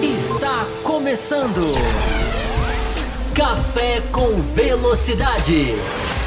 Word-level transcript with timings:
Está 0.00 0.64
começando. 0.84 1.74
Café 3.34 4.00
com 4.12 4.36
Velocidade. 4.54 5.74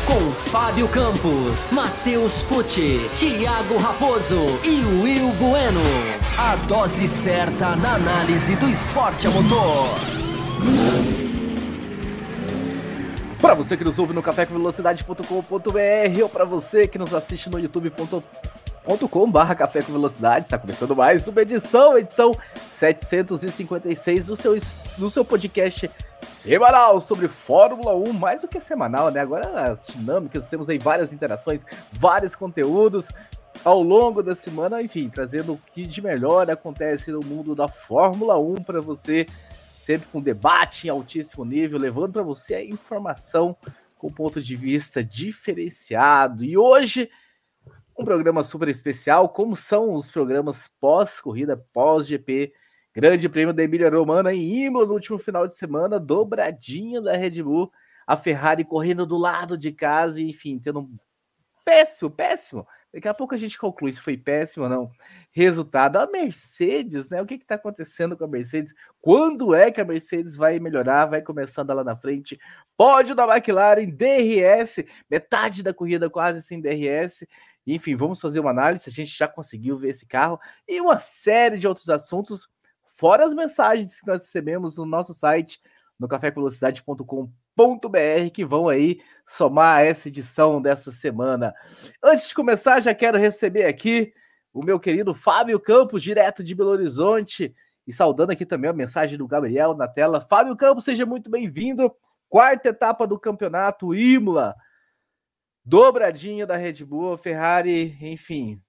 Com 0.05 0.31
Fábio 0.33 0.89
Campos, 0.89 1.69
Matheus 1.71 2.43
Pucci, 2.43 3.09
Thiago 3.17 3.77
Raposo 3.77 4.59
e 4.66 4.84
Will 5.02 5.30
Bueno. 5.39 5.80
A 6.38 6.58
dose 6.68 7.08
certa 7.08 7.78
na 7.78 7.96
análise 7.96 8.58
do 8.58 8.68
esporte 8.68 9.26
a 9.26 9.30
motor. 9.30 9.88
Para 13.39 13.54
você 13.54 13.78
que 13.78 13.86
nos 13.86 13.98
ouve 13.98 14.14
no 14.14 14.21
cafécomvelocidade.com.br 14.21 16.21
ou 16.21 16.30
para 16.30 16.44
você 16.44 16.89
que 16.89 17.00
nos 17.00 17.14
assiste 17.14 17.50
no 17.50 17.58
youtube.com 17.58 18.61
barra 19.29 19.55
Café 19.55 19.81
com 19.81 19.91
Velocidade, 19.91 20.45
está 20.45 20.58
começando 20.58 20.95
mais 20.95 21.27
uma 21.27 21.41
edição, 21.41 21.98
edição 21.98 22.31
756 22.73 24.27
do 24.27 24.35
seu, 24.35 24.57
do 24.98 25.09
seu 25.09 25.23
podcast 25.23 25.90
semanal 26.31 26.99
sobre 26.99 27.27
Fórmula 27.27 27.95
1, 27.95 28.13
mais 28.13 28.41
do 28.41 28.48
que 28.48 28.59
semanal, 28.59 29.12
né? 29.12 29.20
Agora 29.20 29.71
as 29.71 29.85
dinâmicas, 29.85 30.49
temos 30.49 30.70
aí 30.70 30.80
várias 30.80 31.13
interações, 31.13 31.63
vários 31.94 32.35
conteúdos 32.35 33.07
ao 33.63 33.84
longo 33.84 34.23
da 34.23 34.34
semana, 34.34 34.82
enfim, 34.82 35.09
trazendo 35.09 35.54
o 35.54 35.59
que 35.73 35.84
de 35.84 36.02
melhor 36.02 36.49
acontece 36.49 37.12
no 37.12 37.21
mundo 37.21 37.54
da 37.54 37.68
Fórmula 37.68 38.40
1 38.40 38.55
para 38.63 38.82
você 38.82 39.27
sempre 39.79 40.07
com 40.12 40.20
debate 40.20 40.88
em 40.88 40.90
altíssimo 40.90 41.45
nível, 41.45 41.77
levando 41.77 42.13
para 42.13 42.23
você 42.23 42.55
a 42.55 42.63
informação 42.63 43.55
com 43.98 44.12
ponto 44.12 44.41
de 44.41 44.55
vista 44.55 45.04
diferenciado. 45.04 46.43
E 46.43 46.57
hoje, 46.57 47.09
um 48.02 48.05
programa 48.05 48.44
super 48.44 48.68
especial, 48.68 49.30
como 49.30 49.55
são 49.55 49.94
os 49.94 50.10
programas 50.10 50.68
pós-corrida, 50.80 51.55
pós-GP, 51.72 52.52
Grande 52.93 53.30
Prêmio 53.30 53.54
da 53.54 53.63
Emília 53.63 53.90
Romana 53.90 54.34
em 54.34 54.66
Imola 54.66 54.88
no 54.88 54.93
último 54.93 55.20
final 55.20 55.46
de 55.46 55.55
semana, 55.55 55.99
dobradinha 55.99 56.99
da 56.99 57.16
Red 57.16 57.43
Bull, 57.43 57.71
a 58.08 58.18
Ferrari 58.18 58.66
correndo 58.66 59.05
do 59.05 59.18
lado 59.18 59.55
de 59.55 59.71
casa, 59.71 60.20
enfim, 60.20 60.58
tendo 60.58 60.80
um 60.80 60.98
péssimo, 61.63 62.10
péssimo 62.10 62.66
Daqui 62.93 63.08
a 63.08 63.13
pouco 63.13 63.34
a 63.34 63.38
gente 63.38 63.58
conclui 63.58 63.93
se 63.93 64.02
foi 64.02 64.18
péssimo 64.18 64.66
ou 64.66 64.69
não. 64.69 64.91
Resultado, 65.31 65.96
a 65.96 66.06
Mercedes, 66.08 67.08
né? 67.08 67.22
O 67.22 67.25
que 67.25 67.36
está 67.36 67.56
acontecendo 67.56 68.18
com 68.18 68.25
a 68.25 68.28
Mercedes? 68.28 68.74
Quando 69.00 69.56
é 69.56 69.72
que 69.72 69.80
a 69.80 69.86
Mercedes 69.86 70.36
vai 70.36 70.59
melhorar? 70.59 71.06
Vai 71.06 71.22
começando 71.22 71.74
lá 71.74 71.86
na 71.86 71.96
frente. 71.96 72.38
Pódio 72.75 73.16
da 73.16 73.24
McLaren, 73.25 73.86
DRS, 73.86 74.84
metade 75.09 75.63
da 75.63 75.74
corrida 75.74 76.09
quase 76.09 76.41
sem 76.41 76.59
DRS. 76.59 77.25
Enfim, 77.66 77.95
vamos 77.95 78.19
fazer 78.19 78.40
uma 78.40 78.51
análise. 78.51 78.90
A 78.90 78.94
gente 78.94 79.17
já 79.17 79.28
conseguiu 79.28 79.78
ver 79.78 79.90
esse 79.90 80.06
carro 80.06 80.40
e 80.67 80.79
uma 80.81 81.00
série 81.00 81.57
de 81.57 81.68
outros 81.68 81.90
assuntos, 81.90 82.50
fora 82.88 83.25
as 83.25 83.34
mensagens 83.34 84.00
que 84.00 84.07
nós 84.07 84.23
recebemos 84.23 84.78
no 84.78 84.85
nosso 84.85 85.13
site, 85.13 85.59
no 86.00 86.07
cafévelocidade.com 86.07 87.31
br 87.56 88.29
que 88.34 88.44
vão 88.44 88.68
aí 88.68 89.01
somar 89.25 89.84
essa 89.84 90.07
edição 90.07 90.62
dessa 90.62 90.91
semana. 90.91 91.53
Antes 92.03 92.29
de 92.29 92.35
começar, 92.35 92.81
já 92.81 92.94
quero 92.94 93.18
receber 93.18 93.66
aqui 93.66 94.13
o 94.53 94.63
meu 94.63 94.79
querido 94.79 95.13
Fábio 95.13 95.59
Campos, 95.59 96.01
direto 96.01 96.44
de 96.44 96.56
Belo 96.56 96.72
Horizonte, 96.72 97.53
e 97.85 97.94
saudando 97.94 98.31
aqui 98.31 98.46
também 98.46 98.69
a 98.69 98.73
mensagem 98.73 99.18
do 99.18 99.28
Gabriel 99.28 99.75
na 99.75 99.88
tela. 99.88 100.22
Fábio 100.22 100.56
Campos, 100.56 100.85
seja 100.85 101.06
muito 101.06 101.29
bem-vindo. 101.29 101.91
Quarta 102.29 102.69
etapa 102.69 103.06
do 103.06 103.19
campeonato 103.19 103.94
Imola. 103.94 104.56
Dobradinha 105.63 106.45
da 106.47 106.57
Red 106.57 106.84
Bull, 106.84 107.17
Ferrari, 107.17 107.95
enfim, 108.01 108.59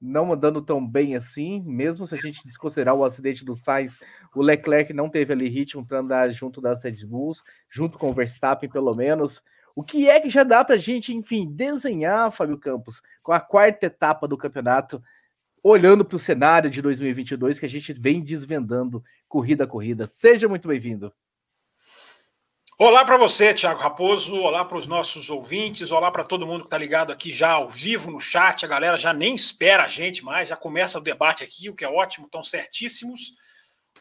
não 0.00 0.32
andando 0.32 0.62
tão 0.62 0.86
bem 0.86 1.16
assim, 1.16 1.62
mesmo 1.66 2.06
se 2.06 2.14
a 2.14 2.18
gente 2.18 2.44
desconsiderar 2.44 2.94
o 2.94 3.04
acidente 3.04 3.44
do 3.44 3.54
Sainz, 3.54 3.98
o 4.34 4.42
Leclerc 4.42 4.92
não 4.92 5.08
teve 5.08 5.32
ali 5.32 5.48
ritmo 5.48 5.84
para 5.84 5.98
andar 5.98 6.30
junto 6.30 6.60
das 6.60 6.84
Red 6.84 7.04
Bulls, 7.06 7.42
junto 7.68 7.98
com 7.98 8.10
o 8.10 8.14
Verstappen, 8.14 8.70
pelo 8.70 8.94
menos. 8.94 9.42
O 9.74 9.82
que 9.82 10.08
é 10.08 10.20
que 10.20 10.30
já 10.30 10.44
dá 10.44 10.64
para 10.64 10.76
a 10.76 10.78
gente, 10.78 11.14
enfim, 11.14 11.50
desenhar, 11.50 12.30
Fábio 12.30 12.58
Campos, 12.58 13.02
com 13.22 13.32
a 13.32 13.40
quarta 13.40 13.86
etapa 13.86 14.28
do 14.28 14.38
campeonato, 14.38 15.02
olhando 15.62 16.04
para 16.04 16.16
o 16.16 16.20
cenário 16.20 16.70
de 16.70 16.80
2022 16.80 17.58
que 17.58 17.66
a 17.66 17.68
gente 17.68 17.92
vem 17.92 18.22
desvendando 18.22 19.02
corrida 19.28 19.64
a 19.64 19.66
corrida. 19.66 20.06
Seja 20.06 20.48
muito 20.48 20.68
bem-vindo. 20.68 21.12
Olá 22.78 23.06
para 23.06 23.16
você, 23.16 23.54
Thiago 23.54 23.80
Raposo. 23.80 24.36
Olá 24.36 24.62
para 24.62 24.76
os 24.76 24.86
nossos 24.86 25.30
ouvintes. 25.30 25.90
Olá 25.90 26.10
para 26.10 26.22
todo 26.22 26.46
mundo 26.46 26.60
que 26.60 26.66
está 26.66 26.76
ligado 26.76 27.10
aqui 27.10 27.32
já 27.32 27.52
ao 27.52 27.70
vivo 27.70 28.10
no 28.10 28.20
chat. 28.20 28.66
A 28.66 28.68
galera 28.68 28.98
já 28.98 29.14
nem 29.14 29.34
espera 29.34 29.84
a 29.84 29.88
gente 29.88 30.22
mais, 30.22 30.50
já 30.50 30.58
começa 30.58 30.98
o 30.98 31.00
debate 31.00 31.42
aqui, 31.42 31.70
o 31.70 31.74
que 31.74 31.86
é 31.86 31.88
ótimo, 31.88 32.26
estão 32.26 32.44
certíssimos. 32.44 33.34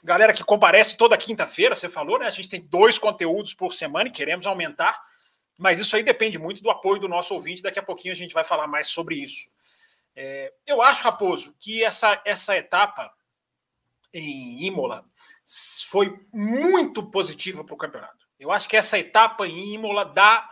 Galera 0.03 0.33
que 0.33 0.43
comparece 0.43 0.97
toda 0.97 1.17
quinta-feira, 1.17 1.73
você 1.73 1.87
falou, 1.87 2.19
né? 2.19 2.27
A 2.27 2.31
gente 2.31 2.49
tem 2.49 2.67
dois 2.67 2.99
conteúdos 2.99 3.53
por 3.53 3.73
semana 3.73 4.09
e 4.09 4.11
queremos 4.11 4.45
aumentar, 4.45 5.01
mas 5.57 5.79
isso 5.79 5.95
aí 5.95 6.03
depende 6.03 6.37
muito 6.37 6.61
do 6.61 6.69
apoio 6.69 6.99
do 6.99 7.07
nosso 7.07 7.33
ouvinte. 7.33 7.61
Daqui 7.61 7.79
a 7.79 7.83
pouquinho 7.83 8.13
a 8.13 8.17
gente 8.17 8.33
vai 8.33 8.43
falar 8.43 8.67
mais 8.67 8.87
sobre 8.87 9.15
isso. 9.15 9.47
É, 10.13 10.51
eu 10.67 10.81
acho, 10.81 11.01
Raposo, 11.01 11.55
que 11.61 11.81
essa, 11.81 12.21
essa 12.25 12.57
etapa 12.57 13.09
em 14.13 14.65
Imola 14.65 15.05
foi 15.85 16.19
muito 16.33 17.09
positiva 17.09 17.63
para 17.63 17.73
o 17.73 17.77
campeonato. 17.77 18.24
Eu 18.39 18.51
acho 18.51 18.67
que 18.67 18.77
essa 18.77 18.97
etapa 18.99 19.47
em 19.47 19.73
Imola 19.73 20.05
dá 20.05 20.49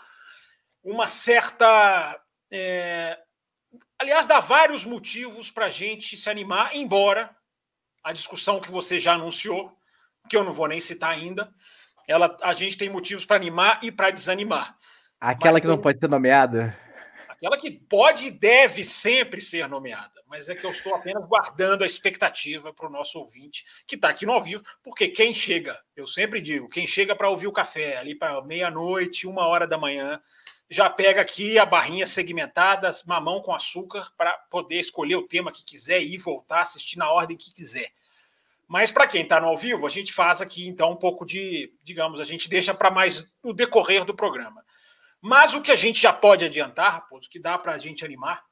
uma 0.84 1.08
certa. 1.08 2.20
É... 2.52 3.20
Aliás, 4.00 4.28
dá 4.28 4.40
vários 4.40 4.86
motivos 4.86 5.50
para 5.50 5.68
a 5.68 5.70
gente 5.70 6.18
se 6.18 6.30
animar, 6.30 6.76
embora 6.76 7.36
a 8.04 8.12
discussão 8.12 8.60
que 8.60 8.70
você 8.70 9.00
já 9.00 9.14
anunciou, 9.14 9.78
que 10.30 10.36
eu 10.36 10.44
não 10.44 10.52
vou 10.52 10.68
nem 10.68 10.80
citar 10.80 11.12
ainda, 11.12 11.54
ela, 12.08 12.38
a 12.42 12.54
gente 12.54 12.78
tem 12.78 12.90
motivos 12.90 13.26
para 13.26 13.38
animar 13.38 13.80
e 13.82 13.92
para 13.92 14.12
desanimar. 14.12 14.78
Aquela 15.20 15.54
Mas 15.54 15.62
que 15.62 15.68
tem... 15.68 15.76
não 15.76 15.82
pode 15.82 16.00
ser 16.00 16.10
nomeada? 16.10 16.78
Aquela 17.30 17.58
que 17.58 17.72
pode 17.72 18.26
e 18.26 18.32
deve 18.32 18.84
sempre 18.84 19.40
ser 19.40 19.70
nomeada, 19.70 20.13
mas 20.34 20.50
é 20.50 20.56
que 20.56 20.66
eu 20.66 20.72
estou 20.72 20.96
apenas 20.96 21.24
guardando 21.28 21.84
a 21.84 21.86
expectativa 21.86 22.74
para 22.74 22.88
o 22.88 22.92
nosso 22.92 23.20
ouvinte 23.20 23.64
que 23.86 23.94
está 23.94 24.10
aqui 24.10 24.26
no 24.26 24.32
ao 24.32 24.42
vivo, 24.42 24.64
porque 24.82 25.08
quem 25.08 25.32
chega, 25.32 25.80
eu 25.96 26.08
sempre 26.08 26.42
digo, 26.42 26.68
quem 26.68 26.88
chega 26.88 27.16
para 27.16 27.30
ouvir 27.30 27.46
o 27.46 27.52
café 27.52 27.98
ali 27.98 28.16
para 28.16 28.42
meia-noite, 28.42 29.28
uma 29.28 29.46
hora 29.46 29.68
da 29.68 29.78
manhã, 29.78 30.20
já 30.68 30.90
pega 30.90 31.22
aqui 31.22 31.60
a 31.60 31.68
barrinha 31.68 32.08
segmentada, 32.08 32.90
mamão 33.06 33.44
com 33.44 33.54
açúcar, 33.54 34.12
para 34.18 34.32
poder 34.50 34.80
escolher 34.80 35.18
o 35.18 35.28
tema 35.28 35.52
que 35.52 35.64
quiser 35.64 36.02
e 36.02 36.18
voltar, 36.18 36.62
assistir 36.62 36.98
na 36.98 37.12
ordem 37.12 37.38
que 37.38 37.54
quiser. 37.54 37.92
Mas 38.68 38.90
para 38.90 39.06
quem 39.06 39.22
está 39.22 39.40
no 39.40 39.50
ao 39.50 39.56
vivo, 39.56 39.86
a 39.86 39.90
gente 39.92 40.12
faz 40.12 40.42
aqui 40.42 40.68
então 40.68 40.94
um 40.94 40.98
pouco 40.98 41.28
de, 41.28 41.72
digamos, 41.84 42.20
a 42.20 42.24
gente 42.24 42.50
deixa 42.50 42.74
para 42.74 42.90
mais 42.90 43.32
o 43.44 43.54
decorrer 43.54 44.04
do 44.04 44.16
programa. 44.16 44.66
Mas 45.22 45.54
o 45.54 45.62
que 45.62 45.72
a 45.72 45.76
gente 45.76 46.02
já 46.02 46.12
pode 46.12 46.44
adiantar, 46.44 46.94
Raposo, 46.94 47.30
que 47.30 47.38
dá 47.38 47.56
para 47.56 47.74
a 47.74 47.78
gente 47.78 48.04
animar, 48.04 48.44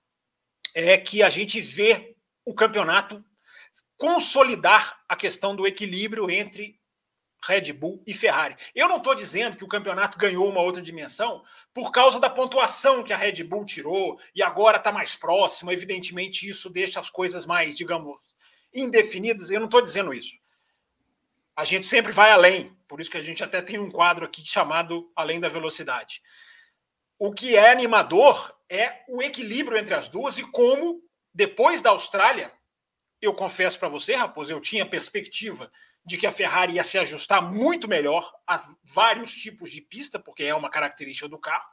é 0.74 0.98
que 0.98 1.24
a 1.24 1.30
gente 1.30 1.62
vê 1.62 2.16
o 2.46 2.54
campeonato 2.54 3.24
consolidar 3.98 5.00
a 5.08 5.16
questão 5.16 5.56
do 5.56 5.68
equilíbrio 5.68 6.30
entre 6.30 6.80
Red 7.44 7.74
Bull 7.74 8.04
e 8.06 8.14
Ferrari. 8.14 8.56
Eu 8.76 8.88
não 8.88 8.98
estou 8.98 9.16
dizendo 9.16 9.58
que 9.58 9.64
o 9.64 9.68
campeonato 9.68 10.18
ganhou 10.18 10.48
uma 10.48 10.62
outra 10.62 10.82
dimensão 10.82 11.44
por 11.74 11.92
causa 11.92 12.20
da 12.20 12.30
pontuação 12.30 13.04
que 13.04 13.14
a 13.14 13.18
Red 13.18 13.44
Bull 13.44 13.66
tirou 13.66 14.20
e 14.36 14.44
agora 14.44 14.78
está 14.78 14.92
mais 14.92 15.16
próximo. 15.16 15.72
Evidentemente, 15.72 16.48
isso 16.48 16.70
deixa 16.70 17.00
as 17.00 17.10
coisas 17.10 17.46
mais, 17.46 17.76
digamos, 17.76 18.18
indefinidas. 18.74 19.50
Eu 19.50 19.60
não 19.60 19.66
estou 19.66 19.82
dizendo 19.82 20.14
isso. 20.14 20.38
A 21.56 21.66
gente 21.66 21.86
sempre 21.86 22.12
vai 22.12 22.32
além, 22.32 22.76
por 22.88 23.02
isso 23.02 23.12
que 23.12 23.18
a 23.18 23.24
gente 23.24 23.44
até 23.44 23.62
tem 23.62 23.78
um 23.78 23.92
quadro 23.92 24.26
aqui 24.26 24.44
chamado 24.46 25.12
Além 25.16 25.40
da 25.40 25.50
Velocidade. 25.50 26.22
O 27.24 27.32
que 27.32 27.56
é 27.56 27.70
animador 27.70 28.52
é 28.68 29.04
o 29.08 29.22
equilíbrio 29.22 29.78
entre 29.78 29.94
as 29.94 30.08
duas 30.08 30.40
e 30.40 30.44
como, 30.44 31.04
depois 31.32 31.80
da 31.80 31.92
Austrália, 31.92 32.52
eu 33.22 33.32
confesso 33.32 33.78
para 33.78 33.88
você, 33.88 34.16
Raposo, 34.16 34.52
eu 34.52 34.60
tinha 34.60 34.90
perspectiva 34.90 35.72
de 36.04 36.18
que 36.18 36.26
a 36.26 36.32
Ferrari 36.32 36.74
ia 36.74 36.84
se 36.84 36.98
ajustar 36.98 37.40
muito 37.40 37.88
melhor 37.88 38.34
a 38.48 38.68
vários 38.84 39.34
tipos 39.34 39.70
de 39.72 39.82
pista, 39.82 40.18
porque 40.18 40.46
é 40.46 40.56
uma 40.56 40.72
característica 40.72 41.30
do 41.30 41.38
carro, 41.38 41.70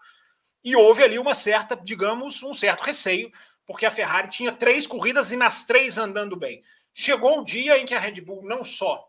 e 0.63 0.77
houve 0.77 1.03
ali 1.03 1.19
uma 1.19 1.35
certa, 1.35 1.75
digamos, 1.75 2.43
um 2.43 2.53
certo 2.53 2.83
receio, 2.83 3.33
porque 3.65 3.87
a 3.87 3.91
Ferrari 3.91 4.29
tinha 4.29 4.53
três 4.53 4.87
corridas 4.87 5.33
e 5.33 5.37
nas 5.39 5.65
três 5.65 5.97
andando 5.97 6.37
bem. 6.37 6.63
Chegou 6.93 7.41
o 7.41 7.45
dia 7.47 7.79
em 7.79 7.87
que 7.87 7.95
a 7.95 7.99
Red 7.99 8.21
Bull 8.21 8.45
não 8.45 8.63
só 8.63 9.09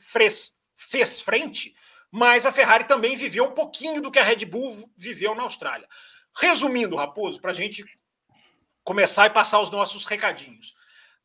fez, 0.00 0.56
fez 0.74 1.20
frente, 1.20 1.76
mas 2.16 2.46
a 2.46 2.50
Ferrari 2.50 2.84
também 2.84 3.14
viveu 3.14 3.44
um 3.44 3.52
pouquinho 3.52 4.00
do 4.00 4.10
que 4.10 4.18
a 4.18 4.22
Red 4.22 4.46
Bull 4.46 4.72
viveu 4.96 5.34
na 5.34 5.42
Austrália. 5.42 5.86
Resumindo, 6.34 6.96
Raposo, 6.96 7.38
para 7.42 7.50
a 7.50 7.54
gente 7.54 7.84
começar 8.82 9.26
e 9.26 9.30
passar 9.34 9.60
os 9.60 9.70
nossos 9.70 10.06
recadinhos. 10.06 10.74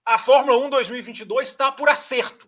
A 0.04 0.18
Fórmula 0.18 0.58
1 0.58 0.70
2022 0.70 1.48
está 1.48 1.72
por 1.72 1.88
acerto. 1.88 2.46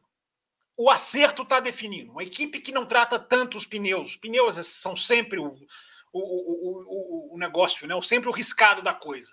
O 0.75 0.90
acerto 0.90 1.44
está 1.44 1.62
definido. 1.62 2.12
Uma 2.12 2.24
equipe 2.24 2.60
que 2.60 2.74
não 2.74 2.86
trata 2.86 3.18
tanto 3.18 3.56
os 3.56 3.66
pneus. 3.66 4.10
Os 4.10 4.18
pneus 4.18 4.56
são 4.68 4.94
sempre 4.94 5.40
o, 5.40 5.48
o, 5.48 6.19
o, 6.19 7.31
o, 7.31 7.36
o 7.36 7.38
negócio, 7.38 7.88
né? 7.88 7.95
sempre 8.01 8.28
o 8.28 8.34
riscado 8.34 8.81
da 8.81 8.94
coisa. 8.94 9.31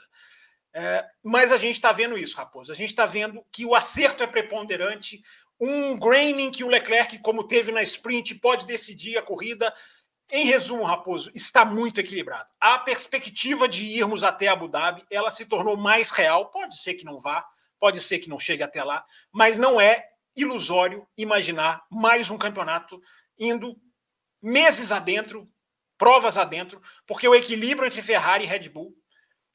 É, 0.72 1.04
mas 1.20 1.50
a 1.50 1.56
gente 1.56 1.74
está 1.74 1.90
vendo 1.90 2.16
isso, 2.16 2.36
Raposo. 2.36 2.70
A 2.70 2.76
gente 2.76 2.90
está 2.90 3.06
vendo 3.06 3.44
que 3.50 3.66
o 3.66 3.74
acerto 3.74 4.22
é 4.22 4.26
preponderante. 4.28 5.20
Um 5.60 5.98
graining 5.98 6.50
que 6.50 6.64
o 6.64 6.68
Leclerc, 6.68 7.18
como 7.18 7.44
teve 7.44 7.70
na 7.70 7.82
sprint, 7.82 8.34
pode 8.36 8.64
decidir 8.64 9.18
a 9.18 9.22
corrida. 9.22 9.72
Em 10.30 10.46
resumo, 10.46 10.84
Raposo, 10.84 11.30
está 11.34 11.64
muito 11.64 12.00
equilibrado. 12.00 12.48
A 12.58 12.78
perspectiva 12.78 13.68
de 13.68 13.84
irmos 13.84 14.24
até 14.24 14.48
Abu 14.48 14.68
Dhabi, 14.68 15.04
ela 15.10 15.30
se 15.30 15.44
tornou 15.44 15.76
mais 15.76 16.10
real. 16.10 16.46
Pode 16.50 16.76
ser 16.76 16.94
que 16.94 17.04
não 17.04 17.18
vá, 17.18 17.44
pode 17.78 18.00
ser 18.00 18.20
que 18.20 18.30
não 18.30 18.38
chegue 18.38 18.62
até 18.62 18.82
lá, 18.82 19.04
mas 19.30 19.58
não 19.58 19.80
é 19.80 20.08
ilusório 20.34 21.06
imaginar 21.16 21.84
mais 21.90 22.30
um 22.30 22.38
campeonato 22.38 23.00
indo 23.38 23.76
meses 24.40 24.92
adentro, 24.92 25.50
provas 25.98 26.38
adentro, 26.38 26.80
porque 27.06 27.28
o 27.28 27.34
equilíbrio 27.34 27.86
entre 27.86 28.00
Ferrari 28.00 28.44
e 28.44 28.46
Red 28.46 28.68
Bull, 28.68 28.94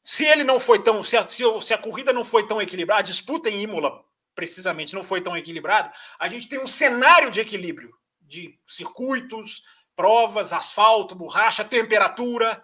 se 0.02 0.26
ele 0.26 0.44
não 0.44 0.60
foi 0.60 0.84
tão, 0.84 1.02
se 1.02 1.18
a, 1.18 1.24
se 1.24 1.74
a 1.74 1.78
corrida 1.78 2.14
não 2.14 2.24
foi 2.24 2.48
tão 2.48 2.62
equilibrada, 2.62 3.00
a 3.00 3.04
disputa 3.04 3.50
em 3.50 3.62
Imola 3.62 4.04
precisamente 4.36 4.94
não 4.94 5.02
foi 5.02 5.22
tão 5.22 5.36
equilibrada, 5.36 5.92
a 6.20 6.28
gente 6.28 6.48
tem 6.48 6.60
um 6.60 6.68
cenário 6.68 7.32
de 7.32 7.40
equilíbrio 7.40 7.98
de 8.22 8.60
circuitos, 8.68 9.64
provas, 9.96 10.52
asfalto, 10.52 11.16
borracha, 11.16 11.64
temperatura 11.64 12.64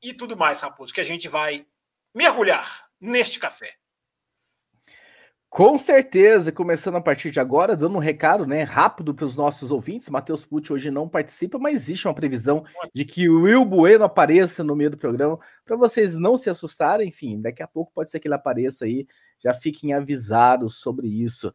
e 0.00 0.14
tudo 0.14 0.36
mais, 0.36 0.60
Raposo, 0.60 0.94
que 0.94 1.00
a 1.00 1.04
gente 1.04 1.28
vai 1.28 1.66
mergulhar 2.14 2.88
neste 3.00 3.38
café. 3.38 3.76
Com 5.56 5.78
certeza, 5.78 6.52
começando 6.52 6.96
a 6.96 7.00
partir 7.00 7.30
de 7.30 7.40
agora, 7.40 7.74
dando 7.74 7.96
um 7.96 7.98
recado 7.98 8.44
né, 8.44 8.62
rápido 8.62 9.14
para 9.14 9.24
os 9.24 9.34
nossos 9.34 9.70
ouvintes. 9.70 10.10
Matheus 10.10 10.44
Pucci 10.44 10.70
hoje 10.70 10.90
não 10.90 11.08
participa, 11.08 11.58
mas 11.58 11.76
existe 11.76 12.06
uma 12.06 12.12
previsão 12.12 12.62
de 12.92 13.06
que 13.06 13.26
o 13.26 13.40
Will 13.40 13.64
Bueno 13.64 14.04
apareça 14.04 14.62
no 14.62 14.76
meio 14.76 14.90
do 14.90 14.98
programa, 14.98 15.38
para 15.64 15.74
vocês 15.74 16.14
não 16.18 16.36
se 16.36 16.50
assustarem. 16.50 17.08
Enfim, 17.08 17.40
daqui 17.40 17.62
a 17.62 17.66
pouco 17.66 17.90
pode 17.94 18.10
ser 18.10 18.20
que 18.20 18.28
ele 18.28 18.34
apareça 18.34 18.84
aí, 18.84 19.06
já 19.42 19.54
fiquem 19.54 19.94
avisados 19.94 20.74
sobre 20.74 21.08
isso. 21.08 21.50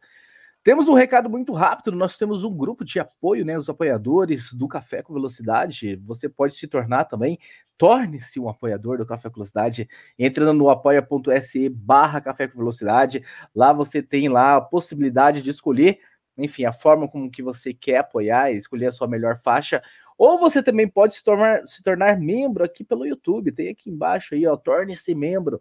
Temos 0.64 0.88
um 0.88 0.94
recado 0.94 1.28
muito 1.28 1.52
rápido. 1.52 1.96
Nós 1.96 2.16
temos 2.16 2.44
um 2.44 2.56
grupo 2.56 2.84
de 2.84 3.00
apoio, 3.00 3.44
né? 3.44 3.58
Os 3.58 3.68
apoiadores 3.68 4.54
do 4.54 4.68
Café 4.68 5.02
com 5.02 5.12
Velocidade. 5.12 5.96
Você 6.04 6.28
pode 6.28 6.54
se 6.54 6.68
tornar 6.68 7.04
também. 7.04 7.36
Torne-se 7.76 8.38
um 8.38 8.48
apoiador 8.48 8.96
do 8.96 9.04
Café 9.04 9.28
com 9.28 9.34
Velocidade, 9.34 9.88
entrando 10.16 10.52
no 10.52 10.70
apoia.se 10.70 11.68
barra 11.68 12.20
Café 12.20 12.46
com 12.46 12.58
Velocidade. 12.58 13.24
Lá 13.52 13.72
você 13.72 14.00
tem 14.00 14.28
lá 14.28 14.54
a 14.54 14.60
possibilidade 14.60 15.42
de 15.42 15.50
escolher, 15.50 15.98
enfim, 16.38 16.64
a 16.64 16.72
forma 16.72 17.08
como 17.08 17.28
que 17.28 17.42
você 17.42 17.74
quer 17.74 17.98
apoiar, 17.98 18.52
escolher 18.52 18.86
a 18.86 18.92
sua 18.92 19.08
melhor 19.08 19.36
faixa. 19.38 19.82
Ou 20.16 20.38
você 20.38 20.62
também 20.62 20.86
pode 20.86 21.14
se 21.14 21.24
tornar, 21.24 21.66
se 21.66 21.82
tornar 21.82 22.16
membro 22.16 22.62
aqui 22.64 22.84
pelo 22.84 23.04
YouTube. 23.04 23.50
Tem 23.50 23.68
aqui 23.68 23.90
embaixo 23.90 24.36
aí, 24.36 24.46
ó, 24.46 24.56
torne-se 24.56 25.12
membro 25.12 25.60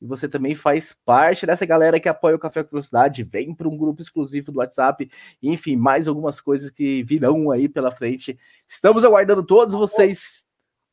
e 0.00 0.06
você 0.06 0.28
também 0.28 0.54
faz 0.54 0.96
parte 1.04 1.44
dessa 1.44 1.66
galera 1.66 2.00
que 2.00 2.08
apoia 2.08 2.34
o 2.34 2.38
Café 2.38 2.62
com 2.62 2.70
Velocidade, 2.70 3.22
vem 3.22 3.54
para 3.54 3.68
um 3.68 3.76
grupo 3.76 4.00
exclusivo 4.00 4.50
do 4.50 4.58
WhatsApp, 4.58 5.10
enfim, 5.42 5.76
mais 5.76 6.08
algumas 6.08 6.40
coisas 6.40 6.70
que 6.70 7.02
virão 7.02 7.50
aí 7.50 7.68
pela 7.68 7.90
frente. 7.90 8.38
Estamos 8.66 9.04
aguardando 9.04 9.42
todos 9.42 9.74
vocês. 9.74 10.44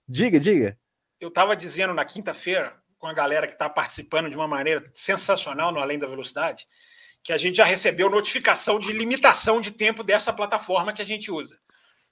Diga, 0.07 0.39
diga. 0.39 0.77
Eu 1.19 1.29
estava 1.29 1.55
dizendo 1.55 1.93
na 1.93 2.03
quinta-feira, 2.03 2.75
com 2.97 3.07
a 3.07 3.13
galera 3.13 3.47
que 3.47 3.53
está 3.53 3.69
participando 3.69 4.29
de 4.29 4.35
uma 4.35 4.47
maneira 4.47 4.89
sensacional 4.93 5.71
no 5.71 5.79
Além 5.79 5.97
da 5.97 6.07
Velocidade, 6.07 6.67
que 7.23 7.31
a 7.31 7.37
gente 7.37 7.57
já 7.57 7.65
recebeu 7.65 8.09
notificação 8.09 8.79
de 8.79 8.91
limitação 8.91 9.61
de 9.61 9.71
tempo 9.71 10.03
dessa 10.03 10.33
plataforma 10.33 10.93
que 10.93 11.01
a 11.01 11.05
gente 11.05 11.31
usa. 11.31 11.57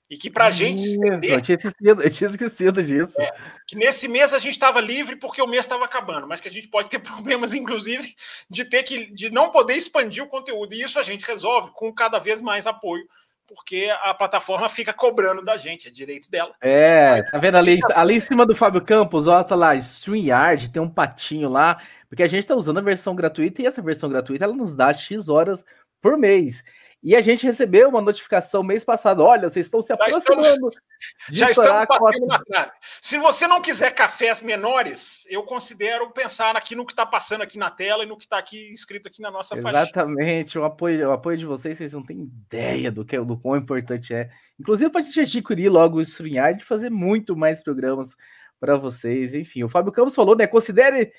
E 0.10 0.18
que 0.18 0.30
para 0.30 0.46
a 0.46 0.52
gente 0.52 0.84
estender. 0.84 1.32
Eu 1.32 1.42
tinha 1.42 1.56
esquecido, 1.56 2.04
eu 2.04 2.10
tinha 2.12 2.30
esquecido 2.30 2.84
disso. 2.84 3.20
É, 3.20 3.32
que 3.68 3.76
nesse 3.76 4.08
mês 4.08 4.34
a 4.34 4.40
gente 4.40 4.54
estava 4.54 4.80
livre 4.80 5.16
porque 5.16 5.42
o 5.42 5.48
mês 5.48 5.66
estava 5.66 5.84
acabando, 5.84 6.28
mas 6.28 6.40
que 6.40 6.48
a 6.48 6.52
gente 6.52 6.68
pode 6.68 6.90
ter 6.90 7.00
problemas, 7.00 7.54
inclusive, 7.54 8.16
de 8.50 8.66
ter 8.66 8.84
que 8.84 9.12
de 9.12 9.32
não 9.32 9.50
poder 9.50 9.74
expandir 9.74 10.24
o 10.24 10.28
conteúdo. 10.28 10.74
E 10.74 10.82
isso 10.82 11.00
a 11.00 11.04
gente 11.04 11.26
resolve 11.26 11.72
com 11.74 11.92
cada 11.92 12.20
vez 12.20 12.40
mais 12.40 12.68
apoio, 12.68 13.04
porque 13.48 13.90
a 14.04 14.14
plataforma 14.14 14.70
fica 14.70 14.94
cobrando 14.94 15.44
da 15.44 15.58
gente, 15.58 15.88
é 15.88 15.92
direito 15.92 16.30
dela. 16.30 16.54
É, 16.62 17.24
tá 17.24 17.40
vendo 17.40 17.58
ali, 17.58 17.80
ali 17.96 18.18
em 18.18 18.20
cima 18.20 18.46
do 18.46 18.56
Fábio 18.56 18.82
Campos, 18.82 19.28
ó, 19.28 19.44
tá 19.44 19.56
lá, 19.56 19.76
StreamYard, 19.76 20.70
tem 20.70 20.82
um 20.82 20.90
patinho 20.90 21.50
lá, 21.50 21.82
porque 22.08 22.22
a 22.22 22.28
gente 22.28 22.42
está 22.42 22.56
usando 22.56 22.78
a 22.78 22.82
versão 22.82 23.16
gratuita 23.16 23.64
e 23.64 23.66
essa 23.66 23.82
versão 23.82 24.10
gratuita 24.10 24.46
ela 24.46 24.54
nos 24.54 24.76
dá 24.76 24.94
X 24.94 25.30
horas 25.30 25.66
por 26.00 26.16
mês. 26.16 26.64
E 27.04 27.16
a 27.16 27.22
gente 27.22 27.46
recebeu 27.46 27.90
uma 27.90 28.02
notificação 28.02 28.64
mês 28.64 28.84
passado: 28.84 29.22
olha, 29.22 29.50
vocês 29.50 29.68
estão 29.68 29.82
se 29.82 29.94
aproximando. 29.94 30.72
Já 31.30 31.52
estamos, 31.52 31.70
já 31.70 31.82
estamos 31.82 32.00
batendo 32.02 32.26
na 32.26 32.40
trave. 32.40 32.72
Se 33.02 33.18
você 33.20 33.48
não 33.48 33.62
quiser 33.62 33.92
cafés 33.92 34.42
menores, 34.42 35.26
eu 35.30 35.44
considero 35.44 36.10
pensar 36.12 36.56
aqui 36.56 36.76
no 36.76 36.86
que 36.86 36.94
está 36.94 37.06
passando 37.06 37.42
aqui 37.42 37.58
na 37.58 37.70
tela 37.70 38.04
e 38.04 38.08
no 38.08 38.18
que 38.18 38.26
está 38.26 38.38
aqui 38.38 38.72
escrito 38.72 39.08
aqui 39.08 39.22
na 39.22 39.30
nossa 39.30 39.56
faixa. 39.56 39.82
Exatamente, 39.82 40.58
o 40.58 40.64
apoio, 40.64 41.10
o 41.10 41.12
apoio 41.12 41.38
de 41.38 41.46
vocês, 41.46 41.78
vocês 41.78 41.94
não 41.94 42.04
têm 42.04 42.22
ideia 42.22 42.92
do 42.92 43.06
que 43.06 43.20
do 43.20 43.38
quão 43.38 43.56
importante 43.56 44.14
é. 44.14 44.30
Inclusive, 44.60 44.90
para 44.90 45.02
a 45.02 45.04
gente 45.04 45.20
adquirir 45.20 45.70
logo 45.70 45.98
o 45.98 46.02
StreamYard 46.02 46.64
e 46.64 46.66
fazer 46.66 46.90
muito 46.90 47.36
mais 47.36 47.62
programas 47.62 48.16
para 48.60 48.78
vocês. 48.78 49.34
Enfim, 49.34 49.64
o 49.64 49.70
Fábio 49.70 49.92
Campos 49.92 50.16
falou, 50.16 50.36
né? 50.36 50.48
Considere 50.48 51.12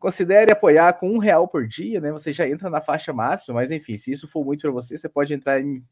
Considere 0.00 0.50
apoiar 0.50 0.94
com 0.94 1.10
um 1.10 1.18
real 1.18 1.46
por 1.46 1.66
dia, 1.66 2.00
né? 2.00 2.10
Você 2.10 2.32
já 2.32 2.48
entra 2.48 2.70
na 2.70 2.80
faixa 2.80 3.12
máxima, 3.12 3.56
mas 3.56 3.70
enfim, 3.70 3.98
se 3.98 4.10
isso 4.10 4.26
for 4.26 4.42
muito 4.42 4.62
para 4.62 4.70
você, 4.70 4.96
você 4.96 5.10
pode 5.10 5.34
entrar 5.34 5.60
em, 5.60 5.84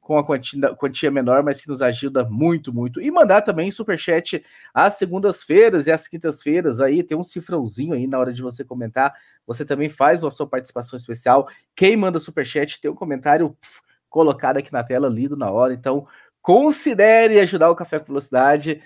com 0.00 0.18
a 0.18 0.26
quantia, 0.26 0.74
quantia 0.74 1.08
menor, 1.08 1.44
mas 1.44 1.60
que 1.60 1.68
nos 1.68 1.80
ajuda 1.80 2.24
muito, 2.24 2.74
muito. 2.74 3.00
E 3.00 3.12
mandar 3.12 3.42
também 3.42 3.70
superchat 3.70 4.44
às 4.74 4.94
segundas-feiras 4.94 5.86
e 5.86 5.92
às 5.92 6.08
quintas-feiras. 6.08 6.80
Aí 6.80 7.04
tem 7.04 7.16
um 7.16 7.22
cifrãozinho 7.22 7.94
aí 7.94 8.08
na 8.08 8.18
hora 8.18 8.32
de 8.32 8.42
você 8.42 8.64
comentar. 8.64 9.14
Você 9.46 9.64
também 9.64 9.88
faz 9.88 10.24
a 10.24 10.32
sua 10.32 10.48
participação 10.48 10.96
especial. 10.96 11.48
Quem 11.76 11.96
manda 11.96 12.18
superchat 12.18 12.80
tem 12.80 12.90
um 12.90 12.94
comentário 12.96 13.50
pff, 13.60 13.82
colocado 14.10 14.56
aqui 14.56 14.72
na 14.72 14.82
tela, 14.82 15.08
lido 15.08 15.36
na 15.36 15.48
hora. 15.48 15.72
Então, 15.72 16.08
considere 16.42 17.38
ajudar 17.38 17.70
o 17.70 17.76
Café 17.76 18.00
com 18.00 18.06
Velocidade 18.06 18.82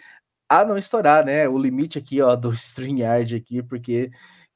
a 0.46 0.62
não 0.62 0.76
estourar, 0.76 1.24
né? 1.24 1.48
O 1.48 1.56
limite 1.56 1.98
aqui, 1.98 2.20
ó, 2.20 2.36
do 2.36 2.52
StreamYard 2.54 3.34
aqui, 3.34 3.62
porque 3.62 4.10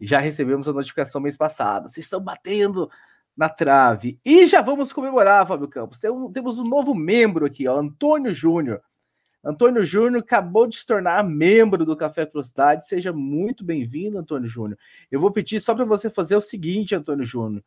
já 0.07 0.19
recebemos 0.19 0.69
a 0.69 0.73
notificação 0.73 1.21
mês 1.21 1.37
passado. 1.37 1.89
Vocês 1.89 2.07
estão 2.07 2.21
batendo 2.21 2.91
na 3.37 3.49
trave. 3.49 4.19
E 4.25 4.47
já 4.47 4.61
vamos 4.61 4.93
comemorar, 4.93 5.47
Fábio 5.47 5.69
Campos. 5.69 6.01
Temos 6.01 6.59
um 6.59 6.65
novo 6.65 6.95
membro 6.95 7.47
aqui, 7.47 7.67
ó, 7.67 7.79
Antônio 7.79 8.33
Júnior. 8.33 8.83
Antônio 9.45 9.85
Júnior 9.85 10.23
acabou 10.23 10.69
de 10.69 10.77
se 10.77 10.87
tornar 10.87 11.25
membro 11.25 11.85
do 11.85 11.97
Café 11.97 12.25
Velocidade. 12.25 12.87
Seja 12.87 13.13
muito 13.13 13.65
bem-vindo, 13.65 14.19
Antônio 14.19 14.49
Júnior. 14.49 14.79
Eu 15.11 15.21
vou 15.21 15.33
pedir 15.33 15.59
só 15.59 15.75
para 15.75 15.85
você 15.85 16.09
fazer 16.09 16.37
o 16.37 16.41
seguinte, 16.41 16.95
Antônio 16.95 17.25
Júnior. 17.25 17.65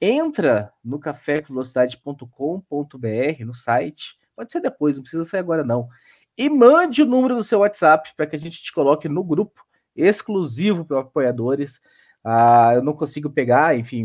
Entra 0.00 0.72
no 0.82 0.98
cafévelocidade.com.br, 0.98 3.44
no 3.44 3.54
site. 3.54 4.18
Pode 4.34 4.50
ser 4.50 4.60
depois, 4.60 4.96
não 4.96 5.02
precisa 5.02 5.24
sair 5.24 5.40
agora 5.40 5.62
não. 5.62 5.88
E 6.36 6.50
mande 6.50 7.02
o 7.02 7.06
número 7.06 7.36
do 7.36 7.44
seu 7.44 7.60
WhatsApp 7.60 8.12
para 8.16 8.26
que 8.26 8.34
a 8.34 8.38
gente 8.38 8.60
te 8.60 8.72
coloque 8.72 9.08
no 9.08 9.22
grupo 9.22 9.64
exclusivo 9.96 10.84
para 10.84 11.00
apoiadores. 11.00 11.80
Ah, 12.24 12.72
eu 12.74 12.82
não 12.82 12.92
consigo 12.92 13.28
pegar, 13.30 13.76
enfim, 13.76 14.04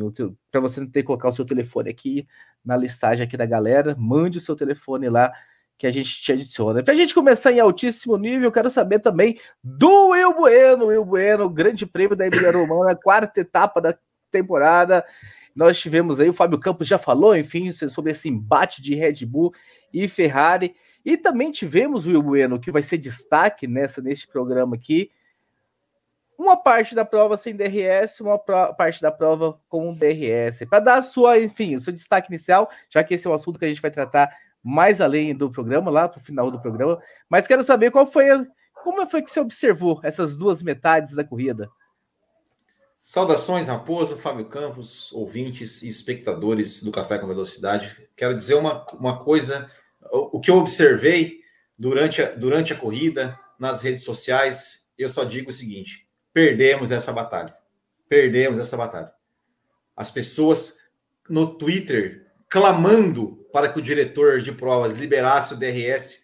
para 0.51 0.59
você 0.59 0.79
não 0.79 0.87
ter 0.87 1.01
que 1.01 1.07
colocar 1.07 1.29
o 1.29 1.33
seu 1.33 1.45
telefone 1.45 1.89
aqui 1.89 2.27
na 2.65 2.75
listagem 2.75 3.23
aqui 3.23 3.37
da 3.37 3.45
galera, 3.45 3.95
mande 3.97 4.39
o 4.39 4.41
seu 4.41 4.55
telefone 4.55 5.09
lá 5.09 5.31
que 5.77 5.85
a 5.85 5.91
gente 5.91 6.21
te 6.21 6.31
adiciona. 6.31 6.83
Para 6.83 6.93
a 6.93 6.97
gente 6.97 7.13
começar 7.13 7.51
em 7.51 7.59
altíssimo 7.59 8.17
nível, 8.17 8.51
quero 8.51 8.69
saber 8.69 8.99
também 8.99 9.39
do 9.63 10.09
Will 10.09 10.33
Bueno, 10.33 10.87
Will 10.87 11.05
Bueno, 11.05 11.49
grande 11.49 11.85
prêmio 11.85 12.15
da 12.15 12.25
Emília 12.25 12.51
Romana, 12.51 12.95
quarta 12.95 13.39
etapa 13.39 13.79
da 13.79 13.95
temporada. 14.31 15.05
Nós 15.55 15.79
tivemos 15.79 16.19
aí, 16.19 16.29
o 16.29 16.33
Fábio 16.33 16.59
Campos 16.59 16.87
já 16.87 16.97
falou, 16.97 17.35
enfim, 17.35 17.71
sobre 17.71 18.11
esse 18.11 18.27
embate 18.27 18.81
de 18.81 18.95
Red 18.95 19.25
Bull 19.25 19.53
e 19.93 20.07
Ferrari. 20.07 20.75
E 21.05 21.15
também 21.15 21.51
tivemos 21.51 22.05
o 22.05 22.09
Will 22.09 22.23
Bueno, 22.23 22.59
que 22.59 22.71
vai 22.71 22.81
ser 22.81 22.97
destaque 22.97 23.67
nessa 23.67 24.01
neste 24.01 24.27
programa 24.27 24.75
aqui, 24.75 25.11
uma 26.37 26.55
parte 26.55 26.93
da 26.93 27.03
prova 27.03 27.37
sem 27.37 27.55
DRS, 27.55 28.21
uma 28.21 28.37
parte 28.37 29.01
da 29.01 29.11
prova 29.11 29.59
com 29.67 29.93
DRS, 29.93 30.65
para 30.69 30.79
dar 30.79 30.95
a 30.99 31.03
sua, 31.03 31.39
enfim, 31.39 31.75
o 31.75 31.79
seu 31.79 31.91
destaque 31.91 32.31
inicial, 32.31 32.69
já 32.89 33.03
que 33.03 33.15
esse 33.15 33.25
é 33.25 33.29
um 33.29 33.33
assunto 33.33 33.57
que 33.57 33.65
a 33.65 33.67
gente 33.67 33.81
vai 33.81 33.89
tratar 33.89 34.29
mais 34.63 35.01
além 35.01 35.35
do 35.35 35.49
programa, 35.49 35.89
lá 35.89 36.07
para 36.07 36.19
o 36.19 36.23
final 36.23 36.51
do 36.51 36.61
programa. 36.61 37.01
Mas 37.29 37.47
quero 37.47 37.63
saber 37.63 37.89
qual 37.89 38.05
foi, 38.05 38.27
como 38.83 39.07
foi 39.07 39.21
que 39.21 39.31
você 39.31 39.39
observou 39.39 39.99
essas 40.03 40.37
duas 40.37 40.61
metades 40.61 41.13
da 41.13 41.23
corrida. 41.23 41.69
Saudações, 43.01 43.67
Raposo, 43.67 44.17
Fábio 44.17 44.45
Campos, 44.45 45.11
ouvintes 45.13 45.81
e 45.81 45.87
espectadores 45.87 46.83
do 46.83 46.91
Café 46.91 47.17
com 47.17 47.25
Velocidade. 47.25 47.97
Quero 48.15 48.35
dizer 48.35 48.55
uma, 48.55 48.85
uma 48.93 49.17
coisa, 49.23 49.71
o, 50.11 50.37
o 50.37 50.41
que 50.41 50.51
eu 50.51 50.57
observei 50.57 51.39
durante 51.77 52.21
a, 52.21 52.31
durante 52.35 52.73
a 52.73 52.75
corrida, 52.75 53.39
nas 53.57 53.81
redes 53.81 54.03
sociais, 54.03 54.89
eu 54.97 55.07
só 55.07 55.23
digo 55.23 55.49
o 55.49 55.53
seguinte: 55.53 56.06
perdemos 56.37 56.91
essa 56.91 57.11
batalha. 57.11 57.51
Perdemos 58.07 58.59
essa 58.59 58.77
batalha. 58.77 59.11
As 59.95 60.11
pessoas 60.11 60.77
no 61.27 61.57
Twitter 61.57 62.27
clamando 62.47 63.43
para 63.51 63.69
que 63.69 63.79
o 63.79 63.81
diretor 63.81 64.39
de 64.39 64.51
provas 64.51 64.93
liberasse 64.93 65.55
o 65.55 65.57
DRS 65.57 66.23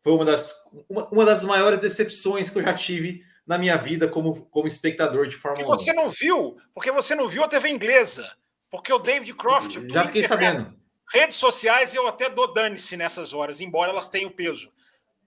foi 0.00 0.14
uma 0.14 0.24
das, 0.24 0.54
uma, 0.88 1.06
uma 1.10 1.24
das 1.26 1.44
maiores 1.44 1.78
decepções 1.78 2.48
que 2.48 2.58
eu 2.58 2.62
já 2.62 2.72
tive 2.72 3.22
na 3.46 3.58
minha 3.58 3.76
vida 3.76 4.08
como, 4.08 4.46
como 4.46 4.66
espectador 4.66 5.26
de 5.26 5.36
Fórmula 5.36 5.66
1. 5.66 5.68
Porque 5.68 5.84
você 5.84 5.92
não 5.92 6.08
viu, 6.08 6.56
porque 6.72 6.90
você 6.90 7.14
não 7.14 7.28
viu 7.28 7.44
a 7.44 7.48
TV 7.48 7.68
inglesa. 7.68 8.34
Porque 8.70 8.90
o 8.90 8.98
David 8.98 9.34
Croft. 9.34 9.76
Já 9.92 10.06
fiquei 10.06 10.24
sabendo. 10.24 10.74
Redes 11.12 11.36
sociais 11.36 11.92
eu 11.92 12.08
até 12.08 12.30
dou 12.30 12.50
dane-se 12.50 12.96
nessas 12.96 13.34
horas, 13.34 13.60
embora 13.60 13.92
elas 13.92 14.08
tenham 14.08 14.30
peso. 14.30 14.72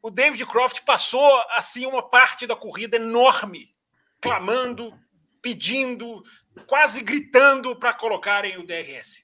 O 0.01 0.09
David 0.09 0.43
Croft 0.47 0.81
passou 0.83 1.23
assim 1.55 1.85
uma 1.85 2.01
parte 2.01 2.47
da 2.47 2.55
corrida 2.55 2.95
enorme, 2.95 3.73
clamando, 4.23 4.93
pedindo, 5.41 6.23
quase 6.65 7.01
gritando 7.03 7.75
para 7.75 7.93
colocarem 7.93 8.57
o 8.57 8.65
DRS. 8.65 9.23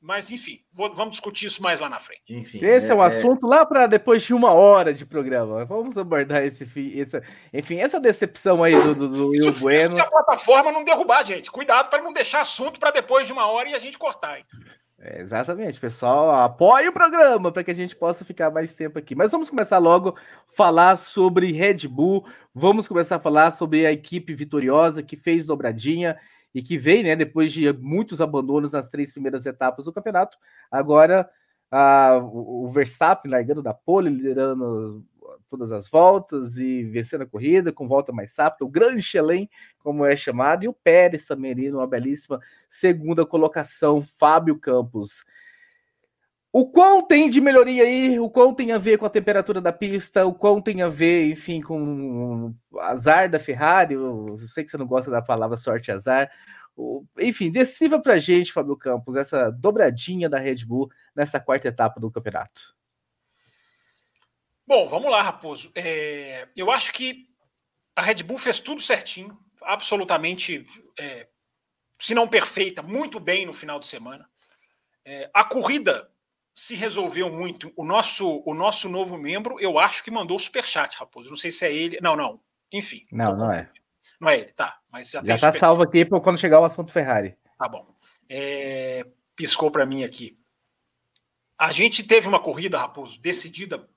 Mas, 0.00 0.30
enfim, 0.30 0.60
vou, 0.72 0.94
vamos 0.94 1.12
discutir 1.12 1.46
isso 1.46 1.62
mais 1.62 1.80
lá 1.80 1.88
na 1.88 1.98
frente. 1.98 2.22
Enfim, 2.28 2.64
esse 2.64 2.88
é, 2.88 2.92
é 2.92 2.94
um 2.94 3.02
assunto 3.02 3.46
lá 3.46 3.66
para 3.66 3.86
depois 3.86 4.22
de 4.22 4.32
uma 4.32 4.52
hora 4.52 4.94
de 4.94 5.04
programa. 5.04 5.64
Vamos 5.64 5.98
abordar 5.98 6.44
esse, 6.44 6.64
esse 6.94 7.20
enfim, 7.52 7.78
essa 7.78 7.98
decepção 7.98 8.62
aí 8.62 8.80
do, 8.80 8.94
do, 8.94 9.08
do 9.08 9.28
Will 9.30 9.52
Bueno. 9.54 9.96
Se 9.96 10.00
a 10.00 10.06
plataforma 10.06 10.70
não 10.70 10.84
derrubar, 10.84 11.26
gente. 11.26 11.50
Cuidado 11.50 11.90
para 11.90 12.02
não 12.02 12.12
deixar 12.12 12.40
assunto 12.40 12.78
para 12.78 12.92
depois 12.92 13.26
de 13.26 13.32
uma 13.32 13.46
hora 13.48 13.68
e 13.68 13.74
a 13.74 13.78
gente 13.78 13.98
cortar. 13.98 14.38
Hein? 14.38 14.44
É, 15.00 15.20
exatamente, 15.20 15.78
pessoal. 15.78 16.30
Apoie 16.42 16.88
o 16.88 16.92
programa 16.92 17.52
para 17.52 17.62
que 17.62 17.70
a 17.70 17.74
gente 17.74 17.94
possa 17.94 18.24
ficar 18.24 18.50
mais 18.50 18.74
tempo 18.74 18.98
aqui. 18.98 19.14
Mas 19.14 19.30
vamos 19.30 19.48
começar 19.48 19.78
logo 19.78 20.10
a 20.10 20.14
falar 20.56 20.96
sobre 20.96 21.52
Red 21.52 21.86
Bull. 21.86 22.26
Vamos 22.52 22.88
começar 22.88 23.16
a 23.16 23.20
falar 23.20 23.52
sobre 23.52 23.86
a 23.86 23.92
equipe 23.92 24.34
vitoriosa 24.34 25.02
que 25.02 25.16
fez 25.16 25.46
dobradinha 25.46 26.18
e 26.52 26.62
que 26.62 26.76
veio, 26.76 27.04
né, 27.04 27.14
depois 27.14 27.52
de 27.52 27.72
muitos 27.74 28.20
abandonos 28.20 28.72
nas 28.72 28.88
três 28.88 29.12
primeiras 29.12 29.46
etapas 29.46 29.84
do 29.84 29.92
campeonato, 29.92 30.36
agora 30.70 31.28
a, 31.70 32.18
o 32.20 32.68
Verstappen 32.68 33.30
largando 33.30 33.62
da 33.62 33.74
pole, 33.74 34.10
liderando 34.10 35.04
todas 35.48 35.72
as 35.72 35.88
voltas 35.88 36.56
e 36.56 36.84
vencendo 36.84 37.22
a 37.22 37.26
corrida 37.26 37.72
com 37.72 37.88
volta 37.88 38.12
mais 38.12 38.36
rápida, 38.36 38.64
o 38.64 38.68
grande 38.68 39.02
Chelem, 39.02 39.48
como 39.78 40.04
é 40.04 40.14
chamado, 40.14 40.64
e 40.64 40.68
o 40.68 40.72
Pérez 40.72 41.24
também 41.24 41.52
ali 41.52 41.70
numa 41.70 41.86
belíssima 41.86 42.40
segunda 42.68 43.24
colocação, 43.26 44.06
Fábio 44.18 44.58
Campos. 44.58 45.24
O 46.52 46.70
quão 46.70 47.06
tem 47.06 47.28
de 47.28 47.40
melhoria 47.40 47.82
aí? 47.82 48.18
O 48.18 48.30
quão 48.30 48.54
tem 48.54 48.72
a 48.72 48.78
ver 48.78 48.96
com 48.96 49.04
a 49.04 49.10
temperatura 49.10 49.60
da 49.60 49.72
pista? 49.72 50.24
O 50.26 50.34
quão 50.34 50.62
tem 50.62 50.80
a 50.80 50.88
ver, 50.88 51.30
enfim, 51.30 51.60
com 51.60 52.54
o 52.70 52.80
azar 52.80 53.30
da 53.30 53.38
Ferrari? 53.38 53.94
Eu 53.94 54.38
sei 54.38 54.64
que 54.64 54.70
você 54.70 54.78
não 54.78 54.86
gosta 54.86 55.10
da 55.10 55.20
palavra 55.20 55.58
sorte 55.58 55.92
azar. 55.92 56.30
Enfim, 57.18 57.50
decifra 57.50 58.00
pra 58.00 58.18
gente, 58.18 58.52
Fábio 58.52 58.76
Campos, 58.76 59.14
essa 59.14 59.50
dobradinha 59.50 60.28
da 60.28 60.38
Red 60.38 60.64
Bull 60.64 60.88
nessa 61.14 61.38
quarta 61.38 61.68
etapa 61.68 62.00
do 62.00 62.10
campeonato. 62.10 62.77
Bom, 64.68 64.86
vamos 64.86 65.10
lá, 65.10 65.22
Raposo. 65.22 65.72
É, 65.74 66.46
eu 66.54 66.70
acho 66.70 66.92
que 66.92 67.26
a 67.96 68.02
Red 68.02 68.22
Bull 68.22 68.36
fez 68.36 68.60
tudo 68.60 68.82
certinho, 68.82 69.34
absolutamente, 69.62 70.66
é, 71.00 71.26
se 71.98 72.14
não 72.14 72.28
perfeita, 72.28 72.82
muito 72.82 73.18
bem 73.18 73.46
no 73.46 73.54
final 73.54 73.80
de 73.80 73.86
semana. 73.86 74.28
É, 75.06 75.30
a 75.32 75.42
corrida 75.42 76.10
se 76.54 76.74
resolveu 76.74 77.32
muito. 77.32 77.72
O 77.74 77.82
nosso, 77.82 78.42
o 78.44 78.52
nosso 78.52 78.90
novo 78.90 79.16
membro, 79.16 79.58
eu 79.58 79.78
acho 79.78 80.04
que 80.04 80.10
mandou 80.10 80.38
super 80.38 80.62
chat, 80.62 80.98
Raposo. 80.98 81.30
Não 81.30 81.36
sei 81.38 81.50
se 81.50 81.64
é 81.64 81.72
ele. 81.72 81.98
Não, 82.02 82.14
não. 82.14 82.38
Enfim. 82.70 83.06
Não, 83.10 83.34
não 83.34 83.50
é. 83.50 83.70
Não 84.20 84.28
é 84.28 84.38
ele, 84.38 84.52
tá. 84.52 84.78
Mas 84.92 85.08
já, 85.08 85.22
tá 85.22 85.38
super... 85.38 85.58
salvo 85.58 85.82
aqui 85.82 86.04
para 86.04 86.20
quando 86.20 86.38
chegar 86.38 86.60
o 86.60 86.64
assunto 86.64 86.92
Ferrari. 86.92 87.34
Tá 87.58 87.66
bom. 87.66 87.86
É, 88.28 89.06
piscou 89.34 89.70
para 89.70 89.86
mim 89.86 90.04
aqui. 90.04 90.38
A 91.56 91.72
gente 91.72 92.02
teve 92.02 92.28
uma 92.28 92.38
corrida, 92.38 92.78
Raposo, 92.78 93.18
decidida 93.18 93.88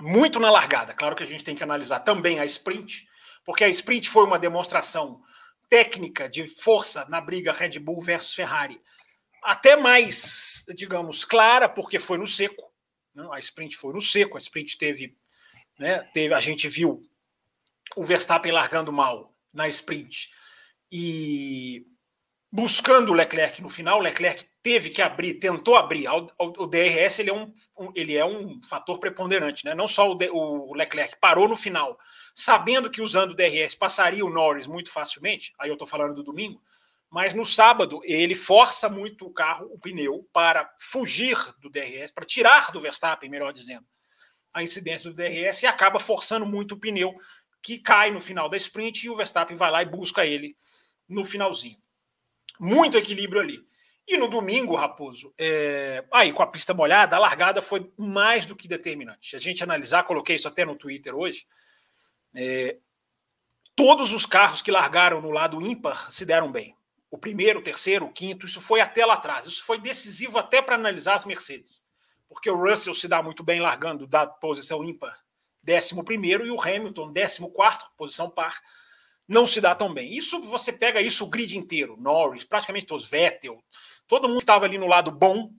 muito 0.00 0.38
na 0.38 0.50
largada. 0.50 0.94
Claro 0.94 1.16
que 1.16 1.22
a 1.22 1.26
gente 1.26 1.44
tem 1.44 1.54
que 1.54 1.62
analisar 1.62 2.00
também 2.00 2.38
a 2.38 2.44
sprint, 2.44 3.06
porque 3.44 3.64
a 3.64 3.68
sprint 3.68 4.08
foi 4.08 4.24
uma 4.24 4.38
demonstração 4.38 5.20
técnica 5.68 6.28
de 6.28 6.46
força 6.46 7.06
na 7.08 7.20
briga 7.20 7.52
Red 7.52 7.78
Bull 7.78 8.00
versus 8.00 8.34
Ferrari 8.34 8.80
até 9.42 9.76
mais, 9.76 10.64
digamos, 10.74 11.24
clara, 11.24 11.68
porque 11.68 11.98
foi 11.98 12.18
no 12.18 12.26
seco. 12.26 12.72
Né? 13.14 13.26
A 13.32 13.38
sprint 13.38 13.76
foi 13.76 13.92
no 13.92 14.00
seco, 14.00 14.36
a 14.36 14.40
sprint 14.40 14.76
teve, 14.76 15.16
né, 15.78 16.00
teve. 16.12 16.34
A 16.34 16.40
gente 16.40 16.68
viu 16.68 17.00
o 17.96 18.02
Verstappen 18.02 18.52
largando 18.52 18.92
mal 18.92 19.34
na 19.52 19.68
sprint 19.68 20.30
e 20.90 21.86
buscando 22.50 23.10
o 23.10 23.14
Leclerc 23.14 23.60
no 23.62 23.68
final. 23.68 24.00
Leclerc 24.00 24.44
teve 24.62 24.90
que 24.90 25.02
abrir, 25.02 25.34
tentou 25.34 25.76
abrir. 25.76 26.08
O 26.08 26.66
DRS 26.66 27.18
ele 27.18 27.30
é 27.30 27.34
um, 27.34 27.52
ele 27.94 28.16
é 28.16 28.24
um 28.24 28.60
fator 28.62 28.98
preponderante, 28.98 29.64
né? 29.64 29.74
Não 29.74 29.88
só 29.88 30.10
o, 30.12 30.74
Leclerc 30.74 31.16
parou 31.20 31.48
no 31.48 31.56
final, 31.56 31.98
sabendo 32.34 32.90
que 32.90 33.02
usando 33.02 33.32
o 33.32 33.34
DRS 33.34 33.74
passaria 33.74 34.24
o 34.24 34.30
Norris 34.30 34.66
muito 34.66 34.90
facilmente. 34.90 35.52
Aí 35.58 35.68
eu 35.68 35.74
estou 35.74 35.86
falando 35.86 36.14
do 36.14 36.22
domingo 36.22 36.60
mas 37.10 37.32
no 37.32 37.44
sábado 37.44 38.00
ele 38.04 38.34
força 38.34 38.88
muito 38.88 39.26
o 39.26 39.32
carro, 39.32 39.66
o 39.72 39.78
pneu, 39.78 40.28
para 40.32 40.70
fugir 40.78 41.36
do 41.58 41.70
DRS, 41.70 42.12
para 42.12 42.26
tirar 42.26 42.70
do 42.70 42.80
Verstappen, 42.80 43.30
melhor 43.30 43.52
dizendo, 43.52 43.86
a 44.52 44.62
incidência 44.62 45.10
do 45.10 45.16
DRS 45.16 45.62
e 45.62 45.66
acaba 45.66 45.98
forçando 45.98 46.44
muito 46.44 46.74
o 46.74 46.78
pneu, 46.78 47.14
que 47.62 47.78
cai 47.78 48.10
no 48.10 48.20
final 48.20 48.48
da 48.48 48.56
sprint 48.56 49.06
e 49.06 49.10
o 49.10 49.16
Verstappen 49.16 49.56
vai 49.56 49.70
lá 49.70 49.82
e 49.82 49.86
busca 49.86 50.26
ele 50.26 50.56
no 51.08 51.24
finalzinho. 51.24 51.78
Muito 52.58 52.98
equilíbrio 52.98 53.40
ali. 53.40 53.66
E 54.06 54.16
no 54.16 54.28
domingo, 54.28 54.74
Raposo, 54.74 55.34
é... 55.38 56.04
aí 56.12 56.32
com 56.32 56.42
a 56.42 56.46
pista 56.46 56.72
molhada, 56.72 57.16
a 57.16 57.18
largada 57.18 57.60
foi 57.60 57.92
mais 57.96 58.46
do 58.46 58.56
que 58.56 58.66
determinante. 58.66 59.36
A 59.36 59.38
gente 59.38 59.62
analisar, 59.62 60.04
coloquei 60.04 60.36
isso 60.36 60.48
até 60.48 60.64
no 60.64 60.76
Twitter 60.76 61.14
hoje, 61.14 61.46
é... 62.34 62.78
todos 63.76 64.12
os 64.12 64.24
carros 64.24 64.62
que 64.62 64.70
largaram 64.70 65.20
no 65.20 65.30
lado 65.30 65.60
ímpar 65.60 66.10
se 66.10 66.24
deram 66.24 66.50
bem 66.50 66.78
o 67.10 67.16
primeiro, 67.16 67.60
o 67.60 67.62
terceiro, 67.62 68.06
o 68.06 68.12
quinto, 68.12 68.46
isso 68.46 68.60
foi 68.60 68.80
até 68.80 69.04
lá 69.04 69.14
atrás. 69.14 69.46
Isso 69.46 69.64
foi 69.64 69.78
decisivo 69.78 70.38
até 70.38 70.60
para 70.60 70.74
analisar 70.74 71.14
as 71.14 71.24
Mercedes. 71.24 71.82
Porque 72.28 72.50
o 72.50 72.56
Russell 72.56 72.94
se 72.94 73.08
dá 73.08 73.22
muito 73.22 73.42
bem 73.42 73.60
largando 73.60 74.06
da 74.06 74.26
posição 74.26 74.84
ímpar, 74.84 75.18
décimo 75.62 76.04
primeiro, 76.04 76.46
e 76.46 76.50
o 76.50 76.60
Hamilton, 76.60 77.12
décimo 77.12 77.50
quarto, 77.50 77.90
posição 77.96 78.28
par, 78.28 78.60
não 79.28 79.46
se 79.46 79.60
dá 79.60 79.74
tão 79.74 79.92
bem. 79.92 80.16
Isso 80.16 80.40
você 80.40 80.72
pega 80.72 81.02
isso 81.02 81.24
o 81.24 81.28
grid 81.28 81.56
inteiro, 81.56 81.96
Norris, 82.00 82.42
praticamente 82.42 82.86
todos, 82.86 83.08
Vettel, 83.08 83.62
todo 84.06 84.28
mundo 84.28 84.40
estava 84.40 84.64
ali 84.64 84.78
no 84.78 84.86
lado 84.86 85.10
bom, 85.10 85.52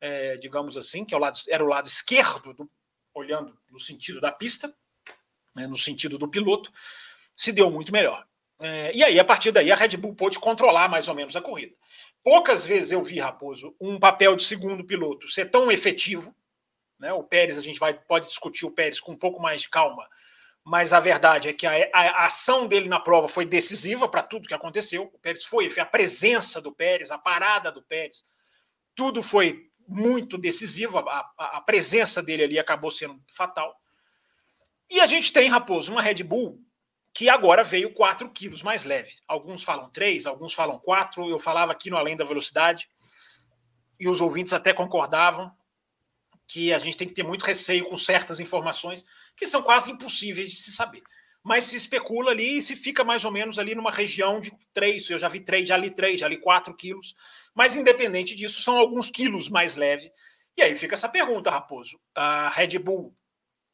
é, 0.00 0.38
digamos 0.38 0.76
assim, 0.76 1.04
que 1.04 1.14
é 1.14 1.16
o 1.16 1.20
lado, 1.20 1.38
era 1.48 1.62
o 1.62 1.68
lado 1.68 1.86
esquerdo, 1.86 2.54
do, 2.54 2.70
olhando 3.14 3.56
no 3.70 3.78
sentido 3.78 4.20
da 4.20 4.32
pista, 4.32 4.74
né, 5.54 5.66
no 5.66 5.76
sentido 5.76 6.16
do 6.16 6.28
piloto, 6.28 6.72
se 7.36 7.52
deu 7.52 7.70
muito 7.70 7.92
melhor. 7.92 8.26
É, 8.58 8.94
e 8.94 9.04
aí, 9.04 9.18
a 9.18 9.24
partir 9.24 9.52
daí, 9.52 9.70
a 9.70 9.74
Red 9.74 9.96
Bull 9.96 10.14
pôde 10.14 10.38
controlar 10.38 10.88
mais 10.88 11.08
ou 11.08 11.14
menos 11.14 11.34
a 11.36 11.40
corrida. 11.40 11.74
Poucas 12.22 12.66
vezes 12.66 12.90
eu 12.90 13.02
vi, 13.02 13.18
Raposo, 13.18 13.74
um 13.80 13.98
papel 13.98 14.36
de 14.36 14.42
segundo 14.42 14.84
piloto 14.84 15.28
ser 15.28 15.50
tão 15.50 15.70
efetivo. 15.70 16.34
Né? 16.98 17.10
O 17.12 17.24
Pérez, 17.24 17.58
a 17.58 17.62
gente 17.62 17.80
vai, 17.80 17.94
pode 17.94 18.26
discutir 18.26 18.66
o 18.66 18.70
Pérez 18.70 19.00
com 19.00 19.12
um 19.12 19.18
pouco 19.18 19.40
mais 19.40 19.62
de 19.62 19.70
calma, 19.70 20.06
mas 20.64 20.92
a 20.92 21.00
verdade 21.00 21.48
é 21.48 21.52
que 21.52 21.66
a, 21.66 21.72
a, 21.92 22.00
a 22.22 22.26
ação 22.26 22.66
dele 22.66 22.88
na 22.88 23.00
prova 23.00 23.28
foi 23.28 23.44
decisiva 23.44 24.08
para 24.08 24.22
tudo 24.22 24.48
que 24.48 24.54
aconteceu. 24.54 25.10
O 25.12 25.18
Pérez 25.18 25.44
foi, 25.44 25.70
foi 25.70 25.82
a 25.82 25.86
presença 25.86 26.60
do 26.60 26.72
Pérez, 26.72 27.10
a 27.10 27.18
parada 27.18 27.72
do 27.72 27.82
Pérez, 27.82 28.24
tudo 28.94 29.22
foi 29.22 29.70
muito 29.88 30.36
decisivo. 30.38 30.98
A, 30.98 31.32
a 31.38 31.60
presença 31.60 32.22
dele 32.22 32.44
ali 32.44 32.58
acabou 32.58 32.90
sendo 32.90 33.20
fatal. 33.34 33.74
E 34.88 35.00
a 35.00 35.06
gente 35.06 35.32
tem, 35.32 35.48
Raposo, 35.48 35.92
uma 35.92 36.02
Red 36.02 36.22
Bull 36.22 36.60
que 37.12 37.28
agora 37.28 37.64
veio 37.64 37.92
4 37.92 38.30
quilos 38.30 38.62
mais 38.62 38.84
leve. 38.84 39.14
Alguns 39.26 39.62
falam 39.62 39.90
3, 39.90 40.26
alguns 40.26 40.52
falam 40.52 40.78
4. 40.78 41.28
Eu 41.28 41.38
falava 41.38 41.72
aqui 41.72 41.90
no 41.90 41.96
Além 41.96 42.16
da 42.16 42.24
Velocidade, 42.24 42.88
e 43.98 44.08
os 44.08 44.20
ouvintes 44.20 44.52
até 44.52 44.72
concordavam 44.72 45.52
que 46.50 46.72
a 46.72 46.78
gente 46.78 46.96
tem 46.96 47.08
que 47.08 47.14
ter 47.14 47.22
muito 47.22 47.44
receio 47.44 47.84
com 47.84 47.96
certas 47.96 48.40
informações 48.40 49.04
que 49.36 49.46
são 49.46 49.62
quase 49.62 49.90
impossíveis 49.92 50.50
de 50.50 50.56
se 50.56 50.72
saber. 50.72 51.02
Mas 51.42 51.64
se 51.64 51.76
especula 51.76 52.32
ali 52.32 52.58
e 52.58 52.62
se 52.62 52.76
fica 52.76 53.04
mais 53.04 53.24
ou 53.24 53.30
menos 53.30 53.58
ali 53.58 53.74
numa 53.74 53.90
região 53.90 54.40
de 54.40 54.52
3. 54.74 55.10
Eu 55.10 55.18
já 55.18 55.28
vi 55.28 55.40
3, 55.40 55.68
já 55.68 55.76
li 55.76 55.90
3, 55.90 56.20
já 56.20 56.28
li 56.28 56.38
4 56.38 56.74
quilos. 56.74 57.14
Mas 57.54 57.76
independente 57.76 58.34
disso, 58.34 58.60
são 58.62 58.76
alguns 58.76 59.10
quilos 59.10 59.48
mais 59.48 59.76
leve. 59.76 60.12
E 60.56 60.62
aí 60.62 60.74
fica 60.74 60.94
essa 60.94 61.08
pergunta, 61.08 61.50
Raposo. 61.50 61.98
A 62.14 62.48
Red 62.50 62.78
Bull 62.78 63.16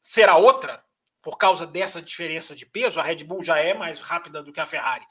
será 0.02 0.36
outra? 0.36 0.84
por 1.26 1.36
causa 1.38 1.66
dessa 1.66 2.00
diferença 2.00 2.54
de 2.54 2.64
peso, 2.64 3.00
a 3.00 3.02
Red 3.02 3.24
Bull 3.24 3.42
já 3.42 3.58
é 3.58 3.74
mais 3.74 3.98
rápida 3.98 4.44
do 4.44 4.52
que 4.52 4.60
a 4.60 4.64
Ferrari 4.64 5.04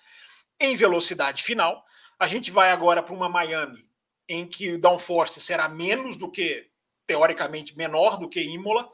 em 0.58 0.74
velocidade 0.74 1.44
final. 1.44 1.84
A 2.18 2.26
gente 2.26 2.52
vai 2.52 2.72
agora 2.72 3.04
para 3.04 3.14
uma 3.14 3.28
Miami 3.28 3.86
em 4.26 4.48
que 4.48 4.72
o 4.72 4.80
downforce 4.80 5.42
será 5.42 5.68
menos 5.68 6.16
do 6.16 6.32
que, 6.32 6.70
teoricamente, 7.06 7.78
menor 7.78 8.18
do 8.18 8.30
que 8.30 8.42
Imola, 8.42 8.90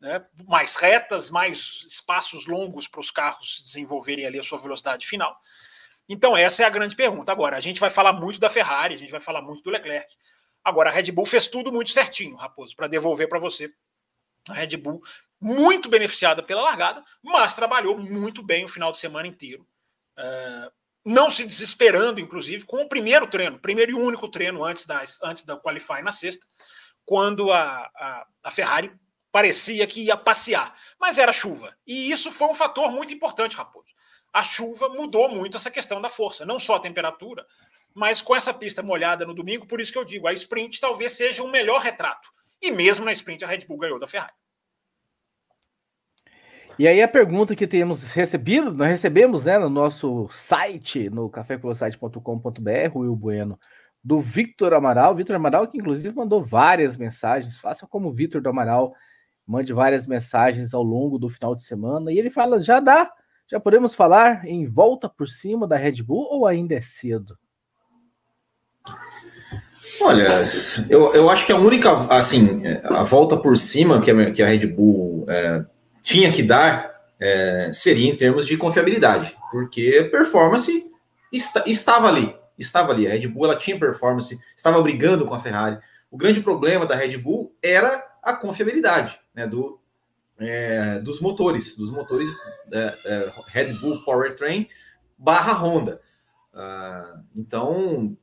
né? 0.00 0.24
mais 0.46 0.76
retas, 0.76 1.30
mais 1.30 1.84
espaços 1.86 2.46
longos 2.46 2.86
para 2.86 3.00
os 3.00 3.10
carros 3.10 3.62
desenvolverem 3.64 4.26
ali 4.26 4.38
a 4.38 4.42
sua 4.42 4.58
velocidade 4.58 5.06
final. 5.06 5.38
Então, 6.08 6.36
essa 6.36 6.62
é 6.62 6.66
a 6.66 6.70
grande 6.70 6.96
pergunta. 6.96 7.30
Agora, 7.30 7.56
a 7.56 7.60
gente 7.60 7.80
vai 7.80 7.90
falar 7.90 8.12
muito 8.12 8.40
da 8.40 8.48
Ferrari, 8.48 8.94
a 8.94 8.98
gente 8.98 9.10
vai 9.10 9.20
falar 9.20 9.42
muito 9.42 9.62
do 9.62 9.70
Leclerc. 9.70 10.16
Agora, 10.64 10.90
a 10.90 10.92
Red 10.92 11.12
Bull 11.12 11.26
fez 11.26 11.46
tudo 11.46 11.72
muito 11.72 11.90
certinho, 11.90 12.36
Raposo, 12.36 12.74
para 12.74 12.86
devolver 12.86 13.28
para 13.28 13.38
você 13.38 13.72
A 14.48 14.54
Red 14.54 14.76
Bull 14.76 15.02
muito 15.40 15.88
beneficiada 15.88 16.42
pela 16.42 16.62
largada, 16.62 17.04
mas 17.22 17.54
trabalhou 17.54 17.98
muito 17.98 18.42
bem 18.42 18.64
o 18.64 18.68
final 18.68 18.90
de 18.90 18.98
semana 18.98 19.28
inteiro. 19.28 19.66
Uh, 20.18 20.70
não 21.04 21.30
se 21.30 21.44
desesperando, 21.44 22.20
inclusive, 22.20 22.64
com 22.66 22.82
o 22.82 22.88
primeiro 22.88 23.26
treino, 23.26 23.58
primeiro 23.58 23.92
e 23.92 23.94
único 23.94 24.28
treino 24.28 24.64
antes 24.64 24.84
da, 24.84 25.02
antes 25.22 25.44
da 25.44 25.56
Qualify 25.56 26.02
na 26.02 26.12
sexta, 26.12 26.46
quando 27.08 27.50
a, 27.50 27.90
a, 27.96 28.26
a 28.42 28.50
Ferrari 28.50 28.92
parecia 29.32 29.86
que 29.86 30.02
ia 30.02 30.14
passear, 30.14 30.74
mas 31.00 31.16
era 31.16 31.32
chuva. 31.32 31.74
E 31.86 32.10
isso 32.10 32.30
foi 32.30 32.48
um 32.48 32.54
fator 32.54 32.92
muito 32.92 33.14
importante, 33.14 33.56
Raposo. 33.56 33.94
A 34.30 34.44
chuva 34.44 34.90
mudou 34.90 35.26
muito 35.26 35.56
essa 35.56 35.70
questão 35.70 36.02
da 36.02 36.10
força, 36.10 36.44
não 36.44 36.58
só 36.58 36.74
a 36.74 36.80
temperatura, 36.80 37.46
mas 37.94 38.20
com 38.20 38.36
essa 38.36 38.52
pista 38.52 38.82
molhada 38.82 39.24
no 39.24 39.32
domingo, 39.32 39.66
por 39.66 39.80
isso 39.80 39.90
que 39.90 39.96
eu 39.96 40.04
digo, 40.04 40.28
a 40.28 40.34
sprint 40.34 40.78
talvez 40.80 41.12
seja 41.12 41.42
o 41.42 41.50
melhor 41.50 41.80
retrato. 41.80 42.28
E 42.60 42.70
mesmo 42.70 43.06
na 43.06 43.12
sprint 43.12 43.42
a 43.42 43.48
Red 43.48 43.64
Bull 43.66 43.78
ganhou 43.78 43.98
da 43.98 44.06
Ferrari. 44.06 44.34
E 46.78 46.86
aí 46.86 47.00
a 47.00 47.08
pergunta 47.08 47.56
que 47.56 47.66
temos 47.66 48.12
recebido, 48.12 48.70
nós 48.74 48.88
recebemos 48.88 49.44
né, 49.44 49.58
no 49.58 49.70
nosso 49.70 50.28
site, 50.30 51.08
no 51.08 51.30
cafécolosite.com.br, 51.30 52.20
o 52.94 52.98
Will 52.98 53.16
Bueno, 53.16 53.58
do 54.08 54.22
Victor 54.22 54.72
Amaral. 54.72 55.14
Victor 55.14 55.36
Amaral, 55.36 55.68
que 55.68 55.76
inclusive 55.76 56.16
mandou 56.16 56.42
várias 56.42 56.96
mensagens, 56.96 57.58
faça 57.58 57.86
como 57.86 58.08
o 58.08 58.12
Victor 58.12 58.40
do 58.40 58.48
Amaral, 58.48 58.94
mande 59.46 59.70
várias 59.74 60.06
mensagens 60.06 60.72
ao 60.72 60.82
longo 60.82 61.18
do 61.18 61.28
final 61.28 61.54
de 61.54 61.60
semana. 61.60 62.10
E 62.10 62.18
ele 62.18 62.30
fala: 62.30 62.62
já 62.62 62.80
dá, 62.80 63.12
já 63.46 63.60
podemos 63.60 63.94
falar 63.94 64.46
em 64.46 64.66
volta 64.66 65.10
por 65.10 65.28
cima 65.28 65.68
da 65.68 65.76
Red 65.76 66.02
Bull 66.02 66.26
ou 66.30 66.46
ainda 66.46 66.74
é 66.74 66.80
cedo? 66.80 67.36
Olha, 70.00 70.26
eu, 70.88 71.12
eu 71.12 71.28
acho 71.28 71.44
que 71.44 71.52
a 71.52 71.56
única, 71.56 71.90
assim, 72.10 72.62
a 72.84 73.02
volta 73.02 73.36
por 73.36 73.58
cima 73.58 74.00
que 74.00 74.10
a, 74.10 74.32
que 74.32 74.42
a 74.42 74.46
Red 74.46 74.68
Bull 74.68 75.26
é, 75.28 75.66
tinha 76.00 76.32
que 76.32 76.42
dar 76.42 76.90
é, 77.20 77.70
seria 77.74 78.10
em 78.10 78.16
termos 78.16 78.46
de 78.46 78.56
confiabilidade, 78.56 79.36
porque 79.50 80.04
performance 80.04 80.86
estava 81.66 82.08
ali, 82.08 82.34
estava 82.58 82.92
ali. 82.92 83.06
A 83.06 83.10
Red 83.10 83.28
Bull 83.28 83.46
ela 83.46 83.56
tinha 83.56 83.78
performance, 83.78 84.38
estava 84.56 84.80
brigando 84.82 85.24
com 85.24 85.34
a 85.34 85.40
Ferrari. 85.40 85.78
O 86.10 86.16
grande 86.16 86.40
problema 86.40 86.86
da 86.86 86.94
Red 86.94 87.16
Bull 87.18 87.56
era 87.62 88.04
a 88.22 88.34
confiabilidade 88.34 89.18
né, 89.34 89.46
do, 89.46 89.80
é, 90.38 90.98
dos 91.00 91.20
motores, 91.20 91.76
dos 91.76 91.90
motores 91.90 92.36
é, 92.72 92.98
é 93.04 93.32
Red 93.46 93.74
Bull 93.74 94.04
Powertrain 94.04 94.68
barra 95.16 95.52
Honda. 95.52 96.00
Uh, 96.54 97.24
então 97.36 98.16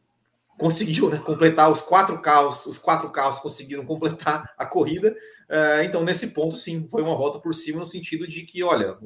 conseguiu 0.58 1.10
né, 1.10 1.18
completar 1.18 1.70
os 1.70 1.82
quatro 1.82 2.22
carros, 2.22 2.65
os 2.65 2.77
quatro 2.77 3.10
carros 3.10 3.39
conseguiram 3.39 3.86
completar 3.86 4.54
a 4.58 4.65
corrida. 4.65 5.15
Uh, 5.50 5.84
então, 5.84 6.04
nesse 6.04 6.27
ponto, 6.27 6.58
sim, 6.58 6.88
foi 6.89 7.01
uma 7.01 7.15
volta 7.15 7.39
por 7.39 7.54
cima, 7.54 7.80
no 7.80 7.86
sentido 7.86 8.27
de 8.27 8.44
que, 8.44 8.63
olha, 8.63 8.98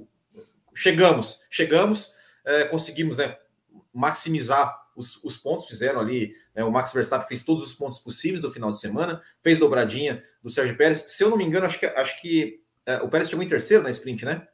chegamos, 0.76 1.44
chegamos, 1.50 2.16
uh, 2.46 2.70
conseguimos 2.70 3.18
né, 3.18 3.36
maximizar 3.94 4.80
os, 5.00 5.24
os, 5.24 5.38
pontos, 5.38 5.66
fizeram 5.66 6.00
ali, 6.00 6.36
né, 6.54 6.64
o 6.64 6.72
Max 6.72 6.92
Verstappen 6.92 7.28
fez 7.28 7.44
todos 7.44 7.64
os 7.64 7.74
pontos 7.74 8.00
possíveis 8.00 8.42
do 8.42 8.52
final 8.52 8.70
de 8.70 8.80
semana, 8.80 9.22
fez 9.42 9.58
dobradinha 9.58 10.22
do 10.44 10.50
Sérgio 10.50 10.76
Pérez. 10.76 11.06
Se 11.08 11.24
eu 11.24 11.30
não 11.30 11.38
me 11.38 11.46
engano, 11.46 11.66
acho 11.66 11.80
que, 11.80 11.86
acho 11.86 12.22
que 12.22 12.62
uh, 12.88 13.06
o 13.06 13.10
Pérez 13.10 13.30
chegou 13.30 13.44
em 13.44 13.48
terceiro 13.48 13.84
na 13.84 13.90
sprint, 13.90 14.26
né? 14.26 14.48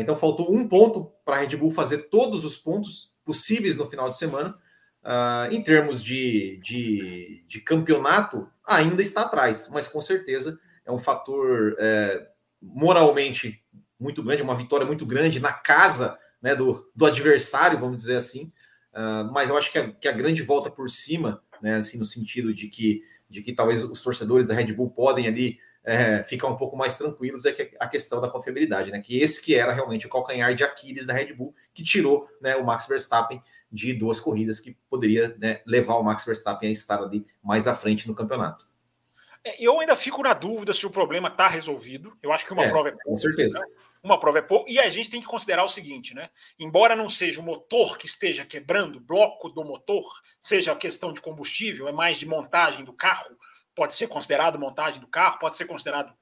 então 0.00 0.16
faltou 0.16 0.52
um 0.52 0.66
ponto 0.66 1.12
para 1.24 1.36
a 1.36 1.38
Red 1.38 1.56
Bull 1.56 1.70
fazer 1.70 2.08
todos 2.08 2.44
os 2.44 2.56
pontos 2.56 3.14
possíveis 3.24 3.76
no 3.76 3.86
final 3.86 4.08
de 4.08 4.18
semana. 4.18 4.58
Uh, 5.00 5.54
em 5.54 5.62
termos 5.62 6.02
de, 6.02 6.58
de, 6.60 7.44
de, 7.46 7.60
campeonato, 7.60 8.50
ainda 8.66 9.00
está 9.00 9.22
atrás, 9.22 9.70
mas 9.72 9.86
com 9.86 10.00
certeza 10.00 10.58
é 10.84 10.90
um 10.90 10.98
fator 10.98 11.76
é, 11.78 12.26
moralmente 12.60 13.64
muito 13.98 14.22
grande, 14.22 14.42
uma 14.42 14.54
vitória 14.54 14.84
muito 14.84 15.06
grande 15.06 15.40
na 15.40 15.52
casa 15.52 16.18
né, 16.40 16.54
do, 16.54 16.90
do 16.94 17.06
adversário, 17.06 17.78
vamos 17.78 17.98
dizer 17.98 18.16
assim. 18.16 18.52
Uh, 18.92 19.30
mas 19.32 19.48
eu 19.48 19.56
acho 19.56 19.70
que 19.70 19.78
a, 19.78 19.92
que 19.92 20.08
a, 20.08 20.12
grande 20.12 20.42
volta 20.42 20.70
por 20.70 20.90
cima, 20.90 21.42
né, 21.62 21.76
assim, 21.76 21.98
no 21.98 22.04
sentido 22.04 22.52
de 22.52 22.68
que, 22.68 23.02
de 23.28 23.42
que 23.42 23.52
talvez 23.52 23.84
os 23.84 24.02
torcedores 24.02 24.48
da 24.48 24.54
Red 24.54 24.72
Bull 24.72 24.90
podem 24.90 25.26
ali 25.26 25.58
é, 25.82 26.22
ficar 26.24 26.48
um 26.48 26.56
pouco 26.56 26.76
mais 26.76 26.96
tranquilos, 26.96 27.44
é 27.44 27.52
que 27.52 27.74
a 27.78 27.88
questão 27.88 28.20
da 28.20 28.28
confiabilidade, 28.28 28.90
né? 28.90 29.00
Que 29.00 29.18
esse 29.18 29.42
que 29.42 29.54
era 29.54 29.72
realmente 29.72 30.06
o 30.06 30.10
calcanhar 30.10 30.54
de 30.54 30.62
Aquiles 30.62 31.06
da 31.06 31.14
Red 31.14 31.32
Bull, 31.32 31.54
que 31.72 31.82
tirou 31.82 32.28
né, 32.40 32.56
o 32.56 32.64
Max 32.64 32.86
Verstappen 32.86 33.42
de 33.72 33.94
duas 33.94 34.20
corridas 34.20 34.60
que 34.60 34.76
poderia 34.88 35.34
né, 35.38 35.62
levar 35.64 35.94
o 35.94 36.02
Max 36.02 36.24
Verstappen 36.24 36.68
a 36.68 36.72
estar 36.72 37.00
ali 37.00 37.24
mais 37.42 37.66
à 37.66 37.74
frente 37.74 38.08
no 38.08 38.14
campeonato. 38.14 38.68
É, 39.42 39.64
eu 39.64 39.80
ainda 39.80 39.96
fico 39.96 40.22
na 40.22 40.34
dúvida 40.34 40.72
se 40.72 40.84
o 40.86 40.90
problema 40.90 41.28
está 41.28 41.48
resolvido. 41.48 42.12
Eu 42.22 42.32
acho 42.32 42.44
que 42.44 42.52
uma 42.52 42.64
é, 42.64 42.68
prova 42.68 42.88
é. 42.88 42.92
Com 43.04 43.16
certeza. 43.16 43.58
Né? 43.58 43.66
Uma 44.02 44.18
prova 44.18 44.38
é 44.38 44.42
pouco. 44.42 44.70
E 44.70 44.78
a 44.78 44.88
gente 44.88 45.10
tem 45.10 45.20
que 45.20 45.26
considerar 45.26 45.64
o 45.64 45.68
seguinte, 45.68 46.14
né? 46.14 46.30
Embora 46.58 46.96
não 46.96 47.08
seja 47.08 47.40
o 47.40 47.44
motor 47.44 47.98
que 47.98 48.06
esteja 48.06 48.46
quebrando, 48.46 48.98
bloco 48.98 49.50
do 49.50 49.64
motor, 49.64 50.04
seja 50.40 50.72
a 50.72 50.76
questão 50.76 51.12
de 51.12 51.20
combustível, 51.20 51.86
é 51.86 51.92
mais 51.92 52.16
de 52.16 52.26
montagem 52.26 52.84
do 52.84 52.92
carro, 52.94 53.36
pode 53.74 53.94
ser 53.94 54.08
considerado 54.08 54.58
montagem 54.58 55.00
do 55.00 55.06
carro, 55.06 55.38
pode 55.38 55.56
ser 55.56 55.66
considerado 55.66 56.14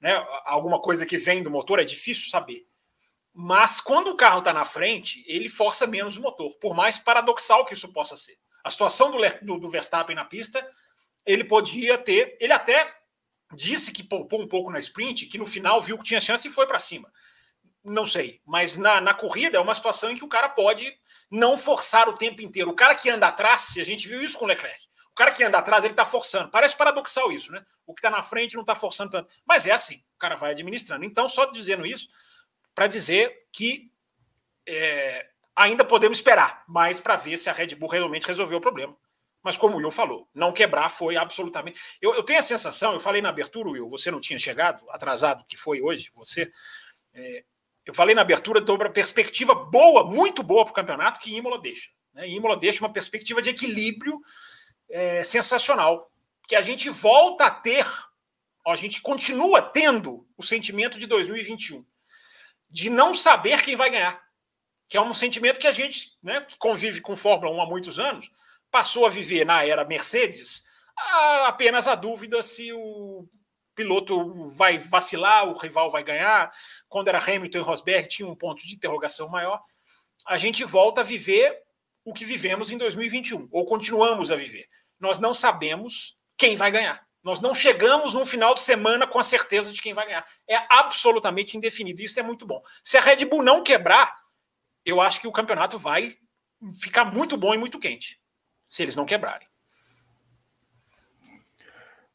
né, 0.00 0.14
alguma 0.44 0.80
coisa 0.80 1.04
que 1.04 1.18
vem 1.18 1.42
do 1.42 1.50
motor, 1.50 1.80
é 1.80 1.84
difícil 1.84 2.30
saber. 2.30 2.66
Mas 3.32 3.80
quando 3.80 4.08
o 4.08 4.16
carro 4.16 4.38
está 4.38 4.52
na 4.52 4.64
frente, 4.64 5.24
ele 5.26 5.48
força 5.48 5.88
menos 5.88 6.16
o 6.16 6.22
motor, 6.22 6.56
por 6.60 6.72
mais 6.72 6.98
paradoxal 6.98 7.64
que 7.64 7.74
isso 7.74 7.92
possa 7.92 8.14
ser. 8.14 8.38
A 8.62 8.70
situação 8.70 9.10
do, 9.10 9.18
do, 9.42 9.58
do 9.58 9.68
Verstappen 9.68 10.14
na 10.14 10.24
pista, 10.24 10.64
ele 11.26 11.44
podia 11.44 11.98
ter. 11.98 12.36
Ele 12.40 12.52
até 12.52 12.90
disse 13.52 13.92
que 13.92 14.02
poupou 14.02 14.40
um 14.40 14.48
pouco 14.48 14.70
na 14.70 14.78
sprint, 14.78 15.26
que 15.26 15.38
no 15.38 15.46
final 15.46 15.80
viu 15.80 15.98
que 15.98 16.04
tinha 16.04 16.20
chance 16.20 16.46
e 16.46 16.50
foi 16.50 16.66
para 16.66 16.78
cima. 16.78 17.12
Não 17.82 18.06
sei, 18.06 18.40
mas 18.46 18.76
na, 18.76 19.00
na 19.00 19.12
corrida 19.12 19.58
é 19.58 19.60
uma 19.60 19.74
situação 19.74 20.10
em 20.10 20.14
que 20.14 20.24
o 20.24 20.28
cara 20.28 20.48
pode 20.48 20.96
não 21.30 21.58
forçar 21.58 22.08
o 22.08 22.14
tempo 22.14 22.40
inteiro. 22.40 22.70
O 22.70 22.74
cara 22.74 22.94
que 22.94 23.10
anda 23.10 23.28
atrás, 23.28 23.74
a 23.78 23.84
gente 23.84 24.08
viu 24.08 24.22
isso 24.22 24.38
com 24.38 24.46
o 24.46 24.48
Leclerc. 24.48 24.86
O 25.10 25.14
cara 25.14 25.30
que 25.30 25.44
anda 25.44 25.58
atrás, 25.58 25.84
ele 25.84 25.92
está 25.92 26.04
forçando. 26.04 26.50
Parece 26.50 26.76
paradoxal 26.76 27.30
isso, 27.30 27.52
né? 27.52 27.64
O 27.86 27.94
que 27.94 28.00
está 28.00 28.10
na 28.10 28.22
frente 28.22 28.54
não 28.54 28.62
está 28.62 28.74
forçando 28.74 29.10
tanto. 29.10 29.32
Mas 29.46 29.66
é 29.66 29.70
assim, 29.70 30.02
o 30.16 30.18
cara 30.18 30.34
vai 30.34 30.52
administrando. 30.52 31.04
Então, 31.04 31.28
só 31.28 31.44
dizendo 31.46 31.86
isso, 31.86 32.08
para 32.74 32.86
dizer 32.86 33.46
que 33.52 33.92
é, 34.66 35.28
ainda 35.54 35.84
podemos 35.84 36.18
esperar 36.18 36.64
mais 36.66 37.00
para 37.00 37.16
ver 37.16 37.36
se 37.36 37.48
a 37.48 37.52
Red 37.52 37.74
Bull 37.76 37.90
realmente 37.90 38.26
resolveu 38.26 38.58
o 38.58 38.60
problema. 38.60 38.96
Mas 39.44 39.58
como 39.58 39.76
o 39.76 39.76
Will 39.76 39.90
falou, 39.90 40.26
não 40.34 40.54
quebrar 40.54 40.88
foi 40.88 41.18
absolutamente. 41.18 41.78
Eu, 42.00 42.14
eu, 42.14 42.22
tenho 42.22 42.38
a 42.38 42.42
sensação, 42.42 42.94
eu 42.94 42.98
falei 42.98 43.20
na 43.20 43.28
abertura, 43.28 43.68
Will, 43.68 43.90
você 43.90 44.10
não 44.10 44.18
tinha 44.18 44.38
chegado, 44.38 44.82
atrasado 44.88 45.44
que 45.46 45.54
foi 45.54 45.82
hoje, 45.82 46.10
você. 46.14 46.50
É, 47.12 47.44
eu 47.84 47.92
falei 47.92 48.14
na 48.14 48.22
abertura 48.22 48.64
sobre 48.66 48.88
a 48.88 48.90
perspectiva 48.90 49.54
boa, 49.54 50.02
muito 50.02 50.42
boa 50.42 50.64
para 50.64 50.72
o 50.72 50.74
campeonato 50.74 51.20
que 51.20 51.36
Imola 51.36 51.60
deixa. 51.60 51.90
Né? 52.14 52.26
Imola 52.30 52.56
deixa 52.56 52.82
uma 52.82 52.90
perspectiva 52.90 53.42
de 53.42 53.50
equilíbrio 53.50 54.18
é, 54.88 55.22
sensacional, 55.22 56.10
que 56.48 56.56
a 56.56 56.62
gente 56.62 56.88
volta 56.88 57.44
a 57.44 57.50
ter, 57.50 57.86
a 58.66 58.74
gente 58.74 59.02
continua 59.02 59.60
tendo 59.60 60.26
o 60.38 60.42
sentimento 60.42 60.98
de 60.98 61.06
2021 61.06 61.84
de 62.70 62.88
não 62.88 63.12
saber 63.14 63.62
quem 63.62 63.76
vai 63.76 63.90
ganhar, 63.90 64.20
que 64.88 64.96
é 64.96 65.00
um 65.00 65.12
sentimento 65.12 65.60
que 65.60 65.66
a 65.66 65.72
gente, 65.72 66.16
né, 66.22 66.40
que 66.40 66.56
convive 66.56 67.02
com 67.02 67.14
Fórmula 67.14 67.54
1 67.54 67.60
há 67.60 67.66
muitos 67.66 67.98
anos, 67.98 68.30
passou 68.74 69.06
a 69.06 69.08
viver 69.08 69.46
na 69.46 69.64
era 69.64 69.84
Mercedes 69.84 70.64
apenas 71.46 71.86
a 71.86 71.94
dúvida 71.94 72.42
se 72.42 72.72
o 72.72 73.28
piloto 73.74 74.46
vai 74.56 74.78
vacilar, 74.78 75.48
o 75.48 75.56
rival 75.56 75.90
vai 75.90 76.02
ganhar. 76.04 76.52
Quando 76.88 77.08
era 77.08 77.18
Hamilton 77.18 77.58
e 77.58 77.62
Rosberg, 77.62 78.08
tinha 78.08 78.28
um 78.28 78.36
ponto 78.36 78.64
de 78.64 78.74
interrogação 78.74 79.28
maior. 79.28 79.60
A 80.26 80.36
gente 80.36 80.64
volta 80.64 81.00
a 81.00 81.04
viver 81.04 81.56
o 82.04 82.12
que 82.12 82.24
vivemos 82.24 82.70
em 82.70 82.78
2021, 82.78 83.48
ou 83.50 83.64
continuamos 83.64 84.30
a 84.30 84.36
viver. 84.36 84.66
Nós 85.00 85.18
não 85.18 85.34
sabemos 85.34 86.16
quem 86.36 86.56
vai 86.56 86.70
ganhar. 86.70 87.04
Nós 87.22 87.40
não 87.40 87.54
chegamos 87.54 88.12
no 88.12 88.24
final 88.24 88.54
de 88.54 88.60
semana 88.60 89.06
com 89.06 89.18
a 89.18 89.22
certeza 89.22 89.72
de 89.72 89.80
quem 89.80 89.94
vai 89.94 90.06
ganhar. 90.06 90.26
É 90.48 90.56
absolutamente 90.68 91.56
indefinido. 91.56 92.02
Isso 92.02 92.20
é 92.20 92.22
muito 92.22 92.46
bom. 92.46 92.60
Se 92.84 92.98
a 92.98 93.00
Red 93.00 93.24
Bull 93.24 93.42
não 93.42 93.62
quebrar, 93.62 94.14
eu 94.84 95.00
acho 95.00 95.20
que 95.20 95.26
o 95.26 95.32
campeonato 95.32 95.78
vai 95.78 96.14
ficar 96.80 97.04
muito 97.06 97.36
bom 97.36 97.54
e 97.54 97.58
muito 97.58 97.80
quente. 97.80 98.20
Se 98.74 98.82
eles 98.82 98.96
não 98.96 99.06
quebrarem. 99.06 99.46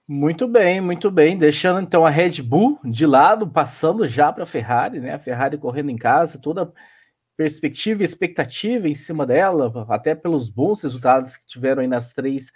Muito 0.06 0.45
bem, 0.45 0.82
muito 0.82 1.10
bem. 1.10 1.38
Deixando 1.38 1.80
então 1.80 2.06
a 2.06 2.10
Red 2.10 2.41
Bull 2.41 2.78
de 2.84 3.06
lado, 3.06 3.48
passando 3.48 4.06
já 4.06 4.30
para 4.34 4.43
a 4.43 4.45
Ferrari, 4.45 5.00
né? 5.00 5.13
A 5.13 5.19
Ferrari 5.19 5.58
correndo 5.58 5.89
em 5.89 5.95
casa, 5.95 6.38
toda 6.38 6.69
perspectiva 7.38 8.02
e 8.02 8.06
expectativa 8.06 8.89
em 8.89 8.93
cima 8.93 9.26
dela, 9.26 9.72
até 9.88 10.13
pelos 10.13 10.50
bons 10.50 10.84
resultados 10.84 11.38
que 11.38 11.48
tiveram 11.48 11.82
aí 11.82 11.88
nas 11.88 12.12
três 12.12 12.52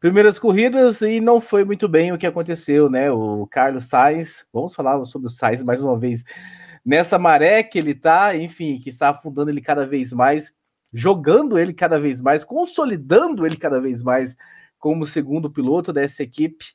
primeiras 0.00 0.38
corridas 0.38 1.02
e 1.02 1.20
não 1.20 1.38
foi 1.38 1.66
muito 1.66 1.86
bem 1.86 2.12
o 2.12 2.18
que 2.18 2.26
aconteceu, 2.26 2.88
né? 2.88 3.10
O 3.10 3.46
Carlos 3.46 3.84
Sainz, 3.90 4.46
vamos 4.50 4.74
falar 4.74 5.04
sobre 5.04 5.26
o 5.26 5.30
Sainz 5.30 5.62
mais 5.62 5.82
uma 5.82 5.98
vez, 5.98 6.24
nessa 6.82 7.18
maré 7.18 7.62
que 7.62 7.78
ele 7.78 7.94
tá, 7.94 8.34
enfim, 8.34 8.78
que 8.78 8.88
está 8.88 9.10
afundando 9.10 9.50
ele 9.50 9.60
cada 9.60 9.86
vez 9.86 10.14
mais, 10.14 10.50
jogando 10.94 11.58
ele 11.58 11.74
cada 11.74 11.98
vez 11.98 12.22
mais, 12.22 12.44
consolidando 12.44 13.44
ele 13.44 13.56
cada 13.56 13.80
vez 13.80 14.00
mais 14.00 14.36
como 14.78 15.04
segundo 15.04 15.50
piloto 15.50 15.92
dessa 15.92 16.22
equipe. 16.22 16.66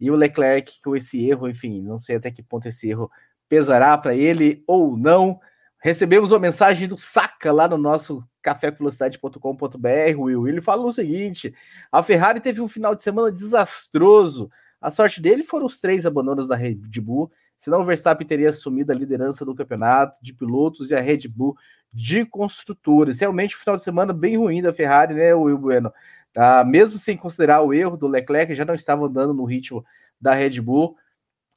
E 0.00 0.10
o 0.10 0.14
Leclerc 0.14 0.80
com 0.82 0.96
esse 0.96 1.28
erro, 1.28 1.48
enfim, 1.48 1.82
não 1.82 1.98
sei 1.98 2.16
até 2.16 2.30
que 2.30 2.42
ponto 2.42 2.66
esse 2.66 2.88
erro 2.88 3.10
pesará 3.48 3.98
para 3.98 4.14
ele 4.14 4.62
ou 4.66 4.96
não. 4.96 5.38
Recebemos 5.80 6.30
uma 6.32 6.38
mensagem 6.38 6.88
do 6.88 6.96
Saca 6.96 7.52
lá 7.52 7.68
no 7.68 7.76
nosso 7.76 8.26
cafévelocidade.com.br, 8.42 10.18
Will. 10.18 10.48
Ele 10.48 10.62
falou 10.62 10.88
o 10.88 10.92
seguinte: 10.92 11.54
a 11.92 12.02
Ferrari 12.02 12.40
teve 12.40 12.60
um 12.60 12.68
final 12.68 12.94
de 12.94 13.02
semana 13.02 13.30
desastroso. 13.30 14.50
A 14.80 14.90
sorte 14.90 15.20
dele 15.20 15.42
foram 15.42 15.66
os 15.66 15.78
três 15.80 16.06
abandonos 16.06 16.48
da 16.48 16.54
Red 16.54 16.76
Bull, 17.00 17.30
senão 17.58 17.80
o 17.80 17.84
Verstappen 17.84 18.26
teria 18.26 18.50
assumido 18.50 18.92
a 18.92 18.94
liderança 18.94 19.44
do 19.44 19.54
campeonato 19.54 20.22
de 20.22 20.32
pilotos 20.32 20.90
e 20.90 20.94
a 20.94 21.00
Red 21.00 21.26
Bull 21.28 21.56
de 21.92 22.24
construtores. 22.24 23.20
Realmente 23.20 23.56
um 23.56 23.58
final 23.58 23.76
de 23.76 23.82
semana 23.82 24.12
bem 24.12 24.36
ruim 24.36 24.62
da 24.62 24.72
Ferrari, 24.72 25.14
né, 25.14 25.34
Will 25.34 25.58
Bueno? 25.58 25.92
Tá? 26.32 26.64
Mesmo 26.64 26.98
sem 26.98 27.16
considerar 27.16 27.62
o 27.62 27.72
erro 27.72 27.96
do 27.96 28.06
Leclerc, 28.06 28.54
já 28.54 28.64
não 28.64 28.74
estava 28.74 29.06
andando 29.06 29.34
no 29.34 29.44
ritmo 29.44 29.84
da 30.20 30.34
Red 30.34 30.60
Bull. 30.60 30.96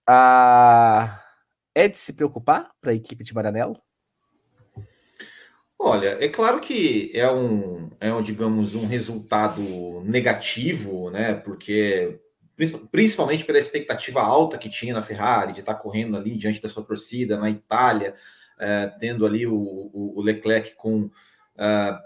Ah, 0.07 1.21
é 1.75 1.87
de 1.87 1.97
se 1.97 2.13
preocupar 2.13 2.71
para 2.81 2.91
a 2.91 2.95
equipe 2.95 3.23
de 3.23 3.33
Maranello? 3.33 3.79
Olha, 5.77 6.17
é 6.23 6.29
claro 6.29 6.59
que 6.59 7.11
é 7.13 7.29
um, 7.31 7.89
é 7.99 8.13
um, 8.13 8.21
digamos, 8.21 8.75
um 8.75 8.85
resultado 8.85 10.01
negativo, 10.05 11.09
né? 11.09 11.33
Porque 11.33 12.19
principalmente 12.91 13.43
pela 13.43 13.57
expectativa 13.57 14.21
alta 14.21 14.59
que 14.59 14.69
tinha 14.69 14.93
na 14.93 15.01
Ferrari, 15.01 15.53
de 15.53 15.61
estar 15.61 15.73
correndo 15.75 16.15
ali 16.15 16.37
diante 16.37 16.61
da 16.61 16.69
sua 16.69 16.83
torcida 16.83 17.39
na 17.39 17.49
Itália, 17.49 18.13
é, 18.61 18.87
tendo 18.99 19.25
ali 19.25 19.47
o, 19.47 19.89
o, 19.91 20.21
Leclerc 20.21 20.75
com, 20.75 21.09
é, 21.57 21.97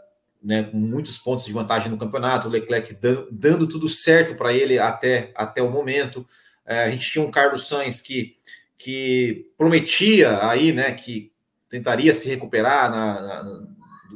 né, 0.42 0.64
com 0.64 0.78
muitos 0.78 1.18
pontos 1.18 1.46
de 1.46 1.52
vantagem 1.52 1.92
no 1.92 1.98
campeonato, 1.98 2.48
o 2.48 2.52
Leclerc 2.52 2.94
dando, 2.96 3.28
dando 3.30 3.68
tudo 3.68 3.90
certo 3.90 4.36
para 4.36 4.54
ele 4.54 4.80
até, 4.80 5.34
até 5.36 5.62
o 5.62 5.70
momento. 5.70 6.26
É, 6.66 6.84
a 6.84 6.92
gente 6.92 7.12
tinha 7.12 7.26
um 7.26 7.30
Carlos 7.30 7.68
Sainz 7.68 8.00
que, 8.00 8.38
que 8.78 9.52
prometia 9.58 10.48
aí, 10.48 10.72
né, 10.72 10.94
que 10.94 11.34
tentaria 11.70 12.14
se 12.14 12.30
recuperar 12.30 12.90
na, 12.90 13.22
na 13.22 13.44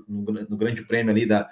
no, 0.07 0.31
no, 0.31 0.57
Grande 0.57 0.83
Prêmio 0.83 1.11
ali 1.11 1.25
da, 1.25 1.49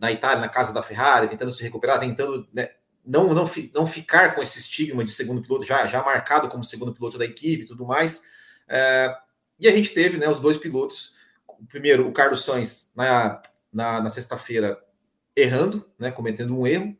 na 0.00 0.12
Itália, 0.12 0.40
na 0.40 0.48
casa 0.48 0.72
da 0.72 0.82
Ferrari, 0.82 1.28
tentando 1.28 1.50
se 1.50 1.62
recuperar, 1.62 1.98
tentando 1.98 2.48
né, 2.52 2.70
não, 3.04 3.34
não, 3.34 3.44
não 3.74 3.86
ficar 3.86 4.34
com 4.34 4.42
esse 4.42 4.60
estigma 4.60 5.04
de 5.04 5.10
segundo 5.10 5.42
piloto, 5.42 5.66
já, 5.66 5.86
já 5.88 6.02
marcado 6.02 6.48
como 6.48 6.62
segundo 6.62 6.94
piloto 6.94 7.18
da 7.18 7.24
equipe 7.24 7.64
e 7.64 7.66
tudo 7.66 7.84
mais. 7.84 8.22
É, 8.68 9.14
e 9.58 9.68
a 9.68 9.72
gente 9.72 9.90
teve 9.90 10.18
né, 10.18 10.28
os 10.28 10.40
dois 10.40 10.56
pilotos. 10.56 11.14
Primeiro, 11.68 12.08
o 12.08 12.12
Carlos 12.12 12.44
Sainz 12.44 12.90
na, 12.94 13.40
na, 13.72 14.00
na 14.02 14.10
sexta-feira 14.10 14.78
errando, 15.36 15.88
né, 15.98 16.10
cometendo 16.10 16.58
um 16.58 16.66
erro. 16.66 16.96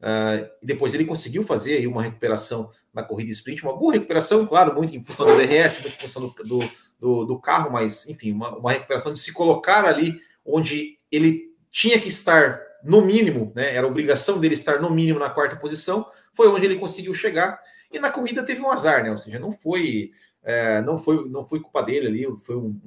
Uh, 0.00 0.50
e 0.62 0.66
depois 0.66 0.92
ele 0.92 1.04
conseguiu 1.04 1.42
fazer 1.42 1.78
aí 1.78 1.86
uma 1.86 2.02
recuperação 2.02 2.70
na 2.92 3.02
corrida 3.02 3.30
sprint, 3.30 3.62
uma 3.62 3.76
boa 3.76 3.94
recuperação, 3.94 4.46
claro, 4.46 4.74
muito 4.74 4.94
em 4.94 5.02
função 5.02 5.26
do 5.26 5.36
DRS, 5.36 5.80
muito 5.80 5.96
em 5.96 6.00
função 6.00 6.28
do, 6.28 6.44
do, 6.44 6.70
do, 7.00 7.24
do 7.24 7.40
carro, 7.40 7.72
mas 7.72 8.08
enfim, 8.08 8.32
uma, 8.32 8.56
uma 8.56 8.72
recuperação 8.72 9.12
de 9.12 9.18
se 9.18 9.32
colocar 9.32 9.84
ali 9.84 10.20
onde 10.44 10.98
ele 11.10 11.54
tinha 11.70 11.98
que 11.98 12.08
estar 12.08 12.60
no 12.84 13.04
mínimo, 13.04 13.50
né? 13.56 13.74
Era 13.74 13.86
obrigação 13.86 14.38
dele 14.38 14.54
estar 14.54 14.80
no 14.80 14.90
mínimo 14.90 15.18
na 15.18 15.30
quarta 15.30 15.56
posição, 15.56 16.06
foi 16.34 16.48
onde 16.48 16.66
ele 16.66 16.76
conseguiu 16.76 17.14
chegar. 17.14 17.58
E 17.90 17.98
na 17.98 18.10
corrida 18.10 18.44
teve 18.44 18.60
um 18.60 18.70
azar, 18.70 19.02
né? 19.02 19.10
Ou 19.10 19.16
seja, 19.16 19.38
não 19.38 19.50
foi, 19.50 20.12
é, 20.44 20.82
não 20.82 20.98
foi, 20.98 21.28
não 21.28 21.44
foi 21.44 21.58
culpa 21.58 21.82
dele 21.82 22.06
ali, 22.06 22.36
foi 22.38 22.56
um, 22.56 22.78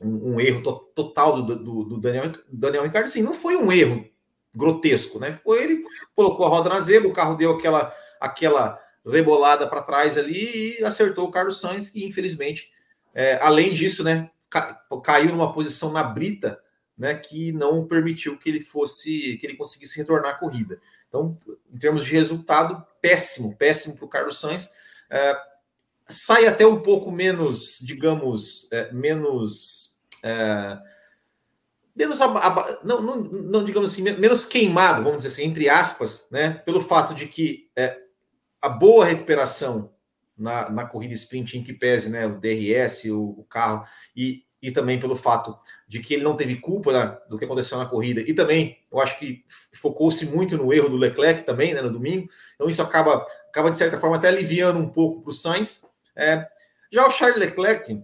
um, 0.00 0.34
um 0.34 0.40
erro 0.40 0.62
to 0.62 0.72
total 0.94 1.42
do, 1.42 1.56
do, 1.56 1.84
do, 1.84 2.00
Daniel, 2.00 2.32
Daniel 2.50 2.84
Ricardo. 2.84 3.06
Assim, 3.06 3.22
não 3.22 3.34
foi 3.34 3.56
um 3.56 3.70
erro 3.72 4.08
grotesco, 4.54 5.18
né? 5.18 5.32
Foi 5.32 5.62
ele 5.62 5.84
colocou 6.14 6.46
a 6.46 6.48
roda 6.48 6.68
na 6.68 6.80
zebra, 6.80 7.08
o 7.08 7.12
carro 7.12 7.36
deu 7.36 7.50
aquela, 7.52 7.94
aquela 8.20 8.80
rebolada 9.04 9.66
para 9.66 9.82
trás 9.82 10.16
ali 10.16 10.78
e 10.78 10.84
acertou 10.84 11.26
o 11.26 11.30
Carlos 11.30 11.60
Sainz, 11.60 11.88
que 11.88 12.04
infelizmente, 12.04 12.70
é, 13.14 13.38
além 13.42 13.72
disso, 13.72 14.04
né? 14.04 14.30
Caiu 15.02 15.32
numa 15.32 15.52
posição 15.52 15.92
na 15.92 16.02
brita 16.02 16.58
né, 16.96 17.14
que 17.14 17.52
não 17.52 17.86
permitiu 17.86 18.38
que 18.38 18.48
ele 18.48 18.60
fosse, 18.60 19.36
que 19.36 19.46
ele 19.46 19.56
conseguisse 19.56 19.96
retornar 19.98 20.34
à 20.34 20.38
corrida. 20.38 20.80
Então, 21.08 21.38
em 21.72 21.78
termos 21.78 22.04
de 22.04 22.12
resultado, 22.12 22.84
péssimo, 23.00 23.54
péssimo 23.56 23.96
para 23.96 24.04
o 24.04 24.08
Carlos 24.08 24.40
Sainz. 24.40 24.74
É, 25.10 25.36
sai 26.08 26.46
até 26.46 26.66
um 26.66 26.80
pouco 26.80 27.10
menos, 27.10 27.78
digamos, 27.80 28.70
é, 28.72 28.92
menos. 28.92 29.98
É, 30.22 30.78
menos 31.94 32.20
não, 32.84 33.02
não, 33.02 33.16
não, 33.16 33.64
digamos 33.64 33.92
assim, 33.92 34.02
menos 34.02 34.44
queimado, 34.44 35.02
vamos 35.02 35.18
dizer 35.18 35.28
assim, 35.28 35.48
entre 35.48 35.68
aspas, 35.68 36.28
né, 36.30 36.50
pelo 36.64 36.80
fato 36.80 37.12
de 37.12 37.26
que 37.26 37.70
é, 37.76 37.98
a 38.62 38.68
boa 38.68 39.04
recuperação 39.04 39.92
na, 40.36 40.70
na 40.70 40.86
corrida 40.86 41.14
sprint 41.14 41.58
em 41.58 41.64
que 41.64 41.72
pese 41.72 42.08
né, 42.08 42.26
o 42.26 42.38
DRS, 42.38 43.04
o, 43.06 43.40
o 43.40 43.44
carro, 43.44 43.84
e 44.16 44.44
e 44.60 44.70
também 44.72 44.98
pelo 44.98 45.16
fato 45.16 45.56
de 45.86 46.00
que 46.00 46.14
ele 46.14 46.24
não 46.24 46.36
teve 46.36 46.56
culpa 46.56 46.92
né, 46.92 47.16
do 47.28 47.38
que 47.38 47.44
aconteceu 47.44 47.78
na 47.78 47.86
corrida. 47.86 48.20
E 48.20 48.34
também, 48.34 48.78
eu 48.90 49.00
acho 49.00 49.18
que 49.18 49.44
focou-se 49.72 50.26
muito 50.26 50.56
no 50.56 50.72
erro 50.72 50.88
do 50.88 50.96
Leclerc 50.96 51.44
também, 51.44 51.72
né, 51.72 51.80
no 51.80 51.92
domingo. 51.92 52.28
Então 52.54 52.68
isso 52.68 52.82
acaba, 52.82 53.24
acaba 53.48 53.70
de 53.70 53.78
certa 53.78 53.98
forma, 53.98 54.16
até 54.16 54.28
aliviando 54.28 54.78
um 54.78 54.88
pouco 54.88 55.22
para 55.22 55.30
o 55.30 55.34
Sainz. 55.34 55.86
É, 56.18 56.46
já 56.92 57.06
o 57.06 57.10
Charles 57.10 57.38
Leclerc, 57.38 58.02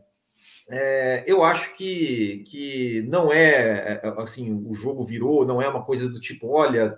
é, 0.71 1.25
eu 1.27 1.43
acho 1.43 1.75
que, 1.77 2.45
que 2.49 3.03
não 3.09 3.33
é, 3.33 4.01
é 4.03 4.15
assim, 4.19 4.53
o 4.67 4.73
jogo 4.73 5.03
virou, 5.03 5.45
não 5.45 5.61
é 5.61 5.69
uma 5.69 5.85
coisa 5.85 6.09
do 6.09 6.21
tipo, 6.21 6.49
olha, 6.49 6.97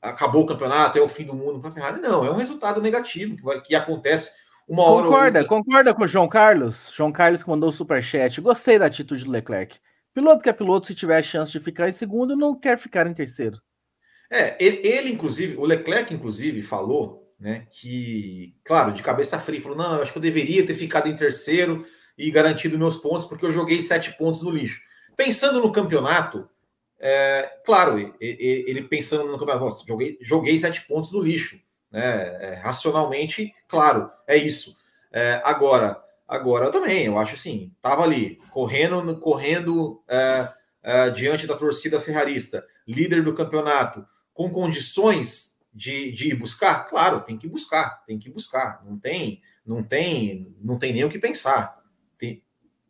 acabou 0.00 0.42
o 0.42 0.46
campeonato, 0.46 0.98
é 0.98 1.02
o 1.02 1.08
fim 1.08 1.24
do 1.24 1.34
mundo 1.34 1.60
para 1.60 1.70
a 1.70 1.72
Ferrari. 1.72 2.00
Não, 2.00 2.24
é 2.24 2.30
um 2.30 2.36
resultado 2.36 2.80
negativo 2.80 3.36
que, 3.36 3.42
vai, 3.42 3.60
que 3.60 3.74
acontece 3.74 4.30
uma 4.68 4.84
hora 4.84 5.06
concorda, 5.06 5.44
concorda 5.44 5.94
com 5.94 6.04
o 6.04 6.08
João 6.08 6.28
Carlos? 6.28 6.92
João 6.94 7.10
Carlos 7.10 7.42
que 7.42 7.50
mandou 7.50 7.70
o 7.70 7.72
superchat. 7.72 8.40
Gostei 8.40 8.78
da 8.78 8.86
atitude 8.86 9.24
do 9.24 9.30
Leclerc. 9.30 9.78
Piloto 10.14 10.42
que 10.42 10.48
é 10.48 10.52
piloto, 10.52 10.86
se 10.86 10.94
tiver 10.94 11.18
a 11.18 11.22
chance 11.22 11.50
de 11.50 11.58
ficar 11.58 11.88
em 11.88 11.92
segundo, 11.92 12.36
não 12.36 12.54
quer 12.54 12.78
ficar 12.78 13.06
em 13.06 13.14
terceiro. 13.14 13.60
É, 14.30 14.56
ele, 14.64 14.80
ele, 14.86 15.10
inclusive, 15.10 15.56
o 15.56 15.64
Leclerc, 15.64 16.14
inclusive, 16.14 16.62
falou, 16.62 17.19
né, 17.40 17.66
que, 17.70 18.54
claro, 18.62 18.92
de 18.92 19.02
cabeça 19.02 19.38
fria, 19.38 19.60
falou: 19.60 19.78
não, 19.78 19.96
eu 19.96 20.02
acho 20.02 20.12
que 20.12 20.18
eu 20.18 20.22
deveria 20.22 20.66
ter 20.66 20.74
ficado 20.74 21.08
em 21.08 21.16
terceiro 21.16 21.86
e 22.16 22.30
garantido 22.30 22.78
meus 22.78 22.96
pontos, 22.96 23.24
porque 23.24 23.46
eu 23.46 23.52
joguei 23.52 23.80
sete 23.80 24.12
pontos 24.12 24.42
no 24.42 24.50
lixo. 24.50 24.80
Pensando 25.16 25.60
no 25.60 25.72
campeonato, 25.72 26.48
é, 26.98 27.50
claro, 27.64 28.14
ele, 28.20 28.82
pensando 28.82 29.24
no 29.24 29.38
campeonato, 29.38 29.64
nossa, 29.64 29.84
joguei, 29.86 30.18
joguei 30.20 30.58
sete 30.58 30.82
pontos 30.86 31.12
no 31.12 31.20
lixo 31.20 31.58
né? 31.90 32.52
É, 32.52 32.54
racionalmente, 32.62 33.52
claro, 33.66 34.10
é 34.26 34.36
isso. 34.36 34.76
É, 35.12 35.40
agora, 35.44 36.00
agora 36.26 36.66
eu 36.66 36.70
também, 36.70 37.06
eu 37.06 37.18
acho 37.18 37.34
assim, 37.34 37.72
tava 37.82 38.04
ali 38.04 38.40
correndo, 38.50 39.18
correndo 39.18 40.02
é, 40.08 40.48
é, 40.82 41.10
diante 41.10 41.46
da 41.46 41.56
torcida 41.56 41.98
ferrarista, 41.98 42.64
líder 42.86 43.24
do 43.24 43.34
campeonato, 43.34 44.06
com 44.32 44.50
condições 44.50 45.49
de, 45.72 46.12
de 46.12 46.28
ir 46.28 46.34
buscar, 46.34 46.84
claro, 46.84 47.20
tem 47.22 47.38
que 47.38 47.48
buscar, 47.48 48.04
tem 48.04 48.18
que 48.18 48.28
buscar, 48.30 48.82
não 48.84 48.98
tem, 48.98 49.40
não 49.64 49.82
tem, 49.82 50.54
não 50.60 50.78
tem 50.78 50.92
nem 50.92 51.04
o 51.04 51.10
que 51.10 51.18
pensar. 51.18 51.80
Tem, 52.18 52.42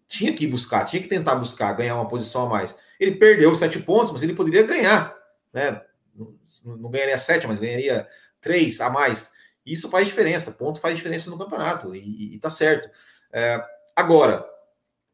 tinha 0.08 0.34
que 0.34 0.46
buscar, 0.46 0.86
tinha 0.86 1.02
que 1.02 1.08
tentar 1.08 1.34
buscar, 1.34 1.72
ganhar 1.74 1.94
uma 1.94 2.08
posição 2.08 2.46
a 2.46 2.48
mais. 2.48 2.76
Ele 2.98 3.16
perdeu 3.16 3.54
sete 3.54 3.78
pontos, 3.78 4.12
mas 4.12 4.22
ele 4.22 4.34
poderia 4.34 4.62
ganhar, 4.62 5.16
né? 5.52 5.82
Não, 6.14 6.34
não 6.64 6.90
ganharia 6.90 7.18
sete, 7.18 7.46
mas 7.46 7.60
ganharia 7.60 8.08
três 8.40 8.80
a 8.80 8.90
mais. 8.90 9.32
Isso 9.64 9.90
faz 9.90 10.06
diferença, 10.06 10.52
ponto 10.52 10.80
faz 10.80 10.96
diferença 10.96 11.30
no 11.30 11.38
campeonato, 11.38 11.94
e, 11.94 12.34
e 12.34 12.38
tá 12.38 12.50
certo. 12.50 12.90
É, 13.32 13.62
agora, 13.94 14.44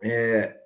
é, 0.01 0.61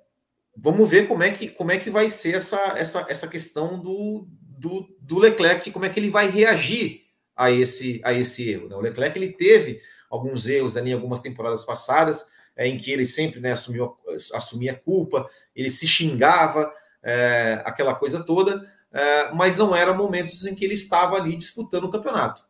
vamos 0.55 0.89
ver 0.89 1.07
como 1.07 1.23
é 1.23 1.31
que, 1.31 1.49
como 1.49 1.71
é 1.71 1.79
que 1.79 1.89
vai 1.89 2.09
ser 2.09 2.35
essa, 2.35 2.59
essa, 2.77 3.05
essa 3.09 3.27
questão 3.27 3.79
do, 3.79 4.27
do, 4.61 4.87
do 4.99 5.17
Leclerc, 5.17 5.71
como 5.71 5.85
é 5.85 5.89
que 5.89 5.99
ele 5.99 6.11
vai 6.11 6.29
reagir 6.29 7.07
a 7.35 7.49
esse, 7.49 7.99
a 8.03 8.13
esse 8.13 8.47
erro. 8.47 8.69
Né? 8.69 8.75
O 8.75 8.79
Leclerc 8.79 9.17
ele 9.17 9.33
teve 9.33 9.81
alguns 10.07 10.47
erros 10.47 10.77
ali 10.77 10.91
em 10.91 10.93
algumas 10.93 11.19
temporadas 11.19 11.65
passadas, 11.65 12.27
é, 12.55 12.67
em 12.67 12.77
que 12.77 12.91
ele 12.91 13.07
sempre 13.07 13.39
né, 13.39 13.53
assumiu, 13.53 13.97
assumia 14.35 14.75
culpa, 14.75 15.27
ele 15.55 15.71
se 15.71 15.87
xingava, 15.87 16.71
é, 17.01 17.59
aquela 17.65 17.95
coisa 17.95 18.23
toda, 18.23 18.71
é, 18.91 19.31
mas 19.33 19.57
não 19.57 19.75
eram 19.75 19.97
momentos 19.97 20.45
em 20.45 20.53
que 20.53 20.63
ele 20.63 20.75
estava 20.75 21.15
ali 21.15 21.35
disputando 21.35 21.85
o 21.85 21.91
campeonato. 21.91 22.43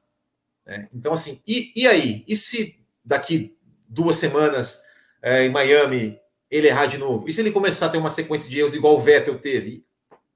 Né? 0.65 0.89
Então, 0.93 1.13
assim, 1.13 1.41
e, 1.47 1.71
e 1.74 1.88
aí? 1.88 2.26
E 2.28 2.36
se 2.36 2.78
daqui 3.06 3.56
duas 3.88 4.17
semanas 4.17 4.82
é, 5.21 5.45
em 5.45 5.50
Miami 5.50 6.19
ele 6.50 6.67
errar 6.67 6.88
de 6.88 6.97
novo? 6.97 7.30
E 7.30 7.32
se 7.32 7.39
ele 7.39 7.52
começar 7.52 7.86
a 7.86 7.89
ter 7.89 8.00
uma 8.00 8.10
sequência 8.10 8.50
de 8.50 8.60
erros 8.60 8.76
igual 8.76 8.97
o 8.97 9.00
Vettel 9.00 9.39
teve? 9.39 9.86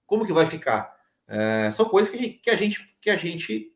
Como 0.05 0.25
que 0.25 0.31
vai 0.31 0.45
ficar? 0.45 0.94
É, 1.27 1.69
são 1.71 1.85
coisas 1.85 2.11
que 2.11 2.17
a 2.17 2.21
gente, 2.21 2.39
que 2.39 2.49
a 2.49 2.55
gente, 2.55 2.97
que 3.01 3.09
a 3.09 3.15
gente 3.15 3.71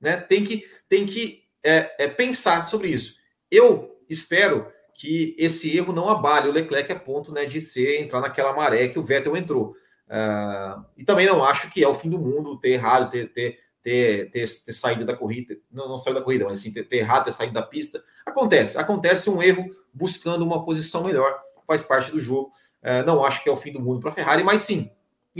né, 0.00 0.16
tem 0.16 0.44
que, 0.44 0.68
tem 0.88 1.06
que 1.06 1.44
é, 1.62 2.04
é, 2.04 2.08
pensar 2.08 2.68
sobre 2.68 2.88
isso. 2.88 3.16
Eu 3.50 3.98
espero 4.08 4.70
que 4.94 5.34
esse 5.38 5.76
erro 5.76 5.92
não 5.92 6.08
abale 6.08 6.48
o 6.48 6.52
Leclerc 6.52 6.92
a 6.92 6.98
ponto 6.98 7.32
né, 7.32 7.44
de 7.44 7.60
ser 7.60 8.00
entrar 8.00 8.20
naquela 8.20 8.52
maré 8.52 8.88
que 8.88 8.98
o 8.98 9.04
Vettel 9.04 9.36
entrou. 9.36 9.76
Uh, 10.08 10.84
e 10.96 11.04
também 11.04 11.26
não 11.26 11.44
acho 11.44 11.70
que 11.70 11.84
é 11.84 11.88
o 11.88 11.94
fim 11.94 12.08
do 12.08 12.18
mundo 12.18 12.58
ter 12.58 12.70
errado, 12.70 13.10
ter, 13.10 13.26
ter 13.32 13.58
ter, 13.88 14.30
ter, 14.30 14.46
ter 14.46 14.72
saído 14.72 15.04
da 15.06 15.16
corrida, 15.16 15.56
não, 15.70 15.88
não 15.88 15.96
saiu 15.96 16.14
da 16.14 16.20
corrida, 16.20 16.44
mas 16.44 16.60
assim, 16.60 16.70
ter, 16.70 16.84
ter 16.84 16.98
errado, 16.98 17.24
ter 17.24 17.32
saído 17.32 17.54
da 17.54 17.62
pista. 17.62 18.02
Acontece, 18.26 18.76
acontece 18.76 19.30
um 19.30 19.42
erro 19.42 19.64
buscando 19.92 20.44
uma 20.44 20.64
posição 20.64 21.04
melhor, 21.04 21.40
faz 21.66 21.82
parte 21.84 22.10
do 22.10 22.20
jogo. 22.20 22.52
É, 22.82 23.02
não 23.04 23.24
acho 23.24 23.42
que 23.42 23.48
é 23.48 23.52
o 23.52 23.56
fim 23.56 23.72
do 23.72 23.80
mundo 23.80 24.00
para 24.00 24.10
a 24.10 24.14
Ferrari, 24.14 24.44
mas 24.44 24.60
sim, 24.60 24.90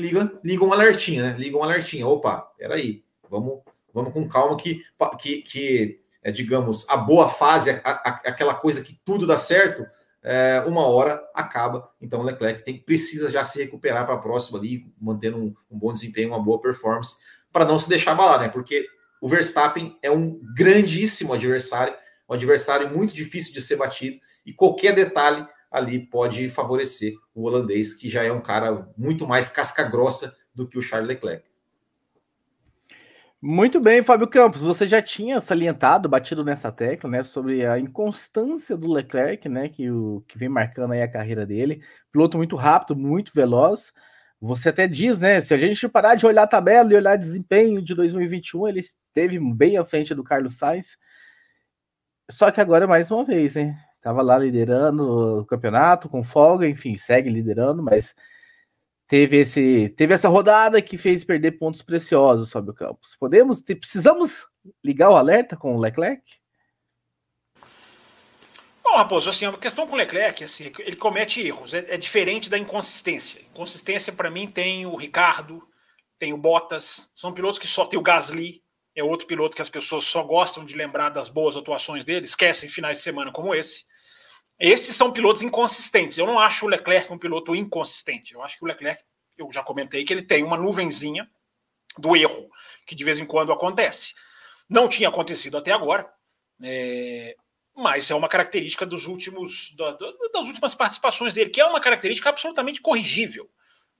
liga, 0.00 0.40
liga 0.44 0.64
um 0.64 0.72
alertinho, 0.72 1.22
né? 1.22 1.36
Liga 1.38 1.56
um 1.56 1.62
alertinho. 1.62 2.08
Opa, 2.08 2.40
peraí, 2.56 3.04
vamos, 3.30 3.60
vamos 3.92 4.12
com 4.12 4.28
calma 4.28 4.56
que, 4.56 4.82
que, 5.18 5.42
que 5.42 6.00
é, 6.22 6.30
digamos, 6.30 6.88
a 6.88 6.96
boa 6.96 7.28
fase, 7.28 7.70
a, 7.70 7.80
a, 7.84 8.08
aquela 8.26 8.54
coisa 8.54 8.82
que 8.82 8.94
tudo 9.04 9.26
dá 9.26 9.36
certo, 9.36 9.86
é, 10.22 10.62
uma 10.66 10.86
hora 10.86 11.22
acaba. 11.34 11.90
Então, 12.00 12.20
o 12.20 12.22
Leclerc 12.22 12.64
tem, 12.64 12.78
precisa 12.78 13.30
já 13.30 13.44
se 13.44 13.62
recuperar 13.62 14.04
para 14.04 14.14
a 14.14 14.18
próxima 14.18 14.58
ali, 14.58 14.92
mantendo 15.00 15.38
um, 15.38 15.54
um, 15.70 15.78
bom 15.78 15.92
desempenho, 15.92 16.28
uma 16.28 16.42
boa 16.42 16.60
performance, 16.60 17.16
para 17.52 17.64
não 17.64 17.78
se 17.78 17.88
deixar 17.88 18.12
abalar, 18.12 18.40
né? 18.40 18.48
Porque 18.48 18.86
o 19.20 19.28
Verstappen 19.28 19.96
é 20.02 20.10
um 20.10 20.40
grandíssimo 20.54 21.32
adversário, 21.32 21.94
um 22.28 22.34
adversário 22.34 22.90
muito 22.90 23.14
difícil 23.14 23.52
de 23.52 23.62
ser 23.62 23.76
batido, 23.76 24.18
e 24.44 24.52
qualquer 24.52 24.94
detalhe 24.94 25.46
ali 25.70 26.06
pode 26.06 26.48
favorecer 26.48 27.14
o 27.34 27.44
holandês, 27.44 27.94
que 27.94 28.08
já 28.08 28.24
é 28.24 28.32
um 28.32 28.40
cara 28.40 28.88
muito 28.96 29.26
mais 29.26 29.48
casca 29.48 29.82
grossa 29.82 30.36
do 30.54 30.66
que 30.66 30.78
o 30.78 30.82
Charles 30.82 31.08
Leclerc. 31.08 31.48
Muito 33.40 33.78
bem, 33.78 34.02
Fábio 34.02 34.26
Campos, 34.26 34.62
você 34.62 34.84
já 34.84 35.00
tinha 35.00 35.38
salientado, 35.40 36.08
batido 36.08 36.44
nessa 36.44 36.72
tecla, 36.72 37.08
né, 37.08 37.22
sobre 37.22 37.64
a 37.64 37.78
inconstância 37.78 38.76
do 38.76 38.92
Leclerc, 38.92 39.48
né, 39.48 39.68
que, 39.68 39.88
o, 39.88 40.24
que 40.26 40.36
vem 40.36 40.48
marcando 40.48 40.92
aí 40.92 41.02
a 41.02 41.10
carreira 41.10 41.46
dele. 41.46 41.80
Piloto 42.10 42.36
muito 42.36 42.56
rápido, 42.56 42.96
muito 42.96 43.30
veloz. 43.32 43.92
Você 44.40 44.70
até 44.70 44.88
diz, 44.88 45.20
né, 45.20 45.40
se 45.40 45.54
a 45.54 45.58
gente 45.58 45.88
parar 45.88 46.16
de 46.16 46.26
olhar 46.26 46.42
a 46.42 46.48
tabela 46.48 46.92
e 46.92 46.96
olhar 46.96 47.14
desempenho 47.14 47.80
de 47.80 47.94
2021, 47.94 48.66
ele 48.66 48.80
esteve 48.80 49.38
bem 49.54 49.76
à 49.76 49.84
frente 49.84 50.16
do 50.16 50.24
Carlos 50.24 50.56
Sainz. 50.56 50.98
Só 52.28 52.50
que 52.50 52.60
agora, 52.60 52.88
mais 52.88 53.08
uma 53.08 53.24
vez, 53.24 53.54
hein, 53.54 53.72
tava 54.08 54.22
lá 54.22 54.38
liderando 54.38 55.40
o 55.40 55.44
campeonato 55.44 56.08
com 56.08 56.24
folga, 56.24 56.66
enfim, 56.66 56.96
segue 56.96 57.28
liderando, 57.28 57.82
mas 57.82 58.16
teve 59.06 59.36
esse 59.36 59.90
teve 59.90 60.14
essa 60.14 60.30
rodada 60.30 60.80
que 60.80 60.96
fez 60.96 61.24
perder 61.24 61.58
pontos 61.58 61.82
preciosos 61.82 62.48
sobre 62.48 62.70
o 62.70 62.74
campus. 62.74 63.14
Podemos 63.16 63.60
ter, 63.60 63.74
precisamos 63.74 64.46
ligar 64.82 65.10
o 65.10 65.16
alerta 65.16 65.58
com 65.58 65.76
o 65.76 65.78
Leclerc? 65.78 66.22
Bom, 68.82 68.96
Raposo, 68.96 69.28
assim, 69.28 69.44
a 69.44 69.52
questão 69.52 69.86
com 69.86 69.92
o 69.92 69.98
Leclerc, 69.98 70.42
assim, 70.42 70.72
ele 70.78 70.96
comete 70.96 71.46
erros, 71.46 71.74
é, 71.74 71.84
é 71.90 71.98
diferente 71.98 72.48
da 72.48 72.56
inconsistência. 72.56 73.42
Inconsistência, 73.42 74.10
para 74.10 74.30
mim, 74.30 74.46
tem 74.46 74.86
o 74.86 74.96
Ricardo, 74.96 75.62
tem 76.18 76.32
o 76.32 76.38
Bottas, 76.38 77.12
são 77.14 77.30
pilotos 77.30 77.58
que 77.58 77.66
só 77.66 77.84
tem 77.84 77.98
o 77.98 78.02
Gasly, 78.02 78.62
é 78.96 79.04
outro 79.04 79.26
piloto 79.26 79.54
que 79.54 79.60
as 79.60 79.68
pessoas 79.68 80.04
só 80.04 80.22
gostam 80.22 80.64
de 80.64 80.74
lembrar 80.74 81.10
das 81.10 81.28
boas 81.28 81.58
atuações 81.58 82.06
dele, 82.06 82.24
esquecem 82.24 82.70
finais 82.70 82.96
de 82.96 83.02
semana 83.02 83.30
como 83.30 83.54
esse. 83.54 83.86
Esses 84.58 84.96
são 84.96 85.12
pilotos 85.12 85.42
inconsistentes. 85.42 86.18
Eu 86.18 86.26
não 86.26 86.38
acho 86.38 86.66
o 86.66 86.68
Leclerc 86.68 87.12
um 87.12 87.18
piloto 87.18 87.54
inconsistente. 87.54 88.34
Eu 88.34 88.42
acho 88.42 88.58
que 88.58 88.64
o 88.64 88.66
Leclerc, 88.66 89.02
eu 89.36 89.50
já 89.52 89.62
comentei 89.62 90.04
que 90.04 90.12
ele 90.12 90.22
tem 90.22 90.42
uma 90.42 90.56
nuvenzinha 90.56 91.30
do 91.96 92.16
erro, 92.16 92.50
que 92.84 92.94
de 92.94 93.04
vez 93.04 93.18
em 93.18 93.26
quando 93.26 93.52
acontece. 93.52 94.14
Não 94.68 94.88
tinha 94.88 95.08
acontecido 95.08 95.56
até 95.56 95.72
agora, 95.72 96.10
é, 96.62 97.36
mas 97.74 98.10
é 98.10 98.14
uma 98.14 98.28
característica 98.28 98.84
dos 98.84 99.06
últimos 99.06 99.74
das 99.76 100.46
últimas 100.46 100.74
participações 100.74 101.34
dele, 101.34 101.50
que 101.50 101.60
é 101.60 101.64
uma 101.64 101.80
característica 101.80 102.28
absolutamente 102.28 102.80
corrigível. 102.80 103.48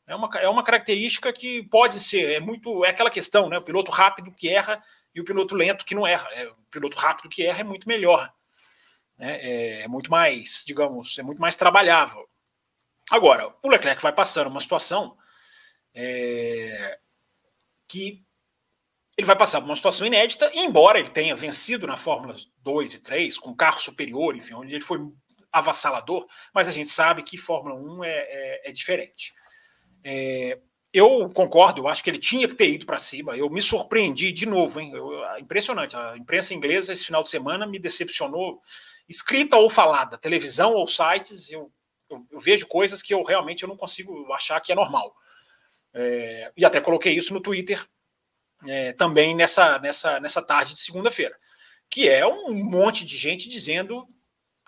É 0.06 0.14
uma, 0.16 0.30
é 0.40 0.48
uma 0.48 0.64
característica 0.64 1.32
que 1.32 1.62
pode 1.64 2.00
ser, 2.00 2.30
é 2.32 2.40
muito, 2.40 2.84
é 2.84 2.90
aquela 2.90 3.10
questão, 3.10 3.48
né? 3.48 3.58
O 3.58 3.62
piloto 3.62 3.90
rápido 3.90 4.32
que 4.32 4.48
erra 4.48 4.82
e 5.14 5.20
o 5.20 5.24
piloto 5.24 5.54
lento 5.54 5.84
que 5.84 5.94
não 5.94 6.06
erra. 6.06 6.28
É, 6.32 6.48
o 6.48 6.56
piloto 6.70 6.96
rápido 6.96 7.28
que 7.28 7.44
erra 7.44 7.60
é 7.60 7.64
muito 7.64 7.86
melhor 7.86 8.32
né, 9.18 9.38
é, 9.40 9.82
é 9.82 9.88
muito 9.88 10.10
mais, 10.10 10.62
digamos, 10.66 11.18
é 11.18 11.22
muito 11.22 11.40
mais 11.40 11.56
trabalhável. 11.56 12.28
Agora, 13.10 13.54
o 13.62 13.68
Leclerc 13.68 14.02
vai 14.02 14.12
passando 14.12 14.48
uma 14.48 14.60
situação 14.60 15.16
é, 15.94 16.98
que 17.88 18.22
ele 19.16 19.26
vai 19.26 19.36
passar 19.36 19.60
por 19.60 19.66
uma 19.66 19.74
situação 19.74 20.06
inédita, 20.06 20.50
embora 20.54 20.98
ele 20.98 21.10
tenha 21.10 21.34
vencido 21.34 21.86
na 21.86 21.96
Fórmula 21.96 22.34
2 22.62 22.94
e 22.94 22.98
3, 23.00 23.38
com 23.38 23.56
carro 23.56 23.80
superior, 23.80 24.36
enfim, 24.36 24.54
onde 24.54 24.74
ele 24.74 24.84
foi 24.84 25.00
avassalador, 25.50 26.26
mas 26.54 26.68
a 26.68 26.72
gente 26.72 26.90
sabe 26.90 27.24
que 27.24 27.36
Fórmula 27.36 27.74
1 27.74 28.04
é, 28.04 28.10
é, 28.10 28.68
é 28.68 28.72
diferente. 28.72 29.34
É, 30.04 30.58
eu 30.92 31.28
concordo, 31.30 31.82
eu 31.82 31.88
acho 31.88 32.02
que 32.02 32.10
ele 32.10 32.18
tinha 32.18 32.46
que 32.46 32.54
ter 32.54 32.70
ido 32.70 32.86
para 32.86 32.96
cima. 32.96 33.36
Eu 33.36 33.50
me 33.50 33.60
surpreendi 33.60 34.30
de 34.30 34.46
novo, 34.46 34.80
hein? 34.80 34.92
Eu, 34.94 35.10
impressionante. 35.38 35.96
A 35.96 36.16
imprensa 36.16 36.54
inglesa 36.54 36.92
esse 36.92 37.04
final 37.04 37.22
de 37.22 37.30
semana 37.30 37.66
me 37.66 37.78
decepcionou 37.78 38.60
escrita 39.08 39.56
ou 39.56 39.70
falada, 39.70 40.18
televisão 40.18 40.74
ou 40.74 40.86
sites, 40.86 41.50
eu, 41.50 41.72
eu, 42.10 42.26
eu, 42.30 42.38
vejo 42.38 42.66
coisas 42.66 43.02
que 43.02 43.14
eu 43.14 43.22
realmente 43.22 43.62
eu 43.62 43.68
não 43.68 43.76
consigo 43.76 44.30
achar 44.32 44.60
que 44.60 44.70
é 44.70 44.74
normal. 44.74 45.16
É, 45.94 46.52
e 46.56 46.64
até 46.64 46.80
coloquei 46.80 47.14
isso 47.14 47.32
no 47.32 47.40
Twitter 47.40 47.84
é, 48.66 48.92
também 48.92 49.34
nessa, 49.34 49.78
nessa, 49.78 50.20
nessa 50.20 50.42
tarde 50.42 50.74
de 50.74 50.80
segunda-feira, 50.80 51.34
que 51.88 52.08
é 52.08 52.26
um 52.26 52.52
monte 52.52 53.04
de 53.04 53.16
gente 53.16 53.48
dizendo 53.48 54.06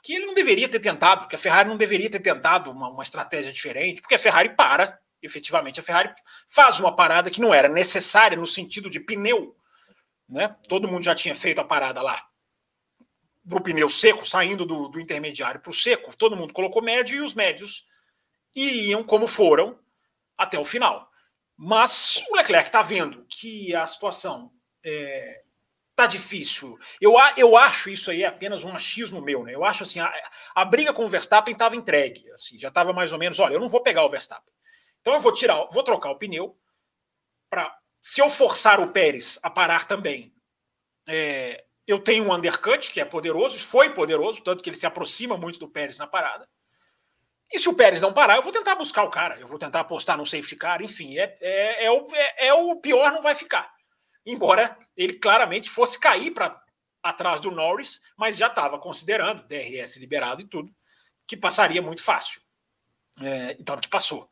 que 0.03 0.15
ele 0.15 0.25
não 0.25 0.33
deveria 0.33 0.69
ter 0.69 0.81
tentado, 0.81 1.29
que 1.29 1.35
a 1.35 1.39
Ferrari 1.39 1.69
não 1.69 1.77
deveria 1.77 2.09
ter 2.09 2.21
tentado 2.21 2.71
uma, 2.71 2.89
uma 2.89 3.03
estratégia 3.03 3.53
diferente, 3.53 4.01
porque 4.01 4.15
a 4.15 4.19
Ferrari 4.19 4.57
para, 4.57 4.99
efetivamente, 5.23 5.79
a 5.79 5.83
Ferrari 5.83 6.15
faz 6.49 6.81
uma 6.81 6.97
parada 6.97 7.31
que 7.31 7.43
não 7.43 7.53
era 7.53 7.69
necessária 7.69 8.39
no 8.39 8.47
sentido 8.47 8.89
de 8.89 8.99
pneu, 8.99 9.55
né? 10.27 10.57
Todo 10.67 10.89
mundo 10.89 11.05
já 11.05 11.15
tinha 11.15 11.35
feito 11.35 11.61
a 11.61 11.65
parada 11.65 12.01
lá 12.01 12.30
para 13.51 13.59
o 13.59 13.63
pneu 13.63 13.89
seco, 13.89 14.27
saindo 14.27 14.65
do, 14.65 14.89
do 14.89 15.01
intermediário 15.01 15.61
para 15.61 15.71
o 15.71 15.75
seco, 15.75 16.17
todo 16.17 16.37
mundo 16.37 16.55
colocou 16.55 16.81
médio 16.81 17.17
e 17.17 17.21
os 17.21 17.35
médios 17.35 17.87
iriam 18.55 19.05
como 19.05 19.27
foram 19.27 19.79
até 20.39 20.59
o 20.59 20.65
final. 20.65 21.11
Mas 21.57 22.25
o 22.31 22.37
Leclerc 22.37 22.69
está 22.69 22.81
vendo 22.81 23.27
que 23.29 23.75
a 23.75 23.87
situação 23.87 24.51
é, 24.83 25.43
tá 25.95 26.07
difícil. 26.07 26.79
Eu, 26.99 27.15
eu 27.37 27.57
acho 27.57 27.91
isso 27.91 28.11
aí 28.11 28.25
apenas 28.25 28.65
um 28.65 28.75
achismo 28.75 29.21
meu, 29.21 29.45
né? 29.45 29.55
Eu 29.55 29.65
acho 29.65 29.83
assim, 29.83 30.01
a, 30.01 30.11
a 30.55 30.65
briga 30.65 30.95
com 30.95 31.05
o 31.05 31.09
Verstappen 31.09 31.53
estava 31.53 31.77
entregue, 31.77 32.31
assim, 32.31 32.59
já 32.59 32.69
estava 32.69 32.93
mais 32.93 33.13
ou 33.13 33.19
menos, 33.19 33.39
olha, 33.39 33.55
eu 33.55 33.61
não 33.61 33.69
vou 33.69 33.83
pegar 33.83 34.05
o 34.05 34.09
Verstappen. 34.09 34.55
Então 35.01 35.13
eu 35.13 35.21
vou 35.21 35.33
tirar, 35.33 35.67
vou 35.71 35.83
trocar 35.83 36.11
o 36.11 36.17
pneu 36.17 36.57
para 37.51 37.77
se 38.01 38.21
eu 38.21 38.31
forçar 38.31 38.81
o 38.81 38.93
Pérez 38.93 39.39
a 39.43 39.51
parar 39.51 39.87
também, 39.87 40.33
é, 41.07 41.65
eu 41.87 41.99
tenho 41.99 42.25
um 42.25 42.35
undercut, 42.35 42.91
que 42.91 43.01
é 43.01 43.05
poderoso, 43.05 43.59
foi 43.59 43.91
poderoso, 43.91 44.43
tanto 44.43 44.63
que 44.63 44.71
ele 44.71 44.77
se 44.77 44.87
aproxima 44.87 45.37
muito 45.37 45.59
do 45.59 45.69
Pérez 45.69 45.99
na 45.99 46.07
parada. 46.07 46.49
E 47.53 47.59
se 47.59 47.69
o 47.69 47.75
Pérez 47.75 48.01
não 48.01 48.13
parar, 48.13 48.37
eu 48.37 48.43
vou 48.43 48.53
tentar 48.53 48.77
buscar 48.77 49.03
o 49.03 49.11
cara, 49.11 49.39
eu 49.41 49.47
vou 49.47 49.59
tentar 49.59 49.81
apostar 49.81 50.17
no 50.17 50.25
safety 50.25 50.55
car, 50.55 50.83
enfim, 50.83 51.19
é, 51.19 51.37
é, 51.41 51.85
é, 51.87 51.91
o, 51.91 52.07
é, 52.15 52.47
é 52.47 52.55
o 52.55 52.77
pior, 52.77 53.11
não 53.11 53.23
vai 53.23 53.35
ficar. 53.35 53.73
Embora 54.25 54.79
ele 54.97 55.15
claramente 55.15 55.69
fosse 55.69 55.99
cair 55.99 56.31
para 56.31 56.63
atrás 57.03 57.41
do 57.41 57.51
Norris, 57.51 58.01
mas 58.17 58.37
já 58.37 58.47
estava 58.47 58.79
considerando, 58.79 59.47
DRS 59.49 59.97
liberado 59.97 60.43
e 60.43 60.47
tudo, 60.47 60.73
que 61.27 61.37
passaria 61.37 61.83
muito 61.83 62.03
fácil. 62.03 62.41
É, 63.23 63.55
que 63.55 63.89
passou. 63.89 64.31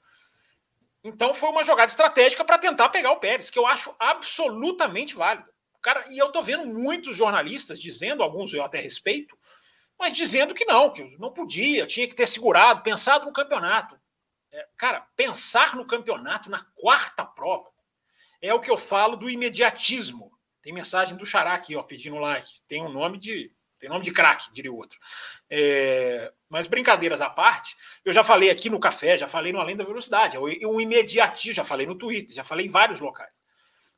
Então 1.02 1.34
foi 1.34 1.48
uma 1.50 1.64
jogada 1.64 1.90
estratégica 1.90 2.44
para 2.44 2.58
tentar 2.58 2.88
pegar 2.88 3.12
o 3.12 3.20
Pérez, 3.20 3.50
que 3.50 3.58
eu 3.58 3.66
acho 3.66 3.94
absolutamente 3.98 5.14
válido. 5.14 5.48
Cara, 5.82 6.04
e 6.10 6.18
eu 6.18 6.30
tô 6.32 6.42
vendo 6.42 6.66
muitos 6.66 7.16
jornalistas 7.16 7.80
dizendo, 7.80 8.22
alguns 8.22 8.52
eu 8.52 8.64
até 8.64 8.80
respeito, 8.80 9.38
mas 9.98 10.12
dizendo 10.12 10.54
que 10.54 10.64
não, 10.64 10.92
que 10.92 11.16
não 11.18 11.32
podia, 11.32 11.86
tinha 11.86 12.06
que 12.06 12.14
ter 12.14 12.26
segurado, 12.26 12.82
pensado 12.82 13.26
no 13.26 13.32
campeonato. 13.32 13.98
É, 14.52 14.66
cara, 14.76 15.06
pensar 15.16 15.76
no 15.76 15.86
campeonato 15.86 16.50
na 16.50 16.64
quarta 16.74 17.24
prova 17.24 17.68
é 18.40 18.54
o 18.54 18.60
que 18.60 18.70
eu 18.70 18.78
falo 18.78 19.16
do 19.16 19.28
imediatismo. 19.28 20.32
Tem 20.62 20.72
mensagem 20.72 21.16
do 21.16 21.26
Xará 21.26 21.54
aqui, 21.54 21.76
ó, 21.76 21.82
pedindo 21.82 22.16
like. 22.16 22.60
Tem 22.66 22.82
um 22.82 22.92
nome 22.92 23.18
de. 23.18 23.52
Tem 23.78 23.88
nome 23.88 24.02
de 24.02 24.10
craque, 24.10 24.52
diria 24.52 24.72
o 24.72 24.76
outro. 24.76 24.98
É, 25.48 26.32
mas 26.48 26.66
brincadeiras 26.66 27.22
à 27.22 27.30
parte, 27.30 27.76
eu 28.04 28.12
já 28.12 28.24
falei 28.24 28.50
aqui 28.50 28.68
no 28.68 28.80
café, 28.80 29.16
já 29.16 29.28
falei 29.28 29.52
no 29.52 29.60
Além 29.60 29.76
da 29.76 29.84
Velocidade. 29.84 30.36
O, 30.36 30.42
o 30.42 30.80
imediatismo, 30.80 31.54
já 31.54 31.62
falei 31.62 31.86
no 31.86 31.96
Twitter, 31.96 32.34
já 32.34 32.42
falei 32.42 32.66
em 32.66 32.70
vários 32.70 32.98
locais 32.98 33.37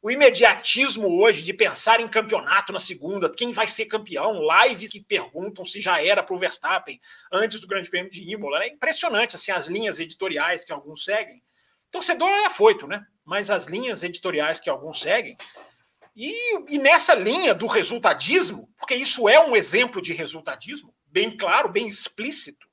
o 0.02 0.10
imediatismo 0.10 1.20
hoje 1.20 1.42
de 1.42 1.52
pensar 1.52 2.00
em 2.00 2.08
campeonato 2.08 2.72
na 2.72 2.78
segunda, 2.78 3.28
quem 3.28 3.52
vai 3.52 3.66
ser 3.66 3.84
campeão, 3.84 4.40
lives 4.64 4.90
que 4.90 5.00
perguntam 5.00 5.64
se 5.64 5.80
já 5.80 6.02
era 6.02 6.22
para 6.22 6.34
o 6.34 6.38
Verstappen 6.38 6.98
antes 7.30 7.60
do 7.60 7.66
Grande 7.66 7.90
Prêmio 7.90 8.10
de 8.10 8.22
Imola. 8.22 8.64
É 8.64 8.68
impressionante 8.68 9.36
assim 9.36 9.52
as 9.52 9.66
linhas 9.66 10.00
editoriais 10.00 10.64
que 10.64 10.72
alguns 10.72 11.04
seguem. 11.04 11.42
Torcedor 11.90 12.30
é 12.30 12.46
afoito, 12.46 12.86
né? 12.86 13.04
Mas 13.24 13.50
as 13.50 13.66
linhas 13.66 14.02
editoriais 14.02 14.58
que 14.58 14.70
alguns 14.70 15.00
seguem. 15.00 15.36
E, 16.16 16.74
e 16.74 16.78
nessa 16.78 17.14
linha 17.14 17.54
do 17.54 17.66
resultadismo, 17.66 18.72
porque 18.78 18.94
isso 18.94 19.28
é 19.28 19.38
um 19.38 19.54
exemplo 19.54 20.00
de 20.00 20.14
resultadismo, 20.14 20.94
bem 21.06 21.36
claro, 21.36 21.68
bem 21.68 21.86
explícito, 21.86 22.66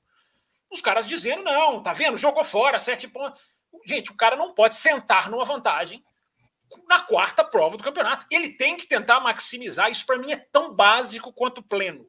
os 0.70 0.80
caras 0.80 1.06
dizendo: 1.06 1.42
não, 1.42 1.82
tá 1.82 1.92
vendo? 1.92 2.16
Jogou 2.16 2.42
fora, 2.42 2.78
sete 2.78 3.06
pontos. 3.06 3.40
Gente, 3.86 4.10
o 4.10 4.16
cara 4.16 4.34
não 4.34 4.54
pode 4.54 4.76
sentar 4.76 5.30
numa 5.30 5.44
vantagem 5.44 6.02
na 6.86 7.00
quarta 7.00 7.44
prova 7.44 7.76
do 7.76 7.84
campeonato. 7.84 8.26
Ele 8.30 8.50
tem 8.50 8.76
que 8.76 8.86
tentar 8.86 9.20
maximizar. 9.20 9.90
Isso 9.90 10.04
para 10.04 10.18
mim 10.18 10.32
é 10.32 10.36
tão 10.36 10.72
básico 10.74 11.32
quanto 11.32 11.62
pleno. 11.62 12.08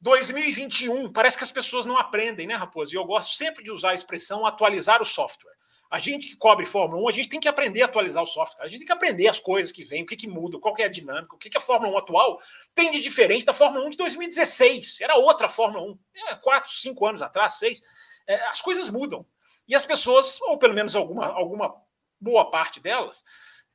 2021, 0.00 1.12
parece 1.12 1.38
que 1.38 1.44
as 1.44 1.50
pessoas 1.50 1.86
não 1.86 1.96
aprendem, 1.96 2.46
né, 2.46 2.54
Raposo? 2.54 2.94
E 2.94 2.96
eu 2.96 3.04
gosto 3.04 3.34
sempre 3.34 3.64
de 3.64 3.70
usar 3.70 3.90
a 3.90 3.94
expressão 3.94 4.46
atualizar 4.46 5.00
o 5.00 5.06
software. 5.06 5.56
A 5.90 5.98
gente 5.98 6.26
que 6.26 6.36
cobre 6.36 6.66
Fórmula 6.66 7.02
1, 7.04 7.08
a 7.08 7.12
gente 7.12 7.28
tem 7.28 7.40
que 7.40 7.48
aprender 7.48 7.82
a 7.82 7.86
atualizar 7.86 8.22
o 8.22 8.26
software. 8.26 8.64
A 8.64 8.68
gente 8.68 8.80
tem 8.80 8.86
que 8.86 8.92
aprender 8.92 9.28
as 9.28 9.38
coisas 9.38 9.70
que 9.70 9.84
vêm, 9.84 10.02
o 10.02 10.06
que, 10.06 10.16
que 10.16 10.28
muda, 10.28 10.58
qual 10.58 10.74
que 10.74 10.82
é 10.82 10.86
a 10.86 10.90
dinâmica, 10.90 11.34
o 11.34 11.38
que, 11.38 11.48
que 11.48 11.56
a 11.56 11.60
Fórmula 11.60 11.94
1 11.94 11.98
atual 11.98 12.40
tem 12.74 12.90
de 12.90 13.00
diferente 13.00 13.44
da 13.44 13.52
Fórmula 13.52 13.86
1 13.86 13.90
de 13.90 13.96
2016. 13.96 15.00
Era 15.00 15.16
outra 15.16 15.48
Fórmula 15.48 15.84
1. 15.84 15.98
É, 16.28 16.34
quatro, 16.36 16.70
cinco 16.70 17.06
anos 17.06 17.22
atrás, 17.22 17.54
seis. 17.54 17.80
É, 18.26 18.46
as 18.48 18.60
coisas 18.60 18.88
mudam. 18.88 19.24
E 19.68 19.74
as 19.74 19.86
pessoas, 19.86 20.40
ou 20.42 20.58
pelo 20.58 20.74
menos 20.74 20.96
alguma, 20.96 21.26
alguma 21.26 21.74
boa 22.20 22.50
parte 22.50 22.80
delas, 22.80 23.24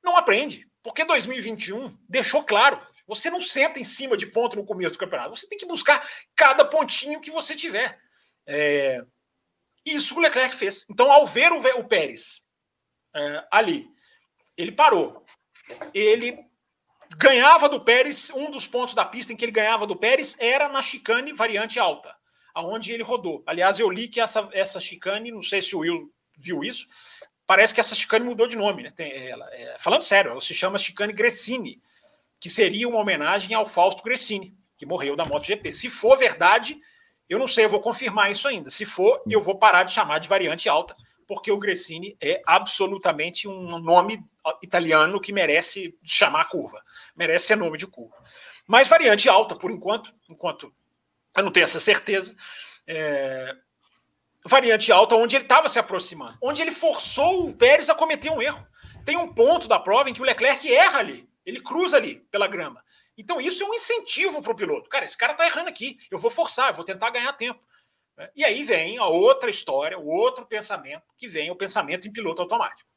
não 0.04 0.18
aprende. 0.18 0.68
Porque 0.84 1.06
2021 1.06 1.96
deixou 2.10 2.44
claro 2.44 2.82
você 3.08 3.30
não 3.30 3.42
senta 3.42 3.78
em 3.78 3.84
cima 3.84 4.16
de 4.16 4.26
ponto 4.26 4.56
no 4.56 4.66
começo 4.66 4.94
do 4.94 4.98
campeonato. 4.98 5.36
Você 5.36 5.46
tem 5.46 5.58
que 5.58 5.66
buscar 5.66 6.08
cada 6.34 6.64
pontinho 6.64 7.20
que 7.20 7.30
você 7.30 7.56
tiver. 7.56 8.00
É... 8.48 9.04
Isso 9.86 10.16
o 10.16 10.22
Leclerc 10.22 10.56
fez. 10.56 10.86
Então, 10.90 11.12
ao 11.12 11.26
ver 11.26 11.52
o, 11.52 11.84
Pérez 11.84 12.42
é, 13.14 13.46
ali, 13.52 13.90
ele 14.56 14.72
parou. 14.72 15.26
Ele 15.94 16.38
ganhava 17.18 17.68
do 17.68 17.84
Pérez, 17.84 18.30
um 18.30 18.50
dos 18.50 18.66
pontos 18.66 18.94
da 18.94 19.04
pista 19.04 19.34
em 19.34 19.36
que 19.36 19.44
ele 19.44 19.52
ganhava 19.52 19.86
do 19.86 19.96
Pérez 19.96 20.36
era 20.40 20.70
na 20.70 20.82
chicane 20.82 21.34
variante 21.34 21.80
alta, 21.80 22.16
aonde 22.54 22.94
ele 22.94 23.04
rodou. 23.04 23.44
Aliás, 23.46 23.80
eu 23.80 23.90
li 23.90 24.08
que 24.08 24.22
essa, 24.22 24.48
essa 24.54 24.80
chicane, 24.80 25.32
não 25.32 25.42
sei 25.42 25.62
se 25.62 25.76
o 25.76 25.80
Will 25.80 26.14
viu 26.38 26.64
isso, 26.64 26.88
parece 27.52 27.74
que 27.74 27.82
essa 27.82 27.94
chicane 27.94 28.24
mudou 28.24 28.48
de 28.48 28.56
nome. 28.56 28.84
Né? 28.84 28.94
Tem, 28.96 29.28
ela, 29.28 29.46
é, 29.52 29.76
falando 29.78 30.04
sério, 30.04 30.32
ela 30.32 30.40
se 30.40 30.54
chama 30.54 30.80
chicane 30.80 31.12
Gressini 31.12 31.82
que 32.40 32.50
seria 32.50 32.88
uma 32.88 33.00
homenagem 33.00 33.54
ao 33.54 33.66
Fausto 33.66 34.02
Gressini, 34.02 34.56
que 34.78 34.86
morreu 34.86 35.18
da 35.18 35.26
MotoGP. 35.26 35.70
Se 35.74 35.90
for 35.90 36.18
verdade, 36.18 36.80
eu 37.28 37.38
não 37.38 37.50
sei, 37.50 37.66
eu 37.66 37.70
vou 37.70 37.82
confirmar 37.82 38.32
isso 38.32 38.48
ainda. 38.48 38.70
Se 38.70 38.86
for, 38.86 39.22
eu 39.30 39.42
vou 39.42 39.60
parar 39.60 39.84
de 39.84 39.92
chamar 39.92 40.20
de 40.20 40.30
variante 40.30 40.70
alta, 40.70 40.96
porque 41.28 41.52
o 41.52 41.58
Gressini 41.58 42.16
é 42.22 42.42
absolutamente 42.48 43.50
um 43.50 43.78
nome 43.80 44.24
italiano 44.64 45.20
que 45.20 45.34
merece 45.34 45.94
chamar 46.06 46.48
curva, 46.48 46.82
merece 47.14 47.48
ser 47.48 47.58
nome 47.58 47.78
de 47.78 47.86
curva. 47.86 48.16
Mas 48.66 48.88
variante 48.88 49.28
alta, 49.28 49.58
por 49.58 49.72
enquanto, 49.72 50.16
enquanto 50.30 50.74
eu 51.36 51.44
não 51.44 51.52
tenho 51.52 51.66
essa 51.66 51.82
certeza, 51.82 52.34
é... 52.88 53.54
variante 54.46 54.92
alta 54.92 55.16
onde 55.16 55.36
ele 55.36 55.46
estava 55.46 55.70
se 55.70 55.80
aproximando, 55.80 56.38
onde 56.42 56.62
ele 56.62 56.72
forçou 56.72 57.48
o 57.48 57.56
Pérez 57.56 57.90
a 57.90 57.96
cometer 57.96 58.30
um 58.30 58.42
erro. 58.42 58.66
Tem 59.06 59.18
um 59.18 59.34
ponto 59.34 59.68
da 59.68 59.80
prova 59.80 60.10
em 60.10 60.14
que 60.14 60.22
o 60.22 60.26
Leclerc 60.26 60.72
erra 60.72 61.00
ali. 61.00 61.28
Ele 61.46 61.60
cruza 61.60 61.98
ali 61.98 62.18
pela 62.32 62.48
grama. 62.48 62.84
Então, 63.18 63.42
isso 63.42 63.64
é 63.64 63.68
um 63.68 63.74
incentivo 63.74 64.42
para 64.42 64.52
o 64.52 64.56
piloto. 64.56 64.90
Cara, 64.90 65.06
esse 65.06 65.18
cara 65.18 65.34
está 65.34 65.46
errando 65.46 65.70
aqui. 65.70 65.98
Eu 66.10 66.18
vou 66.18 66.32
forçar, 66.32 66.70
eu 66.70 66.76
vou 66.76 66.86
tentar 66.86 67.10
ganhar 67.10 67.34
tempo. 67.34 67.62
Né? 68.18 68.30
E 68.36 68.46
aí 68.46 68.64
vem 68.64 68.98
a 68.98 69.06
outra 69.06 69.50
história, 69.50 69.98
o 69.98 70.08
outro 70.08 70.46
pensamento, 70.46 71.04
que 71.18 71.28
vem 71.28 71.52
o 71.52 71.56
pensamento 71.56 72.08
em 72.08 72.12
piloto 72.12 72.42
automático, 72.42 72.90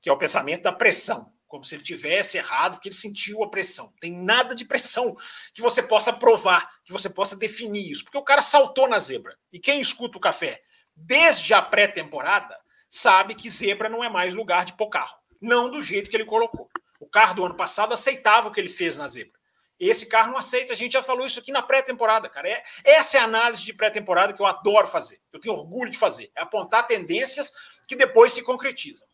que 0.00 0.08
é 0.08 0.12
o 0.12 0.18
pensamento 0.18 0.62
da 0.62 0.72
pressão. 0.72 1.32
Como 1.46 1.64
se 1.64 1.74
ele 1.74 1.82
tivesse 1.82 2.38
errado, 2.38 2.74
porque 2.74 2.88
ele 2.88 2.94
sentiu 2.94 3.42
a 3.42 3.50
pressão. 3.50 3.92
Tem 4.00 4.12
nada 4.12 4.54
de 4.54 4.64
pressão 4.64 5.16
que 5.52 5.60
você 5.60 5.82
possa 5.82 6.12
provar, 6.12 6.70
que 6.84 6.92
você 6.92 7.10
possa 7.10 7.34
definir 7.34 7.90
isso. 7.90 8.04
Porque 8.04 8.18
o 8.18 8.22
cara 8.22 8.40
saltou 8.40 8.86
na 8.86 9.00
zebra. 9.00 9.36
E 9.52 9.58
quem 9.58 9.80
escuta 9.80 10.16
o 10.16 10.20
café 10.20 10.62
desde 11.00 11.54
a 11.54 11.62
pré-temporada 11.62 12.56
sabe 12.88 13.34
que 13.34 13.50
zebra 13.50 13.88
não 13.88 14.02
é 14.02 14.08
mais 14.08 14.34
lugar 14.34 14.64
de 14.64 14.72
pôr 14.72 14.88
carro. 14.88 15.18
Não 15.40 15.70
do 15.70 15.82
jeito 15.82 16.10
que 16.10 16.16
ele 16.16 16.24
colocou. 16.24 16.68
O 16.98 17.06
carro 17.06 17.34
do 17.34 17.44
ano 17.44 17.54
passado 17.54 17.94
aceitava 17.94 18.48
o 18.48 18.52
que 18.52 18.60
ele 18.60 18.68
fez 18.68 18.96
na 18.96 19.08
zebra. 19.08 19.38
Esse 19.78 20.04
carro 20.04 20.32
não 20.32 20.38
aceita. 20.38 20.74
A 20.74 20.76
gente 20.76 20.92
já 20.92 21.02
falou 21.02 21.26
isso 21.26 21.40
aqui 21.40 21.50
na 21.50 21.62
pré-temporada, 21.62 22.28
cara. 22.28 22.48
É, 22.48 22.62
essa 22.84 23.16
é 23.16 23.20
a 23.20 23.24
análise 23.24 23.64
de 23.64 23.72
pré-temporada 23.72 24.34
que 24.34 24.42
eu 24.42 24.46
adoro 24.46 24.86
fazer. 24.86 25.18
Eu 25.32 25.40
tenho 25.40 25.54
orgulho 25.54 25.90
de 25.90 25.96
fazer. 25.96 26.30
É 26.36 26.42
apontar 26.42 26.86
tendências 26.86 27.50
que 27.88 27.96
depois 27.96 28.32
se 28.32 28.42
concretizam. 28.42 29.06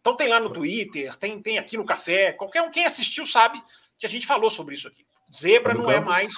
Então 0.00 0.14
tem 0.14 0.28
lá 0.28 0.38
no 0.38 0.52
Twitter, 0.52 1.16
tem, 1.16 1.40
tem 1.40 1.58
aqui 1.58 1.76
no 1.76 1.86
café. 1.86 2.32
Qualquer 2.32 2.62
um, 2.62 2.70
quem 2.70 2.84
assistiu 2.84 3.24
sabe 3.24 3.62
que 3.98 4.04
a 4.04 4.08
gente 4.08 4.26
falou 4.26 4.50
sobre 4.50 4.74
isso 4.74 4.88
aqui. 4.88 5.06
Zebra 5.34 5.72
não 5.72 5.90
é 5.90 6.00
mais. 6.00 6.34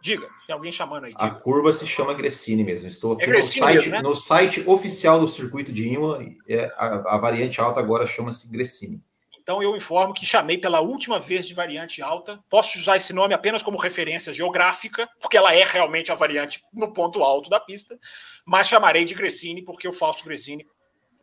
Diga, 0.00 0.28
tem 0.46 0.54
alguém 0.54 0.70
chamando 0.70 1.04
aí. 1.04 1.12
Diga. 1.12 1.24
A 1.24 1.30
curva 1.30 1.72
se 1.72 1.86
chama 1.86 2.14
Gressini 2.14 2.64
mesmo. 2.64 2.88
Estou 2.88 3.12
aqui 3.12 3.24
é 3.24 3.26
no, 3.26 3.42
site, 3.42 3.74
mesmo, 3.74 3.92
né? 3.92 4.02
no 4.02 4.14
site 4.14 4.62
oficial 4.66 5.18
do 5.18 5.28
circuito 5.28 5.72
de 5.72 5.88
Imola. 5.88 6.24
É, 6.48 6.72
a, 6.76 7.14
a 7.14 7.18
variante 7.18 7.60
alta 7.60 7.80
agora 7.80 8.06
chama-se 8.06 8.50
Gressini. 8.50 9.02
Então 9.48 9.62
eu 9.62 9.74
informo 9.74 10.12
que 10.12 10.26
chamei 10.26 10.58
pela 10.58 10.82
última 10.82 11.18
vez 11.18 11.46
de 11.46 11.54
variante 11.54 12.02
alta. 12.02 12.38
Posso 12.50 12.78
usar 12.78 12.98
esse 12.98 13.14
nome 13.14 13.32
apenas 13.32 13.62
como 13.62 13.78
referência 13.78 14.30
geográfica, 14.30 15.08
porque 15.22 15.38
ela 15.38 15.54
é 15.54 15.64
realmente 15.64 16.12
a 16.12 16.14
variante 16.14 16.62
no 16.70 16.92
ponto 16.92 17.24
alto 17.24 17.48
da 17.48 17.58
pista, 17.58 17.98
mas 18.44 18.68
chamarei 18.68 19.06
de 19.06 19.14
Gresini 19.14 19.62
porque 19.62 19.88
o 19.88 19.92
Fausto 19.92 20.22
Gresini, 20.22 20.66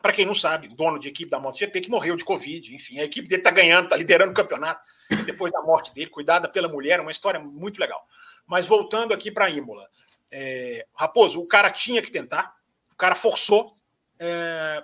para 0.02 0.12
quem 0.12 0.26
não 0.26 0.34
sabe, 0.34 0.68
dono 0.70 0.98
de 0.98 1.08
equipe 1.08 1.30
da 1.30 1.40
MotoGP 1.40 1.82
que 1.82 1.90
morreu 1.92 2.16
de 2.16 2.26
Covid, 2.26 2.74
enfim, 2.74 2.98
a 2.98 3.04
equipe 3.04 3.28
dele 3.28 3.42
está 3.42 3.52
ganhando, 3.52 3.84
está 3.84 3.96
liderando 3.96 4.32
o 4.32 4.36
campeonato 4.36 4.82
depois 5.24 5.54
da 5.54 5.62
morte 5.62 5.94
dele, 5.94 6.10
cuidada 6.10 6.50
pela 6.50 6.68
mulher, 6.68 7.00
uma 7.00 7.12
história 7.12 7.40
muito 7.40 7.80
legal. 7.80 8.08
Mas 8.46 8.68
voltando 8.68 9.14
aqui 9.14 9.32
para 9.32 9.50
Imola, 9.50 9.90
é, 10.32 10.86
Raposo, 10.94 11.40
o 11.42 11.48
cara 11.48 11.70
tinha 11.70 12.02
que 12.02 12.12
tentar, 12.12 12.56
o 12.92 12.96
cara 12.96 13.16
forçou. 13.16 13.76
É, 14.20 14.84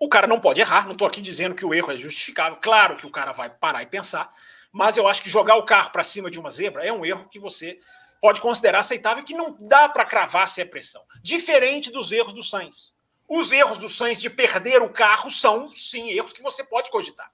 o 0.00 0.08
cara 0.08 0.26
não 0.26 0.40
pode 0.40 0.60
errar, 0.60 0.84
não 0.84 0.92
estou 0.92 1.08
aqui 1.08 1.20
dizendo 1.20 1.54
que 1.54 1.64
o 1.64 1.74
erro 1.74 1.90
é 1.90 1.96
justificável. 1.96 2.58
Claro 2.60 2.96
que 2.96 3.06
o 3.06 3.10
cara 3.10 3.32
vai 3.32 3.50
parar 3.50 3.82
e 3.82 3.86
pensar, 3.86 4.30
mas 4.70 4.96
eu 4.96 5.08
acho 5.08 5.22
que 5.22 5.30
jogar 5.30 5.56
o 5.56 5.64
carro 5.64 5.90
para 5.90 6.04
cima 6.04 6.30
de 6.30 6.38
uma 6.38 6.50
zebra 6.50 6.84
é 6.84 6.92
um 6.92 7.04
erro 7.04 7.28
que 7.28 7.38
você 7.38 7.78
pode 8.20 8.40
considerar 8.40 8.80
aceitável 8.80 9.24
que 9.24 9.34
não 9.34 9.56
dá 9.60 9.88
para 9.88 10.04
cravar 10.04 10.48
se 10.48 10.60
é 10.60 10.64
pressão. 10.64 11.04
Diferente 11.22 11.90
dos 11.90 12.12
erros 12.12 12.32
do 12.32 12.42
Sainz. 12.42 12.94
Os 13.28 13.52
erros 13.52 13.78
do 13.78 13.88
Sainz 13.88 14.18
de 14.18 14.30
perder 14.30 14.82
o 14.82 14.88
carro 14.88 15.30
são, 15.30 15.72
sim, 15.74 16.10
erros 16.10 16.32
que 16.32 16.42
você 16.42 16.64
pode 16.64 16.90
cogitar. 16.90 17.30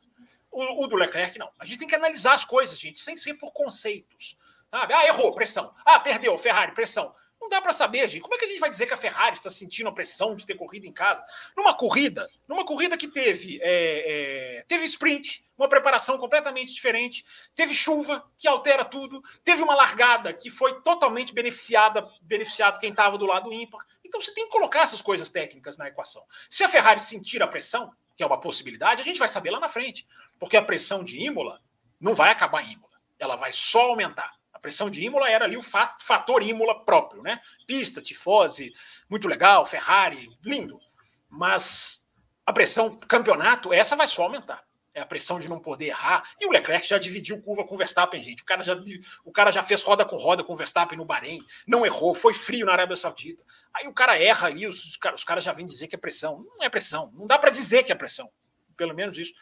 O, 0.51 0.85
o 0.85 0.87
do 0.87 0.97
Leclerc, 0.97 1.39
não. 1.39 1.51
A 1.59 1.65
gente 1.65 1.79
tem 1.79 1.89
que 1.89 1.95
analisar 1.95 2.35
as 2.35 2.45
coisas, 2.45 2.79
gente, 2.79 2.99
sem 3.01 3.17
ser 3.17 3.35
por 3.35 3.53
conceitos. 3.53 4.37
Sabe? 4.75 4.93
Ah, 4.93 5.07
errou, 5.07 5.33
pressão. 5.33 5.73
Ah, 5.85 6.01
perdeu, 6.01 6.37
Ferrari, 6.37 6.73
pressão. 6.73 7.15
Não 7.41 7.49
dá 7.49 7.63
para 7.63 7.73
saber, 7.73 8.09
gente. 8.09 8.23
Como 8.23 8.35
é 8.35 8.39
que 8.39 8.45
a 8.45 8.49
gente 8.49 8.59
vai 8.59 8.69
dizer 8.69 8.87
que 8.87 8.93
a 8.93 8.97
Ferrari 8.97 9.37
está 9.37 9.49
sentindo 9.49 9.89
a 9.89 9.93
pressão 9.93 10.35
de 10.35 10.45
ter 10.45 10.57
corrido 10.57 10.85
em 10.85 10.93
casa? 10.93 11.25
Numa 11.57 11.73
corrida, 11.75 12.29
numa 12.49 12.65
corrida 12.65 12.97
que 12.97 13.07
teve, 13.07 13.61
é, 13.63 14.57
é, 14.59 14.65
teve 14.67 14.85
sprint, 14.87 15.45
uma 15.57 15.69
preparação 15.69 16.19
completamente 16.19 16.75
diferente, 16.75 17.25
teve 17.55 17.73
chuva 17.73 18.29
que 18.37 18.49
altera 18.49 18.85
tudo, 18.85 19.23
teve 19.45 19.63
uma 19.63 19.77
largada 19.77 20.33
que 20.33 20.51
foi 20.51 20.83
totalmente 20.83 21.33
beneficiada, 21.33 22.11
beneficiado 22.23 22.81
quem 22.81 22.91
estava 22.91 23.17
do 23.17 23.27
lado 23.27 23.53
ímpar. 23.53 23.81
Então 24.05 24.21
você 24.21 24.35
tem 24.35 24.47
que 24.47 24.51
colocar 24.51 24.81
essas 24.81 25.01
coisas 25.01 25.29
técnicas 25.29 25.77
na 25.77 25.87
equação. 25.87 26.25
Se 26.51 26.65
a 26.65 26.69
Ferrari 26.69 26.99
sentir 26.99 27.41
a 27.45 27.47
pressão, 27.47 27.93
que 28.17 28.25
é 28.25 28.27
uma 28.27 28.41
possibilidade, 28.41 29.03
a 29.03 29.05
gente 29.05 29.21
vai 29.21 29.29
saber 29.29 29.53
lá 29.53 29.61
na 29.61 29.69
frente, 29.69 30.05
porque 30.37 30.57
a 30.57 30.63
pressão 30.63 31.05
de 31.05 31.21
Imola 31.21 31.63
não 32.01 32.13
vai 32.13 32.33
acabar 32.33 32.65
em 32.65 32.73
Imola, 32.73 32.99
ela 33.21 33.37
vai 33.37 33.53
só 33.53 33.91
aumentar 33.91 34.34
pressão 34.65 34.89
de 34.89 35.05
Imola 35.05 35.29
era 35.29 35.45
ali 35.45 35.59
o 35.59 35.63
fator 35.63 36.43
Imola 36.43 36.87
próprio, 36.87 37.23
né? 37.23 37.39
Pista, 37.67 38.01
tifose, 38.01 38.73
muito 39.11 39.29
legal, 39.29 39.67
Ferrari, 39.67 40.31
lindo. 40.43 40.81
Mas 41.29 42.03
a 42.47 42.53
pressão 42.53 42.97
campeonato, 42.97 43.75
essa 43.75 43.95
vai 43.95 44.07
só 44.07 44.23
aumentar. 44.23 44.65
É 44.95 45.03
a 45.03 45.07
pressão 45.07 45.39
de 45.39 45.51
não 45.51 45.61
poder 45.61 45.89
errar. 45.89 46.23
E 46.41 46.47
o 46.47 46.51
Leclerc 46.51 46.89
já 46.89 46.97
dividiu 46.97 47.43
curva 47.43 47.65
com 47.65 47.75
o 47.75 47.77
Verstappen, 47.79 48.23
gente. 48.23 48.43
O 48.43 48.47
cara 48.47 48.63
já, 48.63 48.75
o 49.23 49.33
cara 49.33 49.51
já 49.51 49.63
fez 49.63 49.83
roda 49.83 50.03
com 50.03 50.17
roda 50.17 50.43
com 50.43 50.55
o 50.55 50.57
Verstappen 50.57 50.97
no 50.97 51.05
Bahrein, 51.05 51.45
não 51.67 51.85
errou, 51.85 52.15
foi 52.15 52.33
frio 52.33 52.65
na 52.65 52.73
Arábia 52.73 52.97
Saudita. 52.97 53.45
Aí 53.75 53.87
o 53.87 53.93
cara 53.93 54.19
erra 54.19 54.51
e 54.51 54.67
os, 54.67 54.83
os, 55.15 55.25
caras, 55.25 55.45
já 55.45 55.53
vêm 55.53 55.67
dizer 55.67 55.89
que 55.89 55.95
é 55.95 55.99
pressão. 55.99 56.41
Não 56.57 56.65
é 56.65 56.71
pressão, 56.71 57.11
não 57.15 57.27
dá 57.27 57.39
para 57.39 57.51
dizer 57.51 57.83
que 57.83 57.93
é 57.93 57.95
pressão. 57.95 58.31
Pelo 58.77 58.95
menos 58.95 59.19
isso 59.19 59.35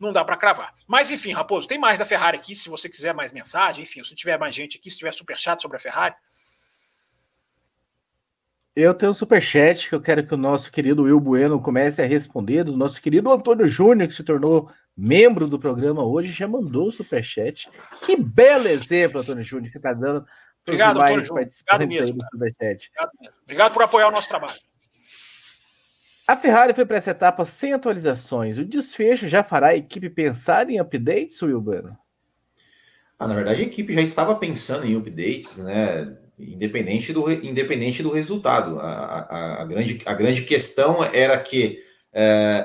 não 0.00 0.12
dá 0.12 0.24
para 0.24 0.36
cravar. 0.36 0.74
Mas 0.86 1.10
enfim, 1.10 1.32
Raposo, 1.32 1.68
tem 1.68 1.78
mais 1.78 1.98
da 1.98 2.04
Ferrari 2.04 2.38
aqui, 2.38 2.54
se 2.54 2.68
você 2.68 2.88
quiser 2.88 3.14
mais 3.14 3.30
mensagem, 3.30 3.82
enfim, 3.82 4.02
se 4.02 4.14
tiver 4.14 4.38
mais 4.38 4.54
gente 4.54 4.78
aqui, 4.78 4.90
se 4.90 4.98
tiver 4.98 5.12
super 5.12 5.36
chat 5.36 5.60
sobre 5.60 5.76
a 5.76 5.80
Ferrari. 5.80 6.14
Eu 8.74 8.94
tenho 8.94 9.10
um 9.10 9.14
superchat 9.14 9.88
que 9.88 9.94
eu 9.94 10.00
quero 10.00 10.26
que 10.26 10.32
o 10.32 10.38
nosso 10.38 10.70
querido 10.72 11.02
Will 11.02 11.20
Bueno 11.20 11.60
comece 11.60 12.00
a 12.00 12.06
responder, 12.06 12.64
do 12.64 12.76
nosso 12.76 13.02
querido 13.02 13.30
Antônio 13.30 13.68
Júnior, 13.68 14.08
que 14.08 14.14
se 14.14 14.22
tornou 14.22 14.70
membro 14.96 15.46
do 15.46 15.58
programa 15.58 16.04
hoje, 16.04 16.32
já 16.32 16.48
mandou 16.48 16.88
o 16.88 16.92
superchat. 16.92 17.68
Que 18.06 18.16
belo 18.16 18.68
exemplo, 18.68 19.20
Antônio 19.20 19.42
Júnior, 19.42 19.66
que 19.66 19.72
você 19.72 19.78
está 19.78 19.92
dando 19.92 20.24
os 20.66 20.76
demais 20.76 21.28
participantes 21.28 21.64
Obrigado 21.72 21.88
mesmo. 21.88 22.22
Obrigado, 22.34 23.10
Obrigado 23.42 23.72
por 23.72 23.82
apoiar 23.82 24.08
o 24.08 24.12
nosso 24.12 24.28
trabalho. 24.28 24.58
A 26.30 26.36
Ferrari 26.36 26.72
foi 26.72 26.86
para 26.86 26.96
essa 26.96 27.10
etapa 27.10 27.44
sem 27.44 27.72
atualizações. 27.72 28.56
O 28.56 28.64
desfecho 28.64 29.26
já 29.26 29.42
fará 29.42 29.70
a 29.70 29.76
equipe 29.76 30.08
pensar 30.08 30.70
em 30.70 30.78
updates, 30.78 31.42
Wilbano? 31.42 31.98
Ah, 33.18 33.26
na 33.26 33.34
verdade, 33.34 33.62
a 33.62 33.64
equipe 33.64 33.92
já 33.92 34.00
estava 34.00 34.36
pensando 34.36 34.86
em 34.86 34.94
updates, 34.94 35.58
né? 35.58 36.16
Independente 36.38 37.12
do, 37.12 37.28
independente 37.32 38.00
do 38.00 38.12
resultado. 38.12 38.78
A, 38.78 38.86
a, 38.86 39.62
a 39.62 39.64
grande, 39.64 40.00
a 40.06 40.14
grande 40.14 40.42
questão 40.42 41.02
era 41.02 41.36
que 41.40 41.82
é, 42.12 42.64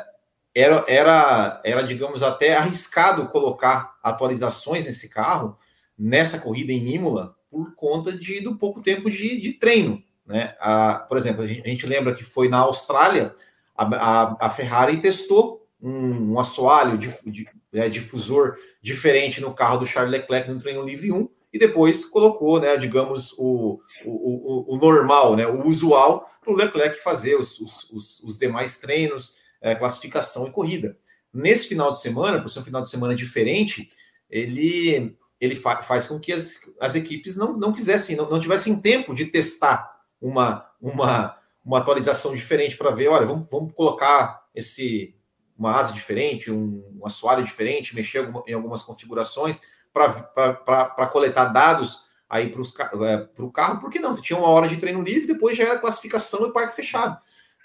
era, 0.54 0.86
era, 0.88 1.62
era, 1.66 1.82
digamos, 1.82 2.22
até 2.22 2.56
arriscado 2.56 3.30
colocar 3.30 3.96
atualizações 4.04 4.86
nesse 4.86 5.10
carro, 5.10 5.58
nessa 5.98 6.38
corrida 6.38 6.72
em 6.72 6.94
Imola, 6.94 7.36
por 7.50 7.74
conta 7.74 8.12
de, 8.12 8.42
do 8.42 8.56
pouco 8.58 8.80
tempo 8.80 9.10
de, 9.10 9.42
de 9.42 9.54
treino. 9.54 10.04
Né? 10.24 10.56
A, 10.60 11.06
por 11.08 11.18
exemplo, 11.18 11.44
a 11.44 11.48
gente, 11.48 11.62
a 11.62 11.68
gente, 11.68 11.86
lembra 11.86 12.14
que 12.14 12.24
foi 12.24 12.48
na 12.48 12.58
Austrália, 12.58 13.34
a, 13.76 13.84
a, 13.84 14.38
a 14.48 14.50
Ferrari 14.50 14.98
testou 14.98 15.68
um, 15.82 16.34
um 16.34 16.40
assoalho, 16.40 16.98
de, 16.98 17.14
de, 17.26 17.48
é, 17.74 17.90
difusor 17.90 18.56
diferente 18.82 19.42
no 19.42 19.54
carro 19.54 19.80
do 19.80 19.86
Charles 19.86 20.12
Leclerc 20.12 20.50
no 20.50 20.60
treino 20.60 20.84
livre 20.84 21.12
1, 21.12 21.30
e 21.54 21.60
depois 21.60 22.04
colocou, 22.04 22.60
né, 22.60 22.76
digamos, 22.76 23.34
o, 23.38 23.80
o, 24.04 24.66
o, 24.66 24.76
o 24.76 24.78
normal, 24.78 25.36
né, 25.36 25.48
o 25.48 25.66
usual, 25.66 26.30
para 26.42 26.52
o 26.52 26.56
Leclerc 26.56 27.02
fazer 27.02 27.36
os, 27.36 27.60
os, 27.60 27.90
os, 27.92 28.20
os 28.22 28.38
demais 28.38 28.78
treinos, 28.78 29.36
é, 29.62 29.74
classificação 29.74 30.48
e 30.48 30.52
corrida. 30.52 30.98
Nesse 31.34 31.68
final 31.68 31.92
de 31.92 32.00
semana, 32.00 32.42
por 32.42 32.50
ser 32.50 32.60
um 32.60 32.64
final 32.64 32.82
de 32.82 32.90
semana 32.90 33.16
diferente, 33.16 33.90
ele, 34.30 35.16
ele 35.40 35.56
fa 35.56 35.82
faz 35.82 36.08
com 36.08 36.20
que 36.20 36.34
as, 36.34 36.60
as 36.80 36.96
equipes 36.96 37.36
não, 37.36 37.58
não 37.58 37.74
quisessem, 37.74 38.16
não, 38.16 38.30
não 38.30 38.40
tivessem 38.40 38.80
tempo 38.80 39.14
de 39.14 39.26
testar 39.26 39.90
uma, 40.22 40.66
uma, 40.82 41.38
uma 41.66 41.80
atualização 41.80 42.36
diferente 42.36 42.78
para 42.78 42.92
ver, 42.92 43.08
olha, 43.08 43.26
vamos, 43.26 43.50
vamos 43.50 43.74
colocar 43.74 44.46
esse 44.54 45.16
uma 45.58 45.72
asa 45.72 45.94
diferente, 45.94 46.52
um, 46.52 46.84
um 47.00 47.06
assoalho 47.06 47.44
diferente, 47.44 47.96
mexer 47.96 48.30
em 48.46 48.54
algumas 48.54 48.84
configurações 48.84 49.62
para 49.94 51.08
coletar 51.08 51.46
dados 51.46 52.08
aí 52.30 52.50
para 52.50 52.62
é, 53.08 53.30
o 53.40 53.52
carro, 53.52 53.80
porque 53.80 54.00
não? 54.00 54.14
Você 54.14 54.22
tinha 54.22 54.38
uma 54.38 54.50
hora 54.50 54.68
de 54.68 54.78
treino 54.78 55.02
livre, 55.02 55.28
depois 55.28 55.58
já 55.58 55.64
era 55.64 55.80
classificação 55.80 56.48
e 56.48 56.52
parque 56.52 56.76
fechado. 56.76 57.18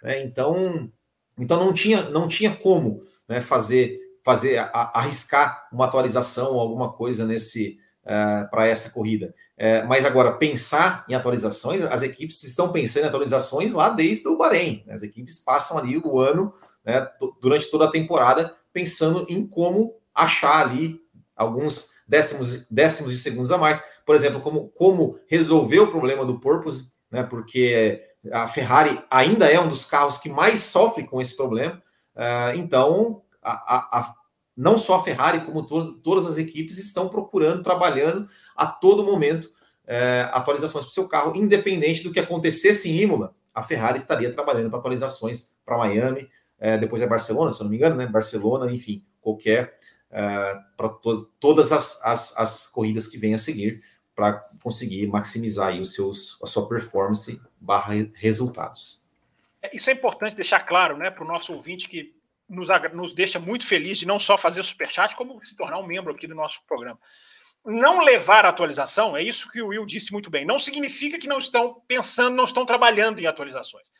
Né? 0.03 0.23
Então, 0.23 0.91
então 1.37 1.59
não 1.59 1.73
tinha, 1.73 2.09
não 2.09 2.29
tinha 2.29 2.55
como 2.55 3.03
né, 3.29 3.41
fazer, 3.41 3.99
fazer 4.25 4.59
a, 4.59 4.99
arriscar 5.01 5.69
uma 5.73 5.87
atualização 5.87 6.53
ou 6.53 6.61
alguma 6.61 6.93
coisa 6.93 7.27
nesse 7.27 7.79
uh, 8.05 8.49
para 8.51 8.69
essa 8.69 8.91
corrida. 8.91 9.35
Uh, 9.61 9.87
mas 9.87 10.07
agora, 10.07 10.33
pensar 10.33 11.05
em 11.07 11.15
atualizações, 11.15 11.85
as 11.85 12.01
equipes 12.03 12.43
estão 12.43 12.73
pensando 12.73 13.05
em 13.05 13.09
atualizações 13.09 13.75
lá 13.75 13.91
desde 13.91 14.27
o 14.27 14.39
Bahrein. 14.39 14.83
Né? 14.87 14.95
As 14.95 15.03
equipes 15.03 15.39
passam 15.39 15.77
ali 15.77 15.99
o 15.99 16.19
ano, 16.19 16.55
né, 16.83 17.07
durante 17.43 17.71
toda 17.71 17.85
a 17.85 17.91
temporada, 17.91 18.57
pensando 18.73 19.27
em 19.29 19.47
como 19.47 19.95
achar 20.15 20.67
ali 20.67 20.99
alguns 21.37 21.91
décimos, 22.09 22.67
décimos 22.71 23.13
de 23.13 23.19
segundos 23.19 23.53
a 23.53 23.59
mais. 23.59 23.83
Por 24.07 24.17
exemplo, 24.17 24.41
como, 24.41 24.69
como 24.71 25.19
resolver 25.29 25.81
o 25.81 25.91
problema 25.91 26.25
do 26.25 26.41
porpoise, 26.41 26.91
né? 27.11 27.23
Porque 27.23 28.03
a 28.33 28.49
Ferrari 28.49 29.03
ainda 29.11 29.47
é 29.47 29.61
um 29.61 29.69
dos 29.69 29.85
carros 29.85 30.19
que 30.19 30.29
mais 30.29 30.61
sofre 30.61 31.07
com 31.07 31.21
esse 31.21 31.37
problema. 31.37 31.83
Uh, 32.17 32.57
então, 32.57 33.23
a, 33.43 33.99
a, 33.99 34.15
não 34.61 34.79
só 34.79 34.97
a 34.97 35.03
Ferrari, 35.03 35.41
como 35.47 35.63
to 35.63 35.95
todas 36.03 36.27
as 36.27 36.37
equipes 36.37 36.77
estão 36.77 37.09
procurando, 37.09 37.63
trabalhando 37.63 38.29
a 38.55 38.67
todo 38.67 39.03
momento 39.03 39.47
uh, 39.47 40.29
atualizações 40.33 40.85
para 40.85 40.91
o 40.91 40.93
seu 40.93 41.09
carro, 41.09 41.35
independente 41.35 42.05
do 42.05 42.13
que 42.13 42.21
acontecesse 42.21 42.91
em 42.91 43.01
Imola. 43.01 43.35
A 43.55 43.63
Ferrari 43.63 43.99
estaria 43.99 44.31
trabalhando 44.31 44.69
para 44.69 44.79
atualizações 44.79 45.55
para 45.65 45.79
Miami, 45.79 46.29
uh, 46.59 46.79
depois 46.79 47.01
é 47.01 47.07
Barcelona, 47.07 47.51
se 47.51 47.59
eu 47.59 47.65
não 47.65 47.71
me 47.71 47.79
engano, 47.79 47.97
né? 47.97 48.07
Barcelona, 48.07 48.71
enfim, 48.71 49.03
qualquer 49.19 49.79
uh, 50.11 50.77
para 50.77 50.91
to 50.91 51.25
todas 51.41 51.73
as, 51.73 52.05
as, 52.05 52.37
as, 52.37 52.67
corridas 52.67 53.07
que 53.07 53.17
vêm 53.17 53.33
a 53.33 53.39
seguir 53.39 53.83
para 54.15 54.35
conseguir 54.63 55.07
maximizar 55.07 55.75
os 55.81 55.95
seus, 55.95 56.39
a 56.43 56.47
sua 56.47 56.69
performance 56.69 57.41
barra 57.59 57.95
resultados. 58.13 59.09
É, 59.63 59.75
isso 59.75 59.89
é 59.89 59.95
importante 59.95 60.37
deixar 60.37 60.61
claro 60.61 60.99
né, 60.99 61.11
para 61.11 61.25
o 61.25 61.27
nosso 61.27 61.55
ouvinte 61.55 61.89
que 61.89 62.20
nos, 62.51 62.69
nos 62.93 63.15
deixa 63.15 63.39
muito 63.39 63.67
feliz 63.67 63.97
de 63.99 64.07
não 64.07 64.19
só 64.19 64.37
fazer 64.37 64.63
superchat, 64.63 65.15
como 65.17 65.41
se 65.41 65.57
tornar 65.57 65.79
um 65.79 65.87
membro 65.87 66.13
aqui 66.13 66.27
do 66.27 66.35
nosso 66.35 66.61
programa. 66.67 66.99
Não 67.65 68.03
levar 68.03 68.45
a 68.45 68.49
atualização, 68.49 69.17
é 69.17 69.23
isso 69.23 69.51
que 69.51 69.63
o 69.63 69.69
Will 69.69 69.87
disse 69.87 70.13
muito 70.13 70.31
bem, 70.31 70.45
não 70.45 70.59
significa 70.59 71.19
que 71.19 71.29
não 71.29 71.39
estão 71.39 71.83
pensando, 71.87 72.35
não 72.35 72.45
estão 72.45 72.67
trabalhando 72.67 73.21
em 73.21 73.27
atualizações. 73.27 73.93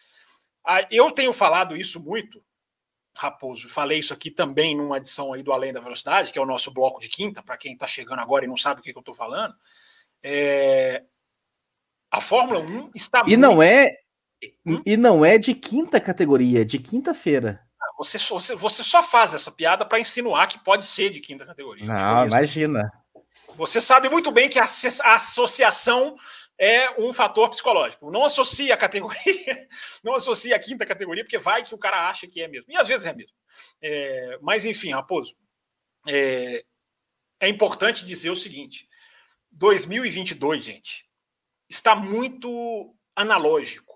Ah, 0.67 0.87
eu 0.91 1.11
tenho 1.11 1.33
falado 1.33 1.77
isso 1.77 2.03
muito 2.03 2.43
Raposo, 3.17 3.69
falei 3.69 3.99
isso 3.99 4.15
aqui 4.15 4.31
também 4.31 4.77
numa 4.77 4.97
edição 4.97 5.33
aí 5.33 5.43
do 5.43 5.53
Além 5.53 5.73
da 5.73 5.81
Velocidade, 5.81 6.33
que 6.33 6.39
é 6.39 6.43
o 6.43 6.47
nosso 6.47 6.73
bloco 6.73 7.01
de 7.01 7.09
quinta, 7.09 7.43
para 7.43 7.57
quem 7.57 7.73
está 7.73 7.87
chegando 7.87 8.21
agora 8.21 8.45
e 8.45 8.49
não 8.49 8.57
sabe 8.57 8.81
o 8.81 8.83
que, 8.83 8.93
que 8.93 8.99
eu 8.99 9.01
estou 9.01 9.15
falando. 9.15 9.55
É... 10.23 11.03
A 12.11 12.21
Fórmula 12.21 12.61
1 12.61 12.91
está 12.95 13.21
E 13.21 13.37
muito... 13.37 13.41
não 13.41 13.63
é 13.63 13.97
hum? 14.65 14.83
e 14.87 14.97
não 14.97 15.25
é 15.25 15.39
de 15.39 15.55
quinta 15.55 16.01
categoria, 16.01 16.63
é 16.63 16.65
de 16.65 16.79
quinta-feira. 16.79 17.61
Você, 18.01 18.17
você, 18.17 18.55
você 18.55 18.83
só 18.83 19.03
faz 19.03 19.35
essa 19.35 19.53
piada 19.53 19.85
para 19.85 20.01
insinuar 20.01 20.49
que 20.49 20.59
pode 20.65 20.87
ser 20.87 21.11
de 21.11 21.21
quinta 21.21 21.45
categoria. 21.45 21.85
Não, 21.85 22.27
imagina. 22.27 22.91
Você 23.57 23.79
sabe 23.79 24.09
muito 24.09 24.31
bem 24.31 24.49
que 24.49 24.59
a, 24.59 24.65
a 24.65 25.15
associação 25.17 26.17
é 26.57 26.99
um 26.99 27.13
fator 27.13 27.51
psicológico. 27.51 28.11
Não 28.11 28.25
associa 28.25 28.73
a 28.73 28.77
categoria, 28.79 29.69
não 30.03 30.15
associa 30.15 30.57
a 30.57 30.59
quinta 30.59 30.87
categoria, 30.87 31.23
porque 31.23 31.37
vai 31.37 31.63
que 31.63 31.75
o 31.75 31.79
cara 31.79 32.09
acha 32.09 32.27
que 32.27 32.41
é 32.41 32.49
mesmo. 32.49 32.73
E 32.73 32.77
às 32.79 32.89
vezes 32.89 33.07
é 33.07 33.13
mesmo. 33.13 33.37
É, 33.83 34.39
mas, 34.41 34.65
enfim, 34.65 34.93
Raposo, 34.93 35.37
é, 36.09 36.65
é 37.39 37.49
importante 37.51 38.07
dizer 38.07 38.31
o 38.31 38.37
seguinte: 38.37 38.89
2022, 39.53 40.65
gente, 40.65 41.07
está 41.69 41.95
muito 41.95 42.97
analógico, 43.15 43.95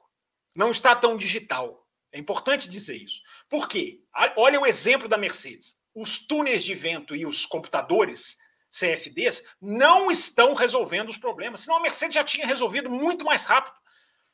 não 0.55 0.71
está 0.71 0.95
tão 0.95 1.17
digital. 1.17 1.84
É 2.15 2.19
importante 2.21 2.69
dizer 2.69 2.95
isso. 2.95 3.21
Por 3.49 3.67
quê? 3.67 4.01
Olha 4.37 4.61
o 4.61 4.65
exemplo 4.65 5.09
da 5.09 5.19
Mercedes. 5.19 5.77
Os 5.93 6.17
túneis 6.17 6.63
de 6.63 6.73
vento 6.73 7.17
e 7.17 7.27
os 7.27 7.45
computadores 7.45 8.39
CFDs 8.71 9.43
não 9.61 10.13
estão 10.13 10.55
resolvendo 10.55 11.09
os 11.09 11.19
problemas. 11.19 11.61
Senão 11.61 11.79
a 11.79 11.83
Mercedes 11.83 12.15
já 12.15 12.23
tinha 12.23 12.47
resolvido 12.47 12.89
muito 12.89 13.25
mais 13.25 13.43
rápido 13.43 13.75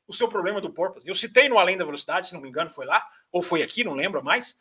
o 0.07 0.13
seu 0.13 0.29
problema 0.29 0.61
do 0.61 0.71
porpoise. 0.71 1.09
Eu 1.09 1.15
citei 1.15 1.49
no 1.49 1.59
Além 1.59 1.79
da 1.79 1.85
Velocidade, 1.87 2.27
se 2.27 2.35
não 2.35 2.43
me 2.43 2.51
engano, 2.51 2.71
foi 2.71 2.85
lá, 2.85 3.03
ou 3.33 3.43
foi 3.43 3.63
aqui, 3.63 3.83
não 3.83 3.95
lembro 3.95 4.23
mais. 4.23 4.55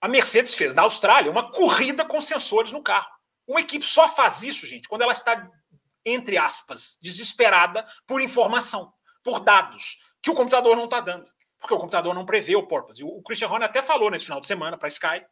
A 0.00 0.08
Mercedes 0.08 0.56
fez 0.56 0.74
na 0.74 0.82
Austrália 0.82 1.30
uma 1.30 1.52
corrida 1.52 2.04
com 2.04 2.20
sensores 2.20 2.72
no 2.72 2.82
carro. 2.82 3.10
Uma 3.46 3.60
equipe 3.60 3.86
só 3.86 4.08
faz 4.08 4.42
isso, 4.42 4.66
gente, 4.66 4.88
quando 4.88 5.02
ela 5.02 5.12
está, 5.12 5.48
entre 6.04 6.36
aspas, 6.36 6.98
desesperada 7.00 7.86
por 8.04 8.20
informação, 8.20 8.92
por 9.22 9.38
dados, 9.38 10.00
que 10.20 10.30
o 10.30 10.34
computador 10.34 10.74
não 10.74 10.86
está 10.86 11.00
dando. 11.00 11.30
Porque 11.60 11.74
o 11.74 11.78
computador 11.78 12.14
não 12.14 12.24
prevê 12.24 12.56
o 12.56 12.66
porpoise. 12.66 13.02
O 13.02 13.22
Christian 13.22 13.48
Horner 13.48 13.68
até 13.68 13.82
falou 13.82 14.10
nesse 14.10 14.24
final 14.24 14.40
de 14.40 14.46
semana 14.46 14.76
para 14.76 14.86
a 14.86 14.88
Sky 14.88 15.24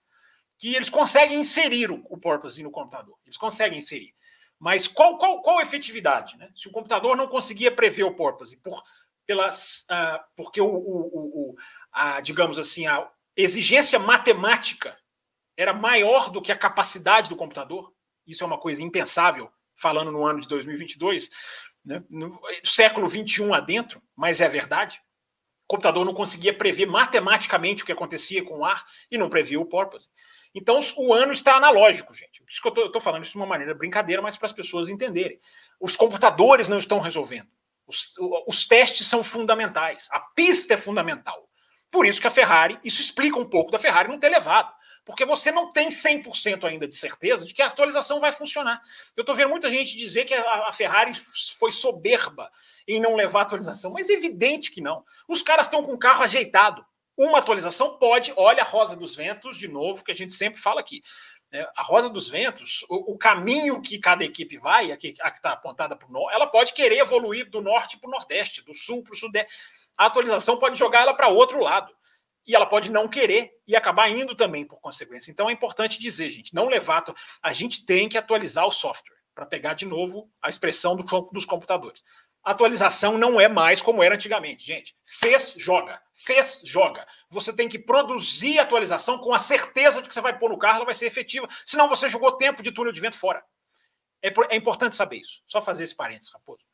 que 0.59 0.74
eles 0.74 0.91
conseguem 0.91 1.39
inserir 1.39 1.91
o, 1.91 2.03
o 2.09 2.18
porpoise 2.18 2.62
no 2.62 2.70
computador. 2.70 3.16
Eles 3.24 3.37
conseguem 3.37 3.79
inserir. 3.79 4.12
Mas 4.59 4.89
qual, 4.89 5.18
qual, 5.18 5.43
qual 5.43 5.59
a 5.59 5.62
efetividade? 5.62 6.37
Né? 6.39 6.51
Se 6.55 6.68
o 6.68 6.72
computador 6.72 7.16
não 7.16 7.29
conseguia 7.29 7.70
prever 7.70 8.05
o 8.05 8.14
porpoise 8.14 8.57
por, 8.57 8.83
pelas, 9.27 9.85
uh, 9.91 10.18
porque 10.35 10.61
o, 10.61 10.66
o, 10.66 11.51
o, 11.53 11.55
a, 11.93 12.20
digamos 12.20 12.59
assim, 12.59 12.87
a 12.87 13.07
exigência 13.37 13.99
matemática 13.99 14.97
era 15.57 15.74
maior 15.74 16.31
do 16.31 16.41
que 16.41 16.53
a 16.53 16.59
capacidade 16.59 17.29
do 17.29 17.37
computador, 17.37 17.93
isso 18.27 18.43
é 18.43 18.47
uma 18.47 18.59
coisa 18.59 18.83
impensável, 18.83 19.51
falando 19.74 20.11
no 20.11 20.24
ano 20.24 20.41
de 20.41 20.49
2022, 20.49 21.31
né? 21.85 22.03
no 22.09 22.31
século 22.64 23.07
21 23.07 23.53
adentro, 23.55 24.03
mas 24.14 24.41
é 24.41 24.49
verdade. 24.49 25.01
O 25.67 25.69
computador 25.69 26.05
não 26.05 26.14
conseguia 26.14 26.55
prever 26.55 26.87
matematicamente 26.87 27.83
o 27.83 27.87
que 27.87 27.93
acontecia 27.93 28.45
com 28.45 28.59
o 28.59 28.64
ar 28.64 28.85
e 29.11 29.19
não 29.19 29.29
previa 29.29 29.61
o 29.61 29.67
porpoise. 29.67 30.07
Então, 30.55 30.79
o 30.97 31.12
ano 31.12 31.33
está 31.33 31.57
analógico, 31.57 32.14
gente. 32.14 32.43
Isso 32.49 32.62
que 32.62 32.69
eu 32.69 32.87
estou 32.87 33.01
falando 33.01 33.25
isso 33.25 33.33
de 33.33 33.37
uma 33.37 33.47
maneira 33.47 33.75
brincadeira, 33.75 34.23
mas 34.23 34.39
para 34.39 34.47
as 34.47 34.53
pessoas 34.53 34.89
entenderem. 34.89 35.39
Os 35.81 35.97
computadores 35.97 36.69
não 36.69 36.79
estão 36.79 37.01
resolvendo. 37.01 37.49
Os, 37.87 38.14
os, 38.47 38.64
testes 38.64 39.07
são 39.09 39.23
fundamentais. 39.23 40.09
A 40.12 40.21
pista 40.21 40.75
é 40.75 40.77
fundamental. 40.77 41.49
Por 41.91 42.07
isso 42.07 42.21
que 42.21 42.27
a 42.27 42.31
Ferrari, 42.31 42.79
isso 42.85 43.01
explica 43.01 43.39
um 43.39 43.45
pouco 43.45 43.71
da 43.71 43.79
Ferrari 43.79 44.09
não 44.09 44.19
ter 44.19 44.29
levado. 44.29 44.73
Porque 45.07 45.24
você 45.24 45.52
não 45.52 45.70
tem 45.70 45.88
100% 45.88 46.64
ainda 46.64 46.88
de 46.88 46.96
certeza 46.96 47.46
de 47.46 47.54
que 47.54 47.62
a 47.62 47.66
atualização 47.66 48.18
vai 48.18 48.32
funcionar. 48.32 48.82
Eu 49.16 49.20
estou 49.20 49.36
vendo 49.36 49.50
muita 49.50 49.70
gente 49.70 49.96
dizer 49.96 50.24
que 50.24 50.34
a, 50.34 50.72
Ferrari 50.72 51.12
foi 51.61 51.70
soberba 51.70 52.50
em 52.88 53.00
não 53.00 53.14
levar 53.14 53.38
a 53.38 53.42
atualização, 53.42 53.92
mas 53.92 54.11
é 54.11 54.14
evidente 54.14 54.68
que 54.68 54.80
não. 54.80 55.04
Os 55.28 55.42
caras 55.42 55.66
estão 55.66 55.80
com 55.84 55.92
o 55.92 55.98
carro 55.98 56.24
ajeitado. 56.24 56.84
Uma 57.16 57.38
atualização 57.38 57.96
pode, 57.96 58.34
olha 58.36 58.62
a 58.62 58.66
Rosa 58.66 58.96
dos 58.96 59.14
Ventos, 59.14 59.57
de 59.57 59.68
novo, 59.68 60.04
que 60.04 60.11
a 60.11 60.14
gente 60.14 60.34
sempre 60.34 60.61
fala 60.61 60.80
aqui. 60.80 61.00
É, 61.52 61.62
a 61.76 61.82
Rosa 61.84 62.11
dos 62.11 62.28
Ventos, 62.28 62.84
o, 62.90 63.12
o, 63.12 63.16
caminho 63.16 63.80
que 63.80 64.00
cada 64.00 64.24
equipe 64.24 64.59
vai, 64.59 64.90
a 64.90 64.96
que 64.96 65.14
está 65.16 65.52
apontada 65.52 65.94
para 65.94 66.09
o 66.09 66.11
norte, 66.11 66.34
ela 66.34 66.48
pode 66.48 66.72
querer 66.72 66.98
evoluir 66.98 67.48
do 67.48 67.62
norte 67.62 67.96
para 67.96 68.09
o 68.09 68.11
nordeste, 68.11 68.61
do 68.61 68.74
sul 68.74 69.04
para 69.04 69.14
o 69.14 69.16
sudeste. 69.16 69.52
A 69.96 70.07
atualização 70.07 70.59
pode 70.59 70.76
jogar 70.76 71.02
ela 71.02 71.14
para 71.14 71.28
outro 71.28 71.61
lado. 71.61 71.95
E 72.47 72.55
ela 72.55 72.66
pode 72.66 72.90
não 72.90 73.09
querer 73.09 73.53
e 73.66 73.74
acabar 73.74 74.09
indo 74.09 74.34
também 74.34 74.64
por 74.64 74.80
consequência. 74.80 75.30
Então 75.30 75.51
é 75.51 75.53
importante 75.53 75.99
dizer, 75.99 76.30
gente, 76.30 76.55
não 76.55 76.68
levar. 76.68 77.05
A 77.42 77.53
gente 77.53 77.84
tem 77.84 78.09
que 78.09 78.16
atualizar 78.16 78.66
o 78.66 78.70
software 78.70 79.16
para 79.34 79.44
pegar 79.44 79.74
de 79.74 79.84
novo 79.84 80.30
a 80.40 80.49
expressão 80.49 80.97
do, 80.97 81.05
dos 81.32 81.44
computadores. 81.44 82.03
atualização 82.42 83.18
não 83.18 83.40
é 83.40 83.49
mais 83.49 83.82
como 83.82 84.03
era 84.03 84.14
antigamente, 84.14 84.64
gente. 84.64 84.97
Fez, 85.05 85.55
joga. 85.59 86.01
Fez, 86.14 86.62
joga. 86.64 87.07
Você 87.28 87.53
tem 87.53 87.68
que 87.68 87.78
produzir 87.78 88.59
atualização 88.59 89.18
com 89.18 89.34
a 89.34 89.38
certeza 89.38 90.01
de 90.01 90.09
que 90.09 90.14
você 90.14 90.20
vai 90.20 90.38
pôr 90.38 90.51
no 90.51 90.59
carro, 90.59 90.76
ela 90.76 90.84
vai 90.84 90.94
ser 90.94 91.07
efetiva. 91.07 91.49
Senão 91.64 91.88
você 91.88 92.09
jogou 92.09 92.38
tempo 92.38 92.62
de 92.62 92.72
túnel 92.72 92.92
de 92.92 93.01
vento 93.01 93.18
fora. 93.18 93.44
É, 94.22 94.32
é 94.51 94.57
importante 94.57 94.97
saber 94.97 95.18
isso. 95.18 95.42
Só 95.47 95.61
fazer 95.61 95.84
esse 95.84 95.94
parênteses, 95.94 96.32
Raposo. 96.32 96.64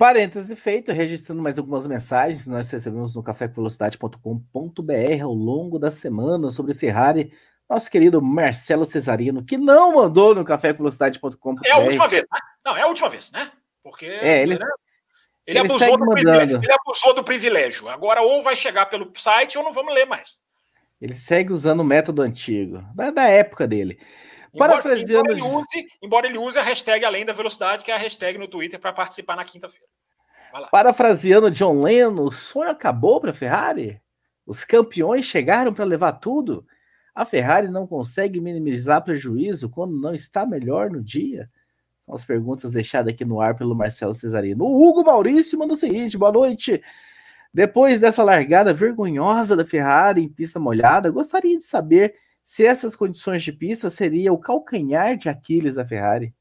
Parêntese 0.00 0.56
feito, 0.56 0.90
registrando 0.92 1.42
mais 1.42 1.58
algumas 1.58 1.86
mensagens 1.86 2.48
nós 2.48 2.70
recebemos 2.70 3.14
no 3.14 3.22
cafévelocidade.com.br 3.22 5.22
ao 5.22 5.34
longo 5.34 5.78
da 5.78 5.92
semana 5.92 6.50
sobre 6.50 6.72
Ferrari. 6.72 7.30
Nosso 7.68 7.90
querido 7.90 8.22
Marcelo 8.22 8.86
Cesarino, 8.86 9.44
que 9.44 9.58
não 9.58 9.96
mandou 9.96 10.34
no 10.34 10.42
cafévelocidade.com.br. 10.42 11.60
É 11.66 11.72
a 11.72 11.78
última 11.80 12.08
vez, 12.08 12.22
né? 12.22 12.38
Não, 12.64 12.76
é 12.78 12.80
a 12.80 12.86
última 12.86 13.10
vez, 13.10 13.30
né? 13.30 13.52
Porque 13.82 14.06
é, 14.06 14.40
ele, 14.40 14.58
né? 14.58 14.64
ele, 15.46 15.58
ele, 15.58 15.60
abusou 15.68 15.98
do 15.98 16.08
privilégio, 16.08 16.60
ele 16.62 16.72
abusou 16.72 17.14
do 17.14 17.22
privilégio. 17.22 17.88
Agora, 17.90 18.22
ou 18.22 18.42
vai 18.42 18.56
chegar 18.56 18.86
pelo 18.86 19.12
site 19.14 19.58
ou 19.58 19.64
não 19.64 19.70
vamos 19.70 19.92
ler 19.92 20.06
mais. 20.06 20.40
Ele 20.98 21.12
segue 21.12 21.52
usando 21.52 21.80
o 21.80 21.84
método 21.84 22.22
antigo, 22.22 22.82
da, 22.94 23.10
da 23.10 23.24
época 23.24 23.68
dele. 23.68 24.00
Parafraseando. 24.56 25.32
Embora, 25.32 25.32
ele 25.32 25.42
use, 25.42 25.88
embora 26.02 26.26
ele 26.26 26.38
use 26.38 26.58
a 26.58 26.62
hashtag 26.62 27.04
Além 27.04 27.24
da 27.24 27.32
Velocidade, 27.32 27.82
que 27.82 27.90
é 27.90 27.94
a 27.94 27.98
hashtag 27.98 28.38
no 28.38 28.48
Twitter 28.48 28.80
para 28.80 28.92
participar 28.92 29.36
na 29.36 29.44
quinta-feira. 29.44 29.86
Parafraseando 30.70 31.50
John 31.50 31.82
Lennon, 31.82 32.24
o 32.24 32.32
sonho 32.32 32.70
acabou 32.70 33.20
para 33.20 33.30
a 33.30 33.34
Ferrari? 33.34 34.00
Os 34.44 34.64
campeões 34.64 35.24
chegaram 35.24 35.72
para 35.72 35.84
levar 35.84 36.12
tudo? 36.12 36.66
A 37.14 37.24
Ferrari 37.24 37.68
não 37.68 37.86
consegue 37.86 38.40
minimizar 38.40 39.04
prejuízo 39.04 39.68
quando 39.68 40.00
não 40.00 40.14
está 40.14 40.44
melhor 40.44 40.90
no 40.90 41.02
dia? 41.02 41.48
São 42.04 42.14
as 42.14 42.24
perguntas 42.24 42.72
deixadas 42.72 43.14
aqui 43.14 43.24
no 43.24 43.40
ar 43.40 43.54
pelo 43.54 43.76
Marcelo 43.76 44.14
Cesarino. 44.14 44.64
O 44.64 44.88
Hugo 44.88 45.04
Maurício 45.04 45.58
manda 45.58 45.74
o 45.74 45.76
seguinte: 45.76 46.18
boa 46.18 46.32
noite. 46.32 46.82
Depois 47.52 48.00
dessa 48.00 48.22
largada 48.22 48.72
vergonhosa 48.72 49.56
da 49.56 49.64
Ferrari 49.64 50.22
em 50.22 50.28
pista 50.28 50.58
molhada, 50.58 51.10
gostaria 51.10 51.56
de 51.56 51.64
saber 51.64 52.14
se 52.50 52.66
essas 52.66 52.96
condições 52.96 53.44
de 53.44 53.52
pista 53.52 53.88
seria 53.90 54.32
o 54.32 54.38
calcanhar 54.38 55.16
de 55.16 55.28
Aquiles 55.28 55.76
da 55.76 55.86
Ferrari. 55.86 56.34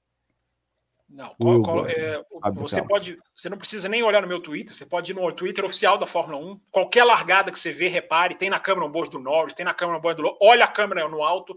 Não, 1.07 1.35
qual, 1.35 1.61
qual, 1.61 1.87
é, 1.87 2.19
você 2.55 2.81
pode, 2.81 3.15
você 3.35 3.47
não 3.47 3.59
precisa 3.59 3.87
nem 3.87 4.01
olhar 4.01 4.23
no 4.23 4.27
meu 4.27 4.41
Twitter, 4.41 4.75
você 4.75 4.87
pode 4.87 5.11
ir 5.11 5.15
no 5.15 5.31
Twitter 5.31 5.63
oficial 5.63 5.99
da 5.99 6.07
Fórmula 6.07 6.39
1, 6.39 6.61
qualquer 6.71 7.03
largada 7.03 7.51
que 7.51 7.59
você 7.59 7.71
vê, 7.71 7.89
repare, 7.89 8.33
tem 8.33 8.49
na 8.49 8.59
câmera 8.59 8.87
on-board 8.87 9.11
do 9.11 9.19
Norris, 9.19 9.53
tem 9.53 9.63
na 9.63 9.73
câmera 9.75 9.99
on-board 9.99 10.19
do 10.19 10.27
Lowe, 10.29 10.37
olha 10.41 10.65
a 10.65 10.67
câmera 10.67 11.07
no 11.07 11.21
alto, 11.21 11.55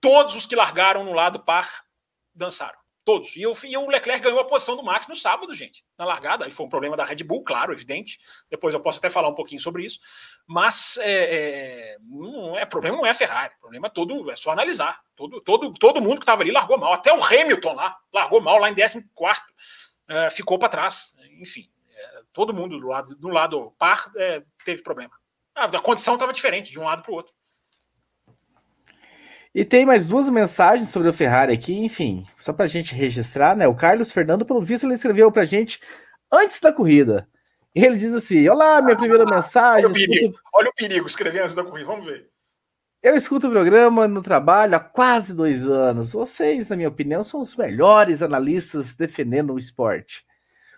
todos 0.00 0.34
os 0.34 0.44
que 0.44 0.56
largaram 0.56 1.04
no 1.04 1.12
lado 1.12 1.38
par 1.38 1.84
dançaram. 2.34 2.78
Todos. 3.04 3.36
E, 3.36 3.42
eu, 3.42 3.52
e 3.64 3.76
o 3.76 3.86
Leclerc 3.86 4.22
ganhou 4.24 4.40
a 4.40 4.46
posição 4.46 4.76
do 4.76 4.82
Max 4.82 5.06
no 5.06 5.14
sábado, 5.14 5.54
gente, 5.54 5.84
na 5.98 6.06
largada. 6.06 6.46
Aí 6.46 6.50
foi 6.50 6.64
um 6.64 6.70
problema 6.70 6.96
da 6.96 7.04
Red 7.04 7.22
Bull, 7.22 7.44
claro, 7.44 7.72
evidente. 7.72 8.18
Depois 8.50 8.72
eu 8.72 8.80
posso 8.80 8.98
até 8.98 9.10
falar 9.10 9.28
um 9.28 9.34
pouquinho 9.34 9.60
sobre 9.60 9.84
isso. 9.84 10.00
Mas 10.46 10.96
é, 10.98 11.34
é, 11.34 11.96
não 12.00 12.56
é 12.56 12.64
problema 12.64 12.96
não 12.96 13.04
é 13.04 13.10
a 13.10 13.14
Ferrari. 13.14 13.52
Problema 13.60 13.88
é 13.88 13.90
todo, 13.90 14.30
é 14.30 14.36
só 14.36 14.52
analisar. 14.52 15.02
Todo, 15.14 15.38
todo, 15.42 15.74
todo 15.74 16.00
mundo 16.00 16.16
que 16.16 16.22
estava 16.22 16.42
ali 16.42 16.50
largou 16.50 16.78
mal. 16.78 16.94
Até 16.94 17.12
o 17.12 17.22
Hamilton 17.22 17.74
lá 17.74 17.94
largou 18.10 18.40
mal, 18.40 18.58
lá 18.58 18.70
em 18.70 18.74
14 18.74 19.04
é, 20.08 20.30
ficou 20.30 20.58
para 20.58 20.70
trás. 20.70 21.14
Enfim, 21.40 21.68
é, 21.94 22.22
todo 22.32 22.54
mundo 22.54 22.80
do 22.80 22.86
lado, 22.86 23.14
do 23.16 23.28
lado 23.28 23.70
par 23.78 24.10
é, 24.16 24.42
teve 24.64 24.82
problema. 24.82 25.12
A, 25.54 25.64
a 25.66 25.80
condição 25.80 26.14
estava 26.14 26.32
diferente 26.32 26.72
de 26.72 26.80
um 26.80 26.84
lado 26.84 27.02
para 27.02 27.12
o 27.12 27.16
outro. 27.16 27.34
E 29.54 29.64
tem 29.64 29.86
mais 29.86 30.06
duas 30.06 30.28
mensagens 30.28 30.88
sobre 30.88 31.08
o 31.08 31.12
Ferrari 31.12 31.52
aqui, 31.52 31.72
enfim, 31.84 32.26
só 32.40 32.52
para 32.52 32.64
a 32.64 32.68
gente 32.68 32.92
registrar, 32.92 33.54
né? 33.54 33.68
O 33.68 33.74
Carlos 33.74 34.10
Fernando, 34.10 34.44
pelo 34.44 34.60
visto, 34.60 34.84
ele 34.84 34.94
escreveu 34.94 35.30
para 35.30 35.42
a 35.42 35.46
gente 35.46 35.80
antes 36.30 36.58
da 36.58 36.72
corrida. 36.72 37.28
E 37.72 37.84
ele 37.84 37.96
diz 37.96 38.12
assim: 38.12 38.48
Olá, 38.48 38.82
minha 38.82 38.96
primeira 38.96 39.24
mensagem. 39.24 39.84
Olha 39.84 39.90
o, 39.90 39.94
perigo, 39.94 40.14
escuto... 40.14 40.40
olha 40.52 40.68
o 40.68 40.74
perigo, 40.74 41.06
escrever 41.06 41.42
antes 41.42 41.54
da 41.54 41.62
corrida, 41.62 41.86
vamos 41.86 42.04
ver. 42.04 42.28
Eu 43.00 43.14
escuto 43.14 43.46
o 43.46 43.50
programa 43.50 44.08
no 44.08 44.22
trabalho 44.22 44.74
há 44.74 44.80
quase 44.80 45.32
dois 45.34 45.66
anos. 45.66 46.10
Vocês, 46.12 46.68
na 46.68 46.76
minha 46.76 46.88
opinião, 46.88 47.22
são 47.22 47.40
os 47.40 47.54
melhores 47.54 48.22
analistas 48.22 48.94
defendendo 48.94 49.52
o 49.52 49.58
esporte. 49.58 50.24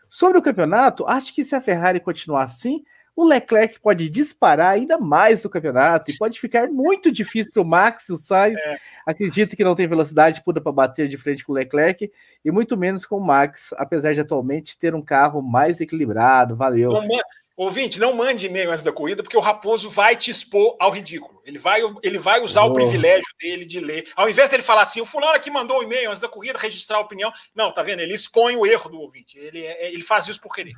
Sobre 0.09 0.37
o 0.37 0.43
campeonato, 0.43 1.07
acho 1.07 1.35
que 1.35 1.45
se 1.45 1.55
a 1.55 1.61
Ferrari 1.61 2.01
continuar 2.01 2.45
assim, 2.45 2.83
o 3.16 3.24
Leclerc 3.24 3.80
pode 3.80 4.10
disparar 4.10 4.72
ainda 4.72 4.98
mais 4.98 5.42
no 5.42 5.48
campeonato 5.48 6.10
e 6.10 6.18
pode 6.18 6.38
ficar 6.38 6.68
muito 6.68 7.10
difícil 7.10 7.50
para 7.50 7.62
o 7.62 7.64
Max, 7.64 8.10
o 8.10 8.18
Sainz. 8.18 8.58
É. 8.58 8.78
Acredito 9.06 9.56
que 9.56 9.64
não 9.64 9.74
tem 9.74 9.86
velocidade 9.86 10.42
pura 10.44 10.60
para 10.60 10.70
bater 10.70 11.08
de 11.08 11.16
frente 11.16 11.42
com 11.42 11.52
o 11.52 11.54
Leclerc 11.54 12.12
e 12.44 12.50
muito 12.50 12.76
menos 12.76 13.06
com 13.06 13.16
o 13.16 13.26
Max, 13.26 13.72
apesar 13.78 14.12
de 14.12 14.20
atualmente 14.20 14.78
ter 14.78 14.94
um 14.94 15.00
carro 15.00 15.40
mais 15.40 15.80
equilibrado. 15.80 16.54
Valeu. 16.54 16.92
Não, 16.92 17.08
ouvinte, 17.56 17.98
não 17.98 18.12
mande 18.12 18.44
e-mail 18.44 18.70
antes 18.70 18.84
da 18.84 18.92
corrida, 18.92 19.22
porque 19.22 19.36
o 19.36 19.40
Raposo 19.40 19.88
vai 19.88 20.14
te 20.14 20.30
expor 20.30 20.76
ao 20.78 20.90
ridículo. 20.90 21.40
Ele 21.42 21.58
vai, 21.58 21.80
ele 22.02 22.18
vai 22.18 22.42
usar 22.42 22.64
oh. 22.64 22.70
o 22.70 22.74
privilégio 22.74 23.30
dele 23.40 23.64
de 23.64 23.80
ler. 23.80 24.12
Ao 24.14 24.28
invés 24.28 24.50
dele 24.50 24.62
falar 24.62 24.82
assim, 24.82 25.00
o 25.00 25.06
fulano 25.06 25.32
aqui 25.32 25.50
mandou 25.50 25.78
um 25.78 25.82
e-mail 25.82 26.10
antes 26.10 26.20
da 26.20 26.28
corrida, 26.28 26.58
registrar 26.58 26.98
a 26.98 27.00
opinião. 27.00 27.32
Não, 27.54 27.72
tá 27.72 27.82
vendo? 27.82 28.00
Ele 28.00 28.12
expõe 28.12 28.56
o 28.56 28.66
erro 28.66 28.90
do 28.90 29.00
ouvinte. 29.00 29.38
Ele, 29.38 29.64
é, 29.64 29.90
ele 29.90 30.02
faz 30.02 30.28
isso 30.28 30.40
por 30.40 30.54
querer. 30.54 30.74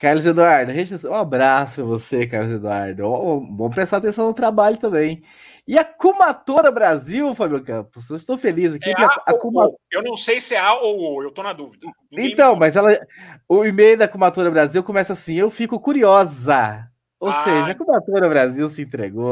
Carlos 0.00 0.24
Eduardo, 0.24 0.72
um 1.10 1.14
abraço 1.14 1.74
pra 1.74 1.84
você, 1.84 2.26
Carlos 2.26 2.54
Eduardo. 2.54 3.02
Vamos 3.02 3.74
prestar 3.74 3.98
atenção 3.98 4.28
no 4.28 4.32
trabalho 4.32 4.78
também. 4.78 5.22
E 5.68 5.78
a 5.78 5.84
Kumatora 5.84 6.72
Brasil, 6.72 7.34
Fábio 7.34 7.62
Campos, 7.62 8.08
eu 8.08 8.16
estou 8.16 8.38
feliz 8.38 8.74
aqui. 8.74 8.88
É 8.88 8.94
a, 8.94 9.04
a, 9.04 9.30
a 9.30 9.68
Eu 9.92 10.02
não 10.02 10.16
sei 10.16 10.40
se 10.40 10.54
é 10.54 10.58
A 10.58 10.74
ou 10.74 10.98
O, 10.98 11.22
eu 11.22 11.28
estou 11.28 11.44
na 11.44 11.52
dúvida. 11.52 11.86
Ninguém 12.10 12.32
então, 12.32 12.56
mas 12.56 12.76
ela, 12.76 12.98
o 13.46 13.62
e-mail 13.62 13.98
da 13.98 14.08
Kumatora 14.08 14.50
Brasil 14.50 14.82
começa 14.82 15.12
assim: 15.12 15.34
eu 15.34 15.50
fico 15.50 15.78
curiosa. 15.78 16.89
Ou 17.20 17.28
ah, 17.28 17.44
seja, 17.44 17.66
a 17.66 17.74
Cubatura 17.74 18.30
Brasil 18.30 18.66
se 18.70 18.80
entregou, 18.80 19.28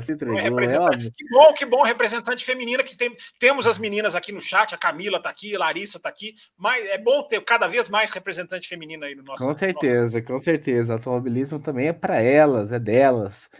se 0.00 0.12
entregou. 0.12 0.60
É 0.60 0.70
que 1.10 1.28
bom, 1.28 1.52
que 1.54 1.66
bom, 1.66 1.82
representante 1.82 2.44
feminina 2.44 2.84
que 2.84 2.96
tem, 2.96 3.16
temos 3.36 3.66
as 3.66 3.78
meninas 3.78 4.14
aqui 4.14 4.30
no 4.30 4.40
chat, 4.40 4.72
a 4.72 4.78
Camila 4.78 5.16
está 5.16 5.28
aqui, 5.28 5.56
a 5.56 5.58
Larissa 5.58 5.96
está 5.96 6.08
aqui, 6.08 6.36
mas 6.56 6.86
é 6.86 6.96
bom 6.96 7.24
ter 7.24 7.44
cada 7.44 7.66
vez 7.66 7.88
mais 7.88 8.12
representante 8.12 8.68
feminina 8.68 9.06
aí 9.06 9.16
no 9.16 9.24
nosso. 9.24 9.44
Com 9.44 9.56
certeza, 9.56 10.20
nosso... 10.20 10.32
com 10.32 10.38
certeza. 10.38 10.92
O 10.92 10.96
automobilismo 10.98 11.58
também 11.58 11.88
é 11.88 11.92
para 11.92 12.22
elas, 12.22 12.70
é 12.70 12.78
delas. 12.78 13.50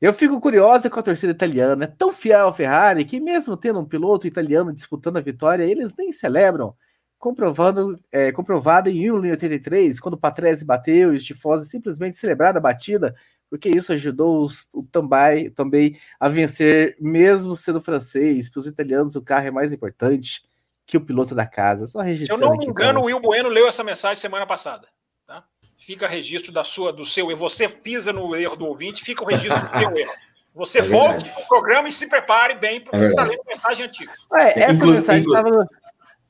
Eu 0.00 0.12
fico 0.12 0.40
curiosa 0.40 0.90
com 0.90 0.98
a 0.98 1.02
torcida 1.02 1.30
italiana, 1.30 1.84
é 1.84 1.86
tão 1.86 2.12
fiel 2.12 2.46
ao 2.46 2.54
Ferrari 2.54 3.04
que 3.04 3.20
mesmo 3.20 3.56
tendo 3.56 3.78
um 3.78 3.86
piloto 3.86 4.26
italiano 4.26 4.74
disputando 4.74 5.18
a 5.18 5.20
vitória, 5.20 5.62
eles 5.62 5.94
nem 5.96 6.10
celebram 6.10 6.74
comprovando, 7.18 7.98
é, 8.12 8.30
comprovado 8.30 8.88
em 8.88 9.00
1983, 9.00 9.98
quando 9.98 10.14
o 10.14 10.18
Patrese 10.18 10.64
bateu 10.64 11.12
e 11.12 11.16
os 11.16 11.24
tifosi 11.24 11.68
simplesmente 11.68 12.16
celebraram 12.16 12.58
a 12.58 12.62
batida, 12.62 13.14
porque 13.50 13.68
isso 13.68 13.92
ajudou 13.92 14.44
os, 14.44 14.68
o 14.72 14.82
também, 14.84 15.50
também 15.50 15.98
a 16.20 16.28
vencer, 16.28 16.96
mesmo 17.00 17.56
sendo 17.56 17.80
francês. 17.80 18.50
Para 18.50 18.60
os 18.60 18.66
italianos, 18.66 19.16
o 19.16 19.22
carro 19.22 19.46
é 19.46 19.50
mais 19.50 19.72
importante 19.72 20.42
que 20.86 20.96
o 20.96 21.00
piloto 21.00 21.34
da 21.34 21.46
casa. 21.46 21.86
Só 21.86 22.00
registrando. 22.00 22.42
Se 22.42 22.46
eu 22.46 22.50
não 22.50 22.58
me 22.58 22.66
engano, 22.66 23.00
o 23.00 23.04
Will 23.04 23.20
Bueno 23.20 23.48
leu 23.48 23.66
essa 23.66 23.82
mensagem 23.82 24.20
semana 24.20 24.46
passada. 24.46 24.86
Tá? 25.26 25.44
Fica 25.78 26.06
registro 26.06 26.52
da 26.52 26.62
sua, 26.62 26.92
do 26.92 27.04
seu 27.04 27.30
erro. 27.30 27.40
Você 27.40 27.68
pisa 27.68 28.12
no 28.12 28.36
erro 28.36 28.56
do 28.56 28.66
ouvinte, 28.66 29.02
fica 29.02 29.24
o 29.24 29.26
registro 29.26 29.60
do 29.60 29.78
seu 29.78 29.96
erro. 29.96 30.12
Você 30.54 30.80
é 30.80 30.82
volte 30.82 31.30
o 31.38 31.46
programa 31.46 31.88
e 31.88 31.92
se 31.92 32.06
prepare 32.06 32.54
bem, 32.54 32.80
porque 32.80 32.96
é 32.96 33.00
você 33.00 33.10
está 33.10 33.24
lendo 33.24 33.42
mensagem 33.46 33.86
antiga. 33.86 34.12
É, 34.34 34.60
essa 34.60 34.74
Inclu 34.74 34.92
mensagem 34.92 35.22
estava 35.22 35.68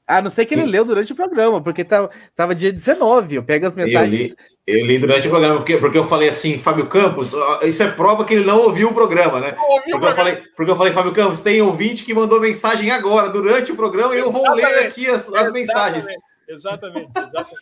a 0.09 0.22
não 0.22 0.30
ser 0.30 0.46
que 0.46 0.54
ele 0.54 0.64
leu 0.64 0.86
durante 0.86 1.12
o 1.12 1.16
programa, 1.16 1.61
porque 1.61 1.84
tava, 1.84 2.11
tava 2.34 2.54
dia 2.54 2.72
19. 2.72 3.36
Eu 3.36 3.42
pego 3.42 3.66
as 3.66 3.74
mensagens. 3.74 4.34
Eu 4.66 4.76
li, 4.76 4.80
eu 4.80 4.86
li 4.86 4.98
durante 4.98 5.28
o 5.28 5.30
programa, 5.30 5.56
porque, 5.56 5.76
porque 5.76 5.98
eu 5.98 6.04
falei 6.04 6.30
assim, 6.30 6.59
Fábio 6.59 6.86
Campos, 6.86 7.34
isso 7.62 7.82
é 7.82 7.90
prova 7.90 8.24
que 8.24 8.32
ele 8.32 8.44
não 8.44 8.59
ouviu 8.59 8.88
o 8.88 8.94
programa, 8.94 9.38
né? 9.38 9.54
Ouviu 9.59 9.92
porque, 9.92 10.06
eu 10.06 10.16
falei, 10.16 10.42
porque 10.56 10.72
eu 10.72 10.76
falei, 10.76 10.92
Fábio 10.94 11.12
Campos, 11.12 11.40
tem 11.40 11.61
ouvinte 11.61 12.04
que 12.04 12.14
mandou 12.14 12.40
mensagem 12.40 12.90
agora, 12.90 13.28
durante 13.28 13.70
o 13.70 13.76
programa, 13.76 14.14
e 14.14 14.18
eu 14.18 14.32
vou 14.32 14.46
exatamente, 14.46 14.66
ler 14.66 14.86
aqui 14.86 15.06
as, 15.11 15.30
as 15.34 15.52
mensagens. 15.52 16.06
Exatamente, 16.48 17.11
exatamente. 17.14 17.59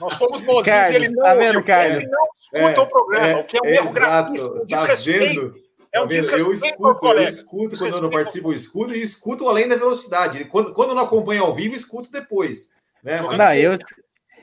Nós 0.00 0.14
somos 0.14 0.40
bonzinhos 0.40 0.90
e 0.90 0.94
ele 0.96 1.08
não, 1.10 1.22
tá 1.22 1.34
vendo, 1.34 1.62
Carlos? 1.62 1.96
ele 1.98 2.08
não 2.08 2.28
escuta 2.38 2.80
é, 2.80 2.82
o 2.82 2.86
programa, 2.86 3.26
é, 3.26 3.36
o 3.36 3.44
que 3.44 3.56
é 3.56 3.60
um 3.62 3.66
erro 3.66 3.92
gravíssimo, 3.92 4.66
desrespeito. 4.66 5.52
Tá 5.52 5.67
é 5.98 6.02
um 6.02 6.08
tá 6.08 6.14
disco 6.14 6.36
eu 6.36 6.52
escuto, 6.52 7.06
eu 7.06 7.22
escuto 7.22 7.76
quando 7.76 7.94
eu 7.94 8.02
não 8.02 8.10
participo, 8.10 8.50
eu 8.50 8.56
escuto 8.56 8.94
e 8.94 9.02
escuto 9.02 9.48
além 9.48 9.68
da 9.68 9.76
velocidade. 9.76 10.44
Quando, 10.46 10.72
quando 10.72 10.90
eu 10.90 10.94
não 10.94 11.02
acompanho 11.02 11.42
ao 11.42 11.54
vivo, 11.54 11.74
escuto 11.74 12.10
depois. 12.10 12.72
Né? 13.02 13.20
Mas, 13.22 13.38
não, 13.38 13.54
eu, 13.54 13.72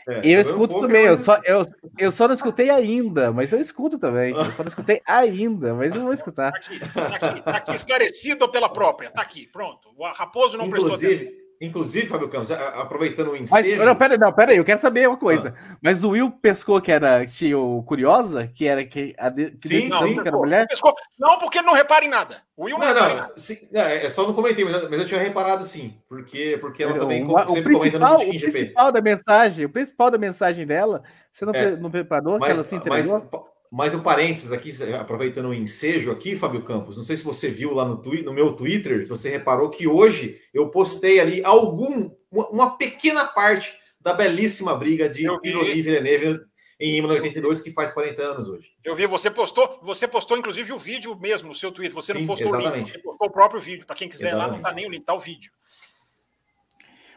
é, 0.08 0.22
eu 0.24 0.42
escuto 0.42 0.78
um 0.78 0.82
também, 0.82 1.06
eu 1.06 1.18
só, 1.18 1.40
eu, 1.44 1.66
eu 1.98 2.12
só 2.12 2.28
não 2.28 2.36
escutei 2.36 2.70
ainda, 2.70 3.32
mas 3.32 3.52
eu 3.52 3.60
escuto 3.60 3.98
também. 3.98 4.36
Eu 4.36 4.52
só 4.52 4.64
não 4.64 4.70
escutei 4.70 5.02
ainda, 5.06 5.74
mas 5.74 5.96
eu 5.96 6.04
vou 6.04 6.14
escutar. 6.14 6.52
Tá 6.52 6.58
aqui, 6.58 6.80
tá 6.80 7.06
aqui, 7.06 7.42
tá 7.42 7.58
aqui 7.58 7.76
esclarecido 7.76 8.50
pela 8.50 8.70
própria, 8.70 9.10
tá 9.10 9.22
aqui, 9.22 9.48
pronto. 9.48 9.90
O 9.98 10.06
Raposo 10.06 10.58
não 10.58 10.68
inclusive, 10.68 11.45
Inclusive, 11.62 12.08
Fábio 12.08 12.28
Campos, 12.28 12.52
aproveitando 12.52 13.32
o 13.32 13.38
ensejo... 13.38 13.78
Mas, 13.78 13.86
não, 13.86 13.96
pera, 13.96 14.18
não, 14.18 14.34
pera 14.34 14.52
aí, 14.52 14.58
eu 14.58 14.66
quero 14.66 14.80
saber 14.80 15.08
uma 15.08 15.18
coisa. 15.18 15.56
Ah. 15.58 15.78
Mas 15.82 16.04
o 16.04 16.10
Will 16.10 16.30
pescou 16.30 16.82
que 16.82 16.92
era 16.92 17.26
tinha 17.26 17.58
o 17.58 17.82
Curiosa, 17.84 18.48
que 18.48 18.68
era 18.68 18.84
que, 18.84 19.16
a, 19.18 19.32
que 19.32 19.68
sim, 19.68 19.88
não, 19.88 20.02
sim, 20.02 20.20
era 20.20 20.32
mulher? 20.32 20.68
Pescou. 20.68 20.94
Não, 21.18 21.40
porque 21.40 21.62
não 21.62 21.74
repara 21.74 22.04
em 22.04 22.10
nada. 22.10 22.42
O 22.58 22.66
Will 22.66 22.78
não, 22.78 22.94
não, 22.94 23.16
não 23.16 23.30
sim, 23.36 23.58
é, 23.74 24.06
é 24.06 24.10
só 24.10 24.28
não 24.28 24.34
comentei, 24.34 24.66
mas, 24.66 24.90
mas, 24.90 25.00
eu 25.00 25.06
tinha 25.06 25.20
reparado 25.20 25.64
sim, 25.64 25.98
porque, 26.10 26.58
porque 26.60 26.84
ela 26.84 27.00
também 27.00 27.24
o, 27.24 27.50
sempre 27.50 27.74
o 27.74 27.78
comenta 27.78 28.00
no 28.00 28.16
O 28.16 28.30
principal 28.30 28.92
da 28.92 29.02
mensagem, 29.02 29.66
o 29.66 29.70
principal 29.70 30.12
da 30.12 30.18
mensagem 30.18 30.66
dela, 30.66 31.04
você 31.32 31.46
não, 31.46 31.54
é, 31.54 31.76
não 31.76 31.90
preparou 31.90 32.38
mas, 32.38 32.48
que 32.48 32.54
ela 32.54 32.64
se 32.64 32.76
entregou? 32.76 33.30
Mas, 33.32 33.55
mais 33.76 33.94
um 33.94 34.00
parênteses 34.00 34.54
aqui, 34.54 34.72
aproveitando 34.94 35.50
o 35.50 35.54
ensejo 35.54 36.10
aqui, 36.10 36.38
Fábio 36.38 36.62
Campos. 36.62 36.96
Não 36.96 37.04
sei 37.04 37.18
se 37.18 37.26
você 37.26 37.50
viu 37.50 37.74
lá 37.74 37.84
no, 37.84 38.02
no 38.02 38.34
meu 38.34 38.54
Twitter, 38.54 39.04
se 39.04 39.10
você 39.10 39.30
reparou 39.30 39.70
que 39.70 39.86
hoje 39.86 40.40
eu 40.54 40.70
postei 40.70 41.20
ali 41.20 41.44
algum, 41.44 42.10
uma, 42.32 42.78
pequena 42.78 43.26
parte 43.26 43.78
da 44.00 44.14
belíssima 44.14 44.74
briga 44.78 45.10
de 45.10 45.28
Pironi 45.42 45.82
Villeneuve 45.82 46.40
em 46.80 46.94
1982, 47.02 47.62
que 47.62 47.74
faz 47.74 47.92
40 47.92 48.24
anos 48.24 48.48
hoje. 48.48 48.70
Eu 48.82 48.96
vi, 48.96 49.06
você 49.08 49.30
postou, 49.30 49.78
você 49.84 50.08
postou 50.08 50.38
inclusive 50.38 50.72
o 50.72 50.78
vídeo 50.78 51.14
mesmo 51.20 51.50
no 51.50 51.56
seu 51.56 51.70
Twitter. 51.70 51.96
Você 51.96 52.14
Sim, 52.14 52.20
não 52.20 52.28
postou 52.28 52.48
exatamente. 52.48 52.76
o 52.76 52.78
link, 52.78 52.92
você 52.92 53.00
postou 53.00 53.28
o 53.28 53.32
próprio 53.32 53.60
vídeo. 53.60 53.86
Para 53.86 53.96
quem 53.98 54.08
quiser 54.08 54.28
exatamente. 54.28 54.48
lá, 54.48 54.52
não 54.54 54.58
está 54.60 54.72
nem 54.72 54.88
o 54.88 54.90
link, 54.90 55.04
tá 55.04 55.14
o 55.14 55.20
vídeo. 55.20 55.52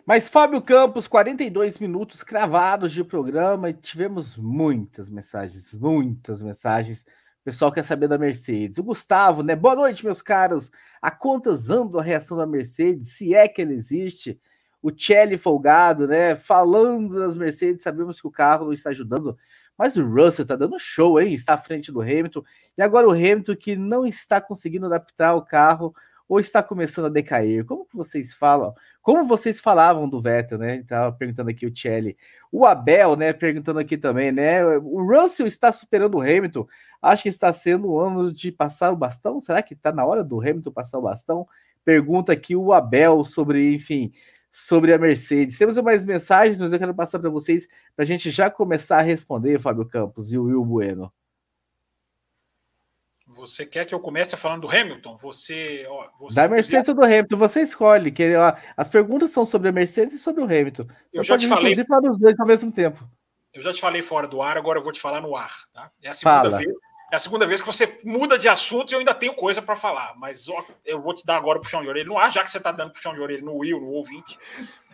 Mas 0.08 0.26
Fábio 0.26 0.62
Campos, 0.62 1.06
42 1.06 1.76
minutos 1.76 2.22
cravados 2.22 2.92
de 2.92 3.04
programa 3.04 3.68
e 3.68 3.74
tivemos 3.74 4.38
muitas 4.38 5.10
mensagens, 5.10 5.74
muitas 5.74 6.42
mensagens. 6.42 7.02
O 7.02 7.44
pessoal 7.44 7.70
quer 7.70 7.84
saber 7.84 8.08
da 8.08 8.16
Mercedes. 8.16 8.78
O 8.78 8.82
Gustavo, 8.82 9.42
né? 9.42 9.54
Boa 9.54 9.74
noite, 9.74 10.06
meus 10.06 10.22
caros. 10.22 10.70
A 11.02 11.10
contas 11.10 11.68
andam 11.68 12.00
a 12.00 12.02
reação 12.02 12.38
da 12.38 12.46
Mercedes, 12.46 13.18
se 13.18 13.34
é 13.34 13.46
que 13.46 13.60
ela 13.60 13.74
existe. 13.74 14.40
O 14.80 14.90
Chelly 14.96 15.36
folgado, 15.36 16.08
né? 16.08 16.36
Falando 16.36 17.18
das 17.18 17.36
Mercedes, 17.36 17.82
sabemos 17.82 18.18
que 18.18 18.26
o 18.26 18.30
carro 18.30 18.64
não 18.64 18.72
está 18.72 18.88
ajudando, 18.88 19.36
mas 19.76 19.98
o 19.98 20.08
Russell 20.08 20.44
está 20.44 20.56
dando 20.56 20.78
show, 20.78 21.20
hein? 21.20 21.34
Está 21.34 21.52
à 21.52 21.58
frente 21.58 21.92
do 21.92 22.00
Hamilton. 22.00 22.42
E 22.78 22.80
agora 22.80 23.06
o 23.06 23.12
Hamilton 23.12 23.54
que 23.56 23.76
não 23.76 24.06
está 24.06 24.40
conseguindo 24.40 24.86
adaptar 24.86 25.34
o 25.34 25.44
carro 25.44 25.94
ou 26.28 26.38
está 26.38 26.62
começando 26.62 27.06
a 27.06 27.08
decair? 27.08 27.64
Como 27.64 27.86
que 27.86 27.96
vocês 27.96 28.34
falam? 28.34 28.74
Como 29.00 29.24
vocês 29.24 29.60
falavam 29.60 30.08
do 30.08 30.20
Vettel, 30.20 30.58
né? 30.58 30.76
Estava 30.76 31.10
perguntando 31.16 31.48
aqui 31.48 31.64
o 31.64 31.74
Chelly. 31.74 32.16
O 32.52 32.66
Abel, 32.66 33.16
né? 33.16 33.32
Perguntando 33.32 33.78
aqui 33.78 33.96
também, 33.96 34.30
né? 34.30 34.64
O 34.66 35.02
Russell 35.02 35.46
está 35.46 35.72
superando 35.72 36.16
o 36.16 36.20
Hamilton. 36.20 36.66
Acho 37.00 37.22
que 37.22 37.28
está 37.30 37.52
sendo 37.52 37.88
o 37.88 37.98
ano 37.98 38.30
de 38.30 38.52
passar 38.52 38.92
o 38.92 38.96
bastão. 38.96 39.40
Será 39.40 39.62
que 39.62 39.72
está 39.72 39.90
na 39.90 40.04
hora 40.04 40.22
do 40.22 40.40
Hamilton 40.40 40.70
passar 40.70 40.98
o 40.98 41.02
bastão? 41.02 41.46
Pergunta 41.84 42.32
aqui 42.32 42.54
o 42.54 42.74
Abel 42.74 43.24
sobre, 43.24 43.74
enfim, 43.74 44.12
sobre 44.50 44.92
a 44.92 44.98
Mercedes. 44.98 45.56
Temos 45.56 45.78
mais 45.78 46.04
mensagens, 46.04 46.60
mas 46.60 46.72
eu 46.72 46.78
quero 46.78 46.94
passar 46.94 47.18
para 47.18 47.30
vocês 47.30 47.66
para 47.96 48.02
a 48.02 48.06
gente 48.06 48.30
já 48.30 48.50
começar 48.50 48.98
a 48.98 49.02
responder, 49.02 49.58
Fábio 49.58 49.86
Campos 49.86 50.30
e 50.32 50.36
o 50.36 50.44
Will 50.44 50.64
Bueno. 50.64 51.10
Você 53.48 53.64
quer 53.64 53.86
que 53.86 53.94
eu 53.94 54.00
comece 54.00 54.36
falando 54.36 54.62
do 54.62 54.70
Hamilton? 54.70 55.16
Você, 55.16 55.86
ó, 55.88 56.08
você 56.20 56.36
da 56.36 56.46
Mercedes 56.46 56.88
ou 56.88 56.94
do 56.94 57.04
Hamilton, 57.04 57.36
você 57.36 57.62
escolhe. 57.62 58.12
Que 58.12 58.36
ó, 58.36 58.52
as 58.76 58.90
perguntas 58.90 59.30
são 59.30 59.46
sobre 59.46 59.68
a 59.68 59.72
Mercedes 59.72 60.14
e 60.14 60.18
sobre 60.18 60.42
o 60.42 60.44
Hamilton. 60.44 60.84
Você 60.84 61.18
eu 61.18 61.24
já 61.24 61.38
te 61.38 61.48
falei. 61.48 61.74
falar 61.84 62.00
dos 62.00 62.18
dois 62.18 62.38
ao 62.38 62.46
mesmo 62.46 62.70
tempo. 62.70 63.08
Eu 63.52 63.62
já 63.62 63.72
te 63.72 63.80
falei 63.80 64.02
fora 64.02 64.28
do 64.28 64.42
ar, 64.42 64.58
agora 64.58 64.78
eu 64.78 64.82
vou 64.82 64.92
te 64.92 65.00
falar 65.00 65.20
no 65.20 65.34
ar. 65.34 65.52
Tá? 65.72 65.90
É 66.02 66.10
a 66.10 66.14
segunda 66.14 66.50
Fala. 66.50 66.58
vez. 66.58 66.70
É 67.10 67.16
a 67.16 67.18
segunda 67.18 67.46
vez 67.46 67.62
que 67.62 67.66
você 67.66 67.98
muda 68.04 68.36
de 68.36 68.48
assunto 68.48 68.92
e 68.92 68.94
eu 68.94 68.98
ainda 68.98 69.14
tenho 69.14 69.32
coisa 69.32 69.62
para 69.62 69.74
falar. 69.74 70.14
Mas 70.16 70.46
ó, 70.48 70.62
eu 70.84 71.00
vou 71.00 71.14
te 71.14 71.24
dar 71.24 71.36
agora 71.36 71.58
o 71.58 71.62
puxão 71.62 71.82
de 71.82 71.88
orelha 71.88 72.06
no 72.06 72.18
ar, 72.18 72.30
já 72.30 72.44
que 72.44 72.50
você 72.50 72.58
está 72.58 72.70
dando 72.70 72.92
puxão 72.92 73.14
de 73.14 73.20
orelha 73.20 73.42
no 73.42 73.56
Will, 73.56 73.80
no 73.80 73.88
ouvinte. 73.88 74.38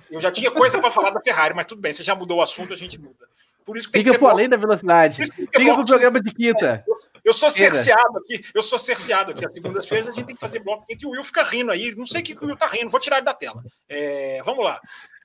Eu 0.08 0.20
já 0.20 0.30
tinha 0.30 0.50
coisa 0.50 0.78
para 0.78 0.92
falar 0.92 1.10
da 1.10 1.20
Ferrari, 1.20 1.54
mas 1.54 1.66
tudo 1.66 1.80
bem, 1.80 1.92
você 1.92 2.04
já 2.04 2.14
mudou 2.14 2.38
o 2.38 2.42
assunto, 2.42 2.72
a 2.72 2.76
gente 2.76 2.98
muda. 3.00 3.26
Por 3.64 3.76
isso 3.76 3.90
que 3.90 3.98
Fica 3.98 4.16
pro 4.16 4.28
além 4.28 4.48
da 4.48 4.56
velocidade. 4.56 5.24
Fica 5.26 5.74
pro 5.74 5.86
programa 5.86 6.20
de 6.20 6.32
quinta. 6.32 6.84
Eu 7.24 7.32
sou 7.32 7.50
cerceado 7.50 8.18
aqui, 8.18 8.44
eu 8.54 8.62
sou 8.62 8.78
cerceado 8.78 9.32
aqui. 9.32 9.46
As 9.46 9.54
segundas-feiras 9.54 10.08
a 10.08 10.12
gente 10.12 10.26
tem 10.26 10.34
que 10.34 10.40
fazer 10.40 10.58
bloco 10.58 10.84
quente 10.86 11.02
e 11.02 11.06
o 11.06 11.10
Will 11.10 11.24
fica 11.24 11.42
rindo 11.42 11.70
aí. 11.70 11.94
Não 11.94 12.06
sei 12.06 12.20
o 12.20 12.24
que 12.24 12.34
o 12.34 12.46
Will 12.46 12.56
tá 12.56 12.66
rindo, 12.66 12.90
vou 12.90 13.00
tirar 13.00 13.16
ele 13.16 13.24
da 13.24 13.32
tela. 13.32 13.62
É, 13.88 14.42
vamos 14.42 14.62
lá. 14.62 14.78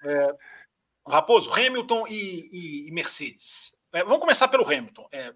É, 0.05 0.33
Raposo, 1.05 1.51
Hamilton 1.53 2.07
e, 2.07 2.49
e, 2.51 2.87
e 2.87 2.91
Mercedes. 2.91 3.75
É, 3.91 4.03
vamos 4.03 4.19
começar 4.19 4.47
pelo 4.47 4.65
Hamilton. 4.65 5.07
É, 5.11 5.33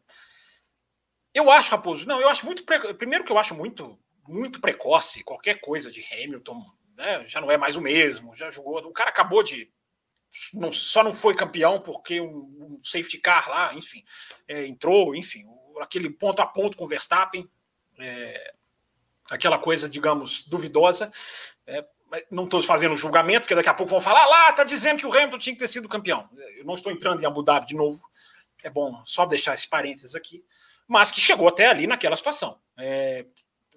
eu 1.34 1.51
acho, 1.51 1.72
Raposo, 1.72 2.07
não, 2.07 2.22
eu 2.22 2.30
acho 2.30 2.45
muito. 2.45 2.64
Pre... 2.64 2.93
Primeiro 2.93 3.26
que 3.26 3.32
eu 3.32 3.38
acho 3.38 3.53
muito, 3.53 3.99
muito 4.26 4.61
precoce 4.61 5.24
qualquer 5.24 5.59
coisa 5.59 5.91
de 5.91 6.01
Hamilton. 6.14 6.64
Né, 6.95 7.26
já 7.28 7.41
não 7.41 7.51
é 7.51 7.57
mais 7.57 7.76
o 7.76 7.82
mesmo, 7.82 8.36
já 8.36 8.49
jogou. 8.51 8.78
O 8.86 8.93
cara 8.93 9.09
acabou 9.09 9.43
de 9.43 9.70
não, 10.53 10.72
só 10.72 11.03
não 11.03 11.14
foi 11.14 11.36
campeão 11.36 11.80
porque 11.80 12.22
um, 12.22 12.28
um 12.28 12.80
safety 12.82 13.20
car 13.20 13.49
lá, 13.49 13.74
enfim, 13.76 14.03
é, 14.47 14.66
entrou, 14.66 15.16
enfim, 15.16 15.45
aquele 15.80 16.10
ponto 16.10 16.42
a 16.42 16.46
ponto 16.46 16.78
com 16.78 16.86
o 16.86 16.88
Verstappen, 16.88 17.50
é, 18.00 18.54
aquela 19.32 19.58
coisa, 19.58 19.90
digamos, 19.90 20.44
duvidosa. 20.44 21.12
É, 21.66 21.86
não 22.30 22.44
estou 22.44 22.62
fazendo 22.62 22.96
julgamento, 22.98 23.42
porque 23.42 23.56
daqui 23.56 23.70
a 23.70 23.74
pouco 23.74 23.90
vão 23.90 24.00
falar 24.00 24.26
lá, 24.28 24.54
tá 24.54 24.64
dizendo 24.64 25.00
que 25.00 25.06
o 25.06 25.12
Hamilton 25.12 25.40
tinha 25.40 25.56
que 25.56 25.60
ter 25.60 25.68
sido 25.68 25.90
campeão. 25.90 26.30
Eu 26.58 26.66
não 26.66 26.76
estou 26.76 26.92
entrando 26.92 27.22
em 27.22 27.26
Abu 27.26 27.42
Dhabi 27.42 27.66
de 27.66 27.76
novo. 27.76 28.00
É 28.64 28.70
bom 28.70 29.02
só 29.06 29.26
deixar 29.26 29.54
esse 29.54 29.68
parênteses 29.68 30.16
aqui. 30.16 30.44
Mas 30.88 31.12
que 31.12 31.20
chegou 31.20 31.48
até 31.48 31.68
ali 31.68 31.88
naquela 31.88 32.16
situação. 32.16 32.60
É, 32.78 33.26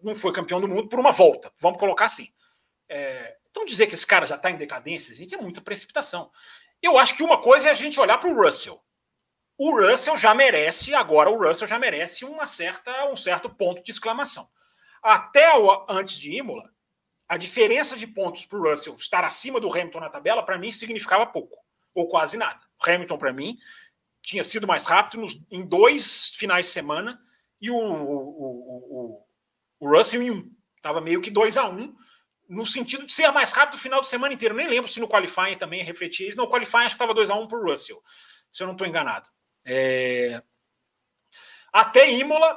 não 0.02 0.14
foi 0.14 0.32
campeão 0.32 0.60
do 0.60 0.68
mundo 0.68 0.88
por 0.88 1.00
uma 1.00 1.12
volta, 1.12 1.52
vamos 1.58 1.78
colocar 1.78 2.04
assim. 2.04 2.30
É, 2.88 3.36
então 3.50 3.64
dizer 3.64 3.86
que 3.86 3.94
esse 3.94 4.06
cara 4.06 4.26
já 4.26 4.36
está 4.36 4.50
em 4.50 4.56
decadência, 4.56 5.14
gente, 5.14 5.34
é 5.34 5.38
muita 5.38 5.60
precipitação. 5.60 6.30
Eu 6.82 6.98
acho 6.98 7.16
que 7.16 7.22
uma 7.22 7.40
coisa 7.40 7.68
é 7.68 7.70
a 7.70 7.74
gente 7.74 7.98
olhar 7.98 8.18
para 8.18 8.28
o 8.28 8.34
Russell 8.34 8.82
o 9.58 9.74
Russell 9.80 10.16
já 10.16 10.34
merece, 10.34 10.94
agora 10.94 11.30
o 11.30 11.42
Russell 11.42 11.66
já 11.66 11.78
merece 11.78 12.24
uma 12.24 12.46
certa, 12.46 13.06
um 13.06 13.16
certo 13.16 13.48
ponto 13.48 13.82
de 13.82 13.90
exclamação. 13.90 14.48
Até 15.02 15.56
o, 15.56 15.86
antes 15.88 16.18
de 16.18 16.36
Imola, 16.36 16.70
a 17.28 17.36
diferença 17.36 17.96
de 17.96 18.06
pontos 18.06 18.44
para 18.44 18.58
o 18.58 18.62
Russell 18.62 18.94
estar 18.96 19.24
acima 19.24 19.58
do 19.58 19.70
Hamilton 19.70 20.00
na 20.00 20.10
tabela, 20.10 20.42
para 20.44 20.58
mim, 20.58 20.70
significava 20.72 21.26
pouco, 21.26 21.56
ou 21.94 22.06
quase 22.06 22.36
nada. 22.36 22.60
O 22.80 22.90
Hamilton, 22.90 23.18
para 23.18 23.32
mim, 23.32 23.56
tinha 24.22 24.44
sido 24.44 24.66
mais 24.66 24.84
rápido 24.84 25.20
nos, 25.20 25.40
em 25.50 25.64
dois 25.64 26.30
finais 26.36 26.66
de 26.66 26.72
semana 26.72 27.20
e 27.60 27.70
o, 27.70 27.76
o, 27.76 27.80
o, 27.80 29.26
o 29.80 29.96
Russell 29.96 30.22
em 30.22 30.30
um. 30.30 30.52
Estava 30.76 31.00
meio 31.00 31.20
que 31.20 31.30
2 31.30 31.56
a 31.56 31.68
1 31.68 31.80
um, 31.80 31.96
no 32.48 32.66
sentido 32.66 33.06
de 33.06 33.12
ser 33.12 33.30
mais 33.32 33.50
rápido 33.50 33.74
o 33.74 33.80
final 33.80 34.00
de 34.00 34.08
semana 34.08 34.34
inteiro. 34.34 34.54
Nem 34.54 34.68
lembro 34.68 34.90
se 34.90 35.00
no 35.00 35.08
qualifying 35.08 35.56
também 35.56 35.82
refletia 35.82 36.28
isso. 36.28 36.38
No 36.38 36.48
qualifying 36.48 36.84
acho 36.84 36.90
que 36.90 36.94
estava 36.94 37.14
2 37.14 37.30
a 37.30 37.34
1 37.34 37.42
um 37.42 37.48
para 37.48 37.58
o 37.58 37.62
Russell, 37.62 38.00
se 38.52 38.62
eu 38.62 38.66
não 38.66 38.74
estou 38.74 38.86
enganado. 38.86 39.28
É... 39.66 40.40
Até 41.72 42.10
Imola 42.10 42.56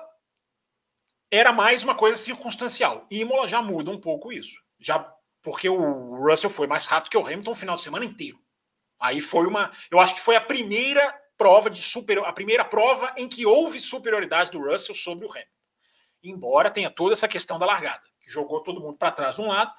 era 1.32 1.52
mais 1.52 1.84
uma 1.84 1.96
coisa 1.96 2.16
circunstancial. 2.16 3.08
Imola 3.10 3.48
já 3.48 3.62
muda 3.62 3.90
um 3.90 4.00
pouco 4.00 4.32
isso. 4.32 4.62
Já 4.80 5.00
porque 5.42 5.68
o 5.68 6.16
Russell 6.24 6.50
foi 6.50 6.68
mais 6.68 6.86
rápido 6.86 7.10
que 7.10 7.18
o 7.18 7.26
Hamilton 7.26 7.52
o 7.52 7.56
final 7.56 7.76
de 7.76 7.82
semana 7.82 8.06
inteiro. 8.06 8.40
Aí 9.00 9.22
foi 9.22 9.48
uma, 9.48 9.72
eu 9.90 10.00
acho 10.00 10.14
que 10.14 10.22
foi 10.22 10.36
a 10.36 10.42
primeira 10.42 11.14
prova 11.38 11.70
de 11.70 11.82
super, 11.82 12.20
a 12.20 12.34
primeira 12.34 12.66
prova 12.66 13.14
em 13.18 13.28
que 13.28 13.46
houve 13.46 13.80
superioridade 13.80 14.52
do 14.52 14.62
Russell 14.62 14.94
sobre 14.94 15.26
o 15.26 15.32
Hamilton. 15.32 15.50
Embora 16.22 16.70
tenha 16.70 16.92
toda 16.92 17.14
essa 17.14 17.28
questão 17.28 17.58
da 17.58 17.66
largada, 17.66 18.04
que 18.22 18.30
jogou 18.30 18.62
todo 18.62 18.82
mundo 18.82 18.98
para 18.98 19.12
trás 19.12 19.36
de 19.36 19.42
um 19.42 19.48
lado 19.48 19.74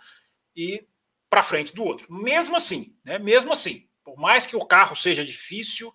e 0.57 0.87
para 1.28 1.43
frente 1.43 1.74
do 1.74 1.85
outro. 1.85 2.11
Mesmo 2.11 2.57
assim, 2.57 2.99
né? 3.05 3.18
Mesmo 3.18 3.53
assim, 3.53 3.87
por 4.03 4.16
mais 4.16 4.47
que 4.47 4.57
o 4.57 4.64
carro 4.64 4.97
seja 4.97 5.22
difícil, 5.22 5.95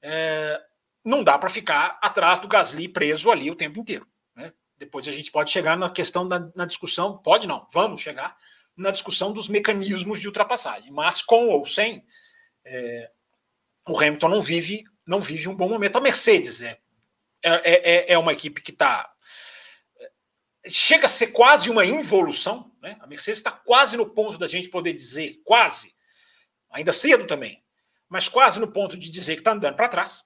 é, 0.00 0.60
não 1.04 1.24
dá 1.24 1.38
para 1.38 1.48
ficar 1.48 1.98
atrás 2.00 2.38
do 2.38 2.48
Gasly 2.48 2.88
preso 2.88 3.30
ali 3.30 3.50
o 3.50 3.56
tempo 3.56 3.80
inteiro. 3.80 4.06
Né? 4.34 4.52
Depois 4.76 5.06
a 5.08 5.12
gente 5.12 5.30
pode 5.30 5.50
chegar 5.50 5.76
na 5.76 5.90
questão 5.90 6.26
da 6.26 6.50
na 6.54 6.64
discussão, 6.64 7.18
pode 7.18 7.46
não, 7.46 7.66
vamos 7.72 8.00
chegar 8.00 8.36
na 8.76 8.90
discussão 8.90 9.32
dos 9.32 9.48
mecanismos 9.48 10.20
de 10.20 10.26
ultrapassagem. 10.26 10.90
Mas 10.90 11.22
com 11.22 11.48
ou 11.48 11.64
sem, 11.64 12.04
é, 12.64 13.10
o 13.88 13.98
Hamilton 13.98 14.28
não 14.28 14.42
vive, 14.42 14.84
não 15.06 15.20
vive 15.20 15.48
um 15.48 15.54
bom 15.54 15.68
momento. 15.68 15.96
A 15.96 16.00
Mercedes 16.00 16.62
é, 16.62 16.80
é, 17.42 17.60
é, 17.64 18.12
é 18.12 18.18
uma 18.18 18.32
equipe 18.32 18.62
que 18.62 18.70
está. 18.70 19.10
Chega 20.66 21.06
a 21.06 21.08
ser 21.08 21.28
quase 21.28 21.68
uma 21.68 21.84
involução. 21.84 22.72
Né? 22.80 22.96
A 23.00 23.06
Mercedes 23.06 23.38
está 23.38 23.50
quase 23.50 23.96
no 23.96 24.08
ponto 24.08 24.38
da 24.38 24.46
gente 24.46 24.68
poder 24.68 24.92
dizer, 24.92 25.40
quase, 25.44 25.94
ainda 26.70 26.92
cedo 26.92 27.26
também, 27.26 27.62
mas 28.08 28.28
quase 28.28 28.60
no 28.60 28.70
ponto 28.70 28.96
de 28.96 29.10
dizer 29.10 29.34
que 29.34 29.40
está 29.40 29.52
andando 29.52 29.76
para 29.76 29.88
trás. 29.88 30.24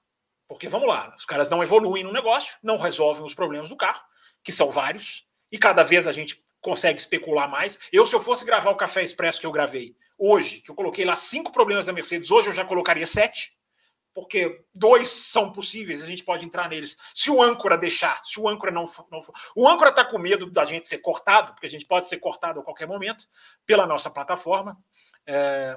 Porque 0.49 0.69
vamos 0.69 0.89
lá, 0.89 1.15
os 1.17 1.25
caras 1.25 1.49
não 1.49 1.63
evoluem 1.63 2.05
no 2.05 2.13
negócio, 2.13 2.57
não 2.63 2.79
resolvem 2.79 3.25
os 3.25 3.35
problemas 3.35 3.71
do 3.71 3.77
carro, 3.77 4.03
que 4.43 4.53
são 4.53 4.71
vários, 4.71 5.27
e 5.51 5.59
cada 5.59 5.83
vez 5.83 6.07
a 6.07 6.13
gente 6.13 6.45
consegue 6.61 6.99
especular 6.99 7.49
mais. 7.49 7.79
Eu, 7.93 8.07
se 8.07 8.15
eu 8.15 8.21
fosse 8.21 8.45
gravar 8.45 8.71
o 8.71 8.77
Café 8.77 9.03
Expresso 9.03 9.41
que 9.41 9.47
eu 9.47 9.53
gravei 9.53 9.97
hoje, 10.19 10.61
que 10.61 10.71
eu 10.71 10.75
coloquei 10.75 11.05
lá 11.05 11.15
cinco 11.15 11.53
problemas 11.53 11.87
da 11.87 11.93
Mercedes, 11.93 12.31
hoje 12.31 12.49
eu 12.49 12.53
já 12.53 12.65
colocaria 12.65 13.07
sete, 13.07 13.57
porque 14.15 14.65
dois 14.75 15.09
são 15.09 15.53
possíveis, 15.53 16.03
a 16.03 16.07
gente 16.07 16.25
pode 16.25 16.45
entrar 16.45 16.71
neles. 16.71 16.97
Se 17.15 17.31
o 17.31 17.43
âncora 17.43 17.77
deixar, 17.77 18.19
se 18.23 18.41
o 18.41 18.49
âncora 18.49 18.73
não 18.73 18.87
for. 18.87 19.07
Não 19.11 19.21
for 19.21 19.35
o 19.55 19.69
âncora 19.69 19.91
está 19.91 20.05
com 20.05 20.19
medo 20.19 20.51
da 20.51 20.65
gente 20.65 20.89
ser 20.89 20.99
cortado, 20.99 21.53
porque 21.53 21.67
a 21.67 21.71
gente 21.71 21.85
pode 21.85 22.09
ser 22.09 22.17
cortado 22.17 22.61
a 22.61 22.63
qualquer 22.63 22.87
momento 22.87 23.29
pela 23.67 23.87
nossa 23.87 24.11
plataforma. 24.11 24.79
É, 25.27 25.77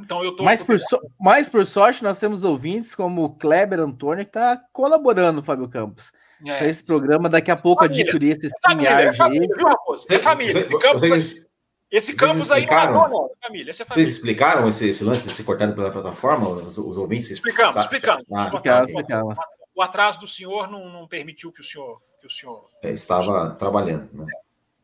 então 0.00 0.24
eu 0.24 0.34
tô. 0.34 0.44
Mas 0.44 0.62
por, 0.62 0.78
so, 0.78 1.00
mas 1.20 1.48
por 1.48 1.64
sorte, 1.66 2.02
nós 2.02 2.18
temos 2.18 2.44
ouvintes 2.44 2.94
como 2.94 3.24
o 3.24 3.34
Kleber 3.34 3.80
Antônio, 3.80 4.24
que 4.24 4.30
está 4.30 4.60
colaborando, 4.72 5.42
Fábio 5.42 5.68
Campos. 5.68 6.12
É. 6.46 6.68
Esse 6.68 6.84
programa, 6.84 7.28
daqui 7.28 7.50
a 7.50 7.56
pouco 7.56 7.84
família. 7.84 8.02
adquirir 8.02 8.36
esse 8.36 8.50
família, 8.62 8.90
é 8.90 9.12
família, 9.12 9.48
viu, 9.56 9.66
Raposo? 9.66 10.06
É 10.10 10.18
família. 10.18 10.60
Esse 10.60 10.78
campus, 10.78 11.00
vocês, 11.00 11.46
esse 11.90 12.12
campus 12.14 12.50
aí 12.50 12.66
não 12.66 12.76
é 12.76 13.08
não, 13.08 13.30
família, 13.40 13.70
essa 13.70 13.84
é 13.84 13.86
família. 13.86 14.04
Vocês 14.04 14.16
explicaram 14.16 14.68
esse, 14.68 14.88
esse 14.88 15.04
lance 15.04 15.28
de 15.28 15.32
ser 15.32 15.44
cortado 15.44 15.74
pela 15.74 15.92
plataforma? 15.92 16.48
Os, 16.48 16.76
os 16.76 16.96
ouvintes? 16.96 17.30
Explicamos, 17.30 17.76
explicamos. 17.76 18.24
Explicamos, 18.24 18.88
explicamos. 18.88 19.38
O 19.74 19.80
atraso 19.80 20.18
do 20.18 20.26
senhor 20.26 20.70
não, 20.70 20.88
não 20.88 21.06
permitiu 21.06 21.52
que 21.52 21.60
o 21.60 21.64
senhor. 21.64 21.98
Que 22.20 22.26
o 22.26 22.30
senhor 22.30 22.66
é, 22.82 22.90
estava 22.90 23.50
trabalhando. 23.50 24.08
Né? 24.12 24.26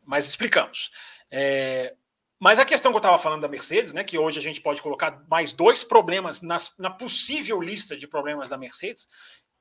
Mas 0.07 0.29
explicamos. 0.29 0.91
É, 1.31 1.95
mas 2.41 2.59
a 2.59 2.65
questão 2.65 2.91
que 2.91 2.97
eu 2.97 3.01
estava 3.01 3.19
falando 3.19 3.43
da 3.43 3.49
Mercedes, 3.49 3.93
né, 3.93 4.03
que 4.03 4.17
hoje 4.17 4.39
a 4.39 4.43
gente 4.43 4.63
pode 4.63 4.81
colocar 4.81 5.23
mais 5.29 5.53
dois 5.53 5.85
problemas 5.85 6.41
nas, 6.41 6.75
na 6.79 6.89
possível 6.91 7.61
lista 7.61 7.95
de 7.95 8.09
problemas 8.09 8.49
da 8.49 8.57
Mercedes, 8.57 9.07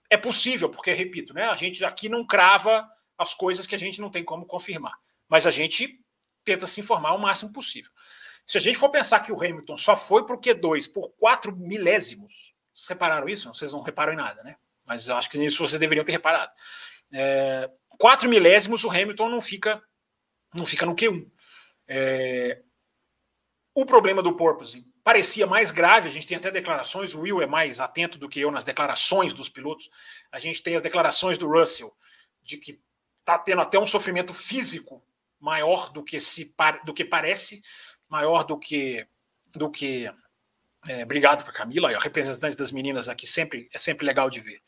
é 0.09 0.15
possível, 0.15 0.69
porque, 0.69 0.93
repito, 0.93 1.33
né, 1.33 1.43
a 1.43 1.55
gente 1.55 1.83
aqui 1.83 2.07
não 2.07 2.25
crava 2.25 2.89
as 3.17 3.33
coisas 3.33 3.67
que 3.67 3.75
a 3.75 3.77
gente 3.77 3.99
não 3.99 4.09
tem 4.09 4.23
como 4.23 4.45
confirmar, 4.45 4.93
mas 5.27 5.45
a 5.45 5.51
gente 5.51 5.99
tenta 6.45 6.65
se 6.65 6.79
informar 6.79 7.13
o 7.13 7.19
máximo 7.19 7.51
possível. 7.51 7.91
Se 8.45 8.57
a 8.57 8.61
gente 8.61 8.79
for 8.79 8.89
pensar 8.89 9.19
que 9.19 9.31
o 9.31 9.35
Hamilton 9.35 9.75
só 9.75 9.95
foi 9.95 10.25
para 10.25 10.35
o 10.35 10.39
Q2 10.39 10.91
por 10.91 11.11
quatro 11.17 11.55
milésimos, 11.55 12.55
vocês 12.73 12.87
repararam 12.87 13.27
isso? 13.27 13.49
Vocês 13.53 13.73
não 13.73 13.81
reparam 13.81 14.13
em 14.13 14.15
nada, 14.15 14.41
né? 14.41 14.55
Mas 14.85 15.07
eu 15.07 15.17
acho 15.17 15.29
que 15.29 15.37
nisso 15.37 15.67
vocês 15.67 15.79
deveriam 15.79 16.05
ter 16.05 16.13
reparado. 16.13 16.51
É, 17.13 17.69
quatro 17.89 18.29
milésimos, 18.29 18.83
o 18.83 18.89
Hamilton 18.89 19.29
não 19.29 19.41
fica, 19.41 19.83
não 20.53 20.65
fica 20.65 20.85
no 20.85 20.95
Q1. 20.95 21.29
É, 21.87 22.63
o 23.73 23.85
problema 23.85 24.21
do 24.21 24.35
porpoising 24.35 24.85
parecia 25.03 25.47
mais 25.47 25.71
grave, 25.71 26.07
a 26.07 26.11
gente 26.11 26.27
tem 26.27 26.37
até 26.37 26.51
declarações, 26.51 27.13
o 27.13 27.21
Will 27.21 27.41
é 27.41 27.47
mais 27.47 27.79
atento 27.79 28.17
do 28.17 28.29
que 28.29 28.39
eu 28.39 28.51
nas 28.51 28.63
declarações 28.63 29.33
dos 29.33 29.49
pilotos. 29.49 29.89
A 30.31 30.37
gente 30.37 30.61
tem 30.61 30.75
as 30.75 30.81
declarações 30.81 31.37
do 31.37 31.49
Russell 31.49 31.91
de 32.43 32.57
que 32.57 32.79
está 33.17 33.37
tendo 33.37 33.61
até 33.61 33.79
um 33.79 33.87
sofrimento 33.87 34.33
físico 34.33 35.03
maior 35.39 35.89
do 35.91 36.03
que 36.03 36.19
se 36.19 36.53
do 36.83 36.93
que 36.93 37.05
parece, 37.05 37.61
maior 38.07 38.43
do 38.43 38.57
que 38.57 39.07
do 39.47 39.69
que 39.69 40.11
é, 40.87 41.03
obrigado 41.03 41.43
para 41.43 41.53
Camila, 41.53 41.93
a 41.93 41.99
representante 41.99 42.55
das 42.55 42.71
meninas 42.71 43.09
aqui 43.09 43.27
sempre 43.27 43.69
é 43.73 43.77
sempre 43.77 44.05
legal 44.05 44.29
de 44.29 44.39
ver. 44.39 44.61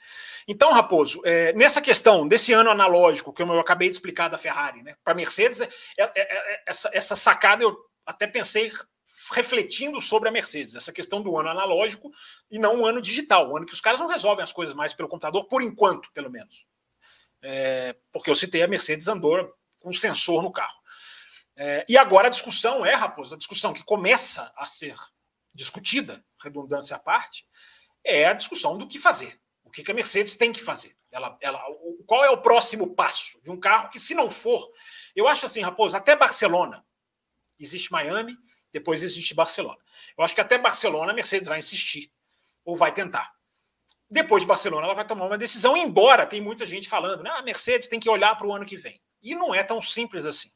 Então, 0.47 0.74
Raposo, 0.74 1.22
é, 1.24 1.54
nessa 1.54 1.82
questão 1.82 2.28
desse 2.28 2.52
ano 2.52 2.70
analógico 2.70 3.32
que 3.32 3.41
eu, 3.41 3.60
acabei 3.60 3.89
de 3.89 3.95
explicar 3.95 4.28
da 4.28 4.38
Ferrari, 4.38 4.82
né, 4.84 4.95
para 5.04 5.14
Mercedes, 5.14 5.62
é, 5.62 5.68
é, 5.97 6.12
é, 6.16 6.64
essa, 6.66 6.89
essa 6.93 7.16
sacada 7.16 7.64
eu 7.64 7.78
até 8.06 8.28
pensei 8.28 8.72
refletindo 9.32 10.00
sobre 10.02 10.30
a 10.30 10.32
Mercedes, 10.32 10.76
essa 10.76 10.92
questão 10.92 11.22
do 11.22 11.38
ano 11.38 11.50
analógico 11.50 12.12
e 12.50 12.60
não 12.60 12.82
o 12.82 12.86
ano 12.86 13.02
digital, 13.02 13.50
o 13.50 13.58
ano 13.58 13.66
que 13.66 13.74
os 13.74 13.82
caras 13.82 14.00
não 14.00 14.08
resolvem 14.08 14.44
as 14.44 14.54
coisas 14.54 14.76
mais 14.76 14.94
pelo 14.94 15.10
computador, 15.10 15.46
por 15.46 15.62
enquanto, 15.62 16.12
pelo 16.12 16.30
menos. 16.30 16.66
É, 17.42 17.96
porque 18.12 18.30
eu 18.30 18.36
citei 18.36 18.62
a 18.62 18.68
Mercedes 18.68 19.08
andou 19.08 19.54
com 19.80 19.92
sensor 19.94 20.44
no 20.44 20.52
carro. 20.52 20.80
É, 21.56 21.86
e 21.88 21.98
agora 21.98 22.28
a 22.28 22.32
discussão 22.32 22.86
é, 22.86 22.94
Raposo, 22.94 23.36
a 23.36 23.38
discussão 23.38 23.74
que 23.74 23.84
começa 23.84 24.52
a 24.56 24.68
ser 24.68 24.96
discutida, 25.54 26.24
redundância 26.42 26.96
à 26.96 27.00
parte, 27.00 27.46
é 28.04 28.26
a 28.26 28.34
discussão 28.34 28.78
do 28.78 28.88
que 28.88 29.00
fazer. 29.00 29.40
O 29.64 29.70
que, 29.70 29.84
que 29.84 29.92
a 29.92 29.96
Mercedes 29.96 30.36
tem 30.36 30.52
que 30.52 30.62
fazer? 30.62 30.96
Ela, 31.12 31.38
ela, 31.42 31.62
qual 32.06 32.24
é 32.24 32.30
o 32.30 32.42
próximo 32.42 32.94
passo 32.96 33.42
de 33.42 33.52
um 33.52 33.60
carro 33.60 33.90
que, 33.90 34.00
se 34.00 34.14
não 34.14 34.30
for, 34.30 34.70
eu 35.16 35.28
acho 35.28 35.46
assim, 35.46 35.62
Raposo, 35.62 35.96
até 35.96 36.16
Barcelona, 36.16 36.86
existe 37.60 37.92
Miami, 37.92 38.38
depois 38.72 39.03
existe 39.03 39.34
Barcelona. 39.34 39.80
Eu 40.17 40.24
acho 40.24 40.36
que 40.36 40.41
até 40.41 40.57
Barcelona 40.57 41.11
a 41.11 41.15
Mercedes 41.15 41.47
vai 41.47 41.59
insistir 41.59 42.11
ou 42.63 42.76
vai 42.76 42.93
tentar. 42.93 43.34
Depois 44.09 44.41
de 44.41 44.47
Barcelona, 44.47 44.86
ela 44.86 44.93
vai 44.93 45.07
tomar 45.07 45.26
uma 45.26 45.38
decisão, 45.38 45.78
embora 45.78 46.26
tem 46.26 46.41
muita 46.41 46.65
gente 46.65 46.89
falando, 46.89 47.26
ah, 47.28 47.39
a 47.39 47.41
Mercedes 47.41 47.88
tem 47.88 47.99
que 47.99 48.09
olhar 48.09 48.36
para 48.36 48.45
o 48.45 48.53
ano 48.53 48.65
que 48.65 48.76
vem. 48.76 49.01
E 49.22 49.34
não 49.36 49.55
é 49.55 49.63
tão 49.63 49.82
simples 49.82 50.26
assim. 50.26 50.49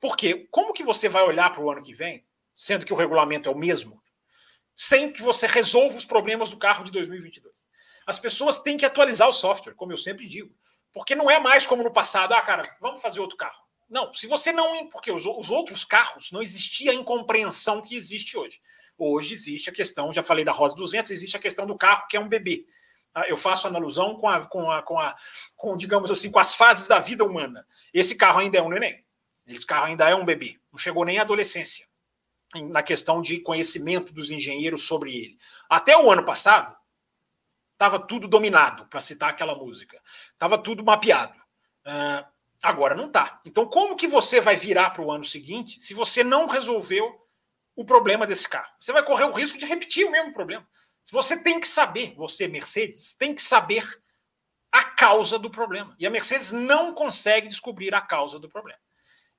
Porque 0.00 0.48
como 0.50 0.72
que 0.72 0.82
você 0.82 1.08
vai 1.08 1.22
olhar 1.22 1.50
para 1.52 1.62
o 1.62 1.70
ano 1.70 1.82
que 1.82 1.92
vem, 1.92 2.24
sendo 2.54 2.86
que 2.86 2.92
o 2.92 2.96
regulamento 2.96 3.48
é 3.48 3.52
o 3.52 3.58
mesmo, 3.58 4.02
sem 4.74 5.12
que 5.12 5.20
você 5.20 5.46
resolva 5.46 5.98
os 5.98 6.06
problemas 6.06 6.50
do 6.50 6.56
carro 6.56 6.82
de 6.82 6.90
2022? 6.90 7.68
As 8.06 8.18
pessoas 8.18 8.60
têm 8.60 8.78
que 8.78 8.86
atualizar 8.86 9.28
o 9.28 9.32
software, 9.32 9.74
como 9.74 9.92
eu 9.92 9.98
sempre 9.98 10.26
digo. 10.26 10.54
Porque 10.92 11.14
não 11.14 11.30
é 11.30 11.38
mais 11.38 11.66
como 11.66 11.84
no 11.84 11.92
passado, 11.92 12.32
ah, 12.32 12.42
cara, 12.42 12.62
vamos 12.80 13.02
fazer 13.02 13.20
outro 13.20 13.36
carro. 13.36 13.62
Não, 13.90 14.14
se 14.14 14.26
você 14.28 14.52
não. 14.52 14.88
Porque 14.88 15.10
os, 15.10 15.26
os 15.26 15.50
outros 15.50 15.84
carros 15.84 16.30
não 16.30 16.40
existia 16.40 16.92
a 16.92 16.94
incompreensão 16.94 17.82
que 17.82 17.96
existe 17.96 18.38
hoje. 18.38 18.60
Hoje 18.96 19.34
existe 19.34 19.68
a 19.70 19.72
questão, 19.72 20.12
já 20.12 20.22
falei 20.22 20.44
da 20.44 20.52
Rosa 20.52 20.76
200, 20.76 21.10
existe 21.10 21.36
a 21.36 21.40
questão 21.40 21.66
do 21.66 21.76
carro 21.76 22.06
que 22.06 22.16
é 22.16 22.20
um 22.20 22.28
bebê. 22.28 22.66
Ah, 23.14 23.26
eu 23.26 23.36
faço 23.36 23.66
alusão 23.66 24.14
com, 24.16 24.28
a, 24.28 24.46
com, 24.46 24.70
a, 24.70 24.82
com, 24.82 24.98
a, 24.98 25.16
com, 25.56 25.76
digamos 25.76 26.10
assim, 26.10 26.30
com 26.30 26.38
as 26.38 26.54
fases 26.54 26.86
da 26.86 27.00
vida 27.00 27.24
humana. 27.24 27.66
Esse 27.92 28.14
carro 28.14 28.40
ainda 28.40 28.58
é 28.58 28.62
um 28.62 28.68
neném. 28.68 29.04
Esse 29.46 29.66
carro 29.66 29.86
ainda 29.86 30.08
é 30.08 30.14
um 30.14 30.24
bebê. 30.24 30.60
Não 30.70 30.78
chegou 30.78 31.04
nem 31.04 31.18
à 31.18 31.22
adolescência 31.22 31.88
na 32.68 32.82
questão 32.82 33.22
de 33.22 33.40
conhecimento 33.40 34.12
dos 34.12 34.30
engenheiros 34.30 34.82
sobre 34.82 35.16
ele. 35.16 35.38
Até 35.68 35.96
o 35.96 36.10
ano 36.10 36.24
passado, 36.24 36.76
estava 37.72 37.98
tudo 37.98 38.28
dominado, 38.28 38.86
para 38.86 39.00
citar 39.00 39.30
aquela 39.30 39.54
música. 39.54 40.00
Estava 40.32 40.58
tudo 40.58 40.84
mapeado. 40.84 41.38
Uh, 41.86 42.26
Agora 42.62 42.94
não 42.94 43.06
está. 43.06 43.40
Então, 43.44 43.66
como 43.66 43.96
que 43.96 44.06
você 44.06 44.40
vai 44.40 44.56
virar 44.56 44.90
para 44.90 45.02
o 45.02 45.10
ano 45.10 45.24
seguinte 45.24 45.80
se 45.80 45.94
você 45.94 46.22
não 46.22 46.46
resolveu 46.46 47.18
o 47.74 47.84
problema 47.84 48.26
desse 48.26 48.48
carro? 48.48 48.70
Você 48.78 48.92
vai 48.92 49.02
correr 49.02 49.24
o 49.24 49.32
risco 49.32 49.58
de 49.58 49.66
repetir 49.66 50.06
o 50.06 50.10
mesmo 50.10 50.32
problema. 50.32 50.66
Você 51.10 51.36
tem 51.42 51.58
que 51.58 51.66
saber, 51.66 52.14
você, 52.14 52.46
Mercedes, 52.46 53.14
tem 53.14 53.34
que 53.34 53.42
saber 53.42 53.84
a 54.70 54.84
causa 54.84 55.38
do 55.38 55.50
problema. 55.50 55.96
E 55.98 56.06
a 56.06 56.10
Mercedes 56.10 56.52
não 56.52 56.94
consegue 56.94 57.48
descobrir 57.48 57.94
a 57.94 58.00
causa 58.00 58.38
do 58.38 58.48
problema. 58.48 58.78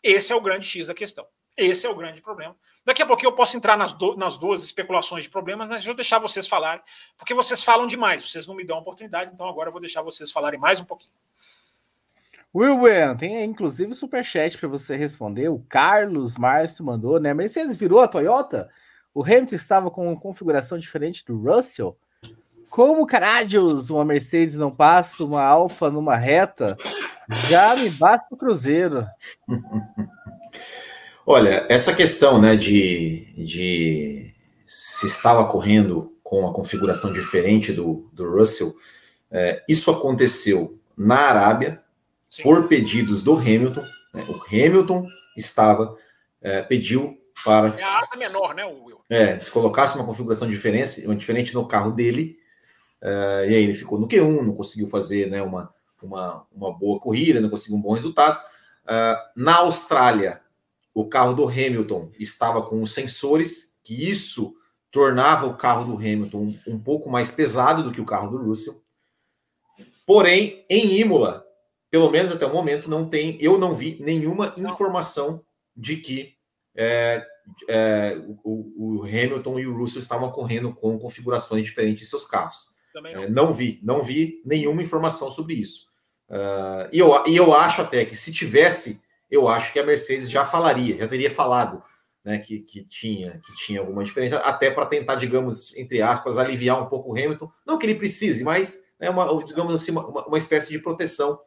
Esse 0.03 0.34
é 0.34 0.36
o 0.36 0.41
grande 0.41 0.67
X 0.67 0.88
da 0.88 0.93
questão. 0.93 1.26
Esse 1.55 1.86
é 1.86 1.89
o 1.89 1.95
grande 1.95 2.22
problema. 2.22 2.57
Daqui 2.84 3.01
a 3.01 3.05
pouquinho 3.05 3.30
eu 3.30 3.36
posso 3.36 3.55
entrar 3.55 3.78
nas, 3.78 3.93
do, 3.93 4.15
nas 4.15 4.38
duas 4.38 4.63
especulações 4.63 5.26
de 5.26 5.30
problemas, 5.30 5.67
mas 5.67 5.82
eu 5.82 5.88
vou 5.88 5.95
deixar 5.95 6.17
vocês 6.17 6.47
falarem, 6.47 6.84
porque 7.17 7.34
vocês 7.34 7.63
falam 7.63 7.86
demais, 7.86 8.28
vocês 8.28 8.47
não 8.47 8.55
me 8.55 8.63
dão 8.63 8.80
oportunidade, 8.80 9.32
então 9.32 9.47
agora 9.47 9.69
eu 9.69 9.72
vou 9.72 9.82
deixar 9.82 10.01
vocês 10.01 10.32
falarem 10.32 10.59
mais 10.59 10.80
um 10.80 10.86
pouquinho. 10.86 11.13
Will 12.53 12.77
Bueno, 12.77 13.17
tem 13.17 13.43
inclusive 13.45 13.93
superchat 13.93 14.57
para 14.57 14.67
você 14.67 14.95
responder. 14.97 15.49
O 15.49 15.63
Carlos 15.69 16.35
Márcio 16.35 16.83
mandou, 16.83 17.19
né? 17.19 17.33
Mercedes 17.33 17.77
virou 17.77 18.01
a 18.01 18.07
Toyota? 18.07 18.69
O 19.13 19.23
Hamilton 19.23 19.55
estava 19.55 19.89
com 19.89 20.07
uma 20.07 20.19
configuração 20.19 20.77
diferente 20.77 21.25
do 21.25 21.37
Russell? 21.37 21.97
Como 22.69 23.05
caralhos 23.05 23.89
uma 23.89 24.03
Mercedes 24.03 24.55
não 24.55 24.71
passa 24.71 25.23
uma 25.23 25.43
Alfa 25.43 25.89
numa 25.89 26.17
reta? 26.17 26.77
Já 27.49 27.75
me 27.75 27.89
basta 27.89 28.27
o 28.31 28.37
Cruzeiro. 28.37 29.05
Olha, 31.25 31.65
essa 31.69 31.93
questão 31.93 32.41
né, 32.41 32.55
de, 32.55 33.27
de 33.37 34.33
se 34.65 35.07
estava 35.07 35.45
correndo 35.45 36.13
com 36.23 36.39
uma 36.39 36.53
configuração 36.53 37.13
diferente 37.13 37.71
do, 37.71 38.09
do 38.11 38.29
Russell, 38.29 38.73
é, 39.29 39.63
isso 39.67 39.91
aconteceu 39.91 40.79
na 40.97 41.15
Arábia, 41.15 41.80
Sim. 42.32 42.43
por 42.43 42.69
pedidos 42.69 43.21
do 43.21 43.34
Hamilton. 43.34 43.84
Né? 44.13 44.25
O 44.29 44.41
Hamilton 44.47 45.05
estava, 45.38 45.97
é, 46.41 46.61
pediu 46.61 47.19
para. 47.43 47.75
É 47.77 47.84
a 47.84 47.99
asa 47.99 48.15
menor, 48.17 48.55
né, 48.55 48.63
Will? 48.65 49.01
É, 49.09 49.38
se 49.38 49.51
colocasse 49.51 49.97
uma 49.97 50.05
configuração 50.05 50.49
diferente, 50.49 51.05
uma 51.05 51.15
diferente 51.15 51.53
no 51.53 51.67
carro 51.67 51.91
dele, 51.91 52.38
é, 53.01 53.47
e 53.49 53.55
aí 53.55 53.63
ele 53.63 53.73
ficou 53.73 53.99
no 53.99 54.07
Q1, 54.07 54.43
não 54.43 54.55
conseguiu 54.55 54.88
fazer 54.88 55.29
né, 55.29 55.41
uma, 55.41 55.73
uma, 56.01 56.47
uma 56.49 56.71
boa 56.71 56.99
corrida, 57.01 57.41
não 57.41 57.49
conseguiu 57.49 57.77
um 57.77 57.82
bom 57.82 57.91
resultado. 57.91 58.41
É, 58.88 59.17
na 59.36 59.57
Austrália, 59.57 60.41
o 60.93 61.05
carro 61.05 61.34
do 61.34 61.47
Hamilton 61.47 62.11
estava 62.17 62.61
com 62.61 62.82
os 62.82 62.93
sensores, 62.93 63.77
que 63.84 64.09
isso 64.09 64.55
tornava 64.89 65.47
o 65.47 65.55
carro 65.55 65.84
do 65.84 65.95
Hamilton 65.95 66.38
um, 66.38 66.59
um 66.75 66.79
pouco 66.79 67.09
mais 67.09 67.29
pesado 67.29 67.84
do 67.84 67.91
que 67.91 68.01
o 68.01 68.05
carro 68.05 68.29
do 68.29 68.45
Russell. 68.45 68.82
Porém, 70.05 70.65
em 70.69 70.99
Imola, 70.99 71.45
pelo 71.91 72.09
menos 72.09 72.31
até 72.31 72.45
o 72.45 72.53
momento, 72.53 72.89
não 72.89 73.07
tem, 73.07 73.37
eu 73.41 73.57
não 73.57 73.75
vi 73.75 73.97
nenhuma 73.99 74.55
informação 74.57 75.43
de 75.75 75.97
que 75.97 76.33
é, 76.73 77.25
é, 77.67 78.17
o, 78.43 79.01
o, 79.01 79.03
Hamilton 79.03 79.59
e 79.59 79.67
o 79.67 79.77
Russell 79.77 80.01
estavam 80.01 80.31
correndo 80.31 80.73
com 80.73 80.97
configurações 80.97 81.63
diferentes 81.63 82.07
em 82.07 82.09
seus 82.09 82.25
carros. 82.25 82.71
Não. 82.95 83.05
É, 83.05 83.29
não. 83.29 83.53
vi, 83.53 83.79
não 83.83 84.01
vi 84.01 84.41
nenhuma 84.45 84.81
informação 84.81 85.29
sobre 85.29 85.55
isso. 85.55 85.91
Uh, 86.29 86.87
e, 86.93 86.99
eu, 86.99 87.23
e 87.27 87.35
eu 87.35 87.53
acho 87.53 87.81
até 87.81 88.05
que 88.05 88.15
se 88.15 88.31
tivesse, 88.31 89.01
eu 89.29 89.49
acho 89.49 89.73
que 89.73 89.79
a 89.79 89.85
Mercedes 89.85 90.31
já 90.31 90.45
falaria, 90.45 90.97
já 90.97 91.07
teria 91.07 91.29
falado 91.29 91.83
né, 92.23 92.37
que, 92.37 92.59
que, 92.59 92.85
tinha, 92.85 93.41
que 93.45 93.55
tinha 93.57 93.81
alguma 93.81 94.03
diferença, 94.03 94.37
até 94.37 94.71
para 94.71 94.85
tentar, 94.85 95.15
digamos, 95.15 95.75
entre 95.75 96.01
aspas, 96.01 96.37
aliviar 96.37 96.81
um 96.81 96.87
pouco 96.87 97.11
o 97.11 97.17
Hamilton. 97.17 97.51
Não 97.65 97.77
que 97.77 97.85
ele 97.85 97.95
precise, 97.95 98.45
mas 98.45 98.81
é 98.97 99.09
uma, 99.09 99.43
digamos 99.43 99.73
assim, 99.73 99.91
uma, 99.91 100.25
uma 100.25 100.37
espécie 100.37 100.71
de 100.71 100.79
proteção 100.79 101.39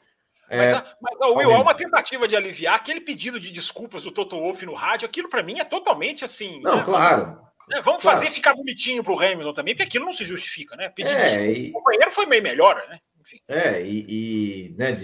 Mas, 0.48 0.72
é, 0.72 0.74
a, 0.74 0.84
mas 1.00 1.20
a 1.20 1.28
Will, 1.28 1.50
é 1.50 1.58
uma 1.58 1.74
tentativa 1.74 2.28
de 2.28 2.36
aliviar 2.36 2.74
aquele 2.74 3.00
pedido 3.00 3.40
de 3.40 3.50
desculpas 3.50 4.02
do 4.02 4.12
Toto 4.12 4.38
Wolff 4.38 4.64
no 4.66 4.74
rádio. 4.74 5.06
Aquilo 5.06 5.28
para 5.28 5.42
mim 5.42 5.58
é 5.58 5.64
totalmente 5.64 6.24
assim. 6.24 6.60
Não, 6.60 6.76
né? 6.76 6.82
claro. 6.84 7.40
É, 7.70 7.80
vamos 7.80 8.02
claro. 8.02 8.18
fazer 8.18 8.30
ficar 8.30 8.54
bonitinho 8.54 9.02
para 9.02 9.12
o 9.12 9.18
Hamilton 9.18 9.54
também, 9.54 9.74
porque 9.74 9.84
aquilo 9.86 10.04
não 10.04 10.12
se 10.12 10.24
justifica, 10.24 10.76
né? 10.76 10.90
Pedir 10.90 11.10
é, 11.10 11.50
e... 11.50 11.70
o 11.70 11.72
companheiro 11.72 12.10
foi 12.10 12.26
meio 12.26 12.42
melhor, 12.42 12.76
né? 12.88 12.98
Enfim. 13.20 13.40
É, 13.48 13.82
e, 13.82 14.04
e 14.06 14.74
né, 14.76 14.98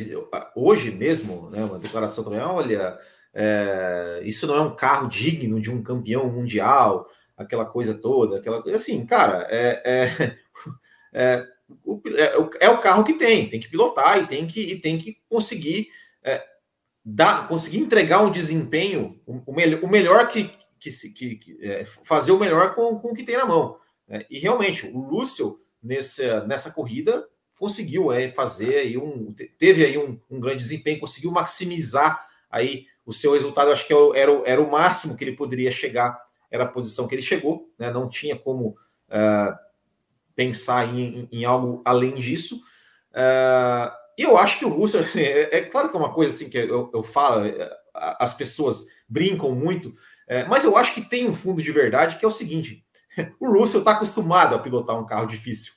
hoje 0.55 0.91
mesmo, 0.91 1.49
né, 1.49 1.65
uma 1.65 1.79
declaração 1.79 2.23
também, 2.23 2.41
olha, 2.41 2.99
é, 3.33 4.21
isso 4.25 4.47
não 4.47 4.57
é 4.57 4.61
um 4.61 4.77
carro 4.77 5.09
digno 5.09 5.59
de 5.59 5.71
um 5.71 5.83
campeão 5.83 6.31
mundial, 6.31 7.09
aquela 7.35 7.65
coisa 7.65 7.95
toda, 7.95 8.37
aquela 8.37 8.63
assim, 8.75 9.07
cara, 9.07 9.47
é, 9.51 10.37
é, 11.15 11.47
é, 12.17 12.67
é, 12.67 12.71
o 12.71 12.81
carro 12.81 13.05
que 13.05 13.15
tem, 13.15 13.49
tem 13.49 13.61
que 13.61 13.69
pilotar 13.69 14.19
e 14.19 14.27
tem 14.27 14.47
que, 14.47 14.61
e 14.61 14.81
tem 14.81 14.99
que 14.99 15.19
conseguir 15.29 15.89
é, 16.23 16.45
dar, 17.05 17.49
conseguir 17.49 17.79
entregar 17.79 18.23
um 18.23 18.31
desempenho, 18.31 19.21
o, 19.27 19.43
o, 19.47 19.55
melhor, 19.55 19.83
o 19.83 19.89
melhor 19.89 20.29
que, 20.29 20.51
que, 20.79 20.91
que, 20.91 21.35
que 21.37 21.59
é, 21.61 21.85
fazer 21.85 22.33
o 22.33 22.39
melhor 22.39 22.75
com, 22.75 22.99
com 22.99 23.09
o 23.09 23.15
que 23.15 23.25
tem 23.25 23.37
na 23.37 23.47
mão. 23.47 23.79
Né? 24.07 24.25
E 24.31 24.39
realmente, 24.39 24.87
o 24.87 25.01
Russell, 25.01 25.61
nessa, 25.83 26.45
nessa 26.47 26.71
corrida, 26.71 27.27
conseguiu 27.59 28.11
é, 28.13 28.31
fazer 28.31 28.77
aí 28.77 28.97
um. 28.97 29.35
Teve 29.59 29.85
aí 29.85 29.99
um, 29.99 30.19
um 30.31 30.41
grande 30.41 30.63
desempenho, 30.63 31.01
conseguiu 31.01 31.31
maximizar 31.31 32.27
aí 32.51 32.87
o 33.05 33.13
seu 33.13 33.33
resultado. 33.35 33.71
Acho 33.71 33.87
que 33.87 33.93
era, 33.93 34.33
era 34.45 34.63
o 34.63 34.71
máximo 34.71 35.17
que 35.17 35.25
ele 35.25 35.37
poderia 35.37 35.71
chegar, 35.71 36.19
era 36.51 36.65
a 36.65 36.69
posição 36.69 37.07
que 37.07 37.15
ele 37.15 37.23
chegou, 37.23 37.71
né? 37.79 37.91
Não 37.91 38.09
tinha 38.09 38.37
como 38.37 38.69
uh, 39.09 39.70
pensar 40.41 40.89
em, 40.89 41.29
em, 41.31 41.45
algo 41.45 41.83
além 41.85 42.15
disso. 42.15 42.63
Uh, 43.13 43.93
e 44.17 44.23
eu 44.23 44.39
acho 44.39 44.59
que 44.59 44.65
o 44.65 44.71
Russell, 44.71 45.03
assim, 45.03 45.21
é, 45.21 45.59
é, 45.59 45.61
claro 45.61 45.91
que 45.91 45.97
é 45.97 45.99
uma 45.99 46.15
coisa 46.15 46.35
assim 46.35 46.49
que 46.49 46.57
eu, 46.57 46.91
eu 46.95 47.03
falo, 47.03 47.45
é, 47.45 47.71
as 47.93 48.33
pessoas 48.33 48.87
brincam 49.07 49.55
muito, 49.55 49.93
é, 50.27 50.45
mas 50.45 50.65
eu 50.65 50.79
acho 50.79 50.95
que 50.95 51.03
tem 51.03 51.29
um 51.29 51.35
fundo 51.35 51.61
de 51.61 51.71
verdade 51.71 52.17
que 52.17 52.25
é 52.25 52.29
o 52.29 52.33
seguinte: 52.33 52.83
o 53.39 53.53
Russell 53.53 53.81
está 53.81 53.91
acostumado 53.91 54.55
a 54.55 54.59
pilotar 54.59 54.99
um 54.99 55.05
carro 55.05 55.27
difícil. 55.27 55.75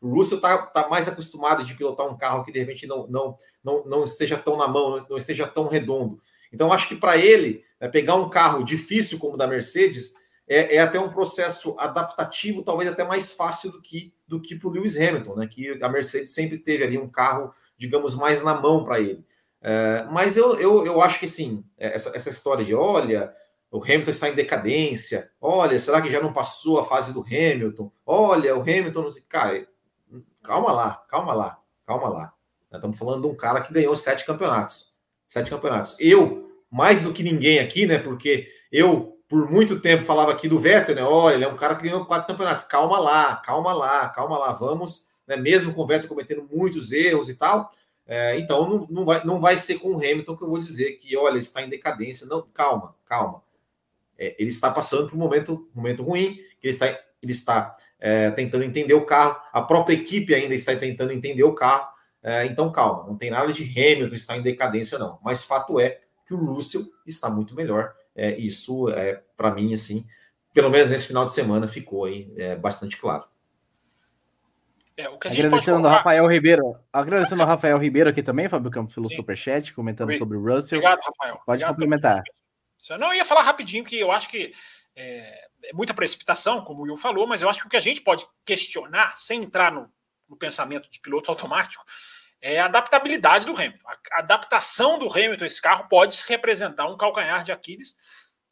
O 0.00 0.14
Russell 0.14 0.36
está 0.36 0.58
tá 0.58 0.88
mais 0.88 1.08
acostumado 1.08 1.64
de 1.64 1.74
pilotar 1.74 2.06
um 2.06 2.16
carro 2.16 2.44
que 2.44 2.52
de 2.52 2.60
repente 2.60 2.86
não, 2.86 3.08
não, 3.08 3.36
não, 3.64 3.84
não 3.84 4.04
esteja 4.04 4.38
tão 4.38 4.56
na 4.56 4.68
mão, 4.68 5.04
não, 5.10 5.16
esteja 5.16 5.44
tão 5.44 5.66
redondo. 5.66 6.20
Então, 6.52 6.72
acho 6.72 6.86
que 6.86 6.94
para 6.94 7.16
ele, 7.16 7.64
né, 7.80 7.88
pegar 7.88 8.14
um 8.14 8.30
carro 8.30 8.62
difícil 8.62 9.18
como 9.18 9.34
o 9.34 9.36
da 9.36 9.48
Mercedes 9.48 10.12
é, 10.46 10.76
é, 10.76 10.80
até 10.80 11.00
um 11.00 11.10
processo 11.10 11.74
adaptativo, 11.78 12.62
talvez 12.62 12.90
até 12.90 13.04
mais 13.04 13.32
fácil 13.32 13.72
do 13.72 13.80
que 13.80 14.12
do 14.26 14.40
que 14.40 14.54
para 14.54 14.68
o 14.68 14.70
Lewis 14.70 14.98
Hamilton, 14.98 15.34
né? 15.36 15.46
Que 15.46 15.78
a 15.82 15.88
Mercedes 15.88 16.32
sempre 16.32 16.58
teve 16.58 16.82
ali 16.82 16.98
um 16.98 17.08
carro, 17.08 17.52
digamos, 17.76 18.14
mais 18.14 18.42
na 18.42 18.54
mão 18.54 18.84
para 18.84 18.98
ele. 18.98 19.24
É, 19.60 20.06
mas 20.10 20.36
eu, 20.36 20.58
eu, 20.58 20.84
eu 20.84 21.00
acho 21.00 21.20
que 21.20 21.28
sim, 21.28 21.64
essa, 21.76 22.14
essa 22.16 22.30
história 22.30 22.64
de 22.64 22.74
olha, 22.74 23.34
o 23.70 23.82
Hamilton 23.82 24.10
está 24.10 24.28
em 24.28 24.34
decadência, 24.34 25.30
olha, 25.40 25.78
será 25.78 26.00
que 26.00 26.10
já 26.10 26.20
não 26.20 26.32
passou 26.32 26.78
a 26.78 26.84
fase 26.84 27.12
do 27.12 27.22
Hamilton? 27.22 27.90
Olha, 28.04 28.56
o 28.56 28.60
Hamilton, 28.60 29.08
cara, 29.28 29.66
calma 30.42 30.72
lá, 30.72 31.04
calma 31.08 31.32
lá, 31.32 31.58
calma 31.86 32.08
lá. 32.08 32.34
Nós 32.70 32.78
estamos 32.78 32.98
falando 32.98 33.22
de 33.22 33.28
um 33.28 33.34
cara 33.34 33.60
que 33.60 33.72
ganhou 33.72 33.94
sete 33.94 34.24
campeonatos. 34.24 34.94
Sete 35.26 35.50
campeonatos. 35.50 35.96
Eu, 35.98 36.50
mais 36.70 37.02
do 37.02 37.12
que 37.12 37.22
ninguém 37.22 37.58
aqui, 37.58 37.86
né? 37.86 37.98
Porque 37.98 38.48
eu, 38.70 39.13
por 39.34 39.50
muito 39.50 39.80
tempo, 39.80 40.04
falava 40.04 40.30
aqui 40.30 40.46
do 40.46 40.60
Vettel, 40.60 40.94
né? 40.94 41.02
Olha, 41.02 41.34
ele 41.34 41.44
é 41.44 41.48
um 41.48 41.56
cara 41.56 41.74
que 41.74 41.82
ganhou 41.82 42.06
quatro 42.06 42.28
campeonatos. 42.28 42.64
Calma 42.66 43.00
lá, 43.00 43.34
calma 43.34 43.72
lá, 43.72 44.08
calma 44.10 44.38
lá. 44.38 44.52
Vamos, 44.52 45.08
né? 45.26 45.36
Mesmo 45.36 45.74
com 45.74 45.82
o 45.82 45.86
Vettel 45.88 46.08
cometendo 46.08 46.48
muitos 46.48 46.92
erros 46.92 47.28
e 47.28 47.34
tal. 47.34 47.72
É, 48.06 48.38
então 48.38 48.68
não, 48.68 48.86
não, 48.88 49.04
vai, 49.04 49.24
não 49.24 49.40
vai 49.40 49.56
ser 49.56 49.80
com 49.80 49.88
o 49.88 49.96
Hamilton 49.96 50.36
que 50.36 50.44
eu 50.44 50.48
vou 50.48 50.60
dizer 50.60 50.92
que, 50.98 51.16
olha, 51.16 51.32
ele 51.32 51.40
está 51.40 51.62
em 51.62 51.68
decadência. 51.68 52.28
Não, 52.28 52.46
calma, 52.54 52.94
calma. 53.06 53.42
É, 54.16 54.36
ele 54.38 54.50
está 54.50 54.70
passando 54.70 55.08
por 55.08 55.16
um 55.16 55.18
momento, 55.18 55.68
momento 55.74 56.04
ruim, 56.04 56.38
ele 56.62 56.72
está 56.72 56.96
ele 57.20 57.32
está 57.32 57.74
é, 57.98 58.30
tentando 58.30 58.62
entender 58.62 58.94
o 58.94 59.04
carro, 59.04 59.40
a 59.52 59.62
própria 59.62 59.94
equipe 59.96 60.32
ainda 60.32 60.54
está 60.54 60.76
tentando 60.76 61.12
entender 61.12 61.42
o 61.42 61.54
carro. 61.54 61.88
É, 62.22 62.46
então, 62.46 62.70
calma, 62.70 63.04
não 63.04 63.16
tem 63.16 63.30
nada 63.30 63.52
de 63.52 63.64
Hamilton 63.64 64.14
estar 64.14 64.36
em 64.36 64.42
decadência, 64.42 64.96
não. 64.96 65.18
Mas 65.24 65.44
fato 65.44 65.80
é 65.80 66.02
que 66.24 66.34
o 66.34 66.36
Russell 66.36 66.86
está 67.04 67.28
muito 67.28 67.56
melhor. 67.56 67.94
É, 68.14 68.36
isso 68.36 68.88
é, 68.90 69.22
para 69.36 69.50
mim, 69.50 69.74
assim, 69.74 70.06
pelo 70.52 70.70
menos 70.70 70.88
nesse 70.88 71.06
final 71.06 71.24
de 71.24 71.32
semana, 71.32 71.66
ficou 71.66 72.04
aí 72.04 72.32
é, 72.36 72.54
bastante 72.56 72.96
claro. 72.96 73.24
É, 74.96 75.06
agradecendo 75.06 75.88
ao 75.88 75.94
Rafael 75.94 76.26
Ribeiro. 76.28 76.76
Agradecendo 76.92 77.42
ao 77.42 77.48
Rafael 77.48 77.78
Ribeiro 77.78 78.10
aqui 78.10 78.22
também, 78.22 78.48
Fábio 78.48 78.70
Campos, 78.70 78.94
pelo 78.94 79.08
Sim. 79.08 79.16
superchat, 79.16 79.74
comentando 79.74 80.12
Sim. 80.12 80.18
sobre 80.18 80.36
o 80.36 80.40
Russell. 80.40 80.78
Obrigado, 80.78 81.00
Rafael. 81.00 81.34
Pode 81.34 81.64
Obrigado 81.64 81.70
complementar. 81.70 82.22
Eu 82.88 82.98
não 82.98 83.12
ia 83.12 83.24
falar 83.24 83.42
rapidinho 83.42 83.84
que 83.84 83.98
eu 83.98 84.12
acho 84.12 84.28
que 84.28 84.52
é, 84.94 85.48
é, 85.64 85.72
muita 85.72 85.92
precipitação, 85.92 86.62
como 86.62 86.80
o 86.80 86.82
Will 86.84 86.96
falou, 86.96 87.26
mas 87.26 87.42
eu 87.42 87.48
acho 87.48 87.60
que 87.60 87.66
o 87.66 87.70
que 87.70 87.76
a 87.76 87.80
gente 87.80 88.00
pode 88.00 88.26
questionar, 88.44 89.16
sem 89.16 89.42
entrar 89.42 89.72
no, 89.72 89.90
no 90.28 90.36
pensamento 90.36 90.88
de 90.88 91.00
piloto 91.00 91.30
automático, 91.30 91.84
é 92.44 92.60
a 92.60 92.66
adaptabilidade 92.66 93.46
do 93.46 93.52
Hamilton. 93.52 93.88
A 94.12 94.18
adaptação 94.18 94.98
do 94.98 95.10
Hamilton 95.10 95.44
a 95.44 95.46
esse 95.46 95.62
carro 95.62 95.88
pode 95.88 96.22
representar 96.28 96.86
um 96.86 96.96
calcanhar 96.96 97.42
de 97.42 97.50
Aquiles 97.50 97.96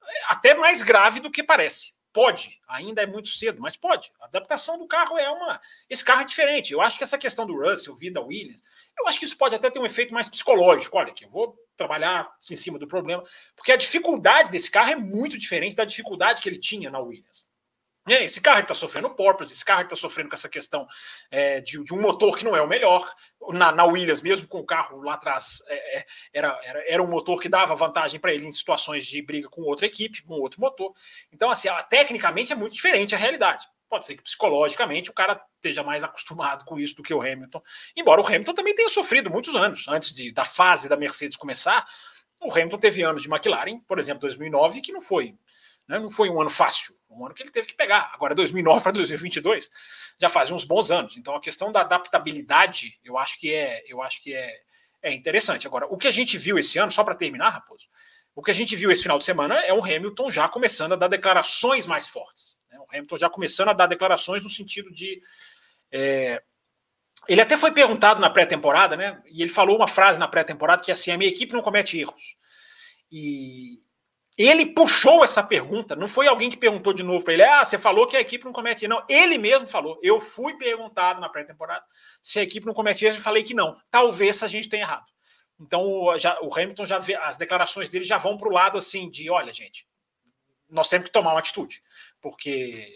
é, 0.02 0.24
até 0.28 0.54
mais 0.54 0.82
grave 0.82 1.20
do 1.20 1.30
que 1.30 1.42
parece. 1.42 1.92
Pode, 2.10 2.58
ainda 2.66 3.02
é 3.02 3.06
muito 3.06 3.28
cedo, 3.28 3.60
mas 3.60 3.76
pode. 3.76 4.10
A 4.18 4.24
adaptação 4.24 4.78
do 4.78 4.86
carro 4.86 5.18
é 5.18 5.30
uma. 5.30 5.60
Esse 5.90 6.02
carro 6.02 6.22
é 6.22 6.24
diferente. 6.24 6.72
Eu 6.72 6.80
acho 6.80 6.96
que 6.96 7.04
essa 7.04 7.18
questão 7.18 7.46
do 7.46 7.54
Russell, 7.54 7.94
Vida 7.94 8.20
Williams, 8.22 8.62
eu 8.98 9.06
acho 9.06 9.18
que 9.18 9.26
isso 9.26 9.36
pode 9.36 9.54
até 9.54 9.70
ter 9.70 9.78
um 9.78 9.86
efeito 9.86 10.14
mais 10.14 10.28
psicológico. 10.28 10.96
Olha, 10.96 11.12
que 11.12 11.26
eu 11.26 11.30
vou 11.30 11.54
trabalhar 11.76 12.30
em 12.50 12.56
cima 12.56 12.78
do 12.78 12.88
problema, 12.88 13.22
porque 13.54 13.72
a 13.72 13.76
dificuldade 13.76 14.50
desse 14.50 14.70
carro 14.70 14.90
é 14.90 14.96
muito 14.96 15.36
diferente 15.36 15.76
da 15.76 15.84
dificuldade 15.84 16.40
que 16.40 16.48
ele 16.48 16.58
tinha 16.58 16.90
na 16.90 16.98
Williams. 16.98 17.46
Esse 18.08 18.40
carro 18.40 18.60
está 18.60 18.74
sofrendo 18.74 19.10
porpoise, 19.10 19.52
esse 19.52 19.64
carro 19.64 19.82
está 19.82 19.94
sofrendo 19.94 20.28
com 20.28 20.34
essa 20.34 20.48
questão 20.48 20.86
é, 21.30 21.60
de, 21.60 21.82
de, 21.84 21.94
um 21.94 22.00
motor 22.00 22.36
que 22.36 22.44
não 22.44 22.56
é 22.56 22.60
o 22.60 22.66
melhor. 22.66 23.08
Na, 23.52 23.70
na 23.70 23.84
Williams, 23.84 24.22
mesmo 24.22 24.48
com 24.48 24.58
o 24.58 24.66
carro 24.66 25.02
lá 25.02 25.14
atrás, 25.14 25.62
é, 25.66 25.98
é 25.98 26.06
era, 26.32 26.60
era, 26.64 26.92
era 26.92 27.02
um 27.02 27.06
motor 27.06 27.40
que 27.40 27.48
dava 27.48 27.74
vantagem 27.76 28.18
para 28.18 28.32
ele 28.32 28.46
em 28.46 28.52
situações 28.52 29.06
de 29.06 29.22
briga 29.22 29.48
com 29.48 29.62
outra 29.62 29.86
equipe, 29.86 30.22
com 30.22 30.34
outro 30.34 30.60
motor. 30.60 30.92
Então, 31.32 31.50
assim, 31.50 31.68
tecnicamente 31.88 32.52
é 32.52 32.56
muito 32.56 32.74
diferente 32.74 33.14
a 33.14 33.18
realidade. 33.18 33.66
Pode 33.88 34.06
ser 34.06 34.16
que 34.16 34.22
psicologicamente 34.22 35.10
o 35.10 35.12
cara 35.12 35.40
esteja 35.56 35.82
mais 35.82 36.02
acostumado 36.02 36.64
com 36.64 36.80
isso 36.80 36.96
do 36.96 37.02
que 37.02 37.12
o 37.12 37.20
Hamilton. 37.20 37.62
Embora 37.96 38.20
o 38.20 38.26
Hamilton 38.26 38.54
também 38.54 38.74
tenha 38.74 38.88
sofrido 38.88 39.30
muitos 39.30 39.54
anos 39.54 39.86
antes 39.86 40.14
de, 40.14 40.32
da 40.32 40.44
fase 40.44 40.88
da 40.88 40.96
Mercedes 40.96 41.36
começar. 41.36 41.86
O 42.40 42.50
Hamilton 42.50 42.78
teve 42.78 43.02
anos 43.02 43.22
de 43.22 43.28
McLaren, 43.28 43.78
por 43.86 43.98
exemplo, 44.00 44.22
2009, 44.22 44.80
que 44.80 44.92
não 44.92 45.00
foi, 45.00 45.36
né, 45.88 45.98
não 45.98 46.10
foi 46.10 46.30
um 46.30 46.40
ano 46.40 46.50
fácil, 46.50 46.94
um 47.10 47.24
ano 47.24 47.34
que 47.34 47.42
ele 47.42 47.50
teve 47.50 47.66
que 47.66 47.74
pegar. 47.74 48.10
Agora, 48.14 48.34
2009 48.34 48.82
para 48.82 48.92
2022 48.92 49.70
já 50.18 50.28
faz 50.28 50.50
uns 50.50 50.64
bons 50.64 50.90
anos. 50.90 51.16
Então, 51.16 51.34
a 51.34 51.40
questão 51.40 51.72
da 51.72 51.80
adaptabilidade, 51.80 52.98
eu 53.04 53.18
acho 53.18 53.38
que 53.38 53.54
é, 53.54 53.82
eu 53.86 54.02
acho 54.02 54.22
que 54.22 54.34
é, 54.34 54.60
é 55.02 55.12
interessante. 55.12 55.66
Agora, 55.66 55.86
o 55.86 55.96
que 55.96 56.08
a 56.08 56.12
gente 56.12 56.38
viu 56.38 56.58
esse 56.58 56.78
ano, 56.78 56.90
só 56.90 57.02
para 57.02 57.14
terminar, 57.14 57.50
Raposo, 57.50 57.86
o 58.34 58.42
que 58.42 58.50
a 58.50 58.54
gente 58.54 58.74
viu 58.76 58.90
esse 58.90 59.02
final 59.02 59.18
de 59.18 59.24
semana 59.24 59.56
é 59.60 59.72
o 59.72 59.84
Hamilton 59.84 60.30
já 60.30 60.48
começando 60.48 60.92
a 60.92 60.96
dar 60.96 61.08
declarações 61.08 61.86
mais 61.86 62.08
fortes. 62.08 62.58
Né? 62.70 62.78
O 62.78 62.86
Hamilton 62.88 63.18
já 63.18 63.28
começando 63.28 63.68
a 63.68 63.74
dar 63.74 63.86
declarações 63.86 64.42
no 64.42 64.50
sentido 64.50 64.90
de. 64.90 65.20
É... 65.90 66.42
Ele 67.28 67.40
até 67.40 67.56
foi 67.56 67.70
perguntado 67.72 68.20
na 68.20 68.30
pré-temporada, 68.30 68.96
né? 68.96 69.22
E 69.26 69.42
ele 69.42 69.50
falou 69.50 69.76
uma 69.76 69.86
frase 69.86 70.18
na 70.18 70.26
pré-temporada 70.26 70.82
que 70.82 70.90
é 70.90 70.94
assim: 70.94 71.10
a 71.10 71.18
minha 71.18 71.30
equipe 71.30 71.52
não 71.52 71.62
comete 71.62 71.98
erros. 71.98 72.36
E 73.10 73.80
ele 74.36 74.66
puxou 74.66 75.22
essa 75.22 75.42
pergunta, 75.42 75.94
não 75.94 76.08
foi 76.08 76.26
alguém 76.26 76.48
que 76.48 76.56
perguntou 76.56 76.92
de 76.92 77.02
novo 77.02 77.24
para 77.24 77.34
ele: 77.34 77.42
ah, 77.42 77.64
você 77.64 77.78
falou 77.78 78.06
que 78.06 78.16
a 78.16 78.20
equipe 78.20 78.44
não 78.44 78.52
comete 78.52 78.84
erros. 78.84 78.98
Não, 78.98 79.06
ele 79.08 79.36
mesmo 79.36 79.68
falou. 79.68 79.98
Eu 80.02 80.20
fui 80.20 80.56
perguntado 80.56 81.20
na 81.20 81.28
pré-temporada 81.28 81.84
se 82.22 82.38
a 82.38 82.42
equipe 82.42 82.66
não 82.66 82.72
comete 82.72 83.04
erros 83.04 83.18
e 83.18 83.22
falei 83.22 83.42
que 83.42 83.54
não. 83.54 83.76
Talvez 83.90 84.42
a 84.42 84.48
gente 84.48 84.68
tenha 84.68 84.84
errado. 84.84 85.04
Então 85.60 86.18
já, 86.18 86.38
o 86.40 86.52
Hamilton 86.52 86.86
já 86.86 86.98
vê, 86.98 87.14
as 87.14 87.36
declarações 87.36 87.88
dele 87.88 88.04
já 88.04 88.16
vão 88.16 88.38
para 88.38 88.48
o 88.48 88.52
lado 88.52 88.78
assim 88.78 89.10
de: 89.10 89.30
olha, 89.30 89.52
gente, 89.52 89.86
nós 90.68 90.88
temos 90.88 91.06
que 91.06 91.12
tomar 91.12 91.32
uma 91.32 91.38
atitude 91.38 91.82
porque 92.20 92.88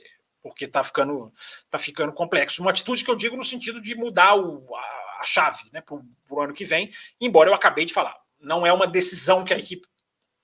porque 0.43 0.65
está 0.65 0.83
ficando 0.83 1.33
tá 1.69 1.79
ficando 1.79 2.13
complexo. 2.13 2.63
Uma 2.63 2.71
atitude 2.71 3.05
que 3.05 3.11
eu 3.11 3.17
digo 3.17 3.37
no 3.37 3.45
sentido 3.45 3.83
de 3.83 3.95
mudar 3.95 4.37
o, 4.37 4.75
a, 4.75 5.21
a 5.21 5.25
chave 5.25 5.69
né, 5.73 5.83
para 5.83 5.97
o 6.31 6.41
ano 6.41 6.55
que 6.55 6.65
vem, 6.65 6.91
embora 7.21 7.51
eu 7.51 7.55
acabei 7.55 7.85
de 7.85 7.93
falar. 7.93 8.17
Não 8.41 8.67
é 8.67 8.73
uma 8.73 8.87
decisão 8.87 9.45
que 9.45 9.53
a 9.53 9.59
equipe 9.59 9.87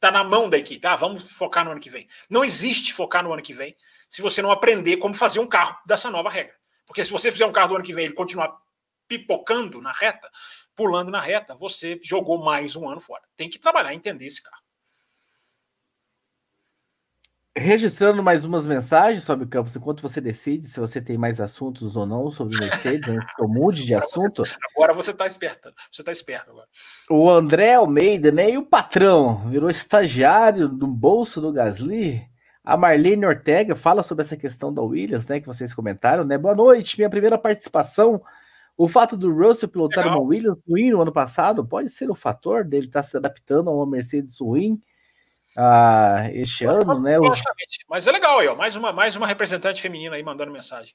está 0.03 0.11
na 0.11 0.25
mão 0.25 0.51
da 0.51 0.59
equipe. 0.59 0.85
Ah, 0.85 0.97
vamos 0.97 1.31
focar 1.31 1.65
no 1.65 1.71
ano 1.71 1.81
que 1.81 1.89
vem. 1.89 2.09
Não 2.29 2.45
existe 2.45 2.93
focar 2.93 3.23
no 3.23 3.33
ano 3.33 3.41
que 3.41 3.55
vem 3.55 3.77
se 4.09 4.21
você 4.21 4.43
não 4.43 4.51
aprender 4.51 4.97
como 4.97 5.15
fazer 5.15 5.39
um 5.39 5.47
carro 5.47 5.79
dessa 5.87 6.11
nova 6.11 6.29
regra. 6.29 6.55
Porque 6.85 7.05
se 7.05 7.13
você 7.13 7.31
fizer 7.31 7.47
um 7.47 7.53
carro 7.53 7.69
do 7.69 7.75
ano 7.77 7.85
que 7.85 7.95
vem 7.95 8.05
e 8.05 8.07
ele 8.09 8.15
continuar 8.15 8.53
pipocando 9.07 9.81
na 9.81 9.93
reta, 9.93 10.29
pulando 10.75 11.11
na 11.11 11.21
reta, 11.21 11.55
você 11.55 12.01
jogou 12.03 12.43
mais 12.43 12.75
um 12.75 12.89
ano 12.89 13.01
fora. 13.01 13.23
Tem 13.37 13.49
que 13.49 13.61
trabalhar 13.61 13.93
e 13.93 13.97
entender 13.97 14.27
esse 14.27 14.43
carro. 14.43 14.62
Registrando 17.55 18.23
mais 18.23 18.47
umas 18.47 18.67
mensagens 18.67 19.25
sobre 19.25 19.45
o 19.45 19.49
campus, 19.49 19.77
enquanto 19.77 20.01
você 20.01 20.23
decide 20.23 20.67
se 20.67 20.81
você 20.81 21.03
tem 21.03 21.19
mais 21.19 21.39
assuntos 21.39 21.95
ou 21.95 22.07
não 22.07 22.31
sobre 22.31 22.59
Mercedes, 22.59 23.11
antes 23.11 23.35
que 23.35 23.43
eu 23.43 23.47
mude 23.49 23.85
de 23.85 23.95
assunto. 23.95 24.43
Agora 24.75 24.95
você 24.95 25.11
está 25.11 25.27
esperto. 25.27 25.71
Você 25.93 26.01
está 26.01 26.11
esperto 26.11 26.51
agora. 26.51 26.67
O 27.11 27.29
André 27.29 27.75
Almeida, 27.75 28.33
né? 28.33 28.53
E 28.53 28.57
o 28.57 28.65
patrão 28.65 29.51
virou 29.51 29.69
estagiário 29.69 30.67
no 30.67 30.87
bolso 30.87 31.43
do 31.43 31.53
Gasly. 31.53 32.27
A 32.65 32.75
Marlene 32.75 33.27
Ortega 33.27 33.77
fala 33.77 34.03
sobre 34.03 34.25
essa 34.25 34.37
questão 34.37 34.73
da 34.73 34.81
Williams, 34.81 35.27
né? 35.27 35.39
Que 35.39 35.47
vocês 35.47 35.75
comentaram, 35.75 36.25
né? 36.25 36.39
Boa 36.39 36.55
noite, 36.55 36.97
minha 36.97 37.11
primeira 37.11 37.37
participação. 37.37 38.23
O 38.79 38.89
fato 38.89 39.15
do 39.15 39.31
Russell 39.31 39.69
pilotar 39.69 40.05
Legal. 40.05 40.21
uma 40.21 40.27
Williams 40.27 40.59
ruim 40.67 40.91
no 40.91 41.03
ano 41.03 41.13
passado 41.13 41.67
pode 41.67 41.91
ser 41.91 42.11
o 42.11 42.15
fator 42.15 42.65
dele 42.65 42.87
estar 42.87 43.03
tá 43.03 43.07
se 43.07 43.15
adaptando 43.15 43.69
a 43.69 43.75
uma 43.75 43.87
Mercedes 43.87 44.41
ruim 44.41 44.81
ah, 45.57 46.29
este 46.33 46.65
ano, 46.65 47.01
né? 47.01 47.17
Mas 47.89 48.07
é 48.07 48.13
legal 48.13 48.39
aí, 48.39 48.49
ó. 48.49 48.57
Mais 48.57 48.75
uma, 48.75 48.93
mais 48.93 49.17
uma 49.17 49.27
representante 49.27 49.83
feminina 49.83 50.17
aí 50.17 50.23
mandando 50.23 50.51
mensagem. 50.51 50.95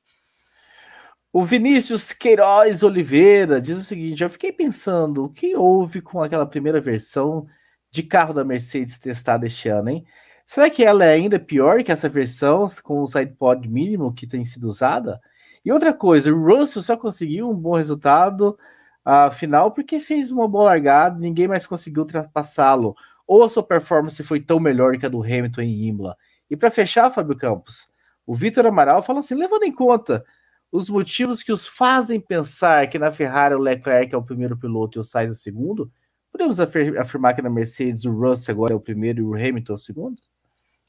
O 1.32 1.43
Vinícius 1.43 2.14
Queiroz 2.14 2.82
Oliveira 2.82 3.62
diz 3.62 3.78
o 3.78 3.84
seguinte: 3.84 4.24
eu 4.24 4.30
fiquei 4.30 4.51
pensando 4.51 5.26
o 5.26 5.30
que 5.30 5.55
houve 5.55 6.01
com 6.01 6.22
aquela 6.24 6.45
primeira 6.45 6.82
versão 6.82 7.45
de 7.91 8.01
carro 8.01 8.34
da 8.34 8.43
Mercedes 8.43 8.97
testada 8.97 9.45
este 9.45 9.70
ano, 9.70 9.89
hein? 9.89 10.05
Será 10.45 10.70
que 10.70 10.84
ela 10.84 11.05
é 11.05 11.14
ainda 11.14 11.39
pior 11.39 11.84
que 11.84 11.91
essa 11.91 12.08
versão 12.08 12.66
com 12.82 13.01
o 13.01 13.08
sidepod 13.08 13.68
mínimo 13.68 14.14
que 14.14 14.26
tem 14.26 14.45
sido 14.45 14.68
usada? 14.68 15.20
E 15.64 15.72
outra 15.72 15.93
coisa, 15.93 16.34
o 16.34 16.45
Russell 16.45 16.82
só 16.82 16.95
conseguiu 16.95 17.49
um 17.49 17.53
bom 17.53 17.76
resultado 17.76 18.58
uh, 19.05 19.30
final 19.32 19.72
porque 19.72 19.99
fez 19.99 20.32
uma 20.32 20.47
boa 20.47 20.66
largada, 20.66 21.20
ninguém 21.20 21.47
mais 21.47 21.68
conseguiu 21.68 22.03
ultrapassá-lo 22.03 22.95
ou 23.28 23.43
a 23.43 23.49
sua 23.49 23.61
performance 23.61 24.23
foi 24.23 24.39
tão 24.39 24.59
melhor 24.59 24.97
que 24.97 25.05
a 25.05 25.09
do 25.09 25.21
Hamilton 25.21 25.61
em 25.61 25.88
Imola? 25.88 26.17
E 26.49 26.55
para 26.55 26.71
fechar, 26.71 27.11
Fábio 27.11 27.36
Campos, 27.36 27.89
o 28.25 28.34
Vitor 28.34 28.65
Amaral 28.65 29.03
fala 29.03 29.19
assim: 29.19 29.36
levando 29.36 29.63
em 29.63 29.71
conta 29.71 30.25
os 30.71 30.89
motivos 30.89 31.43
que 31.43 31.51
os 31.51 31.67
fazem 31.67 32.19
pensar 32.19 32.88
que 32.88 32.97
na 32.97 33.11
Ferrari 33.11 33.55
o 33.55 33.59
Leclerc 33.59 34.13
é 34.13 34.17
o 34.17 34.23
primeiro 34.23 34.57
piloto 34.57 34.97
e 34.97 35.01
o 35.01 35.03
Sainz 35.03 35.30
é 35.30 35.34
o 35.34 35.36
segundo, 35.36 35.91
podemos 36.32 36.59
afirmar 36.59 37.34
que 37.34 37.41
na 37.41 37.49
Mercedes 37.49 38.05
o 38.05 38.11
Russell 38.11 38.53
agora 38.53 38.73
é 38.73 38.75
o 38.75 38.82
primeiro 38.82 39.19
e 39.19 39.23
o 39.23 39.34
Hamilton 39.34 39.73
é 39.73 39.75
o 39.75 39.80
segundo? 39.80 40.21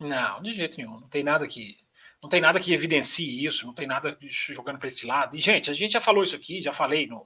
Não, 0.01 0.43
de 0.43 0.53
jeito 0.53 0.79
nenhum. 0.79 1.01
Não 1.01 1.09
tem 1.09 1.23
nada 1.23 1.47
que 1.47 1.77
não 2.21 2.29
tem 2.29 2.41
nada 2.41 2.59
que 2.59 2.73
evidencie 2.73 3.47
isso, 3.47 3.65
não 3.65 3.73
tem 3.73 3.87
nada 3.87 4.17
jogando 4.21 4.79
para 4.79 4.89
esse 4.89 5.07
lado. 5.07 5.37
E, 5.37 5.41
gente, 5.41 5.71
a 5.71 5.75
gente 5.75 5.93
já 5.93 6.01
falou 6.01 6.25
isso 6.25 6.35
aqui, 6.35 6.61
já 6.61 6.73
falei 6.73 7.07
no, 7.07 7.25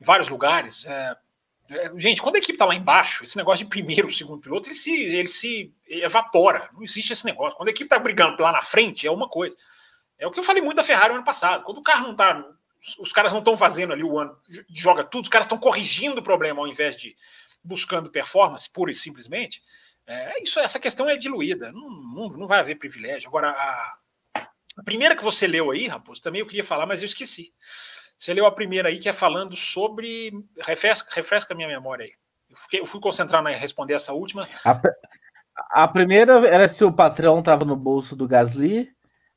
em 0.00 0.04
vários 0.04 0.28
lugares. 0.28 0.84
É, 0.86 1.16
gente, 1.96 2.22
quando 2.22 2.36
a 2.36 2.38
equipe 2.38 2.54
está 2.54 2.64
lá 2.64 2.74
embaixo, 2.74 3.24
esse 3.24 3.36
negócio 3.36 3.64
de 3.64 3.70
primeiro, 3.70 4.10
segundo 4.10 4.40
piloto, 4.40 4.68
ele 4.68 4.74
se, 4.74 4.92
ele 4.92 5.28
se 5.28 5.72
evapora. 5.86 6.68
Não 6.72 6.82
existe 6.82 7.12
esse 7.12 7.24
negócio. 7.24 7.56
Quando 7.56 7.68
a 7.68 7.70
equipe 7.70 7.84
está 7.84 7.98
brigando 7.98 8.42
lá 8.42 8.52
na 8.52 8.62
frente, 8.62 9.06
é 9.06 9.10
uma 9.10 9.28
coisa. 9.28 9.56
É 10.18 10.26
o 10.26 10.30
que 10.30 10.38
eu 10.38 10.44
falei 10.44 10.62
muito 10.62 10.76
da 10.76 10.84
Ferrari 10.84 11.10
no 11.10 11.16
ano 11.16 11.24
passado. 11.24 11.64
Quando 11.64 11.78
o 11.78 11.82
carro 11.82 12.04
não 12.04 12.12
está. 12.12 12.44
Os 13.00 13.12
caras 13.12 13.32
não 13.32 13.40
estão 13.40 13.56
fazendo 13.56 13.92
ali 13.92 14.04
o 14.04 14.16
ano, 14.16 14.38
joga 14.70 15.02
tudo, 15.02 15.24
os 15.24 15.28
caras 15.28 15.46
estão 15.46 15.58
corrigindo 15.58 16.20
o 16.20 16.22
problema 16.22 16.60
ao 16.60 16.68
invés 16.68 16.96
de 16.96 17.16
buscando 17.62 18.08
performance 18.08 18.70
pura 18.70 18.92
e 18.92 18.94
simplesmente. 18.94 19.60
É, 20.06 20.40
isso, 20.42 20.60
essa 20.60 20.78
questão 20.78 21.08
é 21.08 21.16
diluída. 21.16 21.72
Não, 21.72 21.90
não, 21.90 22.28
não 22.28 22.46
vai 22.46 22.60
haver 22.60 22.78
privilégio. 22.78 23.28
Agora, 23.28 23.50
a, 23.50 23.98
a 24.76 24.82
primeira 24.84 25.16
que 25.16 25.24
você 25.24 25.46
leu 25.46 25.72
aí, 25.72 25.88
Raposo, 25.88 26.22
também 26.22 26.40
eu 26.40 26.46
queria 26.46 26.64
falar, 26.64 26.86
mas 26.86 27.02
eu 27.02 27.06
esqueci. 27.06 27.52
Você 28.18 28.34
leu 28.34 28.46
a 28.46 28.52
primeira 28.52 28.88
aí, 28.88 28.98
que 28.98 29.08
é 29.08 29.12
falando 29.12 29.54
sobre. 29.54 30.32
Refresca, 30.66 31.08
refresca 31.14 31.54
a 31.54 31.56
minha 31.56 31.68
memória 31.68 32.04
aí. 32.04 32.12
Eu, 32.50 32.56
fiquei, 32.56 32.80
eu 32.80 32.86
fui 32.86 33.00
concentrar 33.00 33.42
na 33.42 33.50
responder 33.50 33.94
essa 33.94 34.12
última. 34.12 34.48
A, 34.64 34.80
a 35.70 35.88
primeira 35.88 36.46
era 36.46 36.68
se 36.68 36.84
o 36.84 36.92
patrão 36.92 37.38
estava 37.38 37.64
no 37.64 37.76
bolso 37.76 38.16
do 38.16 38.26
Gasly. 38.26 38.90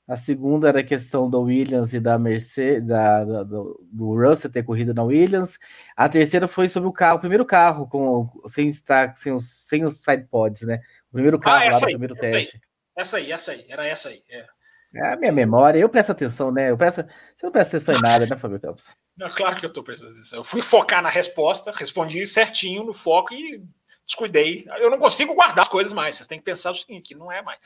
A 0.07 0.17
segunda 0.17 0.67
era 0.67 0.79
a 0.79 0.83
questão 0.83 1.29
da 1.29 1.37
Williams 1.37 1.93
e 1.93 1.99
da 1.99 2.17
Mercedes, 2.17 2.85
da, 2.85 3.23
da, 3.23 3.43
do, 3.43 3.79
do 3.93 4.13
Russell 4.15 4.51
ter 4.51 4.63
corrido 4.63 4.93
na 4.93 5.03
Williams. 5.03 5.57
A 5.95 6.09
terceira 6.09 6.47
foi 6.47 6.67
sobre 6.67 6.89
o 6.89 6.91
carro, 6.91 7.17
o 7.17 7.21
primeiro 7.21 7.45
carro, 7.45 7.87
com, 7.87 8.29
sem, 8.47 8.67
estar, 8.67 9.15
sem, 9.15 9.31
os, 9.31 9.47
sem 9.49 9.85
os 9.85 10.01
side 10.03 10.25
pods, 10.29 10.63
né? 10.63 10.81
O 11.09 11.13
primeiro 11.13 11.37
ah, 11.37 11.39
carro 11.39 11.65
ah, 11.65 11.71
lá 11.71 11.79
do 11.79 11.85
primeiro 11.85 12.15
essa 12.15 12.21
teste. 12.21 12.55
Aí, 12.57 12.61
essa 12.97 13.17
aí, 13.17 13.31
essa 13.31 13.51
aí, 13.51 13.65
era 13.69 13.87
essa 13.87 14.09
aí. 14.09 14.23
É. 14.27 14.45
É 14.93 15.13
a 15.13 15.15
minha 15.15 15.31
memória, 15.31 15.79
eu 15.79 15.87
presto 15.87 16.11
atenção, 16.11 16.51
né? 16.51 16.69
Eu 16.69 16.77
presto... 16.77 17.01
Você 17.35 17.45
não 17.45 17.51
presta 17.51 17.77
atenção 17.77 17.95
em 17.95 18.01
nada, 18.01 18.25
né, 18.25 18.37
Fábio 18.37 18.59
Campos? 18.59 18.93
Não, 19.15 19.33
claro 19.33 19.55
que 19.55 19.65
eu 19.65 19.69
estou 19.69 19.83
prestando 19.83 20.11
atenção. 20.11 20.39
Eu 20.39 20.43
fui 20.43 20.61
focar 20.61 21.01
na 21.01 21.09
resposta, 21.09 21.71
respondi 21.71 22.27
certinho 22.27 22.83
no 22.83 22.93
foco 22.93 23.33
e 23.33 23.63
descuidei. 24.05 24.65
Eu 24.79 24.89
não 24.89 24.97
consigo 24.97 25.33
guardar 25.33 25.61
as 25.61 25.69
coisas 25.69 25.93
mais. 25.93 26.15
Vocês 26.15 26.27
têm 26.27 26.39
que 26.39 26.43
pensar 26.43 26.71
o 26.71 26.75
seguinte, 26.75 27.09
que 27.09 27.15
não 27.15 27.31
é 27.31 27.41
mais. 27.41 27.59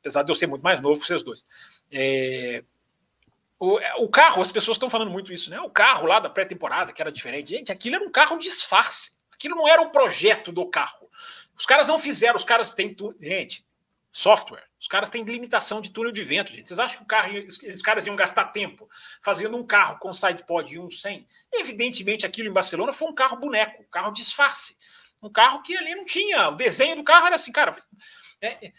Apesar 0.00 0.22
de 0.22 0.30
eu 0.30 0.36
ser 0.36 0.46
muito 0.46 0.62
mais 0.62 0.80
novo 0.80 1.00
que 1.00 1.06
vocês 1.06 1.22
dois. 1.22 1.44
É... 1.90 2.62
O, 3.58 4.04
o, 4.04 4.08
carro, 4.08 4.40
as 4.40 4.52
pessoas 4.52 4.76
estão 4.76 4.88
falando 4.88 5.10
muito 5.10 5.32
isso, 5.32 5.50
né? 5.50 5.60
O 5.60 5.68
carro 5.68 6.06
lá 6.06 6.20
da 6.20 6.30
pré-temporada, 6.30 6.92
que 6.92 7.02
era 7.02 7.10
diferente. 7.10 7.50
Gente, 7.50 7.72
aquilo 7.72 7.96
era 7.96 8.04
um 8.04 8.10
carro 8.10 8.38
disfarce. 8.38 9.10
Aquilo 9.32 9.56
não 9.56 9.66
era 9.66 9.82
o 9.82 9.86
um 9.86 9.90
projeto 9.90 10.52
do 10.52 10.64
carro. 10.66 11.08
Os 11.56 11.66
caras 11.66 11.88
não 11.88 11.98
fizeram, 11.98 12.36
os 12.36 12.44
caras 12.44 12.72
têm 12.72 12.94
tudo. 12.94 13.16
Gente, 13.20 13.66
software. 14.12 14.67
Os 14.80 14.86
caras 14.86 15.08
têm 15.08 15.24
limitação 15.24 15.80
de 15.80 15.90
túnel 15.90 16.12
de 16.12 16.22
vento, 16.22 16.52
gente. 16.52 16.68
Vocês 16.68 16.78
acham 16.78 16.98
que 16.98 17.04
o 17.04 17.06
carro, 17.06 17.32
os 17.48 17.82
caras 17.82 18.06
iam 18.06 18.14
gastar 18.14 18.44
tempo 18.46 18.88
fazendo 19.20 19.56
um 19.56 19.66
carro 19.66 19.98
com 19.98 20.12
sidepod 20.12 20.72
e 20.72 20.78
um 20.78 20.88
sem? 20.88 21.26
Evidentemente, 21.52 22.24
aquilo 22.24 22.48
em 22.48 22.52
Barcelona 22.52 22.92
foi 22.92 23.08
um 23.08 23.14
carro 23.14 23.36
boneco, 23.36 23.82
um 23.82 23.90
carro 23.90 24.12
disfarce. 24.12 24.76
Um 25.20 25.30
carro 25.30 25.62
que 25.62 25.76
ali 25.76 25.96
não 25.96 26.04
tinha. 26.04 26.48
O 26.48 26.54
desenho 26.54 26.94
do 26.94 27.02
carro 27.02 27.26
era 27.26 27.34
assim, 27.34 27.50
cara. 27.50 27.74
É, 28.40 28.72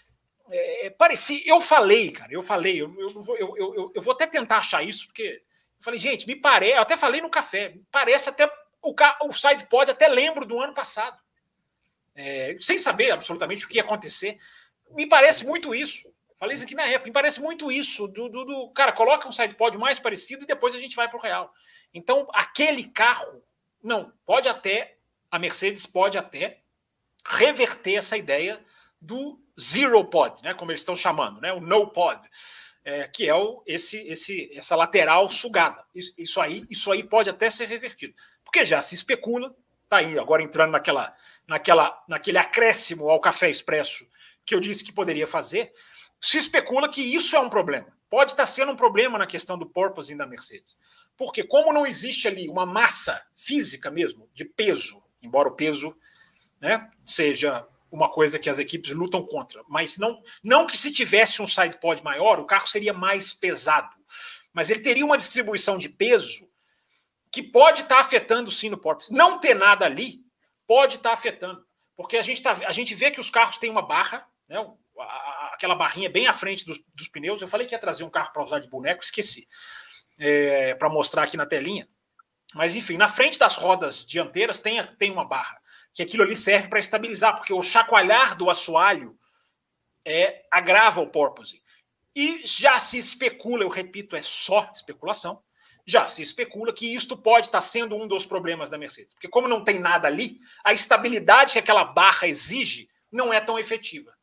é, 0.50 0.86
é, 0.86 0.90
parecia. 0.90 1.42
Eu 1.46 1.60
falei, 1.60 2.12
cara, 2.12 2.32
eu 2.32 2.42
falei, 2.42 2.82
eu, 2.82 2.90
eu, 2.98 3.36
eu, 3.38 3.58
eu, 3.58 3.92
eu 3.94 4.02
vou 4.02 4.14
até 4.14 4.26
tentar 4.26 4.60
achar 4.60 4.82
isso, 4.82 5.06
porque 5.08 5.44
eu 5.80 5.84
falei, 5.84 6.00
gente, 6.00 6.26
me 6.26 6.36
parece. 6.36 6.76
Até 6.76 6.96
falei 6.96 7.20
no 7.20 7.30
café, 7.30 7.76
parece 7.92 8.30
até. 8.30 8.50
O, 8.82 8.96
o 9.28 9.34
sidepod 9.34 9.92
até 9.92 10.08
lembro 10.08 10.46
do 10.46 10.58
ano 10.58 10.74
passado. 10.74 11.20
É, 12.16 12.58
sem 12.62 12.78
saber 12.78 13.12
absolutamente 13.12 13.66
o 13.66 13.68
que 13.68 13.76
ia 13.78 13.84
acontecer 13.84 14.38
me 14.92 15.08
parece 15.08 15.46
muito 15.46 15.74
isso. 15.74 16.12
Falei 16.38 16.56
isso 16.56 16.64
aqui 16.64 16.74
na 16.74 16.86
época, 16.86 17.08
me 17.08 17.14
parece 17.14 17.42
muito 17.42 17.72
isso. 17.72 18.08
Do, 18.08 18.30
do, 18.30 18.46
do 18.46 18.70
cara, 18.72 18.94
coloca 18.94 19.28
um 19.28 19.32
sidepod 19.32 19.78
mais 19.78 20.00
parecido 20.00 20.44
e 20.44 20.48
depois 20.48 20.74
a 20.74 20.80
gente 20.80 20.96
vai 20.96 21.10
para 21.10 21.18
o 21.18 21.22
real. 21.22 21.54
Então, 21.94 22.28
aquele 22.34 22.86
carro, 22.86 23.44
não, 23.84 24.14
pode 24.26 24.48
até, 24.48 24.98
a 25.30 25.38
Mercedes 25.38 25.86
pode 25.86 26.18
até 26.18 26.62
reverter 27.28 27.96
essa 27.96 28.16
ideia 28.16 28.64
do 29.02 29.42
zero 29.60 30.04
pod, 30.06 30.42
né, 30.44 30.54
como 30.54 30.72
eles 30.72 30.82
estão 30.82 30.96
chamando, 30.96 31.42
né, 31.42 31.52
o 31.52 31.60
no 31.60 31.88
pod, 31.88 32.28
é, 32.84 33.08
que 33.08 33.28
é 33.28 33.36
o, 33.36 33.62
esse, 33.66 33.98
esse, 34.08 34.50
essa 34.54 34.76
lateral 34.76 35.30
sugada. 35.30 35.84
Isso, 35.94 36.14
isso, 36.18 36.42
aí, 36.42 36.66
isso 36.70 36.92
aí 36.92 37.04
pode 37.04 37.30
até 37.30 37.50
ser 37.50 37.68
revertido, 37.68 38.14
porque 38.44 38.66
já 38.66 38.82
se 38.82 38.96
especula, 38.96 39.54
tá 39.90 39.98
aí 39.98 40.18
agora 40.18 40.42
entrando 40.42 40.72
naquela, 40.72 41.16
naquela, 41.48 42.02
naquele 42.08 42.38
acréscimo 42.38 43.10
ao 43.10 43.20
café 43.20 43.50
expresso 43.50 44.08
que 44.50 44.56
eu 44.56 44.60
disse 44.60 44.84
que 44.84 44.92
poderia 44.92 45.28
fazer, 45.28 45.72
se 46.20 46.40
especula 46.40 46.90
que 46.90 47.02
isso 47.02 47.36
é 47.36 47.40
um 47.40 47.52
problema. 47.52 47.88
Pode 48.10 48.32
estar 48.32 48.48
sendo 48.48 48.72
um 48.72 48.76
problema 48.76 49.16
na 49.16 49.28
questão 49.28 49.60
do 49.60 49.70
porpoising 49.70 50.18
da 50.18 50.26
Mercedes. 50.26 50.76
Porque, 51.16 51.44
como 51.44 51.72
não 51.72 51.86
existe 51.86 52.28
ali 52.28 52.50
uma 52.50 52.66
massa 52.66 53.24
física 53.36 53.92
mesmo, 53.92 54.28
de 54.34 54.44
peso, 54.44 55.04
embora 55.22 55.48
o 55.48 55.56
peso 55.56 55.96
né, 56.60 56.90
seja 57.06 57.64
uma 57.92 58.10
coisa 58.10 58.40
que 58.40 58.50
as 58.50 58.58
equipes 58.58 58.92
lutam 58.92 59.24
contra, 59.24 59.64
mas 59.68 59.98
não, 59.98 60.20
não 60.44 60.66
que 60.66 60.76
se 60.76 60.92
tivesse 60.92 61.44
um 61.44 61.48
side 61.48 61.78
pod 61.80 62.04
maior, 62.04 62.40
o 62.40 62.46
carro 62.46 62.68
seria 62.68 62.94
mais 62.94 63.32
pesado. 63.34 63.96
Mas 64.52 64.72
ele 64.72 64.80
teria 64.80 65.06
uma 65.06 65.18
distribuição 65.18 65.78
de 65.78 65.90
peso 65.90 66.50
que 67.32 67.44
pode 67.44 67.84
estar 67.84 68.00
afetando 68.00 68.50
sim 68.50 68.70
no 68.70 68.80
porpoising. 68.80 69.14
Não 69.14 69.40
ter 69.40 69.54
nada 69.54 69.86
ali 69.86 70.22
pode 70.66 70.96
estar 70.96 71.14
afetando. 71.14 71.64
Porque 71.96 72.18
a 72.18 72.22
gente, 72.24 72.42
tá, 72.42 72.58
a 72.66 72.72
gente 72.72 72.96
vê 72.96 73.12
que 73.12 73.20
os 73.20 73.30
carros 73.30 73.58
têm 73.58 73.70
uma 73.70 73.82
barra, 73.82 74.26
né? 74.50 74.66
aquela 75.54 75.76
barrinha 75.76 76.10
bem 76.10 76.28
à 76.28 76.34
frente 76.34 76.66
dos, 76.66 76.80
dos 76.94 77.08
pneus. 77.08 77.42
Eu 77.42 77.48
falei 77.48 77.68
que 77.68 77.76
ia 77.76 77.80
trazer 77.80 78.04
um 78.04 78.10
carro 78.10 78.34
para 78.34 78.44
usar 78.44 78.60
de 78.60 78.68
boneco, 78.68 79.04
esqueci. 79.04 79.48
É, 80.18 80.74
para 80.76 80.90
mostrar 80.90 81.24
aqui 81.24 81.38
na 81.38 81.46
telinha. 81.46 81.88
Mas 82.54 82.76
enfim, 82.76 82.98
na 82.98 83.08
frente 83.08 83.38
das 83.38 83.56
rodas 83.56 84.04
dianteiras 84.06 84.60
tem, 84.60 84.84
tem 84.98 85.12
uma 85.12 85.24
barra, 85.24 85.62
que 85.94 86.02
aquilo 86.02 86.24
ali 86.24 86.36
serve 86.36 86.68
para 86.68 86.80
estabilizar, 86.80 87.36
porque 87.36 87.54
o 87.54 87.62
chacoalhar 87.62 88.36
do 88.36 88.50
assoalho 88.50 89.18
é, 90.04 90.46
agrava 90.52 91.00
o 91.00 91.08
porpoising. 91.08 91.62
E 92.16 92.42
já 92.46 92.80
se 92.80 92.98
especula, 92.98 93.64
eu 93.64 93.70
repito, 93.70 94.16
é 94.16 94.22
só 94.22 94.70
especulação, 94.74 95.42
já 95.86 96.08
se 96.08 96.22
especula 96.22 96.74
que 96.74 96.94
isto 96.94 97.16
pode 97.16 97.48
estar 97.48 97.62
sendo 97.62 97.96
um 97.96 98.08
dos 98.08 98.26
problemas 98.26 98.70
da 98.70 98.78
Mercedes. 98.78 99.14
Porque 99.14 99.30
como 99.30 99.48
não 99.48 99.64
tem 99.64 99.80
nada 99.80 100.08
ali, 100.08 100.40
a 100.66 100.74
estabilidade 100.74 101.54
que 101.54 101.60
aquela 101.60 101.86
barra 101.86 102.28
exige 102.28 102.90
não 103.12 103.32
é 103.32 103.40
tão 103.40 103.58
efetiva 103.58 104.19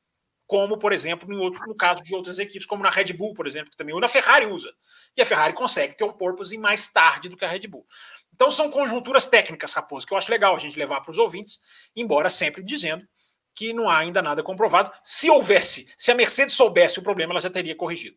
como, 0.46 0.78
por 0.78 0.92
exemplo, 0.92 1.32
em 1.32 1.36
outro, 1.36 1.66
no 1.66 1.74
caso 1.74 2.02
de 2.02 2.14
outras 2.14 2.38
equipes, 2.38 2.66
como 2.66 2.82
na 2.82 2.90
Red 2.90 3.12
Bull, 3.12 3.34
por 3.34 3.46
exemplo, 3.46 3.70
que 3.70 3.76
também 3.76 3.94
ou 3.94 4.00
na 4.00 4.08
Ferrari 4.08 4.46
usa. 4.46 4.72
E 5.16 5.22
a 5.22 5.26
Ferrari 5.26 5.52
consegue 5.52 5.96
ter 5.96 6.04
um 6.04 6.12
porpoise 6.12 6.56
mais 6.56 6.88
tarde 6.88 7.28
do 7.28 7.36
que 7.36 7.44
a 7.44 7.50
Red 7.50 7.66
Bull. 7.66 7.86
Então 8.32 8.50
são 8.50 8.70
conjunturas 8.70 9.26
técnicas, 9.26 9.72
Raposo, 9.72 10.06
que 10.06 10.12
eu 10.12 10.18
acho 10.18 10.30
legal 10.30 10.54
a 10.54 10.58
gente 10.58 10.78
levar 10.78 11.00
para 11.00 11.10
os 11.10 11.18
ouvintes, 11.18 11.60
embora 11.96 12.30
sempre 12.30 12.62
dizendo 12.62 13.06
que 13.54 13.72
não 13.72 13.88
há 13.88 13.98
ainda 13.98 14.20
nada 14.20 14.42
comprovado. 14.42 14.92
Se 15.02 15.30
houvesse, 15.30 15.92
se 15.96 16.12
a 16.12 16.14
Mercedes 16.14 16.54
soubesse 16.54 16.98
o 16.98 17.02
problema, 17.02 17.32
ela 17.32 17.40
já 17.40 17.50
teria 17.50 17.74
corrigido. 17.74 18.16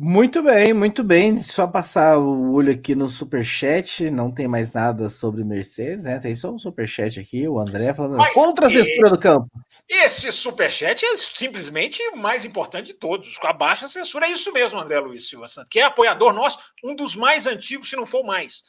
Muito 0.00 0.40
bem, 0.44 0.72
muito 0.72 1.02
bem. 1.02 1.42
Só 1.42 1.66
passar 1.66 2.18
o 2.18 2.52
olho 2.52 2.72
aqui 2.72 2.94
no 2.94 3.10
superchat, 3.10 4.08
não 4.10 4.30
tem 4.30 4.46
mais 4.46 4.72
nada 4.72 5.10
sobre 5.10 5.42
Mercedes, 5.42 6.04
né? 6.04 6.20
Tem 6.20 6.36
só 6.36 6.52
um 6.52 6.58
superchat 6.58 7.18
aqui, 7.18 7.48
o 7.48 7.58
André 7.58 7.92
falando 7.92 8.18
Mas 8.18 8.32
contra 8.32 8.68
a 8.68 8.70
censura 8.70 9.10
do 9.10 9.18
campo. 9.18 9.50
Esse 9.88 10.30
superchat 10.30 11.04
é 11.04 11.16
simplesmente 11.16 12.00
o 12.10 12.16
mais 12.16 12.44
importante 12.44 12.86
de 12.86 12.94
todos. 12.94 13.36
Abaixa 13.42 13.86
a 13.86 13.88
censura, 13.88 14.26
é 14.26 14.30
isso 14.30 14.52
mesmo, 14.52 14.78
André 14.78 15.00
Luiz 15.00 15.28
Silva 15.28 15.48
Santos, 15.48 15.68
que 15.68 15.80
é 15.80 15.82
apoiador 15.82 16.32
nosso, 16.32 16.60
um 16.84 16.94
dos 16.94 17.16
mais 17.16 17.48
antigos, 17.48 17.90
se 17.90 17.96
não 17.96 18.06
for 18.06 18.24
mais. 18.24 18.62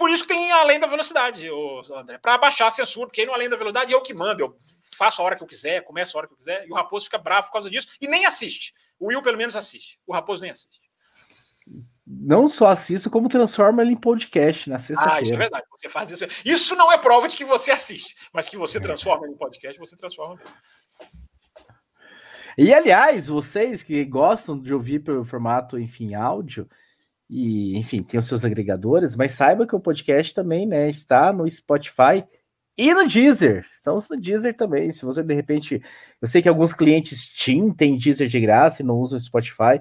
Por 0.00 0.08
isso 0.08 0.22
que 0.22 0.28
tem 0.28 0.50
Além 0.50 0.80
da 0.80 0.86
Velocidade, 0.86 1.46
André, 1.94 2.16
para 2.16 2.34
abaixar 2.34 2.68
a 2.68 2.70
censura, 2.70 3.06
porque 3.06 3.26
no 3.26 3.34
Além 3.34 3.50
da 3.50 3.56
Velocidade 3.56 3.92
eu 3.92 4.00
que 4.00 4.14
mando, 4.14 4.42
eu 4.42 4.56
faço 4.96 5.20
a 5.20 5.24
hora 5.26 5.36
que 5.36 5.42
eu 5.42 5.46
quiser, 5.46 5.84
começo 5.84 6.16
a 6.16 6.20
hora 6.20 6.26
que 6.26 6.32
eu 6.32 6.38
quiser, 6.38 6.66
e 6.66 6.72
o 6.72 6.74
Raposo 6.74 7.04
fica 7.04 7.18
bravo 7.18 7.48
por 7.48 7.52
causa 7.52 7.68
disso 7.68 7.86
e 8.00 8.08
nem 8.08 8.24
assiste. 8.24 8.72
O 8.98 9.08
Will, 9.08 9.22
pelo 9.22 9.36
menos, 9.36 9.54
assiste. 9.56 10.00
O 10.06 10.14
Raposo 10.14 10.40
nem 10.40 10.52
assiste. 10.52 10.80
Não 12.06 12.48
só 12.48 12.68
assista, 12.68 13.10
como 13.10 13.28
transforma 13.28 13.82
ele 13.82 13.92
em 13.92 13.96
podcast 13.96 14.70
na 14.70 14.78
sexta-feira. 14.78 15.18
Ah, 15.18 15.20
isso 15.20 15.34
é 15.34 15.36
verdade. 15.36 15.66
Você 15.70 15.90
faz 15.90 16.10
isso. 16.10 16.24
Isso 16.46 16.74
não 16.74 16.90
é 16.90 16.96
prova 16.96 17.28
de 17.28 17.36
que 17.36 17.44
você 17.44 17.70
assiste, 17.70 18.16
mas 18.32 18.48
que 18.48 18.56
você 18.56 18.78
é. 18.78 18.80
transforma 18.80 19.26
ele 19.26 19.34
em 19.34 19.38
podcast, 19.38 19.78
você 19.78 19.96
transforma. 19.96 20.40
E 22.56 22.72
aliás, 22.72 23.28
vocês 23.28 23.82
que 23.82 24.02
gostam 24.06 24.58
de 24.58 24.72
ouvir 24.72 25.00
pelo 25.00 25.26
formato, 25.26 25.78
enfim, 25.78 26.14
áudio, 26.14 26.66
e 27.30 27.78
enfim, 27.78 28.02
tem 28.02 28.18
os 28.18 28.26
seus 28.26 28.44
agregadores, 28.44 29.14
mas 29.14 29.32
saiba 29.32 29.64
que 29.64 29.76
o 29.76 29.80
podcast 29.80 30.34
também, 30.34 30.66
né, 30.66 30.90
está 30.90 31.32
no 31.32 31.48
Spotify 31.48 32.24
e 32.76 32.92
no 32.92 33.06
Deezer. 33.06 33.64
Estamos 33.70 34.08
no 34.10 34.20
Deezer 34.20 34.56
também. 34.56 34.90
Se 34.90 35.04
você 35.04 35.22
de 35.22 35.32
repente, 35.32 35.80
eu 36.20 36.26
sei 36.26 36.42
que 36.42 36.48
alguns 36.48 36.74
clientes 36.74 37.20
Steam 37.20 37.72
têm 37.72 37.96
Deezer 37.96 38.26
de 38.26 38.40
graça 38.40 38.82
e 38.82 38.84
não 38.84 38.98
usam 38.98 39.16
o 39.16 39.20
Spotify, 39.20 39.80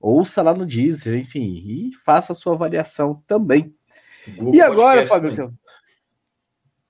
ouça 0.00 0.40
lá 0.40 0.54
no 0.54 0.64
Deezer, 0.64 1.18
enfim, 1.18 1.58
e 1.58 1.90
faça 2.06 2.32
a 2.32 2.34
sua 2.34 2.54
avaliação 2.54 3.22
também. 3.26 3.74
Google 4.36 4.54
e 4.54 4.60
agora, 4.62 5.06
Fábio? 5.06 5.54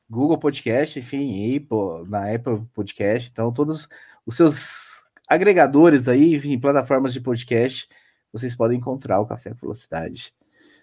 Google 0.09 0.38
Podcast, 0.38 0.96
enfim, 0.96 1.57
Apple, 1.57 2.09
na 2.09 2.32
Apple 2.32 2.64
Podcast, 2.72 3.28
então 3.30 3.53
todos 3.53 3.88
os 4.24 4.36
seus 4.36 5.03
agregadores 5.26 6.07
aí, 6.07 6.36
enfim, 6.36 6.57
plataformas 6.57 7.12
de 7.12 7.20
podcast, 7.20 7.88
vocês 8.33 8.55
podem 8.55 8.79
encontrar 8.79 9.20
o 9.20 9.26
Café 9.26 9.53
Velocidade. 9.55 10.33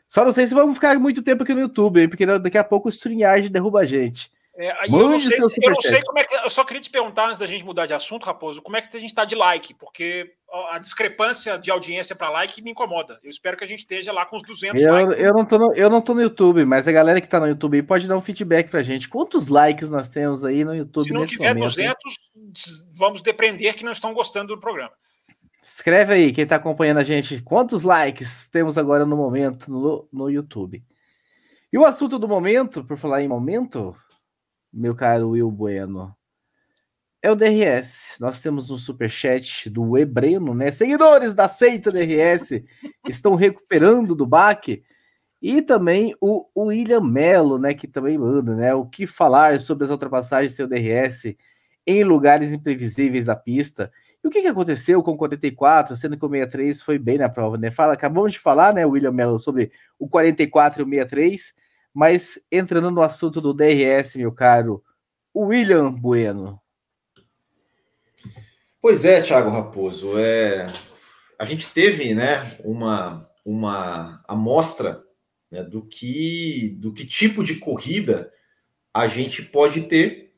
Só 0.08 0.24
não 0.24 0.32
sei 0.32 0.48
se 0.48 0.54
vamos 0.54 0.76
ficar 0.76 0.98
muito 1.00 1.24
tempo 1.24 1.43
aqui 1.43 1.54
no 1.54 1.62
YouTube, 1.62 2.02
hein, 2.02 2.10
porque 2.10 2.26
daqui 2.26 2.58
a 2.58 2.64
pouco 2.64 2.88
o 2.88 2.91
StreamYard 2.91 3.50
derruba 3.50 3.82
a 3.82 3.86
gente. 3.86 4.32
É, 4.58 4.86
eu 4.86 5.10
não, 5.10 5.20
sei, 5.20 5.38
eu 5.38 5.72
não 5.72 5.82
sei 5.82 6.02
como 6.02 6.18
é 6.18 6.24
que. 6.24 6.34
Eu 6.34 6.50
só 6.50 6.64
queria 6.64 6.82
te 6.82 6.89
perguntar 6.89 7.28
antes 7.28 7.39
da 7.39 7.46
gente 7.46 7.66
mudar 7.66 7.86
de 7.86 7.93
assunto, 7.93 8.26
Raposo, 8.26 8.62
como 8.62 8.78
é 8.78 8.82
que 8.82 8.96
a 8.96 9.00
gente 9.00 9.10
está 9.10 9.26
de 9.26 9.36
like? 9.36 9.74
Porque 9.74 10.34
a 10.72 10.80
discrepância 10.80 11.58
de 11.58 11.70
audiência 11.70 12.16
para 12.16 12.30
like 12.30 12.62
me 12.62 12.72
incomoda. 12.72 13.20
Eu 13.22 13.30
espero 13.30 13.58
que 13.58 13.66
a 13.66 13.68
gente 13.68 13.80
esteja 13.80 14.14
lá 14.14 14.26
com 14.26 14.38
os 14.38 14.43
200 14.43 14.82
eu, 14.82 14.93
likes. 14.93 15.20
Eu 15.20 15.34
não, 15.34 15.46
tô 15.46 15.58
no, 15.58 15.74
eu 15.74 15.89
não 15.89 16.02
tô 16.02 16.14
no 16.14 16.22
YouTube, 16.22 16.64
mas 16.64 16.88
a 16.88 16.91
galera 16.93 17.20
que 17.20 17.28
está 17.28 17.39
no 17.39 17.48
YouTube 17.48 17.84
pode 17.84 18.08
dar 18.08 18.18
um 18.18 18.22
feedback 18.22 18.70
para 18.70 18.80
a 18.80 18.84
gente. 18.84 19.10
Quantos 19.10 19.50
likes 19.50 19.89
nós 19.89 20.10
temos 20.10 20.46
aí 20.46 20.64
no 20.64 20.74
YouTube? 20.74 21.08
Se 21.08 21.14
não 21.14 21.26
tiver 21.26 21.54
momento? 21.54 21.74
200, 21.74 22.89
vamos 22.96 23.22
depreender 23.22 23.76
que 23.76 23.84
não 23.84 23.91
estão 23.91 24.14
gostando 24.14 24.56
do 24.56 24.62
programa. 24.62 24.93
Escreve 25.68 26.13
aí, 26.13 26.32
quem 26.32 26.43
está 26.43 26.57
acompanhando 26.57 26.99
a 26.99 27.03
gente, 27.03 27.41
quantos 27.41 27.82
likes 27.82 28.47
temos 28.49 28.78
agora 28.78 29.03
no 29.03 29.18
momento 29.18 29.72
no, 29.72 30.07
no 30.13 30.30
YouTube. 30.30 30.86
E 31.74 31.78
o 31.78 31.84
assunto 31.84 32.20
do 32.20 32.28
momento, 32.28 32.84
por 32.84 32.97
falar 32.99 33.24
em 33.24 33.28
momento, 33.28 33.95
meu 34.72 34.93
caro 34.95 35.32
Will 35.32 35.49
Bueno, 35.49 36.16
é 37.20 37.32
o 37.32 37.36
DRS. 37.36 38.16
Nós 38.20 38.43
temos 38.43 38.70
um 38.70 38.78
superchat 38.78 39.68
do 39.68 39.97
Ebreno, 39.97 40.53
né? 40.53 40.72
Seguidores 40.72 41.34
da 41.34 41.49
seita 41.49 41.91
DRS 41.91 42.63
estão 43.09 43.34
recuperando 43.34 44.13
do 44.13 44.28
baque. 44.28 44.84
E 45.41 45.63
também 45.63 46.13
o, 46.22 46.47
William 46.55 47.01
Mello, 47.01 47.57
né? 47.57 47.74
Que 47.74 47.88
também 47.88 48.20
manda, 48.20 48.55
né? 48.55 48.76
O 48.76 48.86
que 48.86 49.07
falar 49.07 49.59
sobre 49.59 49.86
as 49.86 49.89
ultrapassagens 49.89 50.53
do 50.53 50.55
seu 50.57 50.68
DRS 50.68 51.36
em 51.88 52.03
lugares 52.03 52.51
imprevisíveis 52.51 53.26
da 53.26 53.36
pista. 53.36 53.91
E 54.26 54.28
o 54.28 54.32
que, 54.32 54.41
que 54.41 54.47
aconteceu 54.47 55.01
com 55.01 55.11
o 55.11 55.17
44, 55.17 55.95
sendo 55.95 56.17
que 56.17 56.26
o 56.26 56.30
63 56.30 56.82
foi 56.82 56.97
bem 56.97 57.19
na 57.19 57.30
prova, 57.30 57.57
né? 57.57 57.71
Fala, 57.71 57.93
acabamos 57.93 58.34
de 58.34 58.39
falar, 58.39 58.73
né, 58.73 58.86
William 58.86 59.11
Mello, 59.11 59.39
sobre 59.39 59.71
o 59.97 60.09
44 60.09 60.82
e 60.82 60.84
o 60.84 60.89
63 60.89 61.53
mas 61.95 62.38
entrando 62.51 62.91
no 62.91 63.01
assunto 63.01 63.39
do 63.39 63.53
DRS, 63.53 64.17
meu 64.17 64.30
caro 64.34 64.84
William 65.34 65.93
Bueno. 65.93 66.61
Pois 68.82 69.05
é, 69.05 69.21
Thiago 69.21 69.49
Raposo. 69.49 70.19
É... 70.19 70.67
A 71.39 71.45
gente 71.45 71.67
teve 71.67 72.13
né, 72.13 72.57
uma, 72.65 73.30
uma 73.45 74.21
amostra 74.28 75.01
né, 75.49 75.63
do, 75.63 75.82
que, 75.86 76.76
do 76.80 76.91
que 76.91 77.05
tipo 77.05 77.41
de 77.41 77.55
corrida 77.55 78.30
a 78.93 79.07
gente 79.07 79.41
pode 79.41 79.82
ter 79.84 80.34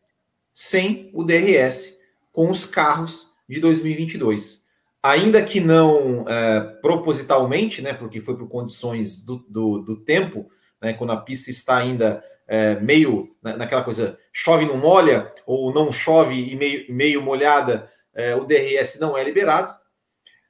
sem 0.53 1.09
o 1.13 1.23
DRS 1.23 1.99
com 2.31 2.51
os 2.51 2.65
carros 2.65 3.35
de 3.47 3.59
2022. 3.59 4.67
Ainda 5.01 5.41
que 5.41 5.59
não 5.59 6.25
é, 6.27 6.59
propositalmente, 6.81 7.81
né, 7.81 7.93
porque 7.93 8.19
foi 8.19 8.35
por 8.35 8.47
condições 8.49 9.23
do, 9.23 9.37
do, 9.47 9.79
do 9.79 10.03
tempo, 10.03 10.49
né, 10.81 10.93
quando 10.93 11.13
a 11.13 11.21
pista 11.21 11.49
está 11.49 11.77
ainda 11.77 12.23
é, 12.47 12.79
meio 12.79 13.35
naquela 13.41 13.83
coisa 13.83 14.17
chove 14.31 14.65
não 14.65 14.77
molha 14.77 15.33
ou 15.45 15.73
não 15.73 15.91
chove 15.91 16.49
e 16.49 16.55
meio, 16.55 16.85
meio 16.91 17.21
molhada, 17.21 17.91
é, 18.13 18.35
o 18.35 18.45
DRS 18.45 18.99
não 18.99 19.17
é 19.17 19.23
liberado. 19.23 19.73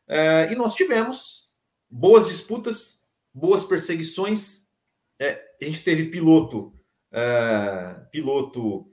É, 0.08 0.52
e 0.52 0.56
nós 0.56 0.74
tivemos 0.74 1.50
boas 1.90 2.28
disputas, 2.28 3.08
boas 3.34 3.66
perseguições. 3.66 4.68
É, 5.20 5.42
a 5.62 5.66
gente 5.66 5.84
teve 5.84 6.06
piloto, 6.06 6.74
é, 7.12 7.96
piloto 8.12 8.88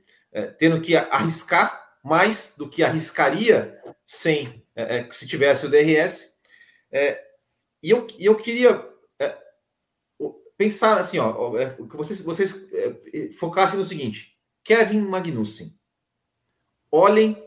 tendo 0.58 0.80
que 0.80 0.96
arriscar 0.96 1.83
mais 2.04 2.54
do 2.56 2.68
que 2.68 2.82
arriscaria 2.82 3.80
sem 4.06 4.62
se 5.12 5.26
tivesse 5.26 5.66
o 5.66 5.70
DRS. 5.70 6.36
e, 7.82 7.90
eu, 7.90 8.06
eu 8.18 8.36
queria 8.36 8.94
pensar 10.56 10.98
assim, 10.98 11.18
ó, 11.18 11.56
é, 11.58 11.70
que 11.70 11.96
vocês, 11.96 12.20
vocês 12.20 12.68
é, 12.72 13.30
focassem 13.32 13.78
no 13.78 13.84
seguinte: 13.84 14.36
Kevin 14.64 15.00
Magnussen. 15.00 15.78
Olhem 16.90 17.42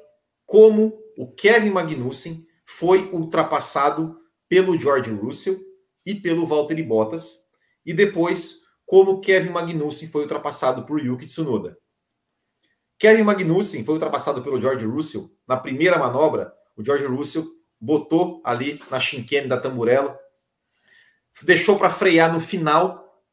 como 0.45 1.01
o 1.17 1.31
Kevin 1.31 1.69
Magnussen 1.69 2.45
foi 2.65 3.09
ultrapassado 3.11 4.19
pelo 4.49 4.79
George 4.79 5.11
Russell 5.11 5.59
e 6.05 6.15
pelo 6.15 6.45
Valtteri 6.45 6.83
Bottas, 6.83 7.47
e 7.85 7.93
depois 7.93 8.61
como 8.85 9.21
Kevin 9.21 9.49
Magnussen 9.49 10.09
foi 10.09 10.21
ultrapassado 10.21 10.85
por 10.85 11.03
Yuki 11.03 11.25
Tsunoda. 11.25 11.77
Kevin 12.99 13.23
Magnussen 13.23 13.83
foi 13.83 13.93
ultrapassado 13.93 14.41
pelo 14.41 14.59
George 14.59 14.85
Russell 14.85 15.29
na 15.47 15.57
primeira 15.57 15.97
manobra. 15.99 16.53
O 16.75 16.83
George 16.83 17.05
Russell 17.05 17.47
botou 17.79 18.41
ali 18.43 18.81
na 18.89 18.99
chinquene 18.99 19.47
da 19.47 19.59
tamburela 19.59 20.19
deixou 21.43 21.77
para 21.77 21.89
frear 21.89 22.33
no 22.33 22.39
final, 22.39 23.23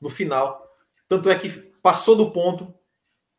no 0.00 0.08
final. 0.08 0.66
Tanto 1.08 1.30
é 1.30 1.38
que 1.38 1.48
passou 1.82 2.16
do 2.16 2.30
ponto 2.30 2.74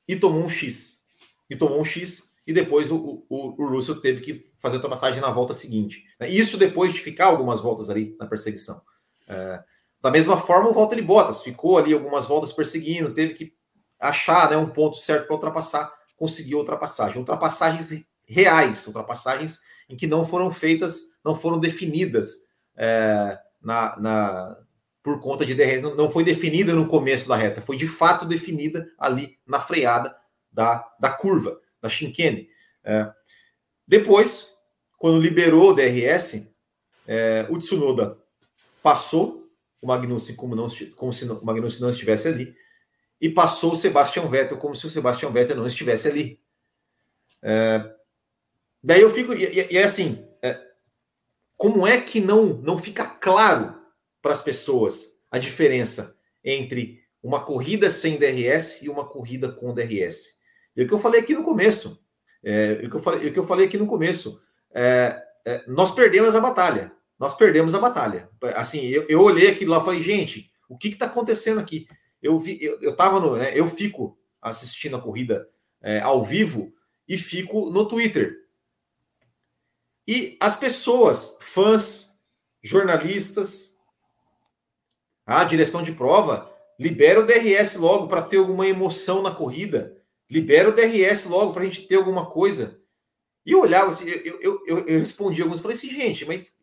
e 0.07 0.15
tomou 0.15 0.43
um 0.43 0.49
X. 0.49 1.03
E 1.49 1.55
tomou 1.55 1.79
um 1.79 1.85
X 1.85 2.31
e 2.45 2.53
depois 2.53 2.91
o, 2.91 3.25
o, 3.29 3.61
o 3.61 3.67
Russell 3.67 4.01
teve 4.01 4.21
que 4.21 4.51
fazer 4.57 4.75
a 4.75 4.77
ultrapassagem 4.77 5.21
na 5.21 5.31
volta 5.31 5.53
seguinte. 5.53 6.05
Isso 6.21 6.57
depois 6.57 6.93
de 6.93 6.99
ficar 6.99 7.27
algumas 7.27 7.61
voltas 7.61 7.89
ali 7.89 8.15
na 8.19 8.25
perseguição. 8.25 8.81
É, 9.27 9.63
da 10.01 10.09
mesma 10.09 10.37
forma, 10.37 10.69
o 10.69 10.73
Valtteri 10.73 11.01
Bottas 11.01 11.43
ficou 11.43 11.77
ali 11.77 11.93
algumas 11.93 12.25
voltas 12.25 12.53
perseguindo, 12.53 13.13
teve 13.13 13.33
que 13.33 13.53
achar 13.99 14.49
né, 14.49 14.57
um 14.57 14.69
ponto 14.69 14.97
certo 14.97 15.25
para 15.25 15.35
ultrapassar, 15.35 15.93
conseguiu 16.15 16.59
ultrapassagem. 16.59 17.17
Ultrapassagens 17.17 18.05
reais, 18.25 18.85
ultrapassagens 18.87 19.61
em 19.89 19.97
que 19.97 20.07
não 20.07 20.25
foram 20.25 20.51
feitas, 20.51 21.01
não 21.23 21.35
foram 21.35 21.59
definidas 21.59 22.47
é, 22.77 23.37
na, 23.61 23.99
na 23.99 24.57
por 25.01 25.19
conta 25.21 25.45
de 25.45 25.55
DRS, 25.55 25.81
não, 25.81 25.95
não 25.95 26.11
foi 26.11 26.23
definida 26.23 26.73
no 26.73 26.87
começo 26.87 27.27
da 27.27 27.35
reta, 27.35 27.61
foi 27.61 27.77
de 27.77 27.87
fato 27.87 28.25
definida 28.25 28.87
ali 28.97 29.37
na 29.47 29.59
freada 29.59 30.15
da, 30.51 30.85
da 30.99 31.09
curva, 31.09 31.59
da 31.81 31.89
chicane. 31.89 32.49
É, 32.83 33.11
depois, 33.87 34.53
quando 34.97 35.19
liberou 35.19 35.71
o 35.71 35.73
DRS, 35.73 36.53
é, 37.07 37.47
o 37.49 37.57
Tsunoda 37.57 38.17
passou 38.83 39.49
o 39.81 39.87
Magnussen 39.87 40.35
como, 40.35 40.55
não, 40.55 40.67
como 40.95 41.13
se 41.13 41.25
o 41.25 41.43
Magnussen 41.43 41.81
não 41.81 41.89
estivesse 41.89 42.27
ali, 42.27 42.53
e 43.19 43.29
passou 43.29 43.73
o 43.73 43.75
Sebastian 43.75 44.27
Vettel 44.27 44.57
como 44.57 44.75
se 44.75 44.85
o 44.85 44.89
Sebastian 44.89 45.31
Vettel 45.31 45.57
não 45.57 45.67
estivesse 45.67 46.07
ali. 46.07 46.39
É, 47.41 47.95
daí 48.83 49.01
eu 49.01 49.09
fico, 49.09 49.33
e, 49.33 49.43
e, 49.71 49.77
é 49.77 49.83
assim, 49.83 50.25
como 51.59 51.85
é 51.85 51.99
que 51.99 52.21
não, 52.21 52.45
não 52.45 52.77
fica 52.77 53.05
claro 53.05 53.75
para 54.21 54.31
as 54.31 54.41
pessoas 54.41 55.19
a 55.29 55.37
diferença 55.37 56.17
entre 56.41 57.03
uma 57.21 57.43
corrida 57.43 57.89
sem 57.89 58.17
DRS 58.17 58.81
e 58.81 58.87
uma 58.87 59.05
corrida 59.05 59.51
com 59.51 59.73
DRS? 59.73 60.39
E 60.73 60.83
o 60.83 60.87
que 60.87 60.93
eu 60.93 60.99
falei 60.99 61.19
aqui 61.19 61.35
no 61.35 61.43
começo, 61.43 62.01
é, 62.41 62.79
o, 62.81 62.89
que 62.89 62.95
eu 62.95 63.01
falei, 63.01 63.27
o 63.27 63.33
que 63.33 63.39
eu 63.39 63.43
falei 63.43 63.67
aqui 63.67 63.77
no 63.77 63.87
começo, 63.87 64.41
é, 64.73 65.21
é, 65.45 65.61
nós 65.67 65.91
perdemos 65.91 66.33
a 66.33 66.39
batalha. 66.39 66.93
Nós 67.19 67.33
perdemos 67.33 67.75
a 67.75 67.79
batalha. 67.79 68.29
Assim, 68.55 68.85
eu, 68.85 69.05
eu 69.09 69.21
olhei 69.21 69.49
aquilo 69.49 69.71
lá 69.71 69.81
e 69.81 69.83
falei, 69.83 70.01
gente, 70.01 70.49
o 70.69 70.77
que 70.77 70.87
está 70.87 71.07
acontecendo 71.07 71.59
aqui? 71.59 71.89
Eu 72.21 72.37
vi, 72.37 72.57
eu, 72.61 72.79
eu 72.81 72.95
tava 72.95 73.19
no, 73.19 73.35
né, 73.37 73.57
eu 73.57 73.67
fico 73.67 74.17
assistindo 74.41 74.95
a 74.95 75.01
corrida 75.01 75.47
é, 75.81 75.99
ao 75.99 76.23
vivo 76.23 76.73
e 77.07 77.17
fico 77.17 77.69
no 77.69 77.87
Twitter. 77.87 78.37
E 80.07 80.37
as 80.39 80.55
pessoas, 80.55 81.37
fãs, 81.41 82.19
jornalistas, 82.63 83.77
a 85.25 85.43
direção 85.43 85.83
de 85.83 85.91
prova, 85.91 86.51
libera 86.79 87.19
o 87.19 87.25
DRS 87.25 87.75
logo 87.75 88.07
para 88.07 88.21
ter 88.21 88.37
alguma 88.37 88.67
emoção 88.67 89.21
na 89.21 89.31
corrida. 89.31 89.95
Libera 90.29 90.69
o 90.69 90.71
DRS 90.71 91.25
logo 91.25 91.53
para 91.53 91.61
a 91.61 91.65
gente 91.65 91.87
ter 91.87 91.95
alguma 91.95 92.29
coisa. 92.29 92.79
E 93.45 93.51
eu 93.51 93.61
olhava 93.61 93.89
assim, 93.89 94.09
eu, 94.09 94.39
eu, 94.41 94.63
eu, 94.65 94.87
eu 94.87 94.99
respondi 94.99 95.41
alguns, 95.41 95.61
falei 95.61 95.77
assim, 95.77 95.89
gente, 95.89 96.25
mas 96.25 96.57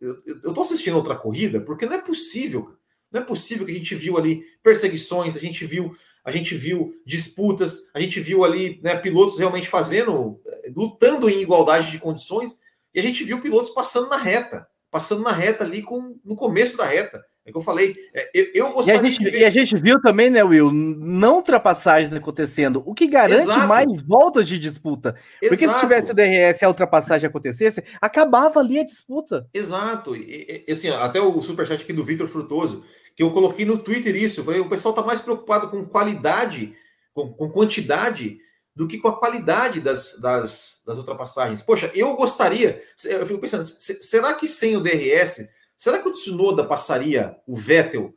eu, 0.00 0.54
tô 0.54 0.60
assistindo 0.60 0.96
outra 0.96 1.16
corrida 1.16 1.60
porque 1.60 1.86
não 1.86 1.94
é 1.94 2.00
possível, 2.00 2.76
não 3.12 3.20
é 3.20 3.24
possível 3.24 3.64
que 3.64 3.72
a 3.72 3.74
gente 3.74 3.94
viu 3.94 4.16
ali 4.16 4.44
perseguições, 4.62 5.36
a 5.36 5.40
gente 5.40 5.64
viu, 5.64 5.96
a 6.24 6.30
gente 6.30 6.54
viu 6.54 6.94
disputas, 7.06 7.88
a 7.94 8.00
gente 8.00 8.20
viu 8.20 8.44
ali 8.44 8.80
né, 8.82 8.96
pilotos 8.96 9.38
realmente 9.38 9.68
fazendo, 9.68 10.40
lutando 10.74 11.28
em 11.28 11.40
igualdade 11.40 11.90
de 11.90 11.98
condições, 11.98 12.58
e 12.94 13.00
a 13.00 13.02
gente 13.02 13.22
viu 13.24 13.40
pilotos 13.40 13.70
passando 13.70 14.08
na 14.08 14.16
reta, 14.16 14.66
passando 14.90 15.22
na 15.22 15.32
reta 15.32 15.64
ali 15.64 15.82
com, 15.82 16.18
no 16.24 16.34
começo 16.34 16.76
da 16.76 16.84
reta. 16.84 17.24
É 17.46 17.52
que 17.52 17.56
eu 17.56 17.62
falei, 17.62 17.94
é, 18.12 18.28
eu, 18.34 18.46
eu 18.52 18.72
gostaria 18.72 19.00
e 19.00 19.06
a, 19.06 19.08
gente, 19.08 19.22
ver... 19.22 19.40
e 19.40 19.44
a 19.44 19.50
gente 19.50 19.76
viu 19.76 20.00
também, 20.00 20.28
né, 20.28 20.42
Will, 20.42 20.72
não 20.72 21.36
ultrapassagens 21.36 22.12
acontecendo, 22.12 22.82
o 22.84 22.92
que 22.92 23.06
garante 23.06 23.42
Exato. 23.42 23.68
mais 23.68 24.02
voltas 24.02 24.48
de 24.48 24.58
disputa. 24.58 25.10
Exato. 25.40 25.48
Porque 25.48 25.68
se 25.68 25.78
tivesse 25.78 26.10
o 26.10 26.14
DRS 26.14 26.60
e 26.60 26.64
a 26.64 26.68
ultrapassagem 26.68 27.28
acontecesse, 27.28 27.84
acabava 28.00 28.58
ali 28.58 28.80
a 28.80 28.84
disputa. 28.84 29.48
Exato. 29.54 30.16
E, 30.16 30.64
e 30.66 30.72
assim, 30.72 30.88
até 30.88 31.20
o 31.20 31.40
superchat 31.40 31.84
aqui 31.84 31.92
do 31.92 32.04
Vitor 32.04 32.26
Frutoso, 32.26 32.84
que 33.14 33.22
eu 33.22 33.30
coloquei 33.30 33.64
no 33.64 33.78
Twitter 33.78 34.16
isso, 34.16 34.42
falei, 34.42 34.60
o 34.60 34.68
pessoal 34.68 34.92
está 34.92 35.06
mais 35.06 35.20
preocupado 35.20 35.70
com 35.70 35.84
qualidade, 35.84 36.74
com, 37.14 37.32
com 37.32 37.48
quantidade, 37.48 38.38
do 38.74 38.88
que 38.88 38.98
com 38.98 39.08
a 39.08 39.16
qualidade 39.16 39.80
das, 39.80 40.18
das, 40.20 40.82
das 40.84 40.98
ultrapassagens. 40.98 41.62
Poxa, 41.62 41.92
eu 41.94 42.14
gostaria, 42.16 42.82
eu 43.04 43.24
fico 43.24 43.40
pensando, 43.40 43.62
será 43.64 44.34
que 44.34 44.48
sem 44.48 44.76
o 44.76 44.80
DRS 44.80 45.48
Será 45.76 46.00
que 46.00 46.08
o 46.08 46.12
Tsunoda 46.12 46.64
passaria 46.64 47.36
o 47.46 47.54
Vettel 47.54 48.14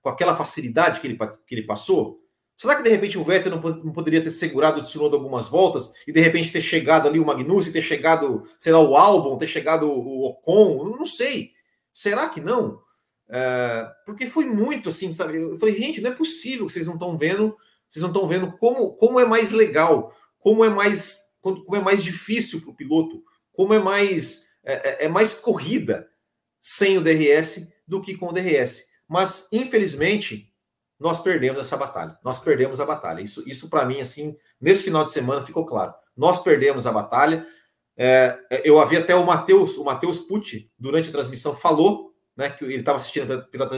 com 0.00 0.08
aquela 0.08 0.36
facilidade 0.36 1.00
que 1.00 1.06
ele, 1.06 1.18
que 1.46 1.54
ele 1.54 1.66
passou? 1.66 2.20
Será 2.56 2.76
que 2.76 2.82
de 2.82 2.90
repente 2.90 3.16
o 3.16 3.24
Vettel 3.24 3.56
não, 3.56 3.60
não 3.60 3.92
poderia 3.92 4.22
ter 4.22 4.30
segurado 4.30 4.80
o 4.80 4.82
Tsunoda 4.82 5.16
algumas 5.16 5.48
voltas 5.48 5.92
e 6.06 6.12
de 6.12 6.20
repente 6.20 6.52
ter 6.52 6.60
chegado 6.60 7.08
ali 7.08 7.18
o 7.18 7.24
Magnussen, 7.24 7.72
ter 7.72 7.82
chegado, 7.82 8.44
sei 8.58 8.72
lá, 8.72 8.80
o 8.80 8.96
Albon, 8.96 9.38
ter 9.38 9.46
chegado 9.46 9.90
o 9.90 10.26
Ocon? 10.26 10.84
Não, 10.84 10.96
não 10.98 11.06
sei. 11.06 11.52
Será 11.92 12.28
que 12.28 12.40
não? 12.40 12.80
É, 13.28 13.88
porque 14.04 14.26
foi 14.26 14.44
muito 14.44 14.88
assim, 14.88 15.12
sabe? 15.12 15.36
Eu 15.36 15.56
falei, 15.56 15.74
gente, 15.74 16.00
não 16.00 16.10
é 16.10 16.14
possível 16.14 16.66
que 16.66 16.72
vocês 16.72 16.86
não 16.86 16.94
estão 16.94 17.16
vendo, 17.16 17.56
vocês 17.88 18.02
não 18.02 18.10
estão 18.10 18.28
vendo 18.28 18.52
como, 18.58 18.94
como 18.94 19.18
é 19.18 19.24
mais 19.24 19.52
legal, 19.52 20.14
como 20.38 20.64
é 20.64 20.68
mais, 20.68 21.18
como 21.40 21.76
é 21.76 21.80
mais 21.80 22.04
difícil 22.04 22.60
para 22.60 22.70
o 22.70 22.76
piloto, 22.76 23.22
como 23.52 23.72
é 23.72 23.78
mais 23.78 24.50
é, 24.64 25.04
é, 25.04 25.04
é 25.06 25.08
mais 25.08 25.34
corrida 25.34 26.08
sem 26.60 26.98
o 26.98 27.00
DRS 27.00 27.72
do 27.86 28.00
que 28.00 28.16
com 28.16 28.28
o 28.28 28.32
DRS. 28.32 28.88
Mas, 29.08 29.48
infelizmente, 29.52 30.50
nós 30.98 31.18
perdemos 31.18 31.60
essa 31.60 31.76
batalha. 31.76 32.18
Nós 32.22 32.38
perdemos 32.38 32.78
a 32.78 32.84
batalha. 32.84 33.22
Isso, 33.22 33.42
isso 33.48 33.70
para 33.70 33.84
mim, 33.84 34.00
assim, 34.00 34.36
nesse 34.60 34.82
final 34.82 35.02
de 35.02 35.10
semana 35.10 35.42
ficou 35.42 35.64
claro. 35.64 35.94
Nós 36.16 36.42
perdemos 36.42 36.86
a 36.86 36.92
batalha. 36.92 37.46
É, 37.96 38.38
eu 38.64 38.78
havia 38.78 39.00
até 39.00 39.14
o 39.14 39.24
Matheus, 39.24 39.76
o 39.76 39.84
Matheus 39.84 40.18
Pucci, 40.18 40.70
durante 40.78 41.08
a 41.08 41.12
transmissão, 41.12 41.54
falou, 41.54 42.14
né, 42.36 42.50
que 42.50 42.64
ele 42.64 42.76
estava 42.76 42.96
assistindo 42.96 43.26
pela, 43.26 43.42
pela, 43.42 43.68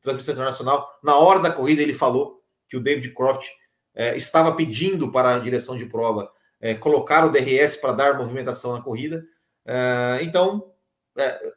transmissão 0.00 0.34
internacional. 0.34 0.98
Na 1.02 1.16
hora 1.16 1.40
da 1.40 1.52
corrida, 1.52 1.82
ele 1.82 1.94
falou 1.94 2.42
que 2.68 2.76
o 2.76 2.80
David 2.80 3.12
Croft 3.14 3.46
é, 3.94 4.16
estava 4.16 4.52
pedindo 4.52 5.12
para 5.12 5.36
a 5.36 5.38
direção 5.38 5.76
de 5.76 5.86
prova 5.86 6.30
é, 6.60 6.74
colocar 6.74 7.24
o 7.24 7.30
DRS 7.30 7.76
para 7.76 7.92
dar 7.92 8.18
movimentação 8.18 8.72
na 8.72 8.82
corrida. 8.82 9.24
É, 9.66 10.18
então, 10.22 10.72
é, 11.16 11.52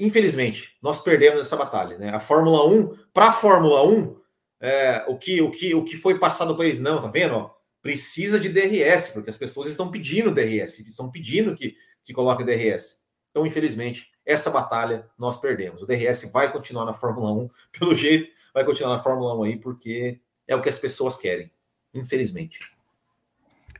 infelizmente, 0.00 0.76
nós 0.82 1.00
perdemos 1.00 1.40
essa 1.40 1.56
batalha. 1.56 1.98
Né? 1.98 2.10
A 2.10 2.20
Fórmula 2.20 2.66
1, 2.68 2.96
para 3.12 3.28
a 3.28 3.32
Fórmula 3.32 3.86
1, 3.86 4.16
é, 4.60 5.04
o, 5.08 5.18
que, 5.18 5.40
o, 5.42 5.50
que, 5.50 5.74
o 5.74 5.84
que 5.84 5.96
foi 5.96 6.18
passado 6.18 6.56
para 6.56 6.66
eles, 6.66 6.80
não, 6.80 7.00
tá 7.00 7.08
vendo? 7.08 7.34
Ó, 7.34 7.50
precisa 7.82 8.40
de 8.40 8.48
DRS, 8.48 9.10
porque 9.10 9.30
as 9.30 9.38
pessoas 9.38 9.68
estão 9.68 9.90
pedindo 9.90 10.30
DRS, 10.30 10.80
estão 10.80 11.10
pedindo 11.10 11.54
que, 11.54 11.76
que 12.04 12.14
coloque 12.14 12.42
DRS. 12.42 13.02
Então, 13.30 13.46
infelizmente, 13.46 14.08
essa 14.24 14.50
batalha 14.50 15.06
nós 15.18 15.36
perdemos. 15.38 15.82
O 15.82 15.86
DRS 15.86 16.30
vai 16.32 16.50
continuar 16.50 16.84
na 16.84 16.94
Fórmula 16.94 17.32
1, 17.32 17.50
pelo 17.78 17.94
jeito, 17.94 18.32
vai 18.54 18.64
continuar 18.64 18.96
na 18.96 19.02
Fórmula 19.02 19.38
1 19.38 19.42
aí, 19.42 19.56
porque 19.56 20.20
é 20.46 20.56
o 20.56 20.62
que 20.62 20.68
as 20.68 20.78
pessoas 20.78 21.16
querem, 21.16 21.50
infelizmente. 21.92 22.58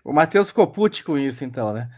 O 0.04 0.12
Matheus 0.12 0.48
ficou 0.48 0.70
com 0.70 1.16
isso, 1.16 1.44
então, 1.44 1.72
né? 1.72 1.90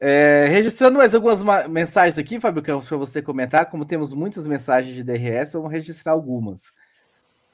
É, 0.00 0.46
registrando 0.48 0.98
mais 0.98 1.14
algumas 1.14 1.42
mensagens 1.68 2.18
aqui, 2.18 2.40
Fábio 2.40 2.62
Campos, 2.62 2.88
para 2.88 2.96
você 2.96 3.22
comentar. 3.22 3.70
Como 3.70 3.84
temos 3.84 4.12
muitas 4.12 4.46
mensagens 4.46 4.94
de 4.94 5.02
DRS, 5.02 5.52
vamos 5.54 5.72
registrar 5.72 6.12
algumas. 6.12 6.72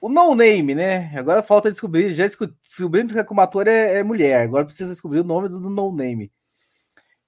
O 0.01 0.09
no 0.09 0.35
name, 0.35 0.75
né? 0.75 1.13
Agora 1.17 1.43
falta 1.43 1.71
descobrir. 1.71 2.13
Já 2.13 2.27
descobrimos 2.27 3.13
que 3.13 3.19
a 3.19 3.25
comatora 3.25 3.71
é, 3.71 3.99
é, 3.99 4.03
mulher. 4.03 4.43
Agora 4.43 4.65
precisa 4.65 4.91
descobrir 4.91 5.21
o 5.21 5.25
nome 5.25 5.49
do 5.49 5.61
no 5.61 5.93
name. 5.93 6.33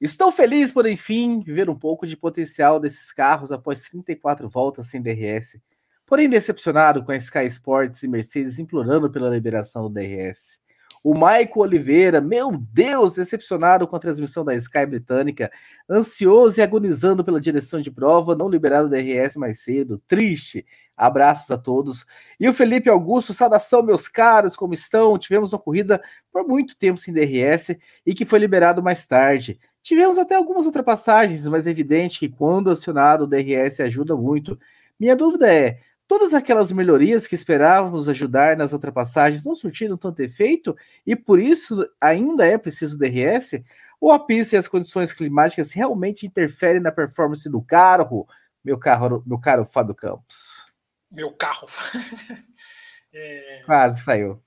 Estou 0.01 0.33
feliz 0.33 0.73
por, 0.73 0.87
enfim, 0.87 1.43
ver 1.43 1.71
um 1.71 1.79
pouco 1.79 2.07
de 2.07 2.17
potencial 2.17 2.81
desses 2.81 3.13
carros 3.13 3.53
após 3.53 3.83
34 3.83 4.49
voltas 4.49 4.89
sem 4.89 5.01
DRS. 5.03 5.61
Porém, 6.07 6.29
decepcionado 6.29 7.05
com 7.05 7.13
a 7.13 7.17
Sky 7.17 7.47
Sports 7.47 8.03
e 8.03 8.09
Mercedes 8.09 8.59
implorando 8.59 9.11
pela 9.11 9.29
liberação 9.29 9.83
do 9.83 9.91
DRS. 9.91 10.62
O 11.03 11.15
Maico 11.15 11.61
Oliveira, 11.61 12.21
meu 12.21 12.57
Deus, 12.57 13.13
decepcionado 13.13 13.89
com 13.89 13.97
a 13.97 13.99
transmissão 13.99 14.45
da 14.45 14.55
Sky 14.55 14.87
britânica, 14.87 15.51
ansioso 15.91 16.61
e 16.61 16.63
agonizando 16.63 17.25
pela 17.25 17.41
direção 17.41 17.81
de 17.81 17.91
prova, 17.91 18.37
não 18.37 18.49
liberaram 18.49 18.87
o 18.87 18.89
DRS 18.89 19.37
mais 19.37 19.61
cedo, 19.61 20.01
triste. 20.07 20.65
Abraços 20.97 21.51
a 21.51 21.59
todos. 21.59 22.07
E 22.39 22.49
o 22.49 22.55
Felipe 22.55 22.89
Augusto, 22.89 23.35
saudação, 23.35 23.83
meus 23.83 24.07
caros, 24.07 24.55
como 24.55 24.75
estão? 24.75 25.19
Tivemos 25.19 25.53
uma 25.53 25.59
corrida 25.59 26.01
por 26.33 26.47
muito 26.47 26.77
tempo 26.77 27.01
sem 27.01 27.13
DRS 27.13 27.77
e 28.07 28.15
que 28.15 28.25
foi 28.25 28.39
liberado 28.39 28.81
mais 28.81 29.05
tarde. 29.05 29.59
Tivemos 29.83 30.17
até 30.17 30.37
algumas 30.37 30.67
ultrapassagens, 30.67 31.49
mas 31.49 31.67
é 31.67 31.71
evidente 31.71 32.21
que 32.21 32.29
quando 32.29 32.71
acionado 32.71 33.25
o 33.25 33.27
DRS 33.27 33.81
ajuda 33.81 34.15
muito. 34.15 34.57
Minha 35.01 35.17
dúvida 35.17 35.53
é: 35.53 35.81
todas 36.13 36.35
aquelas 36.35 36.71
melhorias 36.71 37.27
que 37.27 37.35
esperávamos 37.35 38.07
ajudar 38.07 38.55
nas 38.55 38.75
ultrapassagens 38.75 39.47
não 39.47 39.55
surtiram 39.55 39.97
tanto 39.97 40.21
efeito 40.21 40.77
e 41.07 41.17
por 41.17 41.41
isso 41.41 41.89
ainda 41.99 42.47
é 42.47 42.59
preciso 42.59 42.99
DRS? 42.99 43.65
Ou 43.99 44.13
a 44.13 44.19
pista 44.19 44.55
e 44.55 44.59
as 44.59 44.69
condições 44.69 45.15
climáticas 45.15 45.73
realmente 45.73 46.27
interferem 46.27 46.83
na 46.83 46.93
performance 46.93 47.49
do 47.49 47.63
carro, 47.63 48.29
meu, 48.63 48.79
carro, 48.79 49.23
meu 49.27 49.39
caro 49.41 49.65
Fábio 49.65 49.95
Campos? 49.95 50.71
Meu 51.11 51.33
carro. 51.33 51.67
é... 53.11 53.63
Quase 53.65 54.03
saiu. 54.03 54.39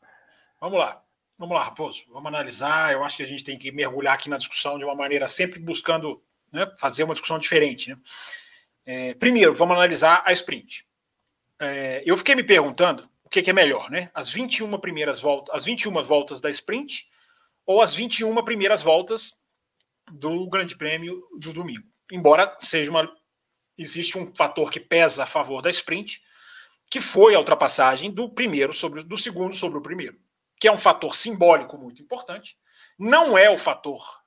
Vamos 0.62 0.78
lá. 0.78 1.02
Vamos 1.36 1.56
lá, 1.56 1.64
Raposo. 1.64 2.04
Vamos 2.12 2.28
analisar. 2.28 2.94
Eu 2.94 3.04
acho 3.04 3.18
que 3.18 3.24
a 3.24 3.28
gente 3.28 3.44
tem 3.44 3.58
que 3.58 3.72
mergulhar 3.72 4.14
aqui 4.14 4.30
na 4.30 4.38
discussão 4.38 4.78
de 4.78 4.84
uma 4.84 4.94
maneira 4.94 5.28
sempre 5.28 5.60
buscando 5.60 6.22
né, 6.54 6.72
fazer 6.80 7.06
uma 7.06 7.16
discussão 7.16 7.40
diferente. 7.40 7.90
Né? 7.90 7.98
É, 8.86 9.14
primeiro, 9.16 9.52
vamos 9.52 9.76
analisar 9.76 10.22
a 10.28 10.32
sprint 10.32 10.86
é, 11.60 12.03
eu 12.06 12.18
fiquei 12.18 12.36
me 12.36 12.44
perguntando 12.44 13.10
o 13.23 13.30
que, 13.30 13.41
que, 13.41 13.49
é 13.49 13.53
melhor, 13.53 13.90
né? 13.90 14.10
As 14.14 14.30
21 14.32 14.77
primeiras 14.80 15.19
voltas, 15.19 15.56
as 15.56 15.65
21 15.65 16.02
voltas 16.03 16.40
da 16.40 16.49
sprint 16.49 17.07
ou 17.65 17.82
as 17.82 17.94
21 17.94 18.44
primeiras 18.44 18.82
voltas 18.82 19.34
do 20.11 20.48
Grande 20.48 20.76
Prêmio 20.77 21.23
do 21.40 21.52
domingo. 21.52 21.88
Embora 22.11 22.56
seja 22.60 22.91
uma 22.91 23.11
existe 23.77 24.18
um 24.18 24.34
fator 24.34 24.72
que 24.72 24.80
pesa 24.80 25.23
a 25.23 25.27
favor 25.27 25.61
da 25.61 25.69
sprint, 25.69 26.22
que 26.90 27.02
foi 27.02 27.36
a 27.36 27.40
ultrapassagem 27.40 28.11
do 28.11 28.30
primeiro 28.30 28.73
sobre 28.73 29.03
do 29.03 29.18
segundo 29.18 29.53
sobre 29.56 29.77
o 29.77 29.82
primeiro, 29.82 30.18
que 30.60 30.68
é 30.68 30.72
um 30.72 30.77
fator 30.77 31.15
simbólico 31.15 31.77
muito 31.77 32.02
importante. 32.02 32.57
Não 32.98 33.38
é 33.38 33.49
o 33.49 33.57
fator 33.57 34.23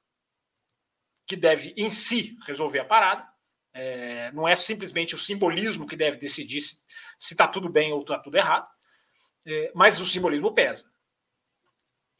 que 1.26 1.36
deve 1.36 1.72
em 1.76 1.90
si 1.90 2.36
resolver 2.46 2.80
a 2.80 2.84
parada. 2.84 3.26
É, 3.72 4.32
não 4.32 4.48
é 4.48 4.56
simplesmente 4.56 5.14
o 5.14 5.18
simbolismo 5.18 5.86
que 5.86 5.96
deve 5.96 6.16
decidir 6.16 6.60
se 6.60 6.78
se 7.18 7.34
está 7.34 7.48
tudo 7.48 7.68
bem 7.68 7.92
ou 7.92 8.00
está 8.00 8.18
tudo 8.18 8.36
errado, 8.36 8.68
é, 9.46 9.72
mas 9.74 10.00
o 10.00 10.06
simbolismo 10.06 10.54
pesa. 10.54 10.90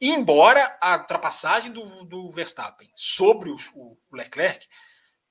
E 0.01 0.11
embora 0.11 0.77
a 0.81 0.97
ultrapassagem 0.97 1.71
do, 1.71 2.03
do 2.05 2.29
Verstappen 2.31 2.89
sobre 2.95 3.49
o, 3.49 3.55
o, 3.75 3.97
Leclerc, 4.11 4.65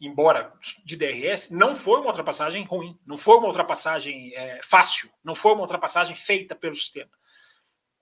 embora 0.00 0.52
de 0.84 0.96
DRS, 0.96 1.50
não 1.50 1.74
foi 1.74 2.00
uma 2.00 2.08
ultrapassagem 2.08 2.64
ruim, 2.64 2.98
não 3.06 3.16
foi 3.16 3.36
uma 3.36 3.48
ultrapassagem 3.48 4.34
é, 4.34 4.60
fácil, 4.62 5.10
não 5.24 5.34
foi 5.34 5.52
uma 5.52 5.62
ultrapassagem 5.62 6.14
feita 6.14 6.54
pelo 6.54 6.74
sistema. 6.74 7.10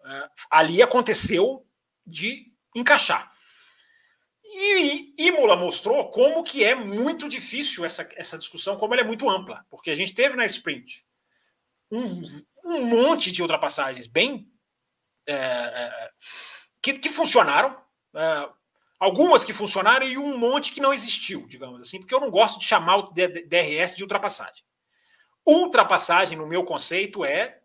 É, 0.05 0.28
ali 0.51 0.82
aconteceu 0.82 1.66
de 2.06 2.52
encaixar. 2.74 3.32
E 4.44 5.14
Imola 5.18 5.56
mostrou 5.56 6.10
como 6.10 6.44
que 6.44 6.64
é 6.64 6.74
muito 6.74 7.28
difícil 7.28 7.84
essa, 7.84 8.09
essa 8.14 8.38
discussão, 8.38 8.76
como 8.76 8.94
ela 8.94 9.02
é 9.02 9.06
muito 9.06 9.28
ampla, 9.28 9.66
porque 9.68 9.90
a 9.90 9.97
gente 9.97 10.14
teve 10.14 10.36
na 10.36 10.47
sprint 10.47 11.05
um, 11.91 12.23
um 12.65 12.87
monte 12.87 13.31
de 13.31 13.43
ultrapassagens 13.43 14.07
bem 14.07 14.51
é, 15.27 15.35
é, 15.35 16.11
que, 16.83 16.95
que, 16.95 17.09
funcionaram, 17.09 17.77
é, 18.15 18.49
algumas 18.99 19.45
que 19.45 19.53
funcionaram 19.53 20.07
e 20.07 20.17
um 20.17 20.39
monte 20.39 20.73
que 20.73 20.81
não 20.81 20.95
existiu, 20.95 21.47
digamos 21.47 21.81
assim, 21.81 21.99
porque 21.99 22.15
eu 22.15 22.21
não 22.21 22.31
gosto 22.31 22.59
de 22.59 22.65
chamar 22.65 22.97
o 22.97 23.13
DRS 23.13 23.97
de 23.97 24.03
ultrapassagem. 24.03 24.65
Ultrapassagem, 25.45 26.37
no 26.37 26.47
meu 26.47 26.65
conceito, 26.65 27.25
é 27.25 27.61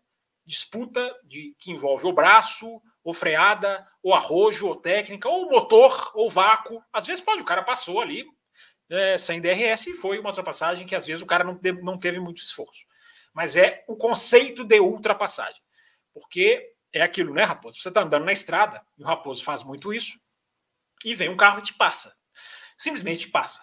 disputa 0.45 1.15
de, 1.23 1.55
que 1.59 1.71
envolve 1.71 2.05
o 2.05 2.13
braço, 2.13 2.81
ou 3.03 3.13
freada, 3.13 3.87
ou 4.03 4.13
arrojo, 4.13 4.67
ou 4.67 4.75
técnica, 4.75 5.27
ou 5.27 5.49
motor, 5.49 6.11
ou 6.13 6.29
vácuo. 6.29 6.83
Às 6.93 7.05
vezes 7.05 7.23
pode, 7.23 7.41
o 7.41 7.45
cara 7.45 7.63
passou 7.63 7.99
ali 7.99 8.25
é, 8.89 9.17
sem 9.17 9.41
DRS 9.41 9.87
e 9.87 9.95
foi 9.95 10.19
uma 10.19 10.29
ultrapassagem 10.29 10.85
que 10.85 10.95
às 10.95 11.05
vezes 11.05 11.23
o 11.23 11.25
cara 11.25 11.43
não, 11.43 11.59
não 11.81 11.97
teve 11.97 12.19
muito 12.19 12.43
esforço. 12.43 12.85
Mas 13.33 13.55
é 13.55 13.83
o 13.87 13.95
conceito 13.95 14.63
de 14.63 14.79
ultrapassagem. 14.79 15.61
Porque 16.13 16.73
é 16.93 17.01
aquilo, 17.01 17.33
né, 17.33 17.43
Raposo? 17.43 17.79
Você 17.79 17.89
está 17.89 18.01
andando 18.01 18.25
na 18.25 18.33
estrada, 18.33 18.85
e 18.97 19.03
o 19.03 19.07
Raposo 19.07 19.43
faz 19.43 19.63
muito 19.63 19.93
isso, 19.93 20.19
e 21.03 21.15
vem 21.15 21.29
um 21.29 21.37
carro 21.37 21.59
e 21.59 21.63
te 21.63 21.73
passa. 21.73 22.15
Simplesmente 22.77 23.29
passa. 23.29 23.61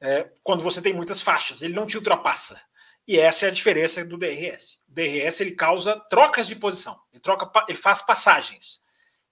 É, 0.00 0.30
quando 0.42 0.62
você 0.62 0.80
tem 0.80 0.92
muitas 0.92 1.22
faixas, 1.22 1.62
ele 1.62 1.74
não 1.74 1.86
te 1.86 1.96
ultrapassa. 1.96 2.60
E 3.06 3.18
essa 3.18 3.46
é 3.46 3.48
a 3.48 3.52
diferença 3.52 4.04
do 4.04 4.18
DRS. 4.18 4.78
O 4.86 4.92
DRS 4.92 5.40
ele 5.40 5.52
causa 5.52 5.98
trocas 6.10 6.46
de 6.46 6.54
posição, 6.54 7.00
ele, 7.10 7.20
troca, 7.20 7.50
ele 7.66 7.78
faz 7.78 8.02
passagens, 8.02 8.82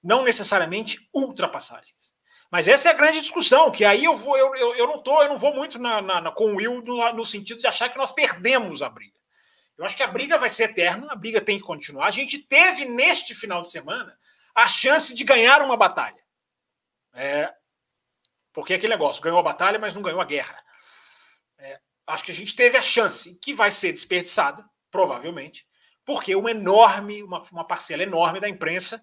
não 0.03 0.24
necessariamente 0.24 1.09
ultrapassagens. 1.12 2.15
Mas 2.51 2.69
essa 2.69 2.89
é 2.89 2.93
a 2.93 2.97
grande 2.97 3.20
discussão, 3.20 3.70
que 3.70 3.85
aí 3.85 4.05
eu 4.05 4.16
vou, 4.16 4.36
eu, 4.36 4.55
eu, 4.55 4.74
eu 4.77 4.86
não 4.86 5.03
tô, 5.03 5.20
eu 5.23 5.28
não 5.28 5.36
vou 5.36 5.53
muito 5.53 5.78
na, 5.78 6.01
na, 6.01 6.20
na, 6.20 6.32
com 6.32 6.53
o 6.53 6.57
Will 6.57 6.81
no, 6.82 7.12
no 7.12 7.27
sentido 7.27 7.61
de 7.61 7.66
achar 7.66 7.89
que 7.89 7.98
nós 7.98 8.12
perdemos 8.12 8.82
a 8.82 8.89
briga. 8.89 9.16
Eu 9.77 9.85
acho 9.85 9.97
que 9.97 10.03
a 10.03 10.07
briga 10.07 10.39
vai 10.39 10.48
ser 10.48 10.65
eterna, 10.65 11.07
a 11.11 11.16
briga 11.16 11.40
tem 11.40 11.59
que 11.59 11.65
continuar. 11.65 12.07
A 12.07 12.11
gente 12.11 12.39
teve 12.39 12.85
neste 12.85 13.35
final 13.35 13.61
de 13.61 13.70
semana 13.70 14.19
a 14.55 14.66
chance 14.69 15.15
de 15.15 15.23
ganhar 15.23 15.61
uma 15.61 15.77
batalha. 15.77 16.24
É, 17.12 17.53
porque 18.53 18.73
é 18.73 18.77
aquele 18.77 18.94
negócio, 18.94 19.23
ganhou 19.23 19.39
a 19.39 19.43
batalha, 19.43 19.78
mas 19.78 19.94
não 19.94 20.03
ganhou 20.03 20.20
a 20.20 20.24
guerra. 20.24 20.62
É, 21.59 21.78
acho 22.07 22.24
que 22.24 22.31
a 22.31 22.35
gente 22.35 22.57
teve 22.57 22.77
a 22.78 22.82
chance, 22.82 23.35
que 23.36 23.53
vai 23.53 23.70
ser 23.70 23.93
desperdiçada, 23.93 24.65
provavelmente, 24.90 25.66
porque 26.05 26.35
uma 26.35 26.51
enorme, 26.51 27.23
uma, 27.23 27.43
uma 27.53 27.66
parcela 27.66 28.03
enorme 28.03 28.40
da 28.40 28.48
imprensa 28.48 29.03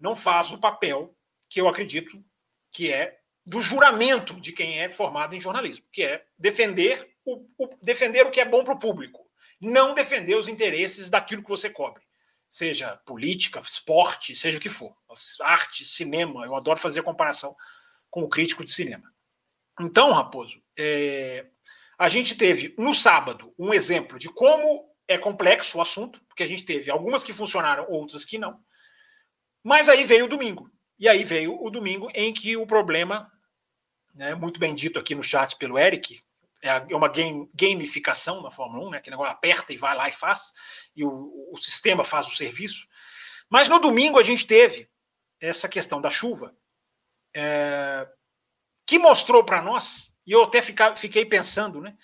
não 0.00 0.16
faz 0.16 0.50
o 0.50 0.58
papel 0.58 1.14
que 1.48 1.60
eu 1.60 1.68
acredito 1.68 2.24
que 2.72 2.92
é 2.92 3.18
do 3.46 3.60
juramento 3.62 4.34
de 4.40 4.52
quem 4.52 4.80
é 4.80 4.90
formado 4.92 5.34
em 5.34 5.40
jornalismo, 5.40 5.86
que 5.92 6.02
é 6.02 6.24
defender 6.38 7.14
o, 7.24 7.46
o 7.56 7.68
defender 7.80 8.26
o 8.26 8.30
que 8.30 8.40
é 8.40 8.44
bom 8.44 8.64
para 8.64 8.74
o 8.74 8.78
público, 8.78 9.27
não 9.60 9.94
defender 9.94 10.36
os 10.36 10.48
interesses 10.48 11.10
daquilo 11.10 11.42
que 11.42 11.48
você 11.48 11.68
cobre, 11.68 12.02
seja 12.50 12.96
política, 12.98 13.60
esporte, 13.60 14.36
seja 14.36 14.58
o 14.58 14.60
que 14.60 14.68
for, 14.68 14.96
arte, 15.40 15.84
cinema. 15.84 16.44
Eu 16.44 16.54
adoro 16.54 16.78
fazer 16.78 17.02
comparação 17.02 17.56
com 18.10 18.22
o 18.22 18.28
crítico 18.28 18.64
de 18.64 18.72
cinema. 18.72 19.12
Então, 19.80 20.12
Raposo, 20.12 20.62
é, 20.76 21.46
a 21.98 22.08
gente 22.08 22.36
teve 22.36 22.74
no 22.78 22.94
sábado 22.94 23.54
um 23.58 23.72
exemplo 23.72 24.18
de 24.18 24.28
como 24.28 24.88
é 25.06 25.16
complexo 25.16 25.78
o 25.78 25.80
assunto, 25.80 26.20
porque 26.28 26.42
a 26.42 26.46
gente 26.46 26.64
teve 26.64 26.90
algumas 26.90 27.24
que 27.24 27.32
funcionaram, 27.32 27.86
outras 27.88 28.24
que 28.24 28.38
não. 28.38 28.60
Mas 29.62 29.88
aí 29.88 30.04
veio 30.04 30.26
o 30.26 30.28
domingo. 30.28 30.70
E 30.98 31.08
aí 31.08 31.24
veio 31.24 31.62
o 31.62 31.70
domingo 31.70 32.10
em 32.14 32.32
que 32.32 32.56
o 32.56 32.66
problema, 32.66 33.30
né, 34.14 34.34
muito 34.34 34.58
bem 34.58 34.74
dito 34.74 34.98
aqui 34.98 35.14
no 35.14 35.22
chat 35.22 35.56
pelo 35.56 35.78
Eric, 35.78 36.20
é, 36.62 36.68
é 36.68 36.96
uma 36.96 37.08
game, 37.08 37.48
gamificação 37.54 38.42
na 38.42 38.50
Fórmula 38.50 38.86
1, 38.88 38.90
né, 38.90 39.00
que 39.00 39.10
negócio 39.10 39.32
aperta 39.32 39.72
e 39.72 39.76
vai 39.76 39.96
lá 39.96 40.08
e 40.08 40.12
faz, 40.12 40.52
e 40.94 41.04
o, 41.04 41.50
o 41.52 41.56
sistema 41.56 42.04
faz 42.04 42.26
o 42.26 42.36
serviço. 42.36 42.86
Mas 43.48 43.68
no 43.68 43.78
domingo 43.78 44.18
a 44.18 44.22
gente 44.22 44.46
teve 44.46 44.88
essa 45.40 45.68
questão 45.68 46.00
da 46.00 46.10
chuva, 46.10 46.54
é, 47.34 48.08
que 48.86 48.98
mostrou 48.98 49.44
para 49.44 49.62
nós 49.62 50.12
e 50.26 50.32
eu 50.32 50.42
até 50.42 50.60
fica, 50.60 50.94
fiquei 50.96 51.24
pensando, 51.24 51.80
né? 51.80 51.96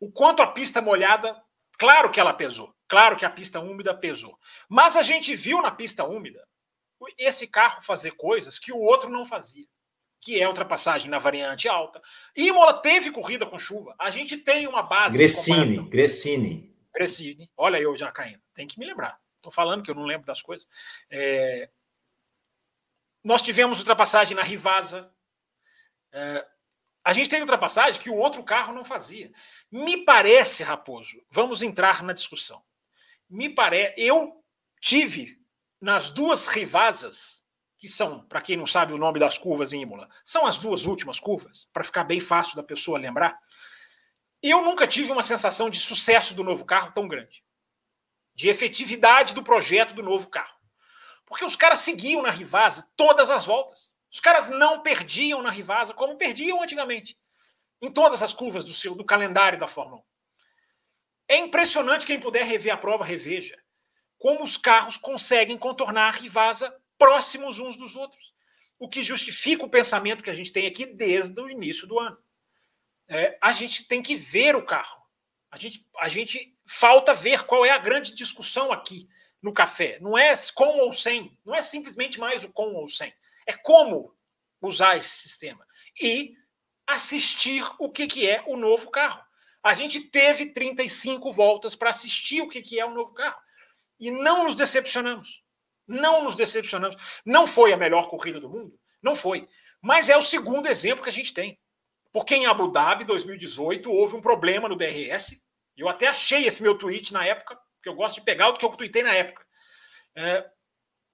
O 0.00 0.10
quanto 0.10 0.42
a 0.42 0.46
pista 0.46 0.80
molhada, 0.80 1.38
claro 1.78 2.10
que 2.10 2.20
ela 2.20 2.32
pesou, 2.32 2.74
claro 2.86 3.16
que 3.16 3.24
a 3.24 3.30
pista 3.30 3.60
úmida 3.60 3.94
pesou. 3.94 4.38
Mas 4.68 4.96
a 4.96 5.02
gente 5.02 5.34
viu 5.34 5.60
na 5.60 5.70
pista 5.70 6.04
úmida 6.04 6.46
esse 7.16 7.46
carro 7.46 7.82
fazer 7.82 8.12
coisas 8.12 8.58
que 8.58 8.72
o 8.72 8.78
outro 8.78 9.10
não 9.10 9.26
fazia, 9.26 9.66
que 10.20 10.40
é 10.40 10.48
ultrapassagem 10.48 11.10
na 11.10 11.18
variante 11.18 11.68
alta. 11.68 12.02
Imola 12.34 12.74
teve 12.74 13.10
corrida 13.10 13.46
com 13.46 13.58
chuva. 13.58 13.94
A 13.98 14.10
gente 14.10 14.36
tem 14.36 14.66
uma 14.66 14.82
base. 14.82 15.16
Gressini, 15.16 15.78
Gressini. 15.88 16.74
Gressini. 16.92 17.50
Olha 17.56 17.78
eu 17.78 17.96
já 17.96 18.10
caindo. 18.10 18.42
Tem 18.52 18.66
que 18.66 18.78
me 18.78 18.86
lembrar. 18.86 19.20
Estou 19.36 19.52
falando 19.52 19.82
que 19.82 19.90
eu 19.90 19.94
não 19.94 20.04
lembro 20.04 20.26
das 20.26 20.42
coisas. 20.42 20.68
É... 21.10 21.70
Nós 23.22 23.42
tivemos 23.42 23.78
ultrapassagem 23.78 24.36
na 24.36 24.42
Rivasa. 24.42 25.12
É... 26.12 26.46
A 27.04 27.12
gente 27.12 27.28
tem 27.28 27.40
ultrapassagem 27.40 28.02
que 28.02 28.10
o 28.10 28.16
outro 28.16 28.42
carro 28.42 28.74
não 28.74 28.84
fazia. 28.84 29.30
Me 29.70 30.04
parece, 30.04 30.62
Raposo, 30.62 31.24
vamos 31.30 31.62
entrar 31.62 32.02
na 32.02 32.12
discussão. 32.12 32.62
Me 33.30 33.48
parece, 33.48 33.94
eu 33.96 34.44
tive 34.80 35.38
nas 35.80 36.10
duas 36.10 36.48
rivasas, 36.48 37.42
que 37.78 37.88
são, 37.88 38.20
para 38.26 38.40
quem 38.40 38.56
não 38.56 38.66
sabe 38.66 38.92
o 38.92 38.98
nome 38.98 39.20
das 39.20 39.38
curvas 39.38 39.72
em 39.72 39.82
Imola, 39.82 40.08
são 40.24 40.46
as 40.46 40.58
duas 40.58 40.84
últimas 40.84 41.20
curvas, 41.20 41.68
para 41.72 41.84
ficar 41.84 42.04
bem 42.04 42.20
fácil 42.20 42.56
da 42.56 42.62
pessoa 42.62 42.98
lembrar. 42.98 43.38
Eu 44.42 44.62
nunca 44.62 44.86
tive 44.86 45.12
uma 45.12 45.22
sensação 45.22 45.70
de 45.70 45.78
sucesso 45.78 46.34
do 46.34 46.44
novo 46.44 46.64
carro 46.64 46.92
tão 46.92 47.06
grande, 47.06 47.42
de 48.34 48.48
efetividade 48.48 49.32
do 49.32 49.42
projeto 49.42 49.94
do 49.94 50.02
novo 50.02 50.28
carro. 50.28 50.56
Porque 51.24 51.44
os 51.44 51.56
caras 51.56 51.80
seguiam 51.80 52.22
na 52.22 52.30
rivasa 52.30 52.90
todas 52.96 53.30
as 53.30 53.46
voltas. 53.46 53.94
Os 54.10 54.20
caras 54.20 54.48
não 54.48 54.82
perdiam 54.82 55.42
na 55.42 55.50
Rivasa 55.50 55.92
como 55.92 56.16
perdiam 56.16 56.62
antigamente, 56.62 57.18
em 57.82 57.92
todas 57.92 58.22
as 58.22 58.32
curvas 58.32 58.64
do 58.64 58.72
seu 58.72 58.94
do 58.94 59.04
calendário 59.04 59.58
da 59.58 59.66
Fórmula 59.66 60.00
1. 60.00 60.04
É 61.28 61.36
impressionante 61.36 62.06
quem 62.06 62.18
puder 62.18 62.44
rever 62.46 62.72
a 62.72 62.76
prova, 62.76 63.04
reveja 63.04 63.54
como 64.18 64.42
os 64.42 64.56
carros 64.56 64.96
conseguem 64.96 65.56
contornar 65.56 66.08
a 66.08 66.18
Rivasa 66.18 66.74
próximos 66.98 67.58
uns 67.58 67.76
dos 67.76 67.96
outros. 67.96 68.34
O 68.78 68.88
que 68.88 69.02
justifica 69.02 69.64
o 69.64 69.70
pensamento 69.70 70.22
que 70.22 70.30
a 70.30 70.34
gente 70.34 70.52
tem 70.52 70.66
aqui 70.66 70.86
desde 70.86 71.40
o 71.40 71.48
início 71.48 71.86
do 71.86 71.98
ano. 71.98 72.18
É, 73.08 73.38
a 73.40 73.52
gente 73.52 73.86
tem 73.86 74.02
que 74.02 74.14
ver 74.14 74.54
o 74.54 74.64
carro. 74.64 75.02
A 75.50 75.56
gente, 75.56 75.86
a 75.98 76.08
gente 76.08 76.54
falta 76.66 77.14
ver 77.14 77.44
qual 77.44 77.64
é 77.64 77.70
a 77.70 77.78
grande 77.78 78.14
discussão 78.14 78.70
aqui 78.70 79.08
no 79.40 79.52
café. 79.52 79.98
Não 80.00 80.16
é 80.18 80.34
com 80.54 80.78
ou 80.78 80.92
sem, 80.92 81.32
não 81.44 81.54
é 81.54 81.62
simplesmente 81.62 82.20
mais 82.20 82.44
o 82.44 82.52
com 82.52 82.74
ou 82.74 82.88
sem 82.88 83.12
é 83.48 83.54
como 83.54 84.14
usar 84.60 84.98
esse 84.98 85.08
sistema 85.08 85.66
e 86.00 86.34
assistir 86.86 87.64
o 87.78 87.90
que, 87.90 88.06
que 88.06 88.28
é 88.28 88.44
o 88.46 88.58
novo 88.58 88.90
carro. 88.90 89.24
A 89.62 89.72
gente 89.72 90.00
teve 90.00 90.52
35 90.52 91.32
voltas 91.32 91.74
para 91.74 91.88
assistir 91.88 92.42
o 92.42 92.48
que, 92.48 92.60
que 92.60 92.78
é 92.78 92.84
o 92.84 92.92
novo 92.92 93.14
carro 93.14 93.40
e 93.98 94.10
não 94.10 94.44
nos 94.44 94.54
decepcionamos. 94.54 95.42
Não 95.88 96.22
nos 96.22 96.34
decepcionamos. 96.34 96.96
Não 97.24 97.46
foi 97.46 97.72
a 97.72 97.76
melhor 97.76 98.08
corrida 98.08 98.38
do 98.38 98.50
mundo? 98.50 98.78
Não 99.02 99.16
foi. 99.16 99.48
Mas 99.80 100.08
é 100.08 100.16
o 100.16 100.22
segundo 100.22 100.68
exemplo 100.68 101.02
que 101.02 101.08
a 101.08 101.12
gente 101.12 101.32
tem. 101.32 101.58
Porque 102.12 102.34
em 102.34 102.46
Abu 102.46 102.70
Dhabi, 102.70 103.04
2018, 103.04 103.90
houve 103.90 104.14
um 104.14 104.20
problema 104.20 104.68
no 104.68 104.76
DRS. 104.76 105.42
Eu 105.76 105.88
até 105.88 106.08
achei 106.08 106.46
esse 106.46 106.62
meu 106.62 106.76
tweet 106.76 107.12
na 107.12 107.24
época, 107.24 107.56
porque 107.76 107.88
eu 107.88 107.94
gosto 107.94 108.16
de 108.16 108.22
pegar 108.22 108.48
o 108.48 108.54
que 108.54 108.64
eu 108.64 108.70
tuitei 108.70 109.02
na 109.02 109.14
época. 109.14 109.46
É, 110.14 110.50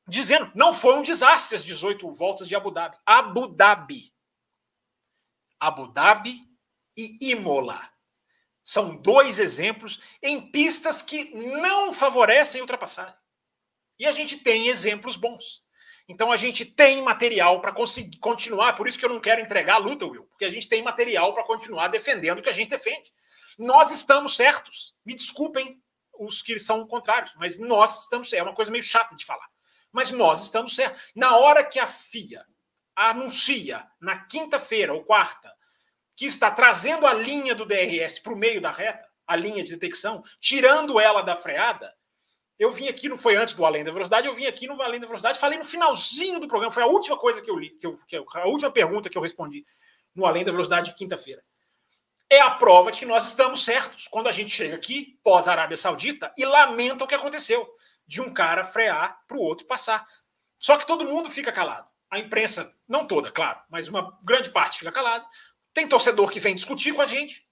dizendo 0.09 0.51
não 0.55 0.73
foi 0.73 0.95
um 0.97 1.03
desastre 1.03 1.57
as 1.57 1.65
18 1.65 2.11
voltas 2.13 2.49
de 2.49 2.57
Abu 2.57 2.71
Dhabi. 2.71 2.97
Abu 3.05 3.47
Dhabi. 3.49 4.13
Abu 5.61 5.89
Dhabi 5.89 6.41
e 6.97 7.31
Imola. 7.31 7.91
São 8.63 8.97
dois 8.97 9.39
exemplos 9.39 10.01
em 10.23 10.51
pistas 10.51 11.03
que 11.03 11.35
não 11.35 11.93
favorecem 11.93 12.61
ultrapassagem. 12.61 13.15
E 13.99 14.07
a 14.07 14.13
gente 14.13 14.37
tem 14.39 14.69
exemplos 14.69 15.17
bons. 15.17 15.63
Então 16.09 16.31
a 16.31 16.37
gente 16.37 16.65
tem 16.65 17.03
material 17.03 17.61
para 17.61 17.73
conseguir 17.73 18.19
continuar, 18.19 18.75
por 18.75 18.87
isso 18.87 18.99
que 18.99 19.05
eu 19.05 19.11
não 19.11 19.21
quero 19.21 19.41
entregar 19.41 19.77
a 19.77 19.79
luta, 19.79 20.05
Will, 20.05 20.25
porque 20.25 20.45
a 20.45 20.51
gente 20.51 20.69
tem 20.69 20.83
material 20.83 21.33
para 21.33 21.45
continuar 21.45 21.89
defendendo 21.89 22.41
o 22.41 22.43
que 22.43 22.51
a 22.51 22.53
gente 22.53 22.69
defende. 22.71 23.11
Nós 23.59 23.91
estamos 23.91 24.37
certos. 24.37 24.95
Me 25.05 25.15
desculpem 25.15 25.81
os 26.19 26.43
que 26.43 26.59
são 26.61 26.87
contrários, 26.87 27.35
mas 27.37 27.59
nós 27.59 28.03
estamos 28.03 28.29
certos. 28.29 28.47
É 28.47 28.51
uma 28.51 28.55
coisa 28.55 28.71
meio 28.71 28.85
chata 28.85 29.17
de 29.17 29.25
falar 29.25 29.49
mas 29.95 30.11
nós 30.11 30.43
estamos 30.43 30.75
certos. 30.75 31.01
Na 31.15 31.37
hora 31.37 31.65
que 31.65 31.79
a 31.79 31.87
FIA 31.87 32.45
anuncia, 32.97 33.87
na 34.01 34.25
quinta-feira 34.27 34.93
ou 34.93 35.05
quarta, 35.05 35.55
que 36.17 36.27
está 36.27 36.51
trazendo 36.51 37.07
a 37.07 37.15
linha 37.15 37.55
do 37.55 37.65
DRS 37.65 38.19
para 38.19 38.33
o 38.33 38.37
meio 38.37 38.61
da 38.61 38.73
reta, 38.73 39.09
a 39.25 39.37
linha 39.37 39.63
de 39.63 39.73
detecção, 39.73 40.23
tirando 40.41 40.99
ela 40.99 41.23
da 41.23 41.37
freada, 41.37 41.95
Eu 42.65 42.71
vim 42.71 42.89
aqui, 42.89 43.11
não 43.11 43.17
foi 43.19 43.37
antes 43.37 43.53
do 43.53 43.63
Além 43.63 43.85
da 43.85 43.93
Velocidade, 43.93 44.27
eu 44.27 44.33
vim 44.33 44.47
aqui 44.47 44.67
no 44.67 44.81
Além 44.81 44.99
da 44.99 45.07
Velocidade, 45.07 45.39
falei 45.39 45.59
no 45.59 45.65
finalzinho 45.67 46.41
do 46.41 46.49
programa, 46.49 46.73
foi 46.73 46.83
a 46.83 46.87
última 46.87 47.15
coisa 47.15 47.43
que 47.43 47.51
eu 47.51 47.59
li, 47.59 47.69
que 47.69 47.87
eu, 47.87 47.95
que 48.09 48.17
eu, 48.17 48.27
a 48.33 48.47
última 48.47 48.71
pergunta 48.71 49.11
que 49.11 49.19
eu 49.19 49.21
respondi 49.21 49.67
no 50.15 50.25
Além 50.25 50.47
da 50.47 50.51
Velocidade 50.51 50.91
de 50.91 50.97
quinta-feira. 50.97 51.45
É 52.31 52.41
a 52.41 52.53
prova 52.53 52.91
de 52.91 53.01
que 53.01 53.05
nós 53.05 53.27
estamos 53.27 53.63
certos 53.67 54.09
quando 54.09 54.29
a 54.29 54.33
gente 54.33 54.49
chega 54.49 54.75
aqui, 54.77 55.19
pós-Arábia 55.23 55.77
Saudita, 55.77 56.33
e 56.39 56.47
lamenta 56.47 57.05
o 57.05 57.07
que 57.07 57.15
aconteceu, 57.15 57.69
de 58.07 58.23
um 58.23 58.33
cara 58.33 58.65
frear 58.65 59.21
para 59.29 59.37
o 59.37 59.41
outro 59.43 59.67
passar. 59.67 60.07
Só 60.59 60.79
que 60.79 60.87
todo 60.87 61.05
mundo 61.05 61.29
fica 61.29 61.53
calado. 61.53 61.87
A 62.11 62.19
imprensa, 62.19 62.75
não 62.89 63.07
toda, 63.07 63.31
claro, 63.31 63.61
mas 63.69 63.89
uma 63.89 64.19
grande 64.23 64.49
parte 64.49 64.79
fica 64.79 64.91
calada. 64.91 65.27
Tem 65.75 65.87
torcedor 65.87 66.31
que 66.31 66.41
vem 66.41 66.55
discutir 66.55 66.95
com 66.95 67.03
a 67.03 67.07
gente, 67.07 67.44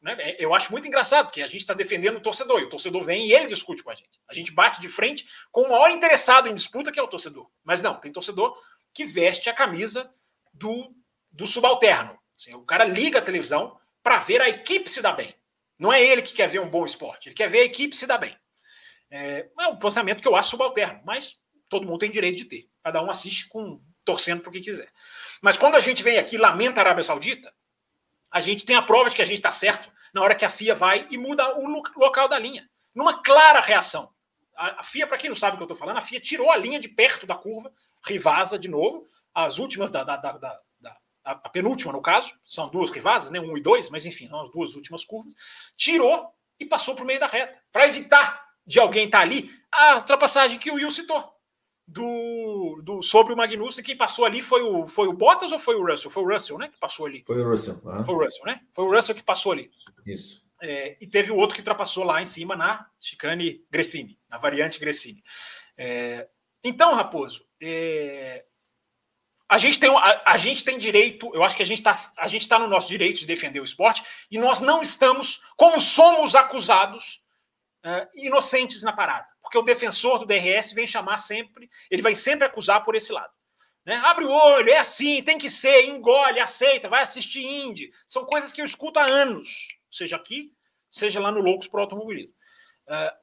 né? 0.00 0.16
É, 0.18 0.36
eu 0.38 0.54
acho 0.54 0.70
muito 0.70 0.86
engraçado, 0.86 1.26
porque 1.26 1.42
a 1.42 1.46
gente 1.46 1.60
está 1.60 1.74
defendendo 1.74 2.16
o 2.16 2.20
torcedor, 2.20 2.60
e 2.60 2.64
o 2.64 2.68
torcedor 2.68 3.02
vem 3.02 3.26
e 3.26 3.32
ele 3.32 3.46
discute 3.46 3.82
com 3.82 3.90
a 3.90 3.94
gente. 3.94 4.20
A 4.28 4.34
gente 4.34 4.52
bate 4.52 4.80
de 4.80 4.88
frente 4.88 5.28
com 5.50 5.62
o 5.62 5.70
maior 5.70 5.90
interessado 5.90 6.48
em 6.48 6.54
disputa, 6.54 6.92
que 6.92 7.00
é 7.00 7.02
o 7.02 7.08
torcedor. 7.08 7.50
Mas 7.64 7.82
não, 7.82 7.94
tem 7.94 8.12
torcedor 8.12 8.56
que 8.94 9.04
veste 9.04 9.50
a 9.50 9.54
camisa 9.54 10.12
do, 10.52 10.94
do 11.30 11.46
subalterno. 11.46 12.18
Assim, 12.36 12.54
o 12.54 12.62
cara 12.62 12.84
liga 12.84 13.18
a 13.18 13.22
televisão 13.22 13.78
para 14.02 14.18
ver 14.18 14.40
a 14.40 14.48
equipe 14.48 14.88
se 14.88 15.02
dar 15.02 15.12
bem. 15.12 15.34
Não 15.78 15.92
é 15.92 16.02
ele 16.02 16.22
que 16.22 16.32
quer 16.32 16.48
ver 16.48 16.60
um 16.60 16.70
bom 16.70 16.84
esporte, 16.84 17.28
ele 17.28 17.34
quer 17.34 17.48
ver 17.48 17.60
a 17.60 17.64
equipe 17.64 17.96
se 17.96 18.06
dar 18.06 18.18
bem. 18.18 18.36
É, 19.10 19.48
é 19.58 19.66
um 19.68 19.78
pensamento 19.78 20.20
que 20.20 20.28
eu 20.28 20.36
acho 20.36 20.50
subalterno, 20.50 21.00
mas 21.04 21.38
todo 21.68 21.86
mundo 21.86 22.00
tem 22.00 22.10
direito 22.10 22.36
de 22.36 22.44
ter. 22.44 22.68
Cada 22.82 23.02
um 23.02 23.10
assiste 23.10 23.48
com 23.48 23.80
torcendo 24.04 24.40
para 24.40 24.50
o 24.50 24.52
que 24.52 24.60
quiser. 24.60 24.90
Mas 25.42 25.56
quando 25.56 25.76
a 25.76 25.80
gente 25.80 26.02
vem 26.02 26.18
aqui 26.18 26.36
e 26.36 26.38
lamenta 26.38 26.80
a 26.80 26.82
Arábia 26.82 27.04
Saudita, 27.04 27.52
a 28.30 28.40
gente 28.40 28.64
tem 28.64 28.76
a 28.76 28.82
prova 28.82 29.10
de 29.10 29.16
que 29.16 29.22
a 29.22 29.26
gente 29.26 29.38
está 29.38 29.50
certo 29.50 29.90
na 30.12 30.22
hora 30.22 30.34
que 30.34 30.44
a 30.44 30.48
FIA 30.48 30.74
vai 30.74 31.06
e 31.10 31.18
muda 31.18 31.58
o 31.58 31.66
local 31.96 32.28
da 32.28 32.38
linha. 32.38 32.68
Numa 32.94 33.22
clara 33.22 33.60
reação. 33.60 34.10
A, 34.56 34.82
FIA, 34.82 35.06
para 35.06 35.18
quem 35.18 35.28
não 35.28 35.36
sabe 35.36 35.54
o 35.54 35.56
que 35.56 35.62
eu 35.62 35.66
estou 35.66 35.76
falando, 35.76 35.98
a 35.98 36.00
FIA 36.00 36.20
tirou 36.20 36.50
a 36.50 36.56
linha 36.56 36.80
de 36.80 36.88
perto 36.88 37.26
da 37.26 37.34
curva, 37.34 37.72
rivasa 38.06 38.58
de 38.58 38.68
novo, 38.68 39.06
as 39.34 39.58
últimas 39.58 39.90
da, 39.90 40.02
da, 40.02 40.16
da, 40.16 40.32
da 40.32 40.60
a 41.24 41.48
penúltima 41.50 41.92
no 41.92 42.00
caso, 42.00 42.32
são 42.44 42.68
duas 42.70 42.90
rivasas, 42.90 43.30
né, 43.30 43.38
um 43.38 43.56
e 43.56 43.62
dois, 43.62 43.90
mas 43.90 44.06
enfim, 44.06 44.30
as 44.32 44.50
duas 44.50 44.74
últimas 44.74 45.04
curvas, 45.04 45.34
tirou 45.76 46.32
e 46.58 46.64
passou 46.64 46.94
para 46.94 47.04
o 47.04 47.06
meio 47.06 47.20
da 47.20 47.26
reta, 47.26 47.54
para 47.70 47.86
evitar 47.86 48.42
de 48.66 48.80
alguém 48.80 49.04
estar 49.04 49.18
tá 49.18 49.24
ali 49.24 49.50
a 49.70 49.94
ultrapassagem 49.96 50.58
que 50.58 50.70
o 50.70 50.74
Will 50.74 50.90
citou 50.90 51.37
do, 51.88 52.82
do 52.82 53.02
sobre 53.02 53.32
o 53.32 53.36
Magnussen, 53.36 53.82
quem 53.82 53.96
passou 53.96 54.26
ali 54.26 54.42
foi 54.42 54.62
o, 54.62 54.86
foi 54.86 55.08
o 55.08 55.12
Bottas 55.12 55.52
ou 55.52 55.58
foi 55.58 55.74
o 55.74 55.86
Russell? 55.86 56.10
Foi 56.10 56.22
o 56.22 56.28
Russell, 56.28 56.58
né? 56.58 56.68
Que 56.68 56.76
passou 56.76 57.06
ali. 57.06 57.24
Foi 57.26 57.40
o 57.40 57.48
Russell. 57.48 57.80
Uhum. 57.82 58.04
Foi 58.04 58.14
o 58.14 58.18
Russell, 58.18 58.44
né? 58.44 58.60
Foi 58.74 58.84
o 58.84 58.94
Russell 58.94 59.14
que 59.14 59.22
passou 59.22 59.52
ali. 59.52 59.70
Isso. 60.06 60.46
É, 60.60 60.98
e 61.00 61.06
teve 61.06 61.30
o 61.30 61.36
outro 61.36 61.54
que 61.54 61.62
ultrapassou 61.62 62.04
lá 62.04 62.20
em 62.20 62.26
cima 62.26 62.54
na 62.54 62.86
chicane 63.00 63.64
Gressini, 63.70 64.18
na 64.28 64.36
variante 64.36 64.78
Gressini. 64.78 65.22
É, 65.78 66.28
então, 66.62 66.94
Raposo, 66.94 67.46
é, 67.62 68.44
a 69.48 69.56
gente 69.56 69.80
tem 69.80 69.88
a, 69.88 70.22
a, 70.26 70.36
gente 70.36 70.62
tem 70.64 70.76
direito, 70.76 71.30
eu 71.34 71.42
acho 71.42 71.56
que 71.56 71.62
a 71.62 71.66
gente 71.66 71.78
está 71.78 71.94
tá 71.94 72.58
no 72.58 72.68
nosso 72.68 72.88
direito 72.88 73.20
de 73.20 73.26
defender 73.26 73.60
o 73.60 73.64
esporte 73.64 74.02
e 74.30 74.36
nós 74.36 74.60
não 74.60 74.82
estamos, 74.82 75.40
como 75.56 75.80
somos 75.80 76.34
acusados, 76.34 77.22
uh, 77.86 78.06
inocentes 78.14 78.82
na 78.82 78.92
parada 78.92 79.26
porque 79.42 79.58
o 79.58 79.62
defensor 79.62 80.18
do 80.18 80.26
DRS 80.26 80.72
vem 80.72 80.86
chamar 80.86 81.18
sempre, 81.18 81.68
ele 81.90 82.02
vai 82.02 82.14
sempre 82.14 82.46
acusar 82.46 82.82
por 82.82 82.94
esse 82.94 83.12
lado. 83.12 83.32
Né? 83.84 83.96
Abre 84.04 84.24
o 84.24 84.30
olho, 84.30 84.70
é 84.70 84.78
assim, 84.78 85.22
tem 85.22 85.38
que 85.38 85.48
ser, 85.48 85.86
engole, 85.86 86.40
aceita, 86.40 86.88
vai 86.88 87.02
assistir 87.02 87.44
Indy. 87.44 87.90
São 88.06 88.24
coisas 88.26 88.52
que 88.52 88.60
eu 88.60 88.64
escuto 88.66 88.98
há 88.98 89.04
anos, 89.04 89.68
seja 89.90 90.16
aqui, 90.16 90.52
seja 90.90 91.20
lá 91.20 91.32
no 91.32 91.40
Loucos 91.40 91.68
para 91.68 91.78
o 91.78 91.82
Automobilismo. 91.84 92.34
Uh, 92.86 93.16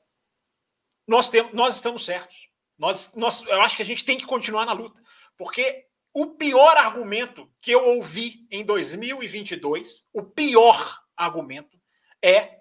nós, 1.08 1.30
temos, 1.30 1.54
nós 1.54 1.76
estamos 1.76 2.06
certos. 2.06 2.50
Nós, 2.78 3.14
nós, 3.16 3.42
eu 3.44 3.62
acho 3.62 3.76
que 3.76 3.84
a 3.84 3.86
gente 3.86 4.04
tem 4.04 4.18
que 4.18 4.26
continuar 4.26 4.66
na 4.66 4.74
luta, 4.74 5.00
porque 5.38 5.86
o 6.14 6.28
pior 6.28 6.78
argumento 6.78 7.52
que 7.62 7.72
eu 7.72 7.84
ouvi 7.86 8.48
em 8.50 8.66
2022, 8.66 10.08
o 10.14 10.24
pior 10.24 11.00
argumento 11.16 11.80
é 12.24 12.60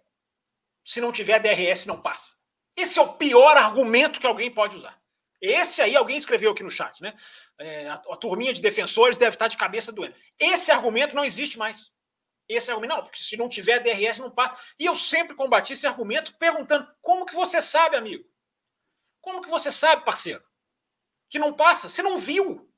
se 0.84 1.00
não 1.00 1.10
tiver 1.10 1.40
DRS 1.40 1.86
não 1.86 2.00
passa. 2.00 2.33
Esse 2.76 2.98
é 2.98 3.02
o 3.02 3.14
pior 3.14 3.56
argumento 3.56 4.20
que 4.20 4.26
alguém 4.26 4.50
pode 4.50 4.76
usar. 4.76 5.00
Esse 5.40 5.82
aí, 5.82 5.94
alguém 5.94 6.16
escreveu 6.16 6.52
aqui 6.52 6.62
no 6.62 6.70
chat, 6.70 7.02
né? 7.02 7.14
É, 7.58 7.88
a, 7.88 7.94
a, 7.94 8.16
turminha 8.16 8.52
de 8.52 8.62
defensores 8.62 9.18
deve 9.18 9.34
estar 9.34 9.46
de 9.48 9.56
cabeça 9.56 9.92
doendo. 9.92 10.14
Esse 10.38 10.70
argumento 10.72 11.14
não 11.14 11.24
existe 11.24 11.58
mais. 11.58 11.92
Esse 12.48 12.70
argumento, 12.70 12.96
não, 12.96 13.02
porque 13.02 13.22
se 13.22 13.36
não 13.36 13.48
tiver 13.48 13.80
DRS, 13.80 14.18
não 14.18 14.30
passa. 14.30 14.58
E 14.78 14.86
eu 14.86 14.96
sempre 14.96 15.36
combati 15.36 15.74
esse 15.74 15.86
argumento 15.86 16.34
perguntando: 16.38 16.88
como 17.02 17.26
que 17.26 17.34
você 17.34 17.60
sabe, 17.60 17.96
amigo? 17.96 18.24
Como 19.20 19.42
que 19.42 19.50
você 19.50 19.70
sabe, 19.70 20.04
parceiro? 20.04 20.42
Que 21.28 21.38
não 21.38 21.52
passa? 21.52 21.88
Você 21.88 22.02
não 22.02 22.16
viu. 22.16 22.70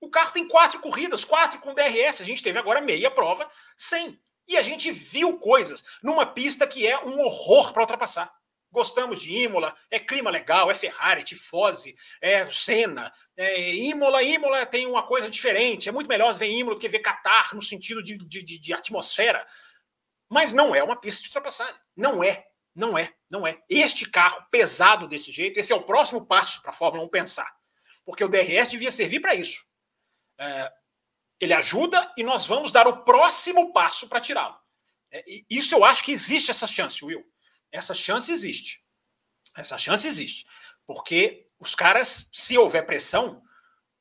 O 0.00 0.10
carro 0.10 0.32
tem 0.32 0.46
quatro 0.46 0.80
corridas, 0.80 1.24
quatro 1.24 1.58
com 1.60 1.74
DRS. 1.74 2.20
A 2.20 2.24
gente 2.24 2.42
teve 2.42 2.58
agora 2.58 2.80
meia 2.80 3.10
prova 3.10 3.50
sem. 3.76 4.20
E 4.46 4.58
a 4.58 4.62
gente 4.62 4.92
viu 4.92 5.38
coisas 5.38 5.82
numa 6.02 6.26
pista 6.26 6.66
que 6.66 6.86
é 6.86 7.02
um 7.02 7.18
horror 7.20 7.72
para 7.72 7.82
ultrapassar. 7.82 8.34
Gostamos 8.74 9.20
de 9.20 9.32
Imola, 9.32 9.72
é 9.88 10.00
clima 10.00 10.30
legal, 10.30 10.68
é 10.68 10.74
Ferrari, 10.74 11.20
é 11.20 11.24
Tifose, 11.24 11.94
é 12.20 12.50
Senna. 12.50 13.12
É, 13.36 13.72
Imola, 13.72 14.20
Imola 14.20 14.66
tem 14.66 14.84
uma 14.84 15.06
coisa 15.06 15.30
diferente, 15.30 15.88
é 15.88 15.92
muito 15.92 16.08
melhor 16.08 16.34
ver 16.34 16.50
Imola 16.50 16.74
do 16.74 16.80
que 16.80 16.88
ver 16.88 16.98
Qatar 16.98 17.54
no 17.54 17.62
sentido 17.62 18.02
de, 18.02 18.18
de, 18.18 18.58
de 18.58 18.72
atmosfera. 18.74 19.46
Mas 20.28 20.52
não 20.52 20.74
é 20.74 20.82
uma 20.82 20.96
pista 20.96 21.22
de 21.22 21.28
ultrapassagem. 21.28 21.80
Não 21.96 22.24
é, 22.24 22.44
não 22.74 22.98
é, 22.98 23.14
não 23.30 23.46
é. 23.46 23.62
Este 23.70 24.10
carro 24.10 24.44
pesado 24.50 25.06
desse 25.06 25.30
jeito, 25.30 25.56
esse 25.56 25.72
é 25.72 25.76
o 25.76 25.84
próximo 25.84 26.26
passo 26.26 26.60
para 26.60 26.72
a 26.72 26.74
Fórmula 26.74 27.04
1 27.04 27.08
pensar. 27.10 27.54
Porque 28.04 28.24
o 28.24 28.28
DRS 28.28 28.68
devia 28.68 28.90
servir 28.90 29.20
para 29.20 29.36
isso. 29.36 29.64
É, 30.36 30.72
ele 31.38 31.54
ajuda 31.54 32.12
e 32.16 32.24
nós 32.24 32.44
vamos 32.44 32.72
dar 32.72 32.88
o 32.88 33.04
próximo 33.04 33.72
passo 33.72 34.08
para 34.08 34.20
tirá-lo. 34.20 34.58
É, 35.12 35.24
isso 35.48 35.76
eu 35.76 35.84
acho 35.84 36.02
que 36.02 36.10
existe 36.10 36.50
essa 36.50 36.66
chance, 36.66 37.04
Will. 37.04 37.24
Essa 37.74 37.92
chance 37.92 38.30
existe. 38.30 38.80
Essa 39.56 39.76
chance 39.76 40.06
existe. 40.06 40.46
Porque 40.86 41.48
os 41.58 41.74
caras, 41.74 42.28
se 42.32 42.56
houver 42.56 42.86
pressão, 42.86 43.42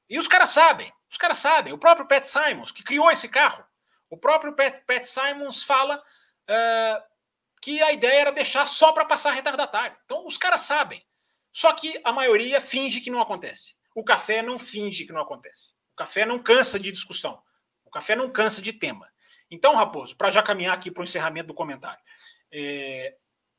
e 0.07 0.19
os 0.19 0.27
caras 0.27 0.49
sabem, 0.49 0.93
os 1.09 1.17
caras 1.17 1.39
sabem, 1.39 1.73
o 1.73 1.77
próprio 1.79 2.07
Pat 2.07 2.23
Simons, 2.23 2.71
que 2.71 2.83
criou 2.83 3.09
esse 3.09 3.27
carro, 3.27 3.65
o 4.11 4.17
próprio 4.17 4.53
Pat, 4.55 4.85
Pat 4.85 5.05
Simons 5.05 5.63
fala 5.63 5.97
uh, 5.97 7.03
que 7.59 7.81
a 7.81 7.91
ideia 7.91 8.21
era 8.21 8.31
deixar 8.31 8.67
só 8.67 8.91
para 8.91 9.05
passar 9.05 9.31
retardatário. 9.31 9.97
Então, 10.05 10.27
os 10.27 10.37
caras 10.37 10.61
sabem. 10.61 11.03
Só 11.51 11.73
que 11.73 11.99
a 12.03 12.11
maioria 12.11 12.61
finge 12.61 13.01
que 13.01 13.09
não 13.09 13.21
acontece. 13.21 13.75
O 13.95 14.03
café 14.03 14.43
não 14.43 14.59
finge 14.59 15.05
que 15.05 15.13
não 15.13 15.21
acontece. 15.21 15.71
O 15.93 15.95
café 15.95 16.27
não 16.27 16.37
cansa 16.37 16.79
de 16.79 16.91
discussão. 16.91 17.41
O 17.83 17.89
café 17.89 18.15
não 18.15 18.29
cansa 18.29 18.61
de 18.61 18.71
tema. 18.71 19.11
Então, 19.49 19.75
Raposo, 19.75 20.15
para 20.15 20.29
já 20.29 20.43
caminhar 20.43 20.75
aqui 20.75 20.91
para 20.91 21.01
o 21.01 21.03
encerramento 21.03 21.47
do 21.47 21.53
comentário, 21.55 22.01
é, 22.51 23.15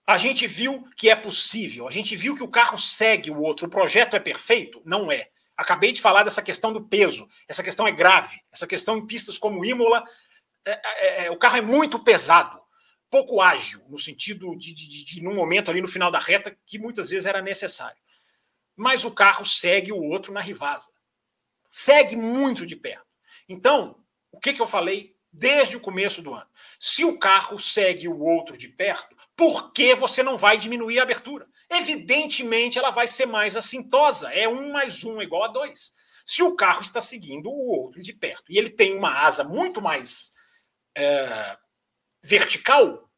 a 0.07 0.19
gente 0.19 0.47
viu 0.47 0.87
que 0.97 1.09
é 1.09 1.17
possível, 1.17 1.89
a 1.89 1.91
gente 1.91 2.15
viu 2.15 2.35
que 2.35 2.43
o 2.43 2.51
carro 2.51 2.79
segue 2.79 3.31
o 3.31 3.41
outro, 3.41 3.67
o 3.67 3.71
projeto 3.71 4.15
é 4.15 4.21
perfeito? 4.21 4.83
Não 4.85 5.11
é. 5.11 5.31
Acabei 5.57 5.93
de 5.93 6.01
falar 6.01 6.25
dessa 6.25 6.43
questão 6.43 6.73
do 6.73 6.85
peso, 6.85 7.29
essa 7.49 7.63
questão 7.63 7.87
é 7.87 7.93
grave, 7.93 8.39
essa 8.53 8.67
questão 8.67 8.99
em 8.99 9.07
pistas 9.07 9.39
como 9.39 9.65
Imola, 9.65 10.05
é, 10.67 10.73
é, 10.73 11.27
é, 11.27 11.31
o 11.31 11.39
carro 11.39 11.57
é 11.57 11.61
muito 11.61 11.99
pesado, 11.99 12.61
pouco 13.11 13.41
ágil, 13.41 13.81
no 13.89 13.99
sentido 13.99 14.57
de, 14.57 14.75
de, 14.75 14.89
de, 14.89 15.05
de, 15.05 15.23
num 15.23 15.35
momento 15.35 15.71
ali 15.71 15.81
no 15.81 15.89
final 15.89 16.11
da 16.11 16.19
reta, 16.19 16.57
que 16.67 16.79
muitas 16.79 17.11
vezes 17.11 17.27
era 17.27 17.41
necessário. 17.41 17.97
Mas 18.77 19.05
o 19.05 19.11
carro 19.11 19.47
segue 19.47 19.93
o 19.93 20.03
outro 20.03 20.33
na 20.33 20.41
rivasa. 20.41 20.91
Segue 21.71 22.17
muito 22.17 22.67
de 22.67 22.75
perto. 22.75 23.07
Então, 23.49 24.05
o 24.33 24.41
que, 24.41 24.53
que 24.53 24.61
eu 24.61 24.67
falei 24.67 25.17
desde 25.33 25.77
o 25.77 25.81
começo 25.81 26.21
do 26.23 26.35
ano? 26.35 26.49
Se 26.81 27.05
o 27.05 27.19
carro 27.19 27.59
segue 27.59 28.09
o 28.09 28.19
outro 28.21 28.57
de 28.57 28.69
perto, 28.69 29.14
por 29.37 29.73
que 29.73 29.95
você 29.95 30.23
não 30.23 30.39
vai 30.39 30.57
diminuir 30.57 31.01
a 31.01 31.03
abertura? 31.03 31.47
Evidentemente, 31.69 32.79
ela 32.79 32.91
vai 32.91 33.07
ser 33.07 33.27
mais 33.27 33.57
assintosa. 33.57 34.33
É 34.33 34.49
um 34.49 34.73
mais 34.73 35.05
um 35.05 35.21
igual 35.21 35.45
a 35.45 35.49
dois. 35.49 35.93
Se 36.25 36.43
o 36.43 36.55
carro 36.55 36.83
está 36.83 37.01
seguindo 37.01 37.51
o 37.51 37.71
outro 37.71 38.01
de 38.01 38.13
perto 38.13 38.51
e 38.51 38.59
ele 38.59 38.71
tem 38.71 38.97
uma 38.97 39.11
asa 39.11 39.45
muito 39.45 39.83
mais 39.83 40.33
é, 40.97 41.59
vertical, 42.23 43.11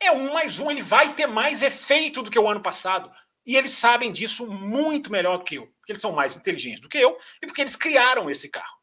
é 0.00 0.10
um 0.10 0.32
mais 0.32 0.58
um. 0.58 0.70
Ele 0.70 0.82
vai 0.82 1.14
ter 1.14 1.26
mais 1.26 1.62
efeito 1.62 2.22
do 2.22 2.30
que 2.30 2.38
o 2.38 2.48
ano 2.48 2.62
passado. 2.62 3.10
E 3.44 3.56
eles 3.56 3.72
sabem 3.72 4.12
disso 4.12 4.46
muito 4.46 5.12
melhor 5.12 5.38
do 5.38 5.44
que 5.44 5.56
eu. 5.56 5.66
Porque 5.66 5.92
eles 5.92 6.02
são 6.02 6.12
mais 6.12 6.36
inteligentes 6.36 6.80
do 6.80 6.88
que 6.88 6.98
eu 6.98 7.18
e 7.42 7.46
porque 7.46 7.60
eles 7.60 7.76
criaram 7.76 8.30
esse 8.30 8.48
carro. 8.48 8.78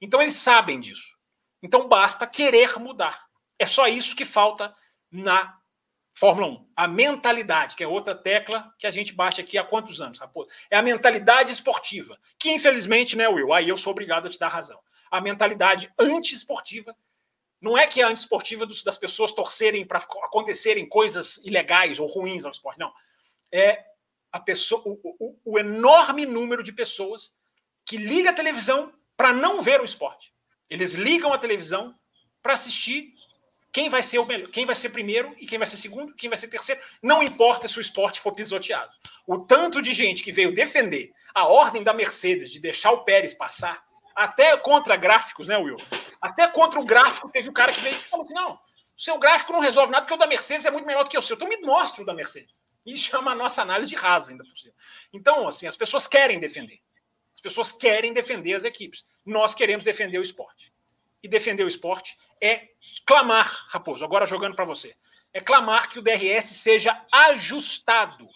Então, 0.00 0.20
eles 0.20 0.34
sabem 0.34 0.78
disso. 0.80 1.16
Então, 1.62 1.88
basta 1.88 2.26
querer 2.26 2.78
mudar. 2.78 3.26
É 3.58 3.66
só 3.66 3.86
isso 3.86 4.16
que 4.16 4.24
falta 4.24 4.74
na 5.10 5.59
Fórmula 6.20 6.48
1. 6.48 6.66
A 6.76 6.86
mentalidade, 6.86 7.74
que 7.74 7.82
é 7.82 7.88
outra 7.88 8.14
tecla 8.14 8.74
que 8.78 8.86
a 8.86 8.90
gente 8.90 9.10
bate 9.10 9.40
aqui 9.40 9.56
há 9.56 9.64
quantos 9.64 10.02
anos, 10.02 10.18
Raposo? 10.18 10.50
É 10.70 10.76
a 10.76 10.82
mentalidade 10.82 11.50
esportiva, 11.50 12.18
que 12.38 12.50
infelizmente, 12.50 13.16
né, 13.16 13.26
Will? 13.26 13.54
Aí 13.54 13.70
eu 13.70 13.76
sou 13.78 13.92
obrigado 13.92 14.26
a 14.26 14.28
te 14.28 14.38
dar 14.38 14.48
razão. 14.48 14.78
A 15.10 15.18
mentalidade 15.18 15.90
anti-esportiva 15.98 16.94
não 17.58 17.76
é 17.76 17.86
que 17.86 18.02
é 18.02 18.04
anti-esportiva 18.04 18.66
das 18.66 18.98
pessoas 18.98 19.32
torcerem 19.32 19.86
para 19.86 19.96
acontecerem 19.96 20.86
coisas 20.86 21.40
ilegais 21.42 21.98
ou 21.98 22.06
ruins 22.06 22.44
ao 22.44 22.50
esporte, 22.50 22.78
não. 22.78 22.92
É 23.50 23.82
a 24.30 24.38
pessoa, 24.38 24.82
o, 24.84 25.00
o, 25.18 25.40
o 25.42 25.58
enorme 25.58 26.26
número 26.26 26.62
de 26.62 26.70
pessoas 26.70 27.34
que 27.82 27.96
liga 27.96 28.28
a 28.28 28.34
televisão 28.34 28.92
para 29.16 29.32
não 29.32 29.62
ver 29.62 29.80
o 29.80 29.86
esporte. 29.86 30.34
Eles 30.68 30.92
ligam 30.92 31.32
a 31.32 31.38
televisão 31.38 31.98
para 32.42 32.52
assistir 32.52 33.14
quem 33.72 33.88
vai 33.88 34.02
ser 34.02 34.18
o 34.18 34.26
melhor, 34.26 34.48
quem 34.50 34.66
vai 34.66 34.74
ser 34.74 34.90
primeiro 34.90 35.34
e 35.38 35.46
quem 35.46 35.58
vai 35.58 35.66
ser 35.66 35.76
segundo, 35.76 36.14
quem 36.14 36.28
vai 36.28 36.36
ser 36.36 36.48
terceiro. 36.48 36.80
Não 37.02 37.22
importa 37.22 37.68
se 37.68 37.78
o 37.78 37.80
esporte 37.80 38.20
for 38.20 38.32
pisoteado. 38.32 38.90
O 39.26 39.38
tanto 39.38 39.80
de 39.80 39.92
gente 39.92 40.22
que 40.22 40.32
veio 40.32 40.54
defender 40.54 41.12
a 41.34 41.46
ordem 41.46 41.82
da 41.82 41.94
Mercedes 41.94 42.50
de 42.50 42.58
deixar 42.58 42.90
o 42.90 43.04
Pérez 43.04 43.32
passar, 43.32 43.84
até 44.14 44.56
contra 44.56 44.96
gráficos, 44.96 45.48
né, 45.48 45.56
Will? 45.56 45.76
Até 46.20 46.46
contra 46.48 46.80
o 46.80 46.84
gráfico 46.84 47.30
teve 47.30 47.48
o 47.48 47.52
cara 47.52 47.72
que 47.72 47.80
veio 47.80 47.94
e 47.94 47.98
falou 47.98 48.24
assim: 48.24 48.34
não, 48.34 48.54
o 48.54 48.58
seu 48.96 49.18
gráfico 49.18 49.52
não 49.52 49.60
resolve 49.60 49.92
nada 49.92 50.04
porque 50.04 50.14
o 50.14 50.18
da 50.18 50.26
Mercedes 50.26 50.66
é 50.66 50.70
muito 50.70 50.86
melhor 50.86 51.04
do 51.04 51.10
que 51.10 51.16
o 51.16 51.22
seu. 51.22 51.36
Então 51.36 51.48
me 51.48 51.58
mostra 51.58 52.02
o 52.02 52.06
da 52.06 52.12
Mercedes. 52.12 52.60
E 52.84 52.96
chama 52.96 53.32
a 53.32 53.34
nossa 53.34 53.62
análise 53.62 53.90
de 53.90 53.96
rasa 53.96 54.30
ainda 54.30 54.44
por 54.44 54.56
cima. 54.56 54.72
Então, 55.12 55.46
assim, 55.46 55.66
as 55.66 55.76
pessoas 55.76 56.08
querem 56.08 56.40
defender. 56.40 56.80
As 57.34 57.40
pessoas 57.40 57.72
querem 57.72 58.12
defender 58.12 58.54
as 58.54 58.64
equipes. 58.64 59.04
Nós 59.24 59.54
queremos 59.54 59.84
defender 59.84 60.18
o 60.18 60.22
esporte. 60.22 60.69
E 61.22 61.28
defender 61.28 61.64
o 61.64 61.68
esporte 61.68 62.16
é 62.40 62.68
clamar, 63.06 63.66
Raposo, 63.68 64.04
agora 64.04 64.26
jogando 64.26 64.56
para 64.56 64.64
você, 64.64 64.94
é 65.32 65.40
clamar 65.40 65.88
que 65.88 65.98
o 65.98 66.02
DRS 66.02 66.46
seja 66.56 67.00
ajustado. 67.12 68.28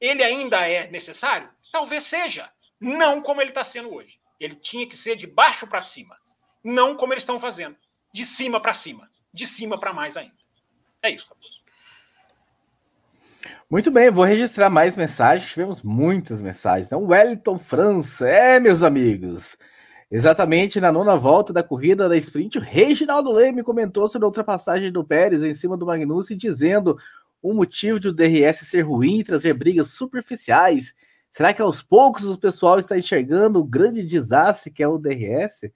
Ele 0.00 0.22
ainda 0.22 0.68
é 0.68 0.90
necessário? 0.90 1.48
Talvez 1.72 2.04
seja. 2.04 2.50
Não 2.80 3.20
como 3.20 3.40
ele 3.40 3.50
está 3.50 3.64
sendo 3.64 3.92
hoje. 3.92 4.20
Ele 4.38 4.54
tinha 4.54 4.86
que 4.86 4.96
ser 4.96 5.16
de 5.16 5.26
baixo 5.26 5.66
para 5.66 5.80
cima. 5.80 6.16
Não 6.62 6.96
como 6.96 7.12
eles 7.12 7.22
estão 7.22 7.40
fazendo. 7.40 7.76
De 8.12 8.24
cima 8.24 8.60
para 8.60 8.74
cima. 8.74 9.10
De 9.32 9.46
cima 9.46 9.78
para 9.78 9.92
mais 9.92 10.16
ainda. 10.16 10.34
É 11.02 11.10
isso, 11.10 11.26
Raposo. 11.28 11.54
Muito 13.70 13.90
bem, 13.90 14.10
vou 14.10 14.24
registrar 14.24 14.70
mais 14.70 14.96
mensagens. 14.96 15.50
Tivemos 15.50 15.82
muitas 15.82 16.40
mensagens. 16.40 16.86
Então, 16.86 17.06
Wellington 17.06 17.58
França, 17.58 18.28
é, 18.28 18.60
meus 18.60 18.82
amigos. 18.82 19.56
Exatamente 20.14 20.80
na 20.80 20.92
nona 20.92 21.16
volta 21.16 21.52
da 21.52 21.60
corrida 21.60 22.08
da 22.08 22.16
sprint, 22.16 22.56
o 22.56 22.60
Reginaldo 22.60 23.32
Leme 23.32 23.64
comentou 23.64 24.08
sobre 24.08 24.24
a 24.24 24.28
ultrapassagem 24.28 24.92
do 24.92 25.02
Pérez 25.02 25.42
em 25.42 25.52
cima 25.54 25.76
do 25.76 25.84
Magnussen, 25.84 26.36
dizendo 26.36 26.96
o 27.42 27.52
motivo 27.52 27.98
de 27.98 28.06
o 28.06 28.12
DRS 28.12 28.60
ser 28.60 28.82
ruim 28.82 29.18
e 29.18 29.24
trazer 29.24 29.52
brigas 29.54 29.88
superficiais. 29.88 30.94
Será 31.32 31.52
que 31.52 31.60
aos 31.60 31.82
poucos 31.82 32.26
o 32.26 32.38
pessoal 32.38 32.78
está 32.78 32.96
enxergando 32.96 33.58
o 33.58 33.64
grande 33.64 34.06
desastre 34.06 34.70
que 34.70 34.84
é 34.84 34.86
o 34.86 34.98
DRS? 34.98 35.72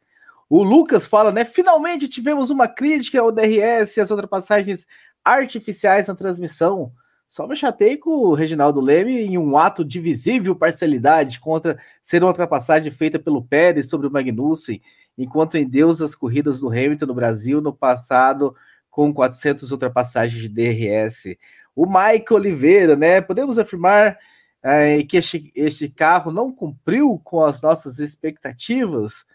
O 0.49 0.63
Lucas 0.63 1.05
fala, 1.05 1.33
né? 1.33 1.45
Finalmente 1.45 2.07
tivemos 2.07 2.49
uma 2.49 2.69
crítica 2.69 3.21
ao 3.21 3.33
DRS 3.33 3.97
e 3.97 4.01
as 4.01 4.09
ultrapassagens 4.13 4.87
artificiais 5.25 6.07
na 6.07 6.15
transmissão. 6.15 6.93
Só 7.29 7.47
me 7.47 7.55
chatei 7.55 7.99
com 7.99 8.11
o 8.11 8.33
Reginaldo 8.33 8.81
Leme 8.81 9.21
em 9.21 9.37
um 9.37 9.59
ato 9.59 9.85
de 9.85 10.01
visível 10.01 10.57
parcialidade 10.57 11.39
contra 11.39 11.79
ser 12.03 12.23
uma 12.23 12.31
ultrapassagem 12.31 12.91
feita 12.91 13.19
pelo 13.19 13.45
Pérez 13.45 13.91
sobre 13.91 14.07
o 14.07 14.11
Magnussen, 14.11 14.81
enquanto 15.17 15.57
em 15.59 15.69
Deus 15.69 16.01
as 16.01 16.15
corridas 16.15 16.61
do 16.61 16.69
Hamilton 16.69 17.05
no 17.05 17.15
Brasil 17.15 17.61
no 17.61 17.73
passado 17.73 18.57
com 18.89 19.13
400 19.13 19.71
ultrapassagens 19.71 20.41
de 20.41 20.49
DRS. 20.49 21.37
O 21.77 21.85
Mike 21.87 22.33
Oliveira, 22.33 22.97
né? 22.97 23.21
Podemos 23.21 23.59
afirmar 23.59 24.19
é, 24.63 25.03
que 25.03 25.19
este, 25.19 25.53
este 25.55 25.89
carro 25.91 26.33
não 26.33 26.51
cumpriu 26.51 27.21
com 27.23 27.45
as 27.45 27.61
nossas 27.61 27.99
expectativas? 27.99 29.27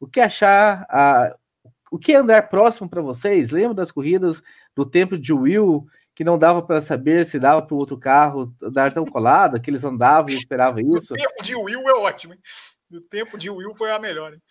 O 0.00 0.08
que 0.08 0.20
achar? 0.20 0.86
A, 0.88 1.36
o 1.90 1.98
que 1.98 2.14
andar 2.14 2.48
próximo 2.48 2.88
para 2.88 3.02
vocês? 3.02 3.50
Lembra 3.50 3.74
das 3.74 3.92
corridas 3.92 4.42
do 4.74 4.86
tempo 4.86 5.18
de 5.18 5.34
Will? 5.34 5.86
Que 6.14 6.24
não 6.24 6.38
dava 6.38 6.62
para 6.62 6.82
saber 6.82 7.24
se 7.24 7.38
dava 7.38 7.62
para 7.62 7.74
o 7.74 7.78
outro 7.78 7.98
carro 7.98 8.54
dar 8.72 8.92
tão 8.92 9.04
colado, 9.04 9.60
que 9.60 9.70
eles 9.70 9.84
andavam 9.84 10.30
e 10.30 10.36
esperavam 10.36 10.80
isso. 10.96 11.14
O 11.14 11.16
tempo 11.16 11.42
de 11.42 11.54
Will 11.54 11.88
é 11.88 11.94
ótimo. 11.94 12.34
Hein? 12.34 12.40
O 12.92 13.00
tempo 13.00 13.38
de 13.38 13.50
Will 13.50 13.74
foi 13.74 13.90
a 13.90 13.98
melhor. 13.98 14.34
Hein? 14.34 14.42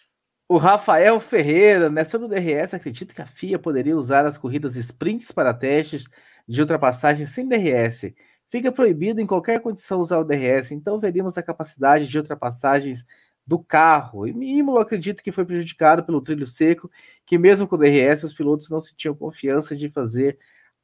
O 0.49 0.57
Rafael 0.57 1.17
Ferreira, 1.19 1.89
né, 1.89 2.03
sobre 2.03 2.27
o 2.27 2.29
DRS, 2.29 2.73
acredita 2.73 3.13
que 3.13 3.21
a 3.21 3.25
FIA 3.25 3.57
poderia 3.57 3.95
usar 3.95 4.25
as 4.25 4.37
corridas 4.37 4.75
sprints 4.75 5.31
para 5.31 5.53
testes 5.53 6.05
de 6.45 6.59
ultrapassagem 6.59 7.25
sem 7.25 7.47
DRS. 7.47 8.13
Fica 8.49 8.69
proibido 8.69 9.21
em 9.21 9.25
qualquer 9.25 9.61
condição 9.61 10.01
usar 10.01 10.19
o 10.19 10.25
DRS, 10.25 10.71
então 10.73 10.99
veríamos 10.99 11.37
a 11.37 11.43
capacidade 11.43 12.05
de 12.05 12.17
ultrapassagens 12.17 13.05
do 13.47 13.59
carro. 13.59 14.27
E 14.27 14.31
Imola 14.31 14.81
acredito 14.81 15.23
que 15.23 15.31
foi 15.31 15.45
prejudicado 15.45 16.03
pelo 16.03 16.21
trilho 16.21 16.45
seco, 16.45 16.91
que 17.25 17.37
mesmo 17.37 17.65
com 17.65 17.75
o 17.75 17.79
DRS 17.79 18.25
os 18.25 18.33
pilotos 18.33 18.69
não 18.69 18.81
sentiam 18.81 19.15
confiança 19.15 19.73
de 19.73 19.89
fazer 19.89 20.37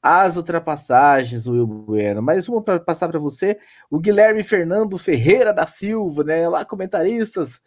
as 0.07 0.37
ultrapassagens, 0.37 1.47
Will 1.47 1.67
Bueno. 1.67 2.21
Mais 2.21 2.47
uma 2.47 2.61
para 2.61 2.79
passar 2.79 3.09
para 3.09 3.19
você, 3.19 3.59
o 3.89 3.99
Guilherme 3.99 4.41
Fernando 4.41 4.97
Ferreira 4.97 5.53
da 5.53 5.67
Silva, 5.67 6.23
né? 6.23 6.47
Lá, 6.47 6.63
comentaristas 6.63 7.61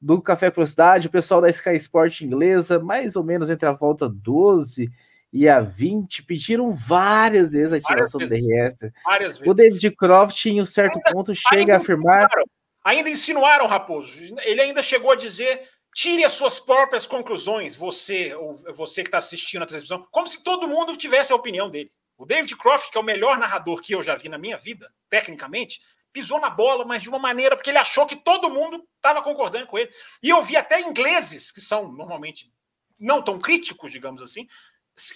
do 0.00 0.22
Café 0.22 0.50
Velocidade, 0.50 1.08
o 1.08 1.10
pessoal 1.10 1.40
da 1.40 1.50
Sky 1.50 1.74
Sport 1.74 2.20
inglesa, 2.20 2.78
mais 2.78 3.16
ou 3.16 3.24
menos 3.24 3.50
entre 3.50 3.68
a 3.68 3.72
volta 3.72 4.08
12 4.08 4.88
e 5.32 5.48
a 5.48 5.60
20, 5.60 6.22
pediram 6.22 6.72
várias 6.72 7.52
vezes 7.52 7.72
a 7.72 7.76
ativação 7.76 8.20
do 8.20 8.28
DRS. 8.28 8.92
Várias 9.04 9.32
vezes. 9.34 9.50
O 9.50 9.52
David 9.52 9.90
Croft, 9.96 10.46
em 10.46 10.60
um 10.60 10.64
certo 10.64 10.96
ainda, 10.96 11.12
ponto, 11.12 11.34
chega 11.34 11.74
a 11.74 11.78
afirmar. 11.78 12.24
Insinuaram, 12.24 12.50
ainda 12.84 13.10
insinuaram, 13.10 13.66
Raposo. 13.66 14.36
Ele 14.44 14.60
ainda 14.60 14.82
chegou 14.82 15.10
a 15.10 15.16
dizer 15.16 15.60
Tire 15.94 16.24
as 16.24 16.34
suas 16.34 16.60
próprias 16.60 17.06
conclusões, 17.06 17.74
você 17.74 18.34
ou 18.34 18.52
você 18.74 19.02
que 19.02 19.08
está 19.08 19.18
assistindo 19.18 19.62
a 19.62 19.66
transmissão, 19.66 20.06
como 20.10 20.26
se 20.26 20.42
todo 20.42 20.68
mundo 20.68 20.96
tivesse 20.96 21.32
a 21.32 21.36
opinião 21.36 21.68
dele. 21.68 21.92
O 22.16 22.24
David 22.24 22.54
Croft, 22.56 22.90
que 22.90 22.98
é 22.98 23.00
o 23.00 23.04
melhor 23.04 23.38
narrador 23.38 23.80
que 23.80 23.94
eu 23.94 24.02
já 24.02 24.14
vi 24.14 24.28
na 24.28 24.38
minha 24.38 24.56
vida, 24.56 24.92
tecnicamente, 25.08 25.80
pisou 26.12 26.40
na 26.40 26.50
bola, 26.50 26.84
mas 26.84 27.02
de 27.02 27.08
uma 27.08 27.18
maneira 27.18 27.56
porque 27.56 27.70
ele 27.70 27.78
achou 27.78 28.06
que 28.06 28.16
todo 28.16 28.50
mundo 28.50 28.86
estava 28.96 29.22
concordando 29.22 29.66
com 29.66 29.78
ele. 29.78 29.90
E 30.22 30.28
eu 30.28 30.42
vi 30.42 30.56
até 30.56 30.80
ingleses, 30.80 31.50
que 31.50 31.60
são 31.60 31.90
normalmente 31.90 32.52
não 32.98 33.22
tão 33.22 33.38
críticos, 33.38 33.90
digamos 33.90 34.20
assim, 34.22 34.46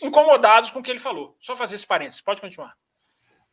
incomodados 0.02 0.70
com 0.70 0.78
o 0.78 0.82
que 0.82 0.90
ele 0.90 0.98
falou. 0.98 1.36
Só 1.40 1.54
fazer 1.54 1.76
esse 1.76 1.86
parênteses, 1.86 2.22
pode 2.22 2.40
continuar. 2.40 2.74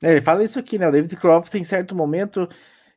É, 0.03 0.11
ele 0.11 0.21
fala 0.21 0.43
isso 0.43 0.57
aqui, 0.57 0.79
né? 0.79 0.87
O 0.87 0.91
David 0.91 1.15
Croft, 1.17 1.53
em 1.55 1.63
certo 1.63 1.93
momento, 1.93 2.49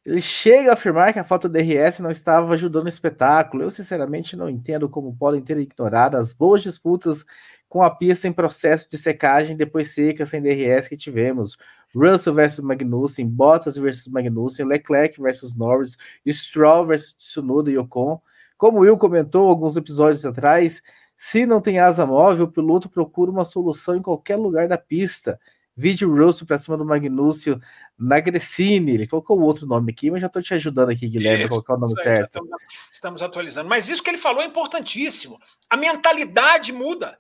ele 0.07 0.21
chega 0.21 0.71
a 0.71 0.75
afirmar 0.75 1.13
que 1.13 1.19
a 1.19 1.25
falta 1.25 1.49
de 1.49 1.63
DRS 1.63 2.01
não 2.01 2.11
estava 2.11 2.53
ajudando 2.55 2.87
o 2.87 2.89
espetáculo. 2.89 3.63
Eu, 3.63 3.71
sinceramente, 3.71 4.37
não 4.37 4.51
entendo 4.51 4.89
como 4.89 5.17
podem 5.17 5.41
ter 5.41 5.57
ignorado 5.59 6.17
as 6.17 6.33
boas 6.33 6.63
disputas 6.63 7.25
com 7.69 7.83
a 7.83 7.91
pista 7.91 8.29
em 8.29 8.33
processo 8.33 8.89
de 8.89 8.99
secagem 8.99 9.57
depois 9.57 9.93
seca 9.93 10.27
sem 10.27 10.43
DRS 10.43 10.89
que 10.89 10.97
tivemos. 10.97 11.57
Russell 11.95 12.35
versus 12.35 12.63
Magnussen, 12.63 13.27
Bottas 13.27 13.77
versus 13.77 14.09
Magnussen, 14.09 14.67
Leclerc 14.67 15.21
versus 15.21 15.55
Norris, 15.55 15.97
Stroll 16.29 16.87
versus 16.87 17.15
Tsunoda 17.15 17.71
e 17.71 17.79
Ocon. 17.79 18.21
Como 18.59 18.79
o 18.79 18.81
Will 18.83 18.99
comentou 18.99 19.49
alguns 19.49 19.77
episódios 19.77 20.25
atrás, 20.25 20.83
se 21.17 21.47
não 21.47 21.61
tem 21.61 21.79
asa 21.79 22.05
móvel, 22.05 22.45
o 22.47 22.51
piloto 22.51 22.89
procura 22.89 23.31
uma 23.31 23.45
solução 23.45 23.97
em 23.97 24.03
qualquer 24.03 24.37
lugar 24.37 24.69
da 24.69 24.77
pista. 24.77 25.41
Vídeo 25.77 26.15
Russell 26.15 26.47
para 26.47 26.59
cima 26.59 26.77
do 26.77 26.85
Magnúcio 26.85 27.61
na 27.99 28.21
Grecine. 28.21 28.95
Ele 28.95 29.07
colocou 29.07 29.41
outro 29.41 29.67
nome 29.67 29.93
aqui, 29.93 30.11
mas 30.11 30.21
já 30.21 30.29
estou 30.29 30.43
te 30.43 30.55
ajudando 30.55 30.91
aqui, 30.91 31.09
Guilherme, 31.09 31.45
a 31.45 31.49
colocar 31.49 31.75
o 31.75 31.79
nome 31.79 31.95
certo. 31.97 32.29
Estamos, 32.29 32.63
estamos, 32.93 33.23
atualizando. 33.23 33.69
Mas 33.69 33.89
isso 33.89 34.03
que 34.03 34.11
ele 34.11 34.19
falou 34.19 34.43
é 34.43 34.47
importantíssimo. 34.47 35.41
A 35.69 35.77
mentalidade 35.77 36.73
muda. 36.73 37.19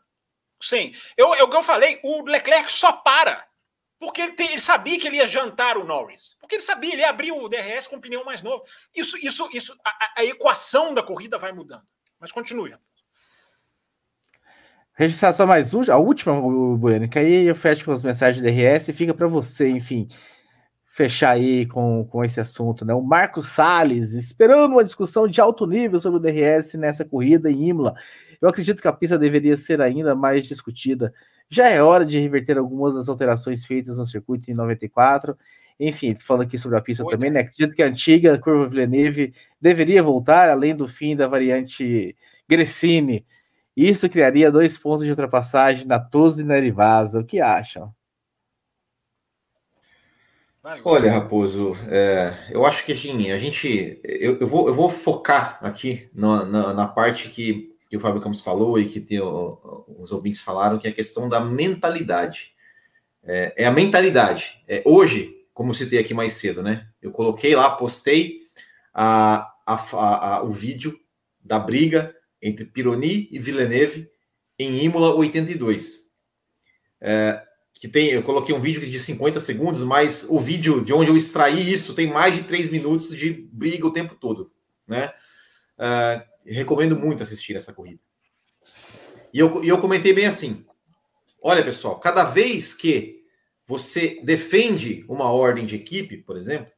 Sim. 0.60 0.94
Eu, 1.16 1.34
eu, 1.34 1.50
eu 1.50 1.62
falei, 1.62 2.00
o 2.04 2.24
Leclerc 2.24 2.72
só 2.72 2.92
para. 2.92 3.44
Porque 3.98 4.20
ele, 4.20 4.32
tem, 4.32 4.50
ele 4.50 4.60
sabia 4.60 4.98
que 4.98 5.06
ele 5.06 5.16
ia 5.16 5.26
jantar 5.26 5.76
o 5.76 5.84
Norris. 5.84 6.36
Porque 6.40 6.56
ele 6.56 6.62
sabia, 6.62 6.92
ele 6.92 7.04
abriu 7.04 7.38
o 7.38 7.48
DRS 7.48 7.86
com 7.86 7.96
um 7.96 8.00
pneu 8.00 8.24
mais 8.24 8.42
novo. 8.42 8.62
Isso, 8.94 9.16
isso, 9.18 9.48
isso, 9.52 9.74
a, 9.84 10.20
a 10.20 10.24
equação 10.24 10.92
da 10.92 11.02
corrida 11.02 11.38
vai 11.38 11.52
mudando. 11.52 11.84
Mas 12.20 12.30
continue. 12.30 12.74
Registração 14.96 15.46
mais 15.46 15.74
última, 15.74 15.96
a 15.96 15.98
última, 15.98 16.40
Bueno, 16.76 17.08
que 17.08 17.18
aí 17.18 17.46
eu 17.46 17.56
fecho 17.56 17.84
com 17.84 17.90
as 17.90 18.04
mensagens 18.04 18.40
do 18.40 18.48
DRS 18.48 18.88
e 18.88 18.92
fica 18.92 19.12
para 19.12 19.26
você, 19.26 19.68
enfim, 19.68 20.06
fechar 20.86 21.30
aí 21.30 21.66
com, 21.66 22.04
com 22.04 22.24
esse 22.24 22.38
assunto, 22.38 22.84
né? 22.84 22.94
O 22.94 23.02
Marcos 23.02 23.48
Salles, 23.48 24.14
esperando 24.14 24.70
uma 24.70 24.84
discussão 24.84 25.26
de 25.26 25.40
alto 25.40 25.66
nível 25.66 25.98
sobre 25.98 26.18
o 26.18 26.22
DRS 26.22 26.74
nessa 26.74 27.04
corrida 27.04 27.50
em 27.50 27.70
Imola. 27.70 27.96
Eu 28.40 28.48
acredito 28.48 28.80
que 28.80 28.86
a 28.86 28.92
pista 28.92 29.18
deveria 29.18 29.56
ser 29.56 29.80
ainda 29.80 30.14
mais 30.14 30.46
discutida. 30.46 31.12
Já 31.48 31.68
é 31.68 31.82
hora 31.82 32.06
de 32.06 32.20
reverter 32.20 32.56
algumas 32.56 32.94
das 32.94 33.08
alterações 33.08 33.66
feitas 33.66 33.98
no 33.98 34.06
circuito 34.06 34.48
em 34.48 34.54
94. 34.54 35.36
Enfim, 35.80 36.14
falando 36.14 36.42
aqui 36.42 36.56
sobre 36.56 36.78
a 36.78 36.80
pista 36.80 37.04
também, 37.04 37.32
né? 37.32 37.40
Acredito 37.40 37.74
que 37.74 37.82
a 37.82 37.86
antiga 37.86 38.38
curva 38.38 38.68
Villeneuve 38.68 39.34
deveria 39.60 40.04
voltar, 40.04 40.48
além 40.48 40.76
do 40.76 40.86
fim 40.86 41.16
da 41.16 41.26
variante 41.26 42.14
Gresini 42.48 43.26
isso 43.76 44.08
criaria 44.08 44.52
dois 44.52 44.78
pontos 44.78 45.04
de 45.04 45.10
ultrapassagem 45.10 45.86
na 45.86 45.98
Toso 45.98 46.40
e 46.40 46.44
na 46.44 46.58
Rivasa. 46.58 47.20
O 47.20 47.24
que 47.24 47.40
acham? 47.40 47.92
Olha, 50.82 51.12
Raposo, 51.12 51.76
é, 51.90 52.48
eu 52.50 52.64
acho 52.64 52.86
que 52.86 52.92
assim, 52.92 53.30
a 53.30 53.36
gente. 53.36 54.00
Eu, 54.02 54.38
eu, 54.40 54.46
vou, 54.46 54.66
eu 54.66 54.74
vou 54.74 54.88
focar 54.88 55.58
aqui 55.60 56.08
na, 56.14 56.46
na, 56.46 56.72
na 56.72 56.86
parte 56.86 57.28
que, 57.28 57.76
que 57.90 57.96
o 57.98 58.00
Fábio 58.00 58.22
Campos 58.22 58.40
falou 58.40 58.80
e 58.80 58.88
que 58.88 58.98
tem, 58.98 59.20
os 59.20 60.10
ouvintes 60.10 60.40
falaram, 60.40 60.78
que 60.78 60.86
é 60.86 60.90
a 60.90 60.94
questão 60.94 61.28
da 61.28 61.38
mentalidade. 61.38 62.54
É, 63.22 63.52
é 63.58 63.66
a 63.66 63.70
mentalidade. 63.70 64.62
É, 64.66 64.82
hoje, 64.86 65.34
como 65.52 65.70
eu 65.70 65.74
citei 65.74 65.98
aqui 65.98 66.14
mais 66.14 66.32
cedo, 66.32 66.62
né? 66.62 66.86
Eu 67.02 67.10
coloquei 67.10 67.54
lá, 67.54 67.76
postei 67.76 68.40
a, 68.94 69.52
a, 69.66 69.74
a, 69.74 70.42
o 70.44 70.50
vídeo 70.50 70.98
da 71.42 71.58
briga 71.58 72.14
entre 72.44 72.66
Pironi 72.66 73.26
e 73.32 73.38
Villeneuve 73.38 74.10
em 74.58 74.84
Imola 74.84 75.14
82. 75.14 76.10
É, 77.00 77.42
que 77.72 77.88
tem, 77.88 78.10
eu 78.10 78.22
coloquei 78.22 78.54
um 78.54 78.60
vídeo 78.60 78.82
de 78.82 79.00
50 79.00 79.40
segundos, 79.40 79.82
mas 79.82 80.26
o 80.28 80.38
vídeo 80.38 80.84
de 80.84 80.92
onde 80.92 81.10
eu 81.10 81.16
extraí 81.16 81.72
isso 81.72 81.94
tem 81.94 82.06
mais 82.06 82.36
de 82.36 82.42
3 82.44 82.70
minutos 82.70 83.16
de 83.16 83.32
briga 83.32 83.86
o 83.86 83.92
tempo 83.92 84.14
todo, 84.14 84.52
né? 84.86 85.12
É, 85.78 86.24
recomendo 86.46 86.94
muito 86.94 87.22
assistir 87.22 87.56
essa 87.56 87.72
corrida. 87.72 88.00
E 89.32 89.38
eu, 89.38 89.64
e 89.64 89.68
eu 89.68 89.80
comentei 89.80 90.12
bem 90.12 90.26
assim: 90.26 90.66
olha, 91.42 91.64
pessoal, 91.64 91.98
cada 91.98 92.24
vez 92.24 92.74
que 92.74 93.24
você 93.66 94.20
defende 94.22 95.04
uma 95.08 95.32
ordem 95.32 95.64
de 95.64 95.74
equipe, 95.74 96.18
por 96.18 96.36
exemplo, 96.36 96.70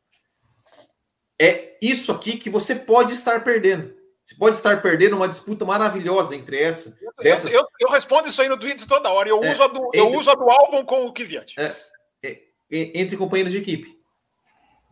é 1.38 1.76
isso 1.82 2.12
aqui 2.12 2.38
que 2.38 2.48
você 2.48 2.76
pode 2.76 3.12
estar 3.12 3.42
perdendo. 3.42 4.05
Você 4.26 4.34
pode 4.34 4.56
estar 4.56 4.82
perdendo 4.82 5.14
uma 5.14 5.28
disputa 5.28 5.64
maravilhosa 5.64 6.34
entre 6.34 6.60
essa. 6.60 6.98
Eu, 7.00 7.12
dessas... 7.22 7.54
eu, 7.54 7.64
eu 7.78 7.88
respondo 7.88 8.28
isso 8.28 8.42
aí 8.42 8.48
no 8.48 8.58
Twitter 8.58 8.84
toda 8.84 9.08
hora. 9.08 9.28
Eu, 9.28 9.42
é, 9.42 9.52
uso, 9.52 9.62
a 9.62 9.68
do, 9.68 9.86
entre, 9.86 10.00
eu 10.00 10.10
uso 10.10 10.28
a 10.28 10.34
do 10.34 10.50
álbum 10.50 10.84
com 10.84 11.06
o 11.06 11.12
Kvyat. 11.12 11.54
É, 11.60 11.76
é, 12.24 12.40
entre 12.68 13.16
companheiros 13.16 13.52
de 13.52 13.58
equipe. 13.58 13.96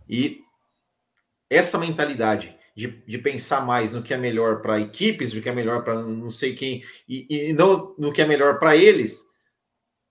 E 0.08 0.40
essa 1.50 1.76
mentalidade 1.78 2.56
de, 2.76 2.86
de 2.86 3.18
pensar 3.18 3.66
mais 3.66 3.92
no 3.92 4.04
que 4.04 4.14
é 4.14 4.16
melhor 4.16 4.62
para 4.62 4.78
equipes, 4.78 5.32
do 5.32 5.42
que 5.42 5.48
é 5.48 5.52
melhor 5.52 5.82
para 5.82 6.00
não 6.00 6.30
sei 6.30 6.54
quem, 6.54 6.84
e, 7.08 7.48
e 7.48 7.52
não 7.52 7.92
no 7.98 8.12
que 8.12 8.22
é 8.22 8.26
melhor 8.26 8.60
para 8.60 8.76
eles, 8.76 9.24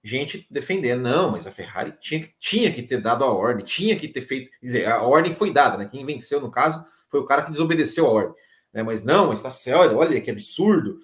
gente 0.04 0.46
defendendo, 0.52 1.02
não, 1.02 1.32
mas 1.32 1.48
a 1.48 1.52
Ferrari 1.52 1.94
tinha, 1.98 2.30
tinha 2.38 2.74
que 2.74 2.84
ter 2.84 3.00
dado 3.00 3.24
a 3.24 3.32
ordem, 3.32 3.64
tinha 3.64 3.98
que 3.98 4.10
ter 4.10 4.22
feito. 4.22 4.52
Dizer, 4.62 4.86
a 4.86 5.02
ordem 5.02 5.34
foi 5.34 5.54
dada, 5.54 5.78
né? 5.78 5.88
Quem 5.90 6.06
venceu, 6.06 6.42
no 6.42 6.52
caso, 6.52 6.86
foi 7.10 7.22
o 7.22 7.26
cara 7.26 7.44
que 7.44 7.52
desobedeceu 7.52 8.06
a 8.06 8.12
ordem. 8.12 8.36
Né? 8.74 8.84
Mas 8.84 9.04
não, 9.04 9.28
mas 9.28 9.42
tá 9.42 9.52
sério, 9.52 9.98
olha 9.98 10.20
que 10.20 10.32
absurdo. 10.32 10.98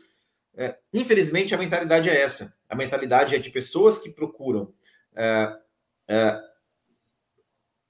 É, 0.55 0.77
infelizmente, 0.93 1.53
a 1.53 1.57
mentalidade 1.57 2.09
é 2.09 2.21
essa. 2.21 2.57
A 2.67 2.75
mentalidade 2.75 3.35
é 3.35 3.39
de 3.39 3.49
pessoas 3.49 3.99
que 3.99 4.09
procuram 4.09 4.73
é, 5.15 5.55
é, 6.07 6.39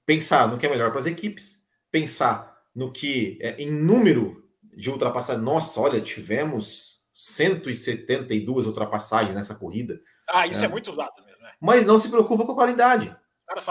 pensar 0.06 0.48
no 0.48 0.58
que 0.58 0.66
é 0.66 0.68
melhor 0.68 0.90
para 0.90 1.00
as 1.00 1.06
equipes, 1.06 1.66
pensar 1.90 2.58
no 2.74 2.92
que 2.92 3.38
é, 3.40 3.56
em 3.62 3.70
número 3.70 4.48
de 4.62 4.90
ultrapassagem. 4.90 5.42
Nossa, 5.42 5.80
olha, 5.80 6.00
tivemos 6.00 7.00
172 7.14 8.66
ultrapassagens 8.66 9.34
nessa 9.34 9.54
corrida. 9.54 10.00
Ah, 10.28 10.46
isso 10.46 10.62
é, 10.62 10.66
é 10.66 10.68
muito 10.68 10.90
usado 10.90 11.24
mesmo. 11.24 11.42
Né? 11.42 11.52
Mas 11.60 11.84
não 11.84 11.98
se 11.98 12.08
preocupa 12.08 12.44
com 12.44 12.52
a 12.52 12.56
qualidade. 12.56 13.14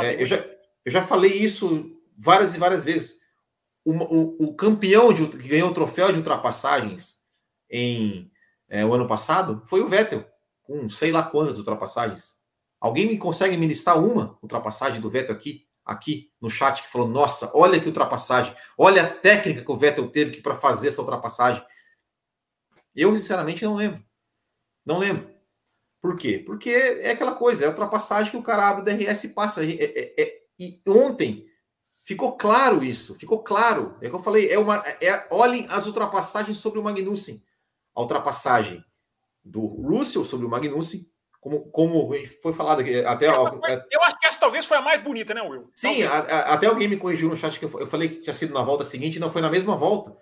É, 0.01 0.21
eu, 0.21 0.25
já, 0.25 0.45
eu 0.83 0.91
já 0.91 1.01
falei 1.01 1.31
isso 1.31 1.97
várias 2.17 2.53
e 2.53 2.59
várias 2.59 2.83
vezes. 2.83 3.19
O, 3.85 4.45
o, 4.45 4.55
campeão 4.55 5.11
de, 5.11 5.27
que 5.27 5.47
ganhou 5.47 5.69
o 5.69 5.73
troféu 5.73 6.11
de 6.11 6.17
ultrapassagens 6.17 7.21
em 7.69 8.31
é, 8.69 8.85
o 8.85 8.93
ano 8.93 9.07
passado 9.07 9.63
foi 9.65 9.81
o 9.81 9.87
Vettel, 9.87 10.23
com 10.61 10.89
sei 10.89 11.11
lá 11.11 11.23
quantas 11.23 11.57
ultrapassagens. 11.57 12.37
Alguém 12.79 13.07
me 13.07 13.17
consegue 13.17 13.57
me 13.57 13.67
listar 13.67 13.97
uma 13.97 14.37
ultrapassagem 14.41 15.01
do 15.01 15.09
Vettel 15.09 15.35
aqui, 15.35 15.67
aqui 15.83 16.31
no 16.39 16.49
chat, 16.49 16.83
que 16.83 16.91
falou: 16.91 17.07
Nossa, 17.07 17.51
olha 17.55 17.79
que 17.79 17.87
ultrapassagem, 17.87 18.55
olha 18.77 19.03
a 19.03 19.09
técnica 19.09 19.63
que 19.63 19.71
o 19.71 19.77
Vettel 19.77 20.09
teve 20.09 20.41
para 20.41 20.55
fazer 20.55 20.89
essa 20.89 21.01
ultrapassagem. 21.01 21.65
Eu, 22.95 23.15
sinceramente, 23.15 23.63
não 23.63 23.75
lembro. 23.75 24.03
Não 24.85 24.99
lembro. 24.99 25.29
Por 26.01 26.15
quê? 26.15 26.41
Porque 26.45 26.69
é 26.69 27.11
aquela 27.11 27.33
coisa, 27.33 27.63
é 27.63 27.67
a 27.67 27.71
ultrapassagem 27.71 28.31
que 28.31 28.37
o 28.37 28.43
cara 28.43 28.69
abre 28.69 28.81
o 28.81 28.85
DRS 28.85 29.25
e 29.25 29.33
passa. 29.33 29.63
É, 29.63 29.73
é, 29.73 30.21
é, 30.21 30.39
e 30.57 30.81
ontem 30.87 31.48
ficou 32.09 32.35
claro 32.35 32.83
isso, 32.83 33.13
ficou 33.19 33.43
claro. 33.43 33.95
É 34.01 34.09
que 34.09 34.15
eu 34.15 34.23
falei, 34.23 34.49
é 34.49 34.57
uma. 34.57 34.83
É, 34.99 35.27
olhem 35.29 35.67
as 35.69 35.85
ultrapassagens 35.85 36.57
sobre 36.57 36.79
o 36.79 36.83
Magnussen. 36.83 37.43
A 37.95 38.01
ultrapassagem 38.01 38.83
do 39.43 39.63
Russell 39.67 40.25
sobre 40.25 40.47
o 40.47 40.49
Magnussen, 40.49 41.07
como, 41.39 41.69
como 41.69 42.11
foi 42.41 42.51
falado 42.51 42.79
aqui, 42.79 43.05
até. 43.05 43.31
Foi, 43.31 43.83
eu 43.91 44.01
acho 44.01 44.17
que 44.17 44.25
essa 44.25 44.39
talvez 44.39 44.65
foi 44.65 44.77
a 44.77 44.81
mais 44.81 45.01
bonita, 45.01 45.35
né, 45.35 45.43
Will? 45.43 45.69
Sim, 45.75 46.01
a, 46.01 46.17
a, 46.17 46.53
até 46.53 46.65
alguém 46.65 46.87
me 46.87 46.97
corrigiu 46.97 47.29
no 47.29 47.37
chat 47.37 47.59
que 47.59 47.65
eu, 47.65 47.79
eu 47.79 47.85
falei 47.85 48.09
que 48.09 48.21
tinha 48.21 48.33
sido 48.33 48.55
na 48.55 48.63
volta 48.63 48.83
seguinte, 48.83 49.19
não 49.19 49.31
foi 49.31 49.43
na 49.43 49.49
mesma 49.51 49.77
volta. 49.77 50.17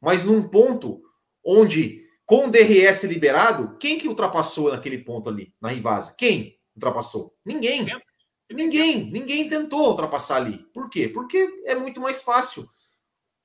Mas 0.00 0.24
num 0.24 0.48
ponto 0.48 1.02
onde 1.44 2.04
com 2.24 2.46
o 2.46 2.50
DRS 2.50 3.02
liberado, 3.04 3.76
quem 3.78 3.98
que 3.98 4.06
ultrapassou 4.06 4.70
naquele 4.70 4.98
ponto 4.98 5.28
ali, 5.28 5.52
na 5.60 5.70
Rivasa? 5.70 6.14
Quem 6.16 6.56
ultrapassou? 6.76 7.34
Ninguém. 7.44 7.86
Ninguém, 8.50 9.10
ninguém 9.10 9.48
tentou 9.48 9.88
ultrapassar 9.88 10.36
ali. 10.36 10.58
Por 10.72 10.90
quê? 10.90 11.08
Porque 11.08 11.62
é 11.64 11.74
muito 11.74 12.00
mais 12.00 12.22
fácil 12.22 12.68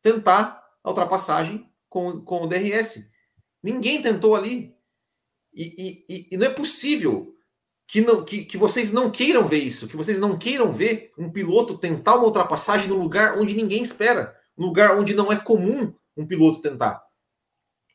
tentar 0.02 0.64
a 0.84 0.90
ultrapassagem 0.90 1.70
com, 1.88 2.22
com 2.22 2.44
o 2.44 2.48
DRS. 2.48 3.10
Ninguém 3.64 4.02
tentou 4.02 4.36
ali. 4.36 4.76
E, 5.54 6.06
e, 6.08 6.28
e 6.32 6.38
não 6.38 6.46
é 6.46 6.50
possível 6.50 7.36
que, 7.88 8.02
não, 8.02 8.24
que, 8.24 8.46
que 8.46 8.58
vocês 8.58 8.92
não 8.92 9.10
queiram 9.10 9.48
ver 9.48 9.58
isso, 9.58 9.88
que 9.88 9.98
vocês 9.98 10.20
não 10.20 10.38
queiram 10.38 10.72
ver 10.72 11.12
um 11.18 11.32
piloto 11.32 11.78
tentar 11.78 12.16
uma 12.16 12.26
ultrapassagem 12.26 12.88
no 12.88 13.00
lugar 13.00 13.38
onde 13.38 13.56
ninguém 13.56 13.82
espera, 13.82 14.38
lugar 14.56 14.98
onde 14.98 15.16
não 15.16 15.32
é 15.32 15.36
comum 15.36 15.94
um 16.16 16.28
piloto 16.28 16.62
tentar. 16.62 17.04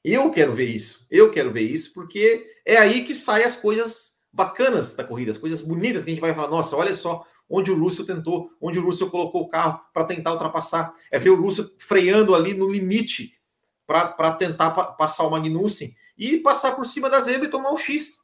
Eu 0.02 0.30
quero 0.30 0.52
ver 0.52 0.68
isso. 0.68 1.06
Eu 1.10 1.30
quero 1.30 1.52
ver 1.52 1.62
isso 1.62 1.94
porque 1.94 2.44
é 2.66 2.76
aí 2.76 3.04
que 3.04 3.14
saem 3.14 3.44
as 3.44 3.56
coisas 3.56 4.13
bacanas 4.34 4.96
da 4.96 5.04
corrida, 5.04 5.30
as 5.30 5.38
coisas 5.38 5.62
bonitas 5.62 6.04
que 6.04 6.10
a 6.10 6.12
gente 6.14 6.20
vai 6.20 6.34
falar. 6.34 6.48
Nossa, 6.48 6.76
olha 6.76 6.94
só 6.94 7.24
onde 7.48 7.70
o 7.70 7.78
Russell 7.78 8.06
tentou, 8.06 8.50
onde 8.60 8.78
o 8.78 8.84
Russell 8.84 9.10
colocou 9.10 9.42
o 9.42 9.48
carro 9.48 9.80
para 9.92 10.04
tentar 10.04 10.32
ultrapassar. 10.32 10.92
É 11.10 11.18
ver 11.18 11.30
o 11.30 11.40
Russell 11.40 11.70
freando 11.78 12.34
ali 12.34 12.54
no 12.54 12.70
limite 12.70 13.38
para 13.86 14.32
tentar 14.32 14.70
pa 14.70 14.86
passar 14.86 15.24
o 15.24 15.30
Magnussen 15.30 15.94
e 16.16 16.38
passar 16.38 16.74
por 16.74 16.86
cima 16.86 17.08
da 17.10 17.20
zebra 17.20 17.46
e 17.46 17.50
tomar 17.50 17.70
o 17.70 17.78
X. 17.78 18.22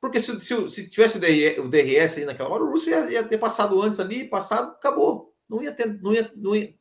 Porque 0.00 0.20
se, 0.20 0.38
se, 0.40 0.70
se 0.70 0.90
tivesse 0.90 1.16
o 1.16 1.68
DRS 1.68 2.16
ali 2.16 2.26
naquela 2.26 2.50
hora, 2.50 2.64
o 2.64 2.70
Russell 2.70 2.92
ia, 2.92 3.10
ia, 3.12 3.24
ter 3.24 3.38
passado 3.38 3.80
antes 3.80 3.98
ali, 3.98 4.28
passado, 4.28 4.72
acabou. 4.72 5.32
Não 5.48 5.62
ia 5.62 5.72
ter, 5.72 6.00
não 6.02 6.12
ia, 6.12 6.30
não 6.36 6.54
ia, 6.54 6.74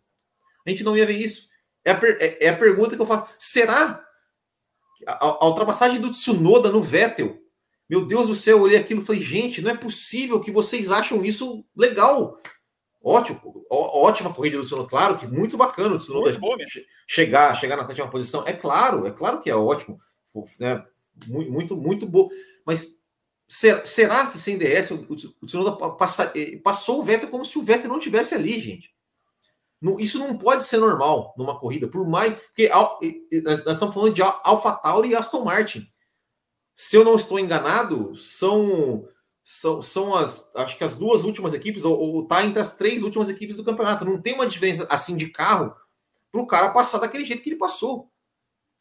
a 0.66 0.70
gente 0.70 0.84
não 0.84 0.98
ia 0.98 1.06
ver 1.06 1.18
isso. 1.18 1.50
É 1.86 1.92
a, 1.92 2.00
é, 2.20 2.46
é 2.46 2.50
a 2.50 2.58
pergunta 2.58 2.96
que 2.96 3.02
eu 3.02 3.06
faço. 3.06 3.30
Será 3.38 4.04
a, 5.06 5.26
a, 5.26 5.48
ultrapassagem 5.48 6.00
do 6.00 6.12
Tsunoda 6.12 6.70
no 6.70 6.82
Vettel? 6.82 7.43
Meu 7.94 8.04
Deus 8.04 8.28
do 8.28 8.34
céu, 8.34 8.58
eu 8.58 8.64
olhei 8.64 8.80
aquilo 8.80 9.04
e 9.04 9.06
falei, 9.06 9.22
gente, 9.22 9.62
não 9.62 9.70
é 9.70 9.78
possível 9.78 10.42
que 10.42 10.52
vocês 10.52 10.90
acham 10.90 11.24
isso 11.24 11.64
legal. 11.78 12.42
Ótimo, 13.00 13.64
ó, 13.70 14.08
ótima 14.08 14.34
corrida 14.34 14.58
do 14.58 14.64
Tsunoda, 14.64 14.90
claro 14.90 15.16
que 15.16 15.28
muito 15.28 15.56
bacana 15.56 15.94
o 15.94 16.00
Tsunoda 16.00 16.36
chegar, 17.06 17.54
chegar 17.54 17.78
na 17.78 17.86
sétima 17.86 18.10
posição. 18.10 18.48
É 18.48 18.54
claro, 18.54 19.06
é 19.06 19.12
claro 19.12 19.42
que 19.42 19.50
é 19.52 19.56
ótimo, 19.56 20.00
né? 20.60 20.84
Muito, 21.28 21.52
muito, 21.52 21.78
muito 21.78 22.08
bom. 22.08 22.30
Mas 22.66 22.98
será, 23.48 23.86
será 23.86 24.26
que 24.26 24.40
sem 24.40 24.58
DS 24.58 24.90
o, 24.90 25.06
o 25.40 25.46
Tsunoda 25.46 25.92
passa, 25.92 26.32
eh, 26.36 26.58
passou 26.64 26.98
o 26.98 27.04
Vettel 27.04 27.30
como 27.30 27.46
se 27.46 27.60
o 27.60 27.62
Vettel 27.62 27.90
não 27.90 28.00
tivesse 28.00 28.34
ali, 28.34 28.60
gente? 28.60 28.92
isso 30.00 30.18
não 30.18 30.36
pode 30.36 30.64
ser 30.64 30.78
normal 30.78 31.36
numa 31.38 31.60
corrida, 31.60 31.88
por 31.88 32.08
mais. 32.08 32.34
Porque 32.34 32.72
nós 33.44 33.60
estamos 33.60 33.94
falando 33.94 34.16
de 34.16 34.24
AlphaTauri 34.24 35.10
e 35.10 35.16
Aston 35.16 35.44
Martin. 35.44 35.93
Se 36.76 36.96
eu 36.96 37.04
não 37.04 37.16
estou 37.16 37.40
enganado, 37.40 38.16
são 38.16 39.08
são, 39.44 39.82
são 39.82 40.16
as 40.16 40.50
acho 40.56 40.78
que 40.78 40.84
as 40.84 40.96
duas 40.96 41.24
últimas 41.24 41.54
equipes, 41.54 41.84
ou, 41.84 42.00
ou 42.00 42.26
tá 42.26 42.46
entre 42.46 42.60
as 42.60 42.78
três 42.78 43.04
últimas 43.04 43.30
equipes 43.30 43.58
do 43.58 43.64
campeonato. 43.64 44.06
Não 44.06 44.22
tem 44.22 44.34
uma 44.34 44.48
diferença 44.48 44.88
assim 44.90 45.18
de 45.18 45.28
carro 45.30 45.76
para 46.32 46.42
o 46.42 46.48
cara 46.48 46.70
passar 46.70 47.00
daquele 47.00 47.26
jeito 47.26 47.44
que 47.44 47.50
ele 47.50 47.58
passou. 47.58 48.10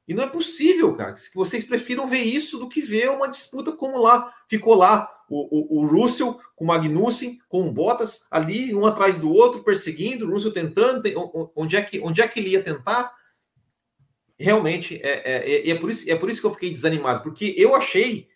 E 0.06 0.14
não 0.14 0.24
é 0.24 0.27
possível, 0.27 0.94
cara, 0.94 1.12
que 1.12 1.35
vocês 1.35 1.64
prefiram 1.64 2.09
ver 2.09 2.23
isso 2.23 2.59
do 2.59 2.69
que 2.69 2.81
ver 2.81 3.10
uma 3.10 3.28
disputa 3.28 3.73
como 3.73 3.98
lá. 3.98 4.32
Ficou 4.48 4.74
lá 4.74 5.09
o, 5.28 5.78
o, 5.78 5.81
o 5.81 5.86
Russell 5.86 6.39
com 6.56 6.64
o 6.64 6.66
Magnussen, 6.66 7.39
com 7.48 7.66
o 7.66 7.73
Bottas 7.73 8.27
ali, 8.31 8.74
um 8.74 8.85
atrás 8.85 9.16
do 9.16 9.32
outro, 9.32 9.62
perseguindo, 9.62 10.27
o 10.27 10.31
Russell 10.31 10.52
tentando, 10.52 11.02
onde 11.55 11.77
é 11.77 11.82
que, 11.82 12.01
onde 12.01 12.20
é 12.20 12.27
que 12.27 12.40
ele 12.40 12.51
ia 12.51 12.62
tentar? 12.62 13.12
Realmente, 14.39 15.01
é, 15.03 15.23
é, 15.25 15.51
é, 15.51 15.71
é, 15.71 15.75
por 15.75 15.91
isso, 15.91 16.11
é 16.11 16.17
por 16.17 16.31
isso 16.31 16.41
que 16.41 16.47
eu 16.47 16.55
fiquei 16.55 16.73
desanimado, 16.73 17.23
porque 17.23 17.55
eu 17.57 17.75
achei, 17.75 18.29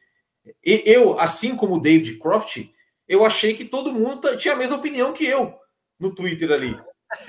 eu, 0.63 1.19
assim 1.19 1.57
como 1.57 1.77
o 1.77 1.81
David 1.81 2.19
Croft, 2.19 2.69
eu 3.09 3.25
achei 3.25 3.55
que 3.55 3.65
todo 3.65 3.93
mundo 3.93 4.37
tinha 4.37 4.55
a 4.55 4.57
mesma 4.57 4.77
opinião 4.77 5.13
que 5.13 5.25
eu 5.25 5.55
no 5.99 6.15
Twitter 6.15 6.53
ali. 6.53 6.79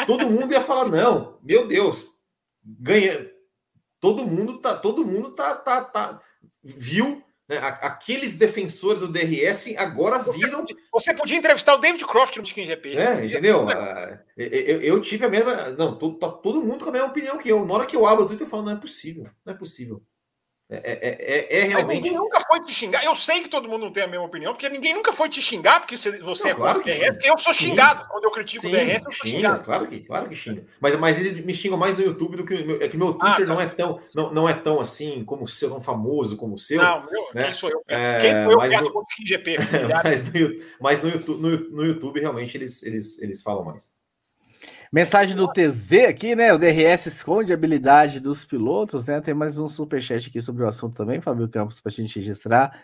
Todo 0.06 0.30
mundo 0.30 0.52
ia 0.52 0.62
falar, 0.62 0.90
não, 0.90 1.40
meu 1.44 1.68
Deus, 1.68 2.20
ganha 2.64 3.32
todo 4.00 4.26
mundo 4.26 4.60
tá, 4.60 4.76
todo 4.76 5.06
mundo 5.06 5.32
tá, 5.32 5.56
tá, 5.56 5.84
tá 5.84 6.22
viu 6.64 7.24
né, 7.48 7.58
aqueles 7.82 8.38
defensores 8.38 9.02
do 9.02 9.08
DRS 9.08 9.74
agora 9.78 10.20
viram. 10.20 10.66
Você 10.92 11.14
podia 11.14 11.38
entrevistar 11.38 11.76
o 11.76 11.78
David 11.78 12.06
Croft 12.06 12.38
no 12.38 12.46
Chicken 12.46 12.66
GP. 12.66 12.98
É, 12.98 13.26
entendeu? 13.26 13.70
Ah, 13.70 14.20
eu, 14.36 14.82
eu, 14.82 15.02
tive 15.02 15.26
a 15.26 15.30
mesma. 15.30 15.70
Não, 15.72 15.98
tô, 15.98 16.14
tá 16.16 16.30
todo 16.30 16.62
mundo 16.62 16.84
com 16.84 16.90
a 16.90 16.94
mesma 16.94 17.08
opinião 17.08 17.38
que 17.38 17.50
eu. 17.50 17.66
Na 17.66 17.74
hora 17.74 17.86
que 17.86 17.96
eu 17.96 18.06
abro 18.06 18.26
o 18.26 18.28
Twitter, 18.28 18.46
eu 18.46 18.52
falo: 18.52 18.64
não 18.64 18.74
é 18.74 18.76
possível, 18.76 19.30
não 19.46 19.54
é 19.54 19.58
possível. 19.58 20.04
É, 20.70 20.76
é, 20.76 21.58
é, 21.60 21.60
é 21.62 21.64
realmente. 21.64 22.02
ninguém 22.02 22.18
nunca 22.18 22.42
foi 22.42 22.62
te 22.62 22.74
xingar. 22.74 23.02
Eu 23.02 23.16
sei 23.16 23.42
que 23.42 23.48
todo 23.48 23.70
mundo 23.70 23.86
não 23.86 23.92
tem 23.92 24.04
a 24.04 24.08
mesma 24.08 24.26
opinião, 24.26 24.52
porque 24.52 24.68
ninguém 24.68 24.94
nunca 24.94 25.14
foi 25.14 25.30
te 25.30 25.42
xingar, 25.42 25.80
porque 25.80 25.98
você, 25.98 26.20
você 26.20 26.44
não, 26.44 26.52
é 26.52 26.56
claro 26.56 26.84
DRS, 26.84 27.12
porque 27.12 27.30
eu 27.30 27.38
sou 27.38 27.54
xingado. 27.54 28.02
Sim. 28.02 28.08
Quando 28.10 28.24
eu 28.26 28.32
critico 28.32 28.62
sim, 28.62 28.68
o 28.68 28.72
DRS, 28.72 28.96
eu 28.96 29.12
sou 29.12 29.12
xinga, 29.12 29.38
xingado. 29.38 29.64
Claro 29.64 29.88
que, 29.88 30.00
claro 30.02 30.28
que 30.28 30.36
xinga. 30.36 30.66
Mas, 30.82 30.96
mas 30.98 31.18
ele 31.18 31.42
me 31.42 31.54
xinga 31.54 31.78
mais 31.78 31.98
no 31.98 32.04
YouTube 32.04 32.36
do 32.36 32.46
que 32.46 32.64
no 32.64 32.84
É 32.84 32.90
que 32.90 32.98
meu 32.98 33.14
Twitter 33.14 33.44
ah, 33.44 33.46
tá. 33.46 33.54
não, 33.54 33.62
é 33.62 33.68
tão, 33.68 34.02
não, 34.14 34.34
não 34.34 34.50
é 34.50 34.54
tão 34.54 34.82
assim 34.82 35.24
como 35.24 35.44
o 35.44 35.48
seu, 35.48 35.70
tão 35.70 35.80
famoso 35.80 36.36
como 36.36 36.56
o 36.56 36.58
seu. 36.58 36.82
Não, 36.82 37.06
meu, 37.06 37.28
né? 37.34 37.46
quem 37.46 37.54
sou 37.54 37.70
eu? 37.70 37.82
É, 37.88 38.20
quem 38.20 38.32
sou 38.32 38.52
eu 38.52 38.58
mas 38.58 38.82
no, 38.82 39.06
GP, 39.26 39.56
mas, 40.04 40.34
no, 40.34 40.60
mas 40.82 41.04
no, 41.04 41.10
YouTube, 41.10 41.42
no, 41.42 41.50
no 41.78 41.86
YouTube 41.86 42.20
realmente 42.20 42.58
eles, 42.58 42.84
eles, 42.84 43.22
eles 43.22 43.42
falam 43.42 43.64
mais. 43.64 43.97
Mensagem 44.92 45.36
do 45.36 45.52
TZ 45.52 46.06
aqui, 46.08 46.36
né? 46.36 46.54
O 46.54 46.58
DRS 46.58 47.08
esconde 47.08 47.52
a 47.52 47.56
habilidade 47.56 48.20
dos 48.20 48.46
pilotos, 48.46 49.06
né? 49.06 49.20
Tem 49.20 49.34
mais 49.34 49.60
um 49.60 49.68
superchat 49.68 50.30
aqui 50.30 50.42
sobre 50.42 50.64
o 50.64 50.68
assunto 50.68 50.96
também, 50.96 51.20
Fábio 51.20 51.50
Campos, 51.50 51.82
para 51.82 51.92
a 51.92 51.94
gente 51.94 52.20
registrar. 52.20 52.82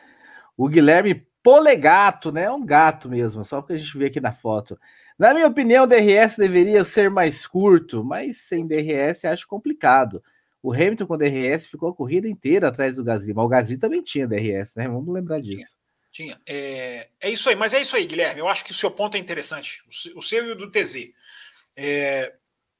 O 0.57 0.67
Guilherme 0.67 1.25
Polegato, 1.41 2.31
né? 2.31 2.43
É 2.43 2.51
um 2.51 2.65
gato 2.65 3.09
mesmo, 3.09 3.45
só 3.45 3.61
porque 3.61 3.73
a 3.73 3.77
gente 3.77 3.97
vê 3.97 4.05
aqui 4.05 4.19
na 4.19 4.33
foto. 4.33 4.77
Na 5.17 5.33
minha 5.33 5.47
opinião, 5.47 5.85
o 5.85 5.87
DRS 5.87 6.35
deveria 6.37 6.83
ser 6.83 7.09
mais 7.09 7.47
curto, 7.47 8.03
mas 8.03 8.37
sem 8.37 8.67
DRS 8.67 9.25
acho 9.25 9.47
complicado. 9.47 10.21
O 10.61 10.73
Hamilton 10.73 11.05
com 11.05 11.17
DRS 11.17 11.67
ficou 11.67 11.89
a 11.89 11.93
corrida 11.93 12.27
inteira 12.27 12.67
atrás 12.67 12.95
do 12.97 13.03
Gasly, 13.03 13.33
mas 13.33 13.45
o 13.45 13.49
Gasly 13.49 13.77
também 13.77 14.01
tinha 14.01 14.27
DRS, 14.27 14.75
né? 14.75 14.87
Vamos 14.87 15.13
lembrar 15.13 15.39
disso. 15.39 15.75
Tinha. 16.11 16.35
tinha. 16.35 16.41
É, 16.45 17.09
é 17.19 17.29
isso 17.29 17.49
aí, 17.49 17.55
mas 17.55 17.73
é 17.73 17.81
isso 17.81 17.95
aí, 17.95 18.05
Guilherme. 18.05 18.39
Eu 18.39 18.47
acho 18.47 18.63
que 18.63 18.71
o 18.71 18.75
seu 18.75 18.91
ponto 18.91 19.15
é 19.15 19.19
interessante. 19.19 19.83
O 20.15 20.21
seu 20.21 20.45
e 20.45 20.51
o 20.51 20.55
do 20.55 20.71
TZ. 20.71 21.11
É, 21.75 22.33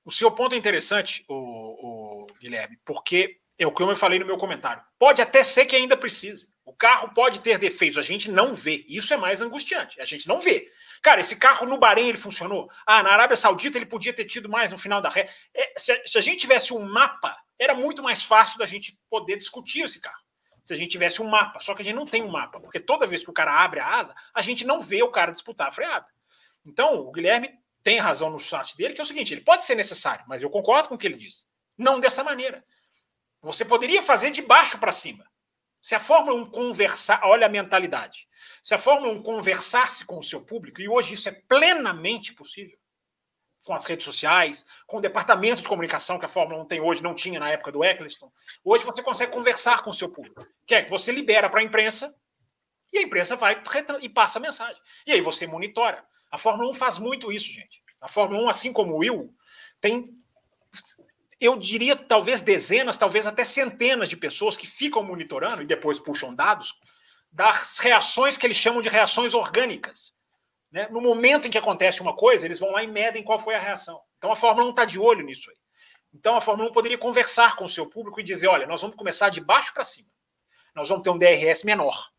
o 0.06 0.12
seu 0.12 0.32
ponto 0.32 0.54
é 0.54 0.58
interessante, 0.58 1.24
o, 1.28 1.34
o, 1.34 2.28
Guilherme, 2.40 2.78
porque 2.86 3.40
é 3.58 3.66
o 3.66 3.72
que 3.72 3.82
eu 3.82 3.96
falei 3.96 4.20
no 4.20 4.26
meu 4.26 4.38
comentário. 4.38 4.84
Pode 5.00 5.22
até 5.22 5.44
ser 5.44 5.66
que 5.66 5.76
ainda 5.76 5.96
precise. 5.96 6.48
O 6.66 6.74
carro 6.74 7.14
pode 7.14 7.40
ter 7.40 7.58
defeitos, 7.58 7.98
a 7.98 8.02
gente 8.02 8.30
não 8.30 8.54
vê. 8.54 8.86
Isso 8.88 9.14
é 9.14 9.18
mais 9.18 9.42
angustiante. 9.42 10.00
A 10.00 10.06
gente 10.06 10.28
não 10.28 10.40
vê. 10.40 10.72
Cara, 11.02 11.20
esse 11.20 11.36
carro 11.36 11.68
no 11.68 11.78
Bahrein 11.78 12.10
ele 12.10 12.18
funcionou. 12.18 12.70
Ah, 12.86 13.04
na 13.04 13.12
Arábia 13.12 13.36
Saudita 13.36 13.78
ele 13.78 13.86
podia 13.86 14.14
ter 14.14 14.26
tido 14.26 14.48
mais 14.50 14.72
no 14.72 14.78
final 14.78 15.02
da 15.02 15.10
ré. 15.10 15.30
É, 15.54 15.74
se, 15.78 15.92
a, 15.92 16.02
se 16.06 16.18
a 16.18 16.22
gente 16.22 16.40
tivesse 16.40 16.74
um 16.74 16.80
mapa, 16.80 17.38
era 17.60 17.74
muito 17.74 18.02
mais 18.02 18.24
fácil 18.24 18.58
da 18.58 18.66
gente 18.66 18.98
poder 19.10 19.38
discutir 19.38 19.82
esse 19.82 20.00
carro. 20.00 20.24
Se 20.64 20.74
a 20.74 20.78
gente 20.78 20.92
tivesse 20.92 21.22
um 21.22 21.28
mapa. 21.28 21.60
Só 21.60 21.76
que 21.76 21.82
a 21.82 21.86
gente 21.86 21.96
não 21.96 22.06
tem 22.06 22.24
um 22.24 22.32
mapa, 22.32 22.60
porque 22.60 22.80
toda 22.80 23.08
vez 23.08 23.24
que 23.24 23.30
o 23.30 23.34
cara 23.34 23.62
abre 23.62 23.82
a 23.82 23.98
asa, 24.00 24.16
a 24.34 24.42
gente 24.42 24.66
não 24.66 24.82
vê 24.82 25.04
o 25.04 25.12
cara 25.12 25.34
disputar 25.34 25.68
a 25.68 25.72
freada. 25.72 26.08
Então, 26.66 26.96
o 27.02 27.12
Guilherme 27.12 27.50
tem 27.84 28.00
razão 28.00 28.30
no 28.30 28.40
chat 28.40 28.76
dele, 28.78 28.94
que 28.94 29.02
é 29.02 29.04
o 29.04 29.08
seguinte: 29.08 29.34
ele 29.34 29.42
pode 29.42 29.66
ser 29.66 29.76
necessário, 29.76 30.26
mas 30.28 30.42
eu 30.42 30.50
concordo 30.50 30.90
com 30.90 30.96
o 30.96 30.98
que 30.98 31.06
ele 31.06 31.18
diz. 31.18 31.48
Não 31.78 32.00
dessa 32.00 32.24
maneira. 32.24 32.64
Você 33.42 33.66
poderia 33.66 34.02
fazer 34.02 34.32
de 34.32 34.42
baixo 34.42 34.78
para 34.78 34.92
cima. 34.92 35.30
Se 35.82 35.96
a 35.96 36.00
Fórmula 36.00 36.42
1 36.44 36.50
conversar, 36.50 37.20
olha 37.26 37.46
a 37.46 37.50
mentalidade. 37.50 38.26
Se 38.64 38.74
a 38.74 38.78
Fórmula 38.78 39.12
1 39.14 39.22
conversasse 39.22 40.06
com 40.06 40.18
o 40.18 40.24
seu 40.24 40.42
público, 40.42 40.80
e 40.80 40.88
hoje 40.88 41.14
isso 41.14 41.28
é 41.28 41.34
plenamente 41.34 42.34
possível, 42.34 42.78
com 43.66 43.74
as 43.74 43.86
redes 43.86 44.06
sociais, 44.06 44.66
com 44.88 44.98
o 44.98 45.02
departamento 45.02 45.62
de 45.62 45.68
comunicação 45.68 46.18
que 46.18 46.24
a 46.24 46.30
Fórmula 46.30 46.64
1 46.64 46.68
tem 46.68 46.80
hoje, 46.80 47.04
não 47.04 47.14
tinha 47.14 47.38
na 47.38 47.50
época 47.50 47.72
do 47.72 47.84
Eccleston. 47.84 48.32
Hoje 48.64 48.86
você 48.86 49.04
consegue 49.04 49.34
conversar 49.34 49.84
com 49.84 49.90
o 49.90 49.94
seu 49.94 50.10
público. 50.10 50.48
Que 50.66 50.76
é 50.76 50.84
que 50.84 50.90
você 50.90 51.12
libera 51.12 51.50
para 51.50 51.60
a 51.60 51.64
imprensa 51.64 52.16
e 52.94 53.00
a 53.00 53.02
imprensa 53.02 53.36
vai 53.36 53.62
e 54.02 54.08
passa 54.10 54.40
a 54.40 54.42
mensagem. 54.42 54.82
E 55.06 55.12
aí 55.12 55.20
você 55.20 55.48
monitora. 55.48 56.06
A 56.34 56.38
Fórmula 56.40 56.72
1 56.72 56.74
faz 56.74 56.98
muito 56.98 57.32
isso, 57.32 57.46
gente. 57.46 57.84
A 58.02 58.08
Fórmula 58.08 58.46
1, 58.46 58.50
assim 58.50 58.74
como 58.74 58.96
o 58.96 58.98
Will, 58.98 59.32
tem, 59.80 60.10
eu 61.40 61.60
diria, 61.60 61.96
talvez 61.96 62.42
dezenas, 62.42 62.98
talvez 62.98 63.28
até 63.28 63.44
centenas 63.46 64.10
de 64.10 64.18
pessoas 64.18 64.58
que 64.58 64.66
ficam 64.66 65.04
monitorando 65.04 65.62
e 65.62 65.68
depois 65.68 66.00
puxam 66.00 66.34
dados 66.34 66.74
das 67.32 67.78
reações 67.78 68.36
que 68.36 68.48
eles 68.48 68.58
chamam 68.58 68.82
de 68.82 68.90
reações 68.90 69.36
orgânicas. 69.36 70.12
Né? 70.72 70.88
No 70.90 71.02
momento 71.02 71.48
em 71.48 71.52
que 71.52 71.58
acontece 71.58 72.02
uma 72.02 72.16
coisa, 72.16 72.48
eles 72.48 72.58
vão 72.58 72.72
lá 72.72 72.84
e 72.84 72.88
medem 72.88 73.22
qual 73.22 73.38
foi 73.38 73.54
a 73.54 73.60
reação. 73.60 74.02
Então 74.18 74.32
a 74.32 74.36
Fórmula 74.36 74.66
1 74.66 74.70
está 74.72 74.86
de 74.86 74.98
olho 74.98 75.24
nisso 75.24 75.52
aí. 75.52 75.58
Então 76.16 76.36
a 76.36 76.42
Fórmula 76.42 76.68
1 76.72 76.74
poderia 76.74 76.98
conversar 76.98 77.56
com 77.56 77.66
o 77.66 77.70
seu 77.70 77.86
público 77.86 78.20
e 78.20 78.24
dizer: 78.24 78.48
olha, 78.48 78.66
nós 78.66 78.82
vamos 78.82 78.98
começar 78.98 79.30
de 79.30 79.40
baixo 79.40 79.72
para 79.72 79.84
cima. 79.84 80.10
Nós 80.74 80.90
vamos 80.90 81.04
ter 81.04 81.12
um 81.12 81.18
DRS 81.20 81.64
menor. 81.64 82.12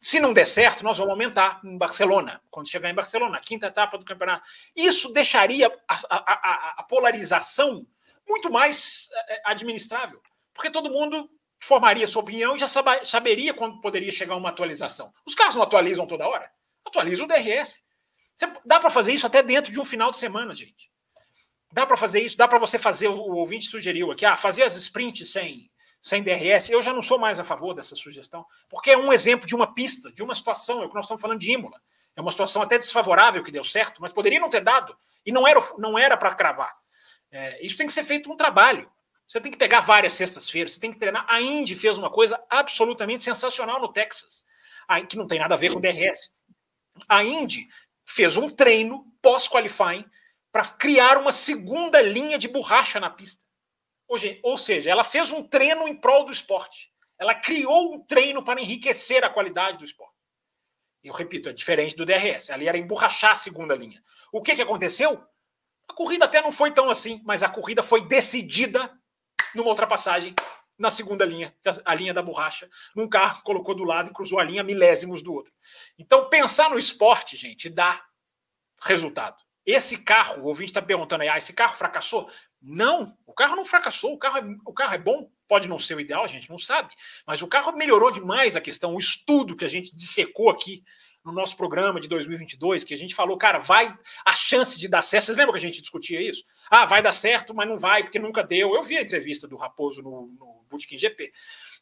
Se 0.00 0.20
não 0.20 0.32
der 0.32 0.46
certo, 0.46 0.84
nós 0.84 0.96
vamos 0.96 1.10
aumentar 1.10 1.60
em 1.64 1.76
Barcelona, 1.76 2.40
quando 2.50 2.70
chegar 2.70 2.88
em 2.88 2.94
Barcelona, 2.94 3.40
quinta 3.40 3.66
etapa 3.66 3.98
do 3.98 4.04
campeonato. 4.04 4.48
Isso 4.74 5.12
deixaria 5.12 5.66
a, 5.88 5.98
a, 6.08 6.74
a, 6.78 6.82
polarização 6.84 7.84
muito 8.28 8.50
mais 8.50 9.08
é, 9.28 9.42
administrável, 9.44 10.22
porque 10.54 10.70
todo 10.70 10.90
mundo 10.90 11.28
formaria 11.60 12.06
sua 12.06 12.22
opinião 12.22 12.54
e 12.54 12.58
já 12.58 12.68
saberia 12.68 13.52
quando 13.52 13.80
poderia 13.80 14.12
chegar 14.12 14.36
uma 14.36 14.50
atualização. 14.50 15.12
Os 15.26 15.34
carros 15.34 15.56
não 15.56 15.62
atualizam 15.62 16.06
toda 16.06 16.28
hora, 16.28 16.48
atualiza 16.84 17.24
o 17.24 17.26
DRS. 17.26 17.82
Dá 18.64 18.78
para 18.78 18.90
fazer 18.90 19.12
isso 19.12 19.26
até 19.26 19.42
dentro 19.42 19.72
de 19.72 19.80
um 19.80 19.84
final 19.84 20.12
de 20.12 20.18
semana, 20.18 20.54
gente. 20.54 20.92
Dá 21.72 21.84
para 21.84 21.96
fazer 21.96 22.20
isso, 22.20 22.36
dá 22.36 22.46
para 22.46 22.58
você 22.58 22.78
fazer, 22.78 23.08
o 23.08 23.34
ouvinte 23.34 23.66
sugeriu 23.66 24.12
aqui, 24.12 24.24
ah, 24.24 24.36
fazer 24.36 24.62
as 24.62 24.76
sprints 24.76 25.32
sem 25.32 25.68
sem 26.00 26.22
DRS, 26.22 26.70
eu 26.70 26.82
já 26.82 26.92
não 26.92 27.02
sou 27.02 27.18
mais 27.18 27.40
a 27.40 27.44
favor 27.44 27.74
dessa 27.74 27.96
sugestão, 27.96 28.46
porque 28.68 28.90
é 28.90 28.96
um 28.96 29.12
exemplo 29.12 29.46
de 29.46 29.54
uma 29.54 29.74
pista, 29.74 30.12
de 30.12 30.22
uma 30.22 30.34
situação, 30.34 30.82
é 30.82 30.86
o 30.86 30.88
que 30.88 30.94
nós 30.94 31.04
estamos 31.04 31.20
falando 31.20 31.40
de 31.40 31.50
Imola. 31.50 31.80
É 32.14 32.20
uma 32.20 32.30
situação 32.30 32.62
até 32.62 32.78
desfavorável 32.78 33.42
que 33.42 33.50
deu 33.50 33.64
certo, 33.64 34.00
mas 34.00 34.12
poderia 34.12 34.40
não 34.40 34.50
ter 34.50 34.60
dado, 34.60 34.96
e 35.24 35.32
não 35.32 35.46
era, 35.46 35.60
não 35.78 35.98
era 35.98 36.16
para 36.16 36.34
cravar. 36.34 36.74
É, 37.30 37.64
isso 37.64 37.76
tem 37.76 37.86
que 37.86 37.92
ser 37.92 38.04
feito 38.04 38.30
um 38.30 38.36
trabalho. 38.36 38.90
Você 39.28 39.40
tem 39.40 39.52
que 39.52 39.58
pegar 39.58 39.80
várias 39.80 40.14
sextas-feiras, 40.14 40.72
você 40.72 40.80
tem 40.80 40.90
que 40.90 40.98
treinar. 40.98 41.26
A 41.28 41.40
Indy 41.40 41.74
fez 41.74 41.98
uma 41.98 42.10
coisa 42.10 42.42
absolutamente 42.48 43.22
sensacional 43.22 43.80
no 43.80 43.92
Texas, 43.92 44.44
que 45.08 45.18
não 45.18 45.26
tem 45.26 45.38
nada 45.38 45.54
a 45.54 45.58
ver 45.58 45.72
com 45.72 45.80
DRS. 45.80 46.32
A 47.06 47.22
Indy 47.22 47.68
fez 48.06 48.38
um 48.38 48.48
treino 48.48 49.04
pós-qualifying 49.20 50.04
para 50.50 50.64
criar 50.64 51.18
uma 51.18 51.30
segunda 51.30 52.00
linha 52.00 52.38
de 52.38 52.48
borracha 52.48 52.98
na 52.98 53.10
pista. 53.10 53.44
Ou 54.42 54.56
seja, 54.56 54.90
ela 54.90 55.04
fez 55.04 55.30
um 55.30 55.42
treino 55.42 55.86
em 55.86 55.94
prol 55.94 56.24
do 56.24 56.32
esporte. 56.32 56.90
Ela 57.18 57.34
criou 57.34 57.94
um 57.94 58.00
treino 58.00 58.42
para 58.42 58.60
enriquecer 58.60 59.24
a 59.24 59.30
qualidade 59.30 59.78
do 59.78 59.84
esporte. 59.84 60.16
Eu 61.02 61.12
repito, 61.12 61.48
é 61.48 61.52
diferente 61.52 61.96
do 61.96 62.06
DRS. 62.06 62.50
Ali 62.50 62.68
era 62.68 62.78
emborrachar 62.78 63.32
a 63.32 63.36
segunda 63.36 63.74
linha. 63.74 64.02
O 64.32 64.42
que, 64.42 64.54
que 64.54 64.62
aconteceu? 64.62 65.22
A 65.88 65.92
corrida 65.92 66.24
até 66.24 66.40
não 66.40 66.52
foi 66.52 66.70
tão 66.70 66.90
assim, 66.90 67.20
mas 67.24 67.42
a 67.42 67.48
corrida 67.48 67.82
foi 67.82 68.02
decidida 68.04 68.92
numa 69.54 69.70
ultrapassagem 69.70 70.34
na 70.78 70.90
segunda 70.90 71.24
linha, 71.24 71.52
a 71.84 71.94
linha 71.94 72.14
da 72.14 72.22
borracha, 72.22 72.70
num 72.94 73.08
carro 73.08 73.38
que 73.38 73.42
colocou 73.42 73.74
do 73.74 73.82
lado 73.82 74.10
e 74.10 74.12
cruzou 74.12 74.38
a 74.38 74.44
linha 74.44 74.62
milésimos 74.62 75.22
do 75.22 75.34
outro. 75.34 75.52
Então, 75.98 76.28
pensar 76.28 76.70
no 76.70 76.78
esporte, 76.78 77.36
gente, 77.36 77.68
dá 77.68 78.00
resultado. 78.82 79.36
Esse 79.66 79.98
carro, 79.98 80.42
o 80.42 80.46
ouvinte 80.46 80.70
está 80.70 80.80
perguntando 80.80 81.22
aí, 81.22 81.28
ah, 81.28 81.36
esse 81.36 81.52
carro 81.52 81.76
fracassou? 81.76 82.30
Não, 82.60 83.16
o 83.26 83.32
carro 83.32 83.56
não 83.56 83.64
fracassou, 83.64 84.14
o 84.14 84.18
carro, 84.18 84.38
é, 84.38 84.56
o 84.64 84.72
carro 84.72 84.94
é 84.94 84.98
bom, 84.98 85.30
pode 85.46 85.68
não 85.68 85.78
ser 85.78 85.94
o 85.94 86.00
ideal, 86.00 86.24
a 86.24 86.28
gente 86.28 86.50
não 86.50 86.58
sabe, 86.58 86.92
mas 87.26 87.40
o 87.40 87.46
carro 87.46 87.72
melhorou 87.72 88.10
demais 88.10 88.56
a 88.56 88.60
questão, 88.60 88.94
o 88.94 88.98
estudo 88.98 89.56
que 89.56 89.64
a 89.64 89.68
gente 89.68 89.94
dissecou 89.94 90.50
aqui 90.50 90.82
no 91.24 91.32
nosso 91.32 91.56
programa 91.56 92.00
de 92.00 92.08
2022, 92.08 92.84
que 92.84 92.94
a 92.94 92.98
gente 92.98 93.14
falou, 93.14 93.36
cara, 93.36 93.58
vai 93.58 93.94
a 94.24 94.32
chance 94.32 94.78
de 94.78 94.88
dar 94.88 95.02
certo. 95.02 95.26
Vocês 95.26 95.36
lembram 95.36 95.52
que 95.52 95.58
a 95.58 95.68
gente 95.68 95.80
discutia 95.80 96.20
isso? 96.20 96.42
Ah, 96.70 96.86
vai 96.86 97.02
dar 97.02 97.12
certo, 97.12 97.54
mas 97.54 97.68
não 97.68 97.76
vai, 97.76 98.02
porque 98.02 98.18
nunca 98.18 98.42
deu. 98.42 98.74
Eu 98.74 98.82
vi 98.82 98.96
a 98.96 99.02
entrevista 99.02 99.46
do 99.46 99.56
Raposo 99.56 100.02
no, 100.02 100.28
no 100.38 100.64
Bootkin 100.70 100.98
GP. 100.98 101.32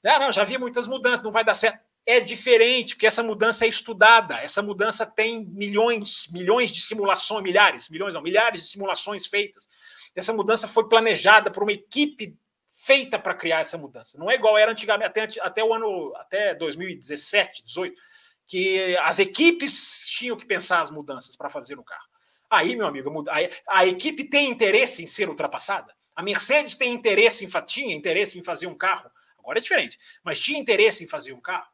Ah, 0.04 0.18
não, 0.18 0.32
já 0.32 0.44
vi 0.44 0.58
muitas 0.58 0.86
mudanças, 0.86 1.22
não 1.22 1.30
vai 1.30 1.44
dar 1.44 1.54
certo. 1.54 1.78
É 2.04 2.20
diferente, 2.20 2.94
porque 2.94 3.06
essa 3.06 3.22
mudança 3.22 3.64
é 3.64 3.68
estudada, 3.68 4.36
essa 4.36 4.62
mudança 4.62 5.04
tem 5.04 5.44
milhões, 5.44 6.28
milhões 6.30 6.70
de 6.70 6.80
simulações, 6.80 7.42
milhares, 7.42 7.88
milhões 7.88 8.14
não, 8.14 8.22
milhares 8.22 8.62
de 8.62 8.68
simulações 8.68 9.26
feitas. 9.26 9.68
Essa 10.16 10.32
mudança 10.32 10.66
foi 10.66 10.88
planejada 10.88 11.50
por 11.50 11.62
uma 11.62 11.72
equipe 11.72 12.36
feita 12.72 13.18
para 13.18 13.34
criar 13.34 13.60
essa 13.60 13.76
mudança. 13.76 14.18
Não 14.18 14.30
é 14.30 14.34
igual 14.34 14.56
era 14.56 14.72
antigamente, 14.72 15.06
até, 15.06 15.40
até 15.40 15.62
o 15.62 15.74
ano, 15.74 16.14
até 16.16 16.54
2017, 16.54 17.64
18, 17.64 18.00
que 18.46 18.96
as 18.98 19.18
equipes 19.18 20.06
tinham 20.06 20.36
que 20.36 20.46
pensar 20.46 20.80
as 20.80 20.90
mudanças 20.90 21.36
para 21.36 21.50
fazer 21.50 21.76
no 21.76 21.84
carro. 21.84 22.06
Aí, 22.48 22.76
meu 22.76 22.86
amigo, 22.86 23.24
a, 23.28 23.80
a, 23.80 23.86
equipe 23.86 24.24
tem 24.24 24.50
interesse 24.50 25.02
em 25.02 25.06
ser 25.06 25.28
ultrapassada. 25.28 25.94
A 26.14 26.22
Mercedes 26.22 26.76
tem 26.76 26.94
interesse 26.94 27.44
em 27.44 27.48
tinha 27.66 27.94
interesse 27.94 28.38
em 28.38 28.42
fazer 28.42 28.66
um 28.66 28.74
carro. 28.74 29.10
Agora 29.38 29.58
é 29.58 29.62
diferente, 29.62 29.98
mas 30.24 30.40
tinha 30.40 30.58
interesse 30.58 31.04
em 31.04 31.08
fazer 31.08 31.32
um 31.32 31.40
carro. 31.40 31.68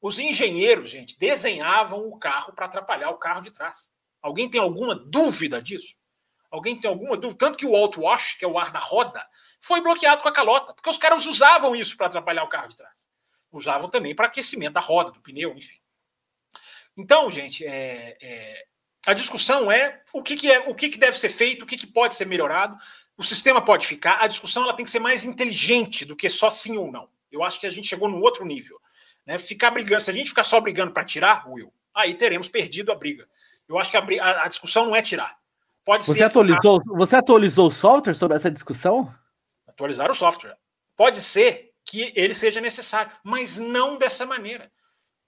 Os 0.00 0.18
engenheiros, 0.18 0.90
gente, 0.90 1.18
desenhavam 1.18 2.06
o 2.06 2.18
carro 2.18 2.52
para 2.52 2.66
atrapalhar 2.66 3.10
o 3.10 3.18
carro 3.18 3.40
de 3.40 3.50
trás. 3.50 3.90
Alguém 4.20 4.50
tem 4.50 4.60
alguma 4.60 4.94
dúvida 4.94 5.62
disso? 5.62 5.96
Alguém 6.56 6.74
tem 6.80 6.88
alguma 6.88 7.16
dúvida? 7.16 7.38
Tanto 7.38 7.58
que 7.58 7.66
o 7.66 7.76
outwash, 7.76 8.34
que 8.38 8.44
é 8.44 8.48
o 8.48 8.58
ar 8.58 8.72
da 8.72 8.78
roda, 8.78 9.22
foi 9.60 9.80
bloqueado 9.82 10.22
com 10.22 10.28
a 10.28 10.32
calota, 10.32 10.72
porque 10.72 10.88
os 10.88 10.96
caras 10.96 11.26
usavam 11.26 11.76
isso 11.76 11.96
para 11.96 12.06
atrapalhar 12.06 12.44
o 12.44 12.48
carro 12.48 12.68
de 12.68 12.76
trás. 12.76 13.06
Usavam 13.52 13.90
também 13.90 14.14
para 14.14 14.26
aquecimento 14.26 14.72
da 14.72 14.80
roda, 14.80 15.10
do 15.10 15.20
pneu, 15.20 15.54
enfim. 15.54 15.76
Então, 16.96 17.30
gente, 17.30 17.62
é, 17.64 18.16
é, 18.22 18.64
a 19.04 19.12
discussão 19.12 19.70
é 19.70 20.02
o 20.14 20.22
que, 20.22 20.34
que 20.34 20.50
é 20.50 20.60
o 20.60 20.74
que, 20.74 20.88
que 20.88 20.98
deve 20.98 21.18
ser 21.18 21.28
feito, 21.28 21.62
o 21.64 21.66
que, 21.66 21.76
que 21.76 21.86
pode 21.86 22.14
ser 22.14 22.24
melhorado. 22.24 22.76
O 23.18 23.22
sistema 23.22 23.62
pode 23.62 23.86
ficar. 23.86 24.18
A 24.22 24.26
discussão 24.26 24.62
ela 24.62 24.74
tem 24.74 24.84
que 24.84 24.90
ser 24.90 24.98
mais 24.98 25.24
inteligente 25.24 26.06
do 26.06 26.16
que 26.16 26.30
só 26.30 26.48
sim 26.48 26.78
ou 26.78 26.90
não. 26.90 27.08
Eu 27.30 27.44
acho 27.44 27.60
que 27.60 27.66
a 27.66 27.70
gente 27.70 27.86
chegou 27.86 28.08
num 28.08 28.22
outro 28.22 28.46
nível. 28.46 28.80
Né? 29.26 29.38
Ficar 29.38 29.70
brigando, 29.70 30.02
se 30.02 30.10
a 30.10 30.14
gente 30.14 30.30
ficar 30.30 30.44
só 30.44 30.58
brigando 30.58 30.92
para 30.92 31.04
tirar, 31.04 31.46
Will, 31.46 31.70
aí 31.94 32.14
teremos 32.14 32.48
perdido 32.48 32.90
a 32.90 32.94
briga. 32.94 33.28
Eu 33.68 33.78
acho 33.78 33.90
que 33.90 33.96
a, 33.96 34.00
a, 34.00 34.44
a 34.44 34.48
discussão 34.48 34.86
não 34.86 34.96
é 34.96 35.02
tirar. 35.02 35.38
Pode 35.86 36.04
você 36.04 36.18
ser. 36.18 36.24
Atualizou, 36.24 36.82
você 36.84 37.14
atualizou 37.14 37.68
o 37.68 37.70
software 37.70 38.14
sobre 38.14 38.36
essa 38.36 38.50
discussão? 38.50 39.14
Atualizar 39.68 40.10
o 40.10 40.14
software. 40.14 40.58
Pode 40.96 41.22
ser 41.22 41.70
que 41.84 42.12
ele 42.16 42.34
seja 42.34 42.60
necessário, 42.60 43.12
mas 43.22 43.56
não 43.56 43.96
dessa 43.96 44.26
maneira. 44.26 44.68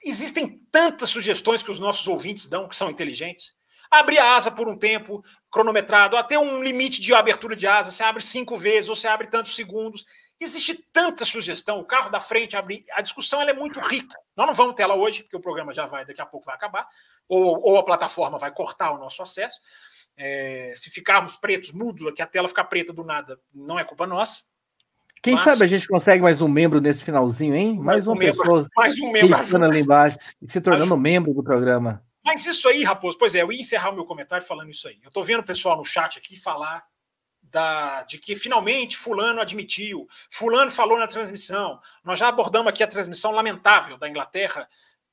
Existem 0.03 0.61
tantas 0.73 1.11
sugestões 1.11 1.63
que 1.63 1.71
os 1.71 1.79
nossos 1.79 2.09
ouvintes 2.09 2.49
dão 2.49 2.67
que 2.67 2.75
são 2.75 2.91
inteligentes. 2.91 3.55
Abrir 3.89 4.19
a 4.19 4.35
asa 4.35 4.51
por 4.51 4.69
um 4.69 4.77
tempo 4.77 5.25
cronometrado, 5.49 6.17
até 6.17 6.37
um 6.37 6.63
limite 6.63 7.01
de 7.01 7.15
abertura 7.15 7.55
de 7.55 7.67
asa, 7.67 7.93
você 7.93 8.03
abre 8.03 8.23
cinco 8.23 8.57
vezes 8.57 8.91
ou 8.91 8.97
você 8.97 9.07
abre 9.07 9.29
tantos 9.29 9.55
segundos. 9.55 10.05
Existe 10.41 10.75
tanta 10.93 11.25
sugestão, 11.25 11.79
o 11.79 11.85
carro 11.85 12.11
da 12.11 12.21
frente 12.21 12.57
abrir. 12.57 12.85
A 12.93 13.03
discussão 13.03 13.43
é 13.43 13.53
muito 13.53 13.79
rica. 13.81 14.17
Nós 14.37 14.47
não 14.47 14.55
vamos 14.55 14.75
ter 14.75 14.83
ela 14.83 14.95
hoje, 14.95 15.23
porque 15.23 15.37
o 15.37 15.41
programa 15.41 15.73
já 15.73 15.87
vai, 15.87 16.05
daqui 16.05 16.21
a 16.21 16.27
pouco 16.27 16.47
vai 16.47 16.55
acabar, 16.55 16.87
ou, 17.29 17.61
ou 17.61 17.79
a 17.79 17.85
plataforma 17.85 18.39
vai 18.39 18.51
cortar 18.51 18.91
o 18.93 18.99
nosso 18.99 19.23
acesso. 19.23 19.61
É, 20.21 20.73
se 20.77 20.91
ficarmos 20.91 21.37
pretos, 21.37 21.73
mudos, 21.73 22.13
que 22.13 22.21
a 22.21 22.27
tela 22.27 22.49
ficar 22.49 22.65
preta 22.65 22.93
do 22.93 23.05
nada, 23.05 23.39
não 23.55 23.79
é 23.79 23.85
culpa 23.85 24.07
nossa. 24.07 24.41
Quem 25.23 25.35
Mas... 25.35 25.45
sabe 25.45 25.65
a 25.65 25.67
gente 25.67 25.87
consegue 25.87 26.23
mais 26.23 26.41
um 26.41 26.49
membro 26.49 26.81
nesse 26.81 27.05
finalzinho, 27.05 27.55
hein? 27.55 27.75
Mais, 27.75 27.85
mais 27.85 28.07
uma 28.09 28.17
um 28.17 28.19
pessoa 28.19 28.57
membro, 28.59 28.71
mais 28.77 29.01
um 29.01 29.11
membro 29.13 29.65
ali 29.65 29.81
embaixo 29.81 30.19
e 30.43 30.51
se 30.51 30.61
tornando 30.61 30.85
ajuda. 30.85 31.01
membro 31.01 31.33
do 31.33 31.43
programa. 31.43 32.03
Mas 32.25 32.45
isso 32.45 32.69
aí, 32.69 32.85
Raposo, 32.85 33.17
pois 33.17 33.35
é, 33.35 33.43
eu 33.43 33.51
ia 33.53 33.61
encerrar 33.61 33.91
o 33.91 33.95
meu 33.95 34.05
comentário 34.05 34.45
falando 34.45 34.71
isso 34.71 34.87
aí. 34.87 34.99
Eu 35.03 35.11
tô 35.11 35.23
vendo 35.23 35.41
o 35.41 35.45
pessoal 35.45 35.77
no 35.77 35.85
chat 35.85 36.19
aqui 36.19 36.37
falar 36.37 36.85
da, 37.43 38.03
de 38.03 38.19
que 38.19 38.37
finalmente 38.37 38.97
Fulano 38.97 39.41
admitiu, 39.41 40.07
Fulano 40.31 40.71
falou 40.71 40.99
na 40.99 41.07
transmissão. 41.07 41.81
Nós 42.05 42.19
já 42.19 42.29
abordamos 42.29 42.69
aqui 42.69 42.83
a 42.83 42.89
transmissão 42.89 43.33
lamentável 43.33 43.97
da 43.97 44.09
Inglaterra, 44.09 44.69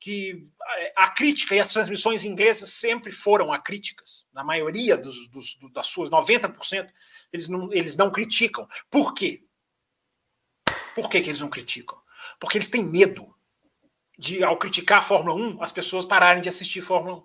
que 0.05 0.47
a 0.95 1.09
crítica 1.09 1.55
e 1.55 1.59
as 1.59 1.73
transmissões 1.73 2.23
inglesas 2.23 2.69
sempre 2.69 3.11
foram 3.11 3.51
acríticas. 3.51 4.27
Na 4.31 4.43
maioria 4.43 4.95
dos, 4.95 5.27
dos, 5.29 5.57
das 5.73 5.87
suas, 5.87 6.11
90%, 6.11 6.87
eles 7.33 7.47
não, 7.47 7.73
eles 7.73 7.95
não 7.95 8.11
criticam. 8.11 8.69
Por 8.87 9.15
quê? 9.15 9.43
Por 10.93 11.09
que, 11.09 11.21
que 11.21 11.29
eles 11.31 11.41
não 11.41 11.49
criticam? 11.49 11.97
Porque 12.39 12.55
eles 12.55 12.67
têm 12.67 12.83
medo 12.83 13.35
de, 14.15 14.43
ao 14.43 14.59
criticar 14.59 14.99
a 14.99 15.01
Fórmula 15.01 15.35
1, 15.35 15.63
as 15.63 15.71
pessoas 15.71 16.05
pararem 16.05 16.43
de 16.43 16.49
assistir 16.49 16.81
Fórmula 16.81 17.17
1. 17.17 17.23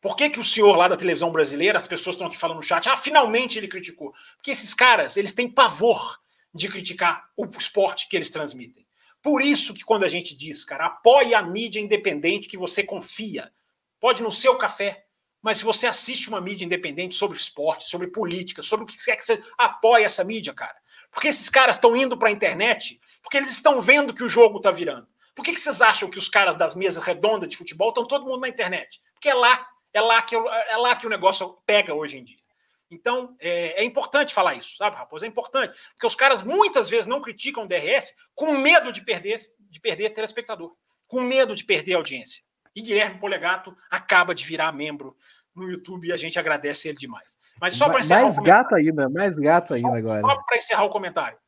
Por 0.00 0.16
que, 0.16 0.30
que 0.30 0.40
o 0.40 0.44
senhor 0.44 0.78
lá 0.78 0.88
da 0.88 0.96
televisão 0.96 1.30
brasileira, 1.30 1.76
as 1.76 1.86
pessoas 1.86 2.14
estão 2.14 2.26
aqui 2.26 2.38
falando 2.38 2.56
no 2.56 2.62
chat, 2.62 2.88
ah, 2.88 2.96
finalmente 2.96 3.58
ele 3.58 3.68
criticou? 3.68 4.14
Porque 4.36 4.50
esses 4.50 4.72
caras, 4.72 5.18
eles 5.18 5.34
têm 5.34 5.50
pavor 5.50 6.18
de 6.54 6.70
criticar 6.70 7.28
o 7.36 7.44
esporte 7.58 8.08
que 8.08 8.16
eles 8.16 8.30
transmitem. 8.30 8.83
Por 9.24 9.40
isso 9.40 9.72
que 9.72 9.82
quando 9.82 10.04
a 10.04 10.08
gente 10.08 10.36
diz, 10.36 10.66
cara, 10.66 10.84
apoie 10.84 11.34
a 11.34 11.40
mídia 11.40 11.80
independente 11.80 12.46
que 12.46 12.58
você 12.58 12.82
confia. 12.84 13.50
Pode 13.98 14.22
no 14.22 14.30
seu 14.30 14.58
café, 14.58 15.06
mas 15.40 15.56
se 15.56 15.64
você 15.64 15.86
assiste 15.86 16.28
uma 16.28 16.42
mídia 16.42 16.66
independente 16.66 17.14
sobre 17.14 17.38
esporte, 17.38 17.88
sobre 17.88 18.08
política, 18.08 18.60
sobre 18.60 18.84
o 18.84 18.86
que 18.86 19.02
quer 19.02 19.16
que 19.16 19.24
você 19.24 19.42
apoie 19.56 20.04
essa 20.04 20.22
mídia, 20.22 20.52
cara. 20.52 20.76
Porque 21.10 21.28
esses 21.28 21.48
caras 21.48 21.76
estão 21.76 21.96
indo 21.96 22.18
para 22.18 22.28
a 22.28 22.32
internet 22.32 23.00
porque 23.22 23.38
eles 23.38 23.48
estão 23.48 23.80
vendo 23.80 24.12
que 24.12 24.22
o 24.22 24.28
jogo 24.28 24.58
está 24.58 24.70
virando. 24.70 25.08
Por 25.34 25.42
que, 25.42 25.54
que 25.54 25.60
vocês 25.60 25.80
acham 25.80 26.10
que 26.10 26.18
os 26.18 26.28
caras 26.28 26.58
das 26.58 26.74
mesas 26.74 27.02
redondas 27.02 27.48
de 27.48 27.56
futebol 27.56 27.88
estão 27.88 28.06
todo 28.06 28.26
mundo 28.26 28.40
na 28.40 28.48
internet? 28.48 29.00
Porque 29.14 29.30
é 29.30 29.34
lá, 29.34 29.66
é 29.94 30.02
lá 30.02 30.20
que, 30.20 30.36
é 30.36 30.76
lá 30.76 30.94
que 30.96 31.06
o 31.06 31.10
negócio 31.10 31.56
pega 31.64 31.94
hoje 31.94 32.18
em 32.18 32.24
dia. 32.24 32.43
Então, 32.90 33.34
é, 33.40 33.82
é, 33.82 33.84
importante 33.84 34.34
falar 34.34 34.54
isso, 34.54 34.76
sabe, 34.76 34.96
Raposo? 34.96 35.24
É 35.24 35.28
importante. 35.28 35.76
Porque 35.92 36.06
os 36.06 36.14
caras 36.14 36.42
muitas 36.42 36.88
vezes 36.88 37.06
não 37.06 37.20
criticam 37.20 37.64
o 37.64 37.68
DRS 37.68 38.14
com 38.34 38.56
medo 38.58 38.92
de 38.92 39.00
perder, 39.00 39.38
de 39.58 39.80
perder 39.80 40.10
telespectador, 40.10 40.74
com 41.06 41.20
medo 41.20 41.54
de 41.54 41.64
perder 41.64 41.94
audiência. 41.94 42.42
E 42.74 42.82
Guilherme 42.82 43.18
Polegato 43.18 43.76
acaba 43.90 44.34
de 44.34 44.44
virar 44.44 44.72
membro 44.72 45.16
no 45.54 45.70
YouTube 45.70 46.08
e 46.08 46.12
a 46.12 46.16
gente 46.16 46.38
agradece 46.38 46.88
ele 46.88 46.98
demais. 46.98 47.38
Mas 47.60 47.74
só 47.74 47.88
para 47.88 48.00
encerrar. 48.00 48.22
Mais 48.22 48.38
gato 48.38 48.74
ainda, 48.74 49.08
mais 49.08 49.36
gato 49.36 49.74
ainda 49.74 49.88
só, 49.88 49.94
agora. 49.94 50.20
Só 50.20 50.42
para 50.42 50.56
encerrar 50.56 50.84
o 50.84 50.90
comentário. 50.90 51.38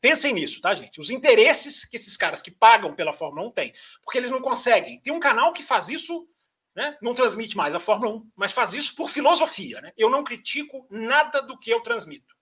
Pensem 0.00 0.34
nisso, 0.34 0.60
tá, 0.60 0.74
gente? 0.74 1.00
Os 1.00 1.08
interesses 1.08 1.84
que 1.84 1.96
esses 1.96 2.16
caras 2.16 2.42
que 2.42 2.50
pagam 2.50 2.94
pela 2.94 3.12
Fórmula 3.12 3.46
1 3.48 3.50
têm. 3.52 3.72
Porque 4.02 4.18
eles 4.18 4.30
não 4.30 4.40
conseguem. 4.40 5.00
Tem 5.00 5.12
um 5.12 5.20
canal 5.20 5.52
que 5.52 5.62
faz 5.62 5.88
isso, 5.88 6.26
né? 6.74 6.96
não 7.00 7.14
transmite 7.14 7.56
mais 7.56 7.74
a 7.74 7.80
Fórmula 7.80 8.16
1, 8.16 8.30
mas 8.34 8.52
faz 8.52 8.74
isso 8.74 8.94
por 8.94 9.08
filosofia. 9.08 9.80
Né? 9.80 9.92
Eu 9.96 10.10
não 10.10 10.24
critico 10.24 10.86
nada 10.90 11.40
do 11.40 11.58
que 11.58 11.70
eu 11.70 11.80
transmito. 11.80 12.34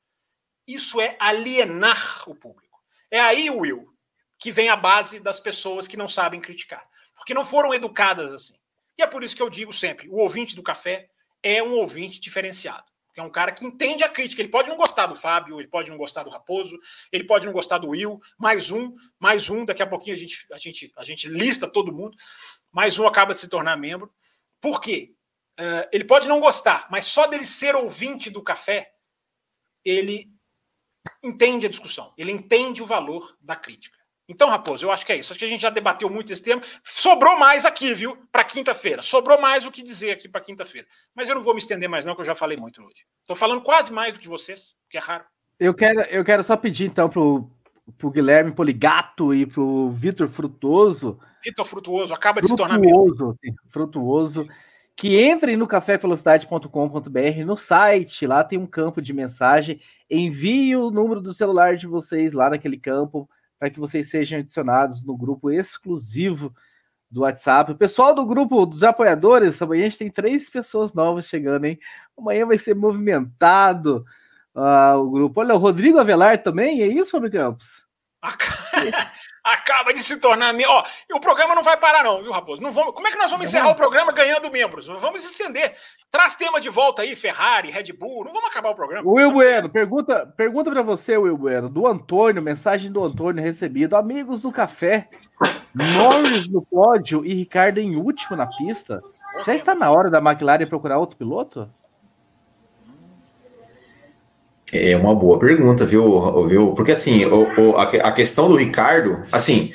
Isso 0.67 1.01
é 1.01 1.17
alienar 1.19 2.29
o 2.29 2.35
público. 2.35 2.81
É 3.11 3.21
aí, 3.21 3.51
Will, 3.51 3.93
que 4.39 4.51
vem 4.51 4.69
a 4.69 4.77
base 4.77 5.21
das 5.21 5.39
pessoas 5.39 5.87
que 5.87 5.97
não 5.97 6.09
sabem 6.09 6.41
criticar. 6.41 6.87
Porque 7.15 7.35
não 7.35 7.45
foram 7.45 7.75
educadas 7.75 8.33
assim. 8.33 8.55
E 8.97 9.03
é 9.03 9.07
por 9.07 9.23
isso 9.23 9.37
que 9.37 9.43
eu 9.43 9.51
digo 9.51 9.73
sempre: 9.73 10.09
o 10.09 10.17
ouvinte 10.17 10.57
do 10.57 10.63
café 10.63 11.09
é 11.43 11.63
um 11.63 11.73
ouvinte 11.73 12.21
diferenciado 12.21 12.93
que 13.13 13.21
é 13.21 13.23
um 13.23 13.31
cara 13.31 13.53
que 13.53 13.65
entende 13.65 14.03
a 14.03 14.09
crítica. 14.09 14.41
Ele 14.41 14.49
pode 14.49 14.69
não 14.69 14.77
gostar 14.77 15.07
do 15.07 15.15
Fábio, 15.15 15.61
ele 15.61 15.69
pode 15.69 15.91
não 15.91 15.99
gostar 15.99 16.23
do 16.23 16.31
Raposo, 16.31 16.79
ele 17.11 17.25
pode 17.25 17.45
não 17.45 17.53
gostar 17.53 17.79
do 17.79 17.89
Will. 17.89 18.21
Mais 18.39 18.71
um, 18.71 18.95
mais 19.19 19.51
um. 19.51 19.65
Daqui 19.65 19.83
a 19.83 19.87
pouquinho 19.87 20.17
a 20.17 20.19
gente, 20.19 20.47
a 20.51 20.59
gente, 20.59 20.93
a 20.97 21.05
gente 21.05 21.29
lista 21.29 21.69
todo 21.69 21.93
mundo. 21.93 22.17
Mais 22.71 22.99
um 22.99 23.07
acaba 23.07 23.35
de 23.35 23.41
se 23.41 23.49
tornar 23.49 23.77
membro. 23.77 24.11
Por 24.63 24.81
quê? 24.81 25.15
Uh, 25.61 25.87
ele 25.93 26.05
pode 26.05 26.27
não 26.27 26.41
gostar, 26.41 26.89
mas 26.91 27.05
só 27.05 27.27
dele 27.27 27.45
ser 27.45 27.75
ouvinte 27.75 28.31
do 28.31 28.43
café, 28.43 28.95
ele 29.85 30.31
entende 31.23 31.67
a 31.67 31.69
discussão, 31.69 32.15
ele 32.17 32.33
entende 32.33 32.81
o 32.81 32.87
valor 32.87 33.37
da 33.41 33.55
crítica. 33.55 33.99
Então, 34.29 34.49
Raposo, 34.49 34.87
eu 34.87 34.93
acho 34.93 35.05
que 35.05 35.13
é 35.13 35.17
isso. 35.17 35.33
Acho 35.33 35.39
que 35.39 35.45
a 35.45 35.49
gente 35.49 35.61
já 35.61 35.69
debateu 35.69 36.09
muito 36.09 36.33
esse 36.33 36.41
tema. 36.41 36.63
Sobrou 36.85 37.37
mais 37.39 37.67
aqui, 37.67 37.93
viu? 37.93 38.17
Para 38.31 38.45
quinta-feira. 38.45 39.03
Sobrou 39.03 39.39
mais 39.39 39.67
o 39.67 39.71
que 39.71 39.83
dizer 39.83 40.13
aqui 40.13 40.29
para 40.29 40.41
quinta-feira. 40.41 40.87
Mas 41.15 41.29
eu 41.29 41.35
não 41.35 41.43
vou 41.43 41.53
me 41.53 41.61
estender 41.61 41.89
mais, 41.89 42.07
não, 42.07 42.15
que 42.15 42.21
eu 42.23 42.25
já 42.25 42.35
falei 42.35 42.57
muito 42.57 42.83
hoje. 42.83 43.05
Estou 43.21 43.37
falando 43.37 43.61
quase 43.61 43.93
mais 43.93 44.15
do 44.15 44.21
que 44.21 44.29
vocês, 44.29 44.75
que 44.89 44.97
é 44.97 45.01
raro. 45.01 45.25
Eu 45.59 45.75
quero, 45.75 46.01
eu 46.03 46.25
quero 46.25 46.43
só 46.43 46.57
pedir, 46.57 46.87
então, 46.87 47.11
pro, 47.11 47.51
pro 47.99 48.11
Guilherme 48.11 48.53
Poligato 48.53 49.35
e 49.35 49.47
pro 49.47 49.91
Vitor 49.91 50.29
Frutuoso. 50.29 51.19
Vitor 51.45 51.65
Frutuoso, 51.65 52.15
acaba 52.15 52.41
de 52.41 52.49
frutuoso, 52.49 52.73
se 52.73 52.79
tornar 52.79 52.93
Frutuoso, 52.93 53.39
frutuoso 53.69 54.49
que 54.97 55.21
entrem 55.21 55.57
no 55.57 55.67
cafévelocidade.com.br, 55.67 57.45
no 57.45 57.57
site, 57.57 58.27
lá 58.27 58.45
tem 58.45 58.59
um 58.59 58.67
campo 58.67 59.01
de 59.01 59.13
mensagem, 59.13 59.81
envie 60.09 60.77
o 60.77 60.91
número 60.91 61.21
do 61.21 61.33
celular 61.33 61.77
de 61.77 61.87
vocês 61.87 62.33
lá 62.33 62.51
naquele 62.51 62.79
campo, 62.79 63.29
para 63.59 63.71
que 63.71 63.81
vocês 63.81 64.11
sejam 64.11 64.39
adicionados 64.39 65.05
no 65.05 65.17
grupo 65.17 65.51
exclusivo 65.51 66.55
do 67.11 67.23
WhatsApp. 67.23 67.73
O 67.73 67.77
pessoal 67.77 68.15
do 68.15 68.27
grupo 68.27 68.65
dos 68.67 68.83
apoiadores, 68.83 69.61
amanhã 69.61 69.87
a 69.87 69.89
gente 69.89 69.99
tem 69.99 70.11
três 70.11 70.49
pessoas 70.51 70.95
novas 70.95 71.27
chegando, 71.27 71.65
hein? 71.65 71.79
Amanhã 72.17 72.47
vai 72.47 72.59
ser 72.59 72.75
movimentado 72.75 74.05
uh, 74.55 74.99
o 74.99 75.11
grupo. 75.11 75.41
Olha, 75.41 75.55
o 75.55 75.59
Rodrigo 75.59 75.99
Avelar 75.99 76.43
também, 76.43 76.83
é 76.83 76.87
isso, 76.87 77.11
Fábio 77.11 77.31
Campos? 77.31 77.85
Acaba 79.45 79.93
de 79.93 80.01
se 80.01 80.17
tornar. 80.19 80.55
Ó, 80.69 80.85
o 81.15 81.21
programa 81.21 81.57
não 81.57 81.63
vai 81.65 81.77
parar, 81.77 82.05
não, 82.05 82.23
viu, 82.23 82.31
Raposo? 82.31 82.63
Não 82.63 82.71
vamos... 82.71 82.95
Como 82.95 83.09
é 83.09 83.11
que 83.11 83.19
nós 83.19 83.31
vamos 83.31 83.47
encerrar 83.47 83.71
o 83.71 83.75
programa 83.75 84.13
ganhando 84.13 84.49
membros? 84.51 84.87
Vamos 84.87 85.25
estender. 85.25 85.75
Traz 86.09 86.37
tema 86.37 86.61
de 86.61 86.69
volta 86.69 87.03
aí, 87.03 87.17
Ferrari, 87.17 87.71
Red 87.71 87.93
Bull. 87.93 88.25
Não 88.25 88.33
vamos 88.33 88.49
acabar 88.49 88.71
o 88.71 88.75
programa. 88.77 89.11
Will 89.11 89.33
Bueno, 89.33 89.69
pergunta, 89.69 90.33
pergunta 90.37 90.71
para 90.71 90.83
você, 90.83 91.17
Will 91.17 91.37
Bueno, 91.37 91.69
do 91.69 91.89
Antônio, 91.89 92.41
mensagem 92.41 92.93
do 92.93 93.03
Antônio 93.03 93.43
recebido. 93.43 93.97
Amigos 93.97 94.43
do 94.43 94.53
café, 94.53 95.09
Norris 95.75 96.47
no 96.47 96.63
pódio 96.63 97.25
e 97.25 97.35
Ricardo 97.35 97.79
em 97.79 97.97
último 97.97 98.37
na 98.37 98.47
pista. 98.47 99.03
Já 99.45 99.55
está 99.55 99.75
na 99.75 99.91
hora 99.91 100.09
da 100.09 100.19
McLaren 100.19 100.67
procurar 100.67 100.99
outro 100.99 101.17
piloto? 101.17 101.69
É 104.73 104.97
uma 104.97 105.15
boa 105.15 105.39
pergunta, 105.39 105.85
viu? 105.85 106.49
viu? 106.49 106.75
Porque 106.75 106.93
assim, 106.93 107.27
o, 107.27 107.43
o, 107.61 107.77
a, 107.77 108.11
questão 108.11 108.49
do 108.49 108.57
Ricardo, 108.57 109.23
assim, 109.31 109.71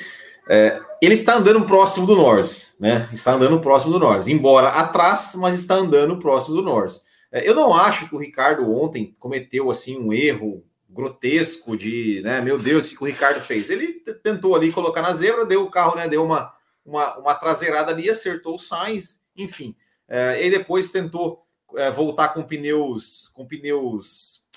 é, 0.50 0.80
ele 1.00 1.14
está 1.14 1.36
andando 1.36 1.64
próximo 1.64 2.04
do 2.04 2.16
Norris, 2.16 2.74
né? 2.80 3.08
Está 3.12 3.34
andando 3.34 3.60
próximo 3.60 3.92
do 3.92 4.00
Norris, 4.00 4.26
embora 4.26 4.70
atrás, 4.70 5.34
mas 5.36 5.56
está 5.56 5.76
andando 5.76 6.18
próximo 6.18 6.56
do 6.56 6.62
Norris. 6.62 7.04
É, 7.30 7.48
eu 7.48 7.54
não 7.54 7.72
acho 7.72 8.08
que 8.08 8.16
o 8.16 8.18
Ricardo 8.18 8.68
ontem 8.74 9.14
cometeu 9.20 9.70
assim 9.70 9.96
um 9.96 10.12
erro 10.12 10.64
grotesco 10.90 11.76
de, 11.76 12.20
né? 12.24 12.40
Meu 12.40 12.58
Deus, 12.58 12.90
o 12.90 12.96
que 12.96 13.02
o 13.04 13.06
Ricardo 13.06 13.40
fez? 13.40 13.70
Ele 13.70 14.02
tentou 14.24 14.56
ali 14.56 14.72
colocar 14.72 15.00
na 15.00 15.14
zebra, 15.14 15.46
deu 15.46 15.62
o 15.62 15.70
carro, 15.70 15.94
né? 15.94 16.08
Deu 16.08 16.24
uma, 16.24 16.52
uma, 16.84 17.18
uma 17.18 17.34
traseirada 17.36 17.92
ali, 17.92 18.10
acertou 18.10 18.56
o 18.56 18.58
Sainz, 18.58 19.22
enfim. 19.36 19.76
É, 20.08 20.44
e 20.44 20.50
depois 20.50 20.90
tentou 20.90 21.44
é, 21.76 21.88
voltar 21.88 22.30
com 22.30 22.42
pneus, 22.42 23.28
com 23.32 23.46
pneus 23.46 24.47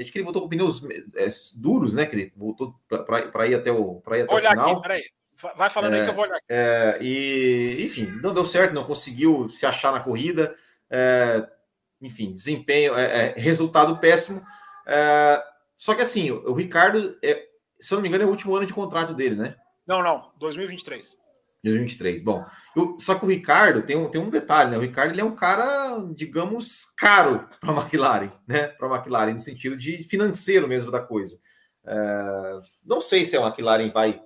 Acho 0.00 0.12
que 0.12 0.18
ele 0.18 0.24
voltou 0.24 0.42
com 0.42 0.48
pneus 0.48 0.82
é, 1.14 1.28
duros, 1.56 1.94
né? 1.94 2.06
Que 2.06 2.16
ele 2.16 2.32
voltou 2.36 2.74
para 2.88 3.46
ir 3.46 3.54
até 3.54 3.72
o, 3.72 3.96
pra 3.96 4.18
ir 4.18 4.22
até 4.22 4.34
Olha 4.34 4.46
o 4.46 4.50
final. 4.50 4.72
Aqui, 4.72 4.82
peraí. 4.82 5.02
Vai 5.56 5.68
falando 5.68 5.94
é, 5.94 5.98
aí 5.98 6.04
que 6.04 6.10
eu 6.10 6.14
vou 6.14 6.24
olhar 6.24 6.36
aqui. 6.36 6.46
É, 6.48 6.98
e, 7.00 7.76
enfim, 7.80 8.06
não 8.22 8.32
deu 8.32 8.44
certo, 8.44 8.72
não 8.72 8.84
conseguiu 8.84 9.48
se 9.48 9.66
achar 9.66 9.92
na 9.92 10.00
corrida. 10.00 10.54
É, 10.90 11.46
enfim, 12.00 12.34
desempenho, 12.34 12.96
é, 12.96 13.04
é, 13.04 13.34
resultado 13.36 13.98
péssimo. 13.98 14.42
só 15.76 15.94
que 15.94 16.02
assim, 16.02 16.30
o, 16.30 16.50
o 16.50 16.54
Ricardo, 16.54 17.18
se 17.80 17.92
eu 17.92 17.96
não 17.96 18.02
me 18.02 18.08
engano, 18.08 18.24
é 18.24 18.26
o 18.26 18.30
último 18.30 18.56
ano 18.56 18.66
de 18.66 18.72
contrato 18.72 19.12
dele, 19.12 19.34
né? 19.36 19.56
Não, 19.86 20.02
não, 20.02 20.32
2023. 20.38 21.16
2023. 21.64 22.22
Bom, 22.22 22.44
eu, 22.76 22.96
só 22.98 23.14
que 23.14 23.24
o 23.24 23.28
Ricardo 23.28 23.82
tem 23.82 23.96
um, 23.96 24.08
tem 24.08 24.20
um 24.20 24.30
detalhe, 24.30 24.70
né? 24.70 24.78
O 24.78 24.82
Ricardo 24.82 25.12
ele 25.12 25.20
é 25.20 25.24
um 25.24 25.34
cara, 25.34 26.04
digamos, 26.14 26.84
caro 26.96 27.48
para 27.60 27.72
a 27.72 27.80
McLaren, 27.80 28.32
né? 28.46 28.68
Para 28.68 28.88
a 28.88 28.96
McLaren, 28.96 29.32
no 29.32 29.40
sentido 29.40 29.76
de 29.76 30.04
financeiro 30.04 30.68
mesmo 30.68 30.90
da 30.90 31.00
coisa. 31.00 31.38
É, 31.84 32.60
não 32.84 33.00
sei 33.00 33.24
se 33.24 33.36
a 33.36 33.46
McLaren 33.46 33.90
vai 33.92 34.20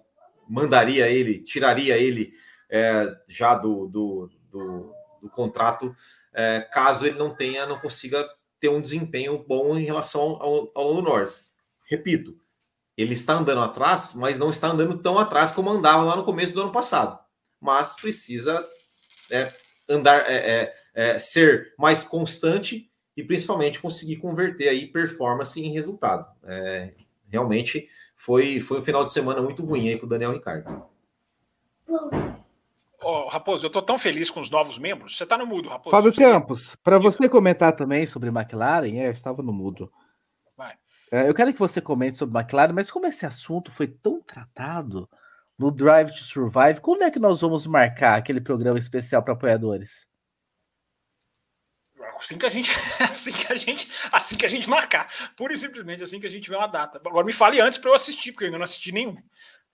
mandaria 0.50 1.08
ele, 1.08 1.38
tiraria 1.38 1.96
ele 1.96 2.32
é, 2.68 3.16
já 3.28 3.54
do, 3.54 3.86
do, 3.86 4.30
do, 4.50 4.92
do 5.22 5.30
contrato, 5.30 5.94
é, 6.32 6.60
caso 6.60 7.06
ele 7.06 7.16
não 7.16 7.34
tenha, 7.34 7.66
não 7.66 7.78
consiga 7.78 8.28
ter 8.58 8.68
um 8.68 8.80
desempenho 8.80 9.38
bom 9.38 9.78
em 9.78 9.84
relação 9.84 10.20
ao, 10.40 10.70
ao 10.74 10.88
Lando 10.88 11.02
Norris. 11.02 11.48
Repito, 11.88 12.36
ele 12.96 13.14
está 13.14 13.34
andando 13.34 13.60
atrás, 13.62 14.14
mas 14.14 14.38
não 14.38 14.50
está 14.50 14.68
andando 14.68 14.98
tão 14.98 15.18
atrás 15.18 15.50
como 15.50 15.70
andava 15.70 16.02
lá 16.04 16.16
no 16.16 16.24
começo 16.24 16.52
do 16.52 16.62
ano 16.62 16.72
passado. 16.72 17.18
Mas 17.60 17.96
precisa 17.96 18.62
é, 19.30 19.52
andar, 19.88 20.30
é, 20.30 20.36
é, 20.36 20.74
é 20.94 21.18
ser 21.18 21.74
mais 21.78 22.04
constante 22.04 22.90
e 23.16 23.22
principalmente 23.22 23.80
conseguir 23.80 24.16
converter 24.16 24.68
aí 24.68 24.86
performance 24.86 25.60
em 25.60 25.72
resultado. 25.72 26.26
É, 26.44 26.92
realmente 27.28 27.88
foi, 28.16 28.60
foi 28.60 28.80
um 28.80 28.84
final 28.84 29.04
de 29.04 29.12
semana 29.12 29.40
muito 29.40 29.64
ruim 29.64 29.88
aí 29.88 29.98
com 29.98 30.06
o 30.06 30.08
Daniel 30.08 30.32
Ricardo. 30.32 30.84
Oh, 33.02 33.28
Raposo, 33.28 33.64
eu 33.64 33.68
estou 33.68 33.82
tão 33.82 33.98
feliz 33.98 34.30
com 34.30 34.40
os 34.40 34.50
novos 34.50 34.78
membros. 34.78 35.16
Você 35.16 35.24
está 35.24 35.38
no 35.38 35.46
mudo, 35.46 35.68
Raposo. 35.68 35.90
Fábio 35.90 36.14
Campos, 36.14 36.76
para 36.76 36.98
você 36.98 37.28
comentar 37.28 37.74
também 37.74 38.06
sobre 38.06 38.28
McLaren, 38.28 38.98
é, 38.98 39.06
eu 39.06 39.12
estava 39.12 39.42
no 39.42 39.52
mudo. 39.52 39.90
Vai. 40.56 40.74
É, 41.10 41.28
eu 41.28 41.34
quero 41.34 41.52
que 41.52 41.58
você 41.58 41.80
comente 41.80 42.16
sobre 42.16 42.38
McLaren, 42.38 42.72
mas 42.72 42.90
como 42.90 43.06
esse 43.06 43.26
assunto 43.26 43.72
foi 43.72 43.88
tão 43.88 44.20
tratado 44.22 45.08
no 45.58 45.70
Drive 45.70 46.12
to 46.12 46.22
Survive, 46.22 46.80
quando 46.80 47.02
é 47.02 47.10
que 47.10 47.18
nós 47.18 47.40
vamos 47.40 47.66
marcar 47.66 48.16
aquele 48.16 48.40
programa 48.40 48.78
especial 48.78 49.22
para 49.22 49.34
apoiadores? 49.34 50.08
Assim 52.16 52.38
que 52.38 52.46
a 52.46 52.48
gente, 52.48 52.70
assim 53.10 53.32
que 53.32 53.52
a 53.52 53.56
gente, 53.56 53.90
assim 54.12 54.36
que 54.36 54.46
a 54.46 54.48
gente 54.48 54.68
marcar, 54.68 55.10
pura 55.36 55.52
e 55.52 55.56
simplesmente 55.56 56.02
assim 56.02 56.20
que 56.20 56.26
a 56.26 56.30
gente 56.30 56.44
tiver 56.44 56.56
uma 56.56 56.66
data. 56.66 57.00
Agora 57.04 57.26
me 57.26 57.32
fale 57.32 57.60
antes 57.60 57.78
para 57.78 57.90
eu 57.90 57.94
assistir, 57.94 58.32
porque 58.32 58.44
eu 58.44 58.48
ainda 58.48 58.58
não 58.58 58.64
assisti 58.64 58.92
nenhum. 58.92 59.16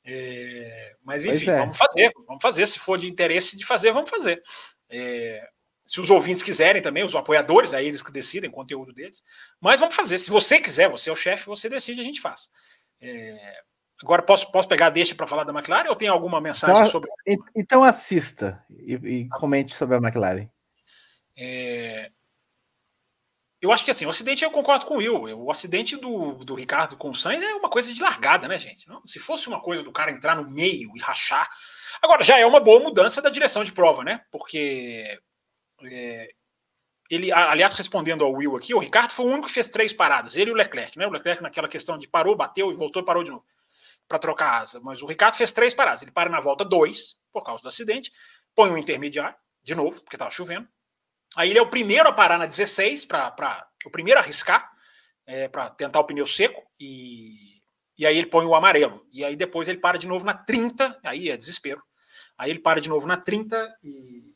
É, 0.05 0.97
mas 1.05 1.25
enfim, 1.25 1.51
é. 1.51 1.59
vamos 1.59 1.77
fazer, 1.77 2.13
vamos 2.27 2.43
fazer. 2.43 2.67
Se 2.67 2.79
for 2.79 2.97
de 2.97 3.09
interesse 3.09 3.57
de 3.57 3.67
fazer, 3.67 3.93
vamos 3.93 4.09
fazer. 4.09 4.41
É, 4.89 5.49
se 5.87 6.01
os 6.01 6.11
ouvintes 6.11 6.43
quiserem 6.43 6.83
também, 6.83 7.05
os 7.05 7.15
apoiadores, 7.15 7.73
aí 7.73 7.87
eles 7.87 8.03
que 8.03 8.13
decidem 8.13 8.51
o 8.51 8.53
conteúdo 8.53 8.93
deles. 8.93 9.23
Mas 9.61 9.81
vamos 9.81 9.95
fazer. 9.95 10.19
Se 10.19 10.31
você 10.31 10.61
quiser, 10.61 10.91
você 10.91 11.09
é 11.09 11.13
o 11.13 11.17
chefe, 11.17 11.47
você 11.47 11.69
decide, 11.69 12.01
a 12.01 12.05
gente 12.05 12.21
faz. 12.21 12.51
É, 13.01 13.61
agora, 14.03 14.23
posso, 14.23 14.51
posso 14.51 14.69
pegar 14.69 14.91
deixa 14.91 15.15
para 15.15 15.27
falar 15.27 15.45
da 15.45 15.53
McLaren 15.53 15.89
ou 15.89 15.97
tem 15.97 16.09
alguma 16.09 16.41
mensagem 16.41 16.77
então, 16.77 16.91
sobre. 16.91 17.11
Então 17.55 17.85
assista 17.85 18.65
e, 18.69 18.95
e 18.95 19.29
comente 19.29 19.75
sobre 19.75 19.97
a 19.97 19.99
McLaren. 19.99 20.51
É, 21.39 22.11
eu 23.61 23.73
acho 23.73 23.85
que 23.85 23.91
assim, 23.91 24.05
o 24.05 24.11
acidente 24.11 24.45
eu 24.45 24.51
concordo 24.51 24.85
com 24.85 24.95
o 24.95 24.99
Will. 24.99 25.41
O 25.41 25.51
acidente 25.51 25.97
do, 25.97 26.45
do 26.45 26.55
Ricardo 26.55 26.97
com 26.97 27.11
o 27.11 27.15
Sainz 27.15 27.43
é 27.43 27.55
uma 27.55 27.71
coisa 27.71 27.93
de 27.93 28.03
largada, 28.03 28.47
né, 28.47 28.59
gente? 28.59 28.87
Não, 28.89 29.05
se 29.07 29.19
fosse 29.19 29.49
uma 29.49 29.61
coisa 29.61 29.83
do 29.83 29.91
cara 29.91 30.11
entrar 30.11 30.37
no 30.37 30.49
meio 30.51 30.93
e 30.95 31.01
rachar. 31.01 31.49
Agora, 32.03 32.23
já 32.23 32.39
é 32.39 32.45
uma 32.45 32.61
boa 32.61 32.81
mudança 32.81 33.23
da 33.23 33.31
direção 33.31 33.65
de 33.65 33.73
prova, 33.73 34.05
né? 34.05 34.21
Porque. 34.31 35.19
É, 35.85 36.29
ele, 37.11 37.33
aliás, 37.33 37.73
respondendo 37.75 38.25
ao 38.25 38.33
Will 38.33 38.57
aqui, 38.57 38.75
o 38.75 38.79
Ricardo 38.79 39.13
foi 39.13 39.27
o 39.27 39.29
único 39.29 39.47
que 39.47 39.55
fez 39.55 39.69
três 39.69 39.93
paradas, 39.93 40.37
ele 40.37 40.51
e 40.51 40.53
o 40.53 40.57
Leclerc, 40.57 40.99
né? 40.99 41.07
O 41.07 41.11
Leclerc 41.11 41.43
naquela 41.43 41.69
questão 41.69 41.97
de 41.99 42.09
parou, 42.09 42.35
bateu 42.35 42.71
e 42.71 42.75
voltou 42.75 43.03
e 43.03 43.05
parou 43.05 43.23
de 43.23 43.31
novo 43.31 43.45
para 44.09 44.19
trocar 44.19 44.47
a 44.47 44.61
asa. 44.61 44.81
Mas 44.81 45.03
o 45.03 45.07
Ricardo 45.07 45.35
fez 45.35 45.51
três 45.53 45.75
paradas. 45.75 46.03
Ele 46.03 46.13
para 46.13 46.31
na 46.31 46.41
volta 46.41 46.65
dois, 46.65 47.17
por 47.33 47.45
causa 47.45 47.63
do 47.63 47.69
acidente, 47.69 48.13
põe 48.55 48.71
um 48.71 48.79
intermediário, 48.79 49.37
de 49.63 49.75
novo, 49.75 50.01
porque 50.01 50.15
estava 50.15 50.31
chovendo, 50.31 50.69
Aí 51.35 51.51
ele 51.51 51.59
é 51.59 51.63
o 51.63 51.69
primeiro 51.69 52.09
a 52.09 52.13
parar 52.13 52.39
na 52.39 52.47
16, 52.47 53.05
para 53.05 53.69
o 53.85 53.91
primeiro 53.91 54.21
a 54.21 54.23
arriscar, 54.23 54.71
é, 55.27 55.49
para 55.49 55.71
tentar 55.71 56.01
o 56.01 56.05
pneu 56.05 56.27
seco, 56.27 56.63
e, 56.79 57.61
e 57.99 58.07
aí 58.07 58.17
ele 58.17 58.29
põe 58.29 58.45
o 58.47 58.55
amarelo. 58.55 59.05
E 59.13 59.25
aí 59.25 59.35
depois 59.35 59.69
ele 59.69 59.79
para 59.79 59.99
de 59.99 60.07
novo 60.07 60.25
na 60.25 60.35
30, 60.35 61.01
aí 61.03 61.31
é 61.31 61.37
desespero. 61.37 61.83
Aí 62.39 62.51
ele 62.51 62.61
para 62.61 62.81
de 62.81 62.89
novo 62.89 63.07
na 63.07 63.17
30 63.17 63.77
e, 63.83 64.35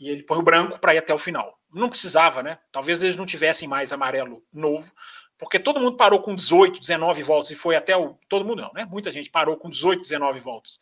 e 0.00 0.08
ele 0.08 0.24
põe 0.24 0.38
o 0.38 0.42
branco 0.42 0.80
para 0.80 0.94
ir 0.94 0.98
até 0.98 1.14
o 1.14 1.18
final. 1.18 1.60
Não 1.72 1.88
precisava, 1.88 2.42
né? 2.42 2.58
Talvez 2.72 3.02
eles 3.02 3.16
não 3.16 3.26
tivessem 3.26 3.68
mais 3.68 3.92
amarelo 3.92 4.42
novo, 4.52 4.90
porque 5.38 5.58
todo 5.58 5.78
mundo 5.78 5.96
parou 5.96 6.20
com 6.20 6.34
18, 6.34 6.80
19 6.80 7.22
voltas 7.22 7.50
e 7.50 7.54
foi 7.54 7.76
até 7.76 7.96
o. 7.96 8.18
Todo 8.28 8.44
mundo 8.44 8.62
não, 8.62 8.72
né? 8.72 8.84
Muita 8.86 9.12
gente 9.12 9.30
parou 9.30 9.56
com 9.56 9.70
18, 9.70 10.02
19 10.02 10.40
voltas 10.40 10.80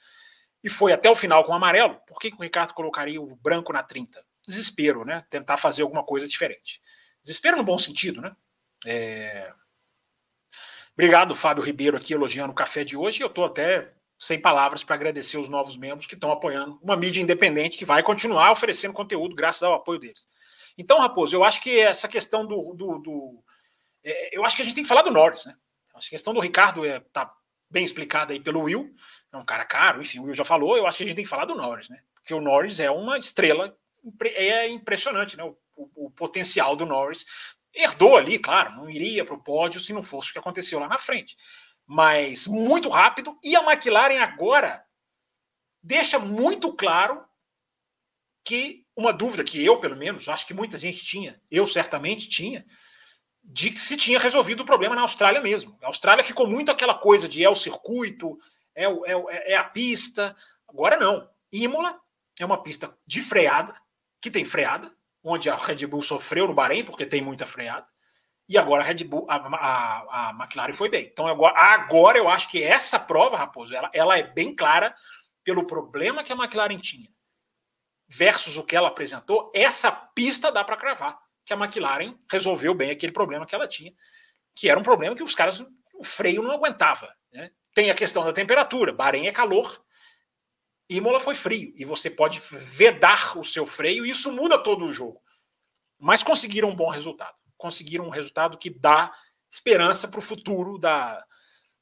e 0.64 0.70
foi 0.70 0.92
até 0.92 1.10
o 1.10 1.14
final 1.14 1.44
com 1.44 1.52
o 1.52 1.54
amarelo. 1.54 2.00
Por 2.06 2.18
que, 2.18 2.30
que 2.30 2.36
o 2.38 2.42
Ricardo 2.42 2.72
colocaria 2.72 3.20
o 3.20 3.36
branco 3.36 3.72
na 3.72 3.82
30? 3.82 4.24
desespero, 4.48 5.04
né? 5.04 5.24
Tentar 5.28 5.58
fazer 5.58 5.82
alguma 5.82 6.02
coisa 6.02 6.26
diferente. 6.26 6.80
Desespero 7.22 7.58
no 7.58 7.62
bom 7.62 7.76
sentido, 7.76 8.22
né? 8.22 8.34
É... 8.86 9.52
Obrigado, 10.94 11.34
Fábio 11.34 11.62
Ribeiro, 11.62 11.96
aqui 11.96 12.14
elogiando 12.14 12.50
o 12.50 12.56
café 12.56 12.82
de 12.82 12.96
hoje. 12.96 13.22
Eu 13.22 13.28
estou 13.28 13.44
até 13.44 13.92
sem 14.18 14.40
palavras 14.40 14.82
para 14.82 14.96
agradecer 14.96 15.38
os 15.38 15.48
novos 15.48 15.76
membros 15.76 16.06
que 16.06 16.14
estão 16.14 16.32
apoiando 16.32 16.78
uma 16.82 16.96
mídia 16.96 17.20
independente 17.20 17.78
que 17.78 17.84
vai 17.84 18.02
continuar 18.02 18.50
oferecendo 18.50 18.92
conteúdo 18.92 19.34
graças 19.34 19.62
ao 19.62 19.74
apoio 19.74 20.00
deles. 20.00 20.26
Então, 20.76 20.98
Raposo, 20.98 21.34
eu 21.34 21.44
acho 21.44 21.60
que 21.60 21.78
essa 21.78 22.08
questão 22.08 22.46
do. 22.46 22.74
do, 22.74 22.98
do 22.98 23.44
é, 24.04 24.36
eu 24.36 24.44
acho 24.44 24.56
que 24.56 24.62
a 24.62 24.64
gente 24.64 24.74
tem 24.74 24.84
que 24.84 24.88
falar 24.88 25.02
do 25.02 25.10
Norris, 25.10 25.44
né? 25.44 25.56
A 25.94 25.98
questão 25.98 26.32
do 26.32 26.40
Ricardo 26.40 26.84
é, 26.84 27.00
tá 27.12 27.32
bem 27.68 27.84
explicada 27.84 28.32
aí 28.32 28.40
pelo 28.40 28.62
Will, 28.62 28.94
é 29.32 29.36
um 29.36 29.44
cara 29.44 29.64
caro, 29.64 30.00
enfim, 30.00 30.20
o 30.20 30.24
Will 30.24 30.34
já 30.34 30.44
falou. 30.44 30.76
Eu 30.76 30.86
acho 30.86 30.98
que 30.98 31.04
a 31.04 31.06
gente 31.06 31.16
tem 31.16 31.24
que 31.24 31.30
falar 31.30 31.44
do 31.44 31.54
Norris, 31.54 31.88
né? 31.88 32.00
Porque 32.14 32.32
o 32.32 32.40
Norris 32.40 32.80
é 32.80 32.90
uma 32.90 33.18
estrela 33.18 33.76
é 34.22 34.68
impressionante, 34.68 35.36
né? 35.36 35.44
O, 35.44 35.56
o, 35.76 36.06
o, 36.06 36.10
potencial 36.10 36.76
do 36.76 36.86
Norris. 36.86 37.24
Herdou 37.74 38.16
ali, 38.16 38.38
claro, 38.38 38.76
não 38.76 38.88
iria 38.88 39.24
para 39.24 39.34
o 39.34 39.42
pódio 39.42 39.80
se 39.80 39.92
não 39.92 40.02
fosse 40.02 40.30
o 40.30 40.32
que 40.32 40.38
aconteceu 40.38 40.78
lá 40.78 40.88
na 40.88 40.98
frente. 40.98 41.36
Mas 41.90 42.46
muito 42.46 42.90
rápido. 42.90 43.38
E 43.42 43.56
a 43.56 43.62
McLaren 43.62 44.20
agora 44.20 44.84
deixa 45.82 46.18
muito 46.18 46.74
claro 46.74 47.24
que 48.44 48.86
uma 48.94 49.12
dúvida 49.12 49.42
que 49.42 49.64
eu, 49.64 49.80
pelo 49.80 49.96
menos, 49.96 50.28
acho 50.28 50.46
que 50.46 50.52
muita 50.52 50.76
gente 50.76 51.04
tinha, 51.04 51.40
eu 51.50 51.66
certamente 51.66 52.28
tinha, 52.28 52.66
de 53.42 53.70
que 53.70 53.80
se 53.80 53.96
tinha 53.96 54.18
resolvido 54.18 54.60
o 54.60 54.66
problema 54.66 54.94
na 54.94 55.02
Austrália 55.02 55.40
mesmo. 55.40 55.78
A 55.82 55.86
Austrália 55.86 56.22
ficou 56.22 56.46
muito 56.46 56.70
aquela 56.70 56.94
coisa 56.94 57.26
de 57.26 57.42
é 57.42 57.48
o 57.48 57.54
circuito, 57.54 58.38
é, 58.74 58.84
é, 58.84 59.52
é 59.52 59.56
a 59.56 59.64
pista. 59.64 60.36
Agora 60.68 60.98
não. 60.98 61.26
Imola 61.50 61.98
é 62.38 62.44
uma 62.44 62.62
pista 62.62 62.94
de 63.06 63.22
freada, 63.22 63.74
que 64.20 64.30
tem 64.30 64.44
freada, 64.44 64.92
onde 65.22 65.48
a 65.48 65.56
Red 65.56 65.86
Bull 65.86 66.02
sofreu 66.02 66.46
no 66.46 66.54
Bahrein, 66.54 66.84
porque 66.84 67.06
tem 67.06 67.22
muita 67.22 67.46
freada, 67.46 67.86
e 68.48 68.56
agora 68.56 68.82
a 68.82 68.86
Red 68.86 69.04
Bull, 69.04 69.26
a, 69.28 69.36
a, 69.36 70.28
a 70.28 70.30
McLaren 70.30 70.72
foi 70.72 70.88
bem. 70.88 71.04
Então 71.04 71.26
agora, 71.26 71.54
agora 71.54 72.16
eu 72.16 72.28
acho 72.28 72.50
que 72.50 72.62
essa 72.62 72.98
prova, 72.98 73.36
Raposo, 73.36 73.74
ela, 73.74 73.90
ela 73.92 74.18
é 74.18 74.22
bem 74.22 74.54
clara 74.54 74.94
pelo 75.44 75.66
problema 75.66 76.24
que 76.24 76.32
a 76.32 76.36
McLaren 76.36 76.78
tinha 76.78 77.10
versus 78.08 78.56
o 78.56 78.64
que 78.64 78.74
ela 78.74 78.88
apresentou. 78.88 79.52
Essa 79.54 79.92
pista 79.92 80.50
dá 80.50 80.64
para 80.64 80.78
cravar 80.78 81.18
que 81.44 81.52
a 81.52 81.56
McLaren 81.56 82.14
resolveu 82.30 82.74
bem 82.74 82.90
aquele 82.90 83.12
problema 83.12 83.46
que 83.46 83.54
ela 83.54 83.68
tinha, 83.68 83.92
que 84.54 84.68
era 84.68 84.80
um 84.80 84.82
problema 84.82 85.14
que 85.14 85.22
os 85.22 85.34
caras, 85.34 85.60
o 85.94 86.04
freio 86.04 86.42
não 86.42 86.50
aguentava. 86.50 87.14
Né? 87.30 87.50
Tem 87.74 87.90
a 87.90 87.94
questão 87.94 88.24
da 88.24 88.32
temperatura, 88.32 88.92
Bahrein 88.92 89.26
é 89.26 89.32
calor, 89.32 89.82
Imola 90.88 91.20
foi 91.20 91.34
frio 91.34 91.72
e 91.76 91.84
você 91.84 92.10
pode 92.10 92.40
vedar 92.50 93.36
o 93.36 93.44
seu 93.44 93.66
freio 93.66 94.06
e 94.06 94.10
isso 94.10 94.32
muda 94.32 94.58
todo 94.58 94.86
o 94.86 94.92
jogo. 94.92 95.22
Mas 95.98 96.22
conseguiram 96.22 96.70
um 96.70 96.76
bom 96.76 96.88
resultado. 96.88 97.37
Conseguiram 97.58 98.06
um 98.06 98.10
resultado 98.10 98.56
que 98.56 98.70
dá 98.70 99.12
esperança 99.50 100.08
para 100.08 100.18
o 100.18 100.22
futuro 100.22 100.78
da, 100.78 101.22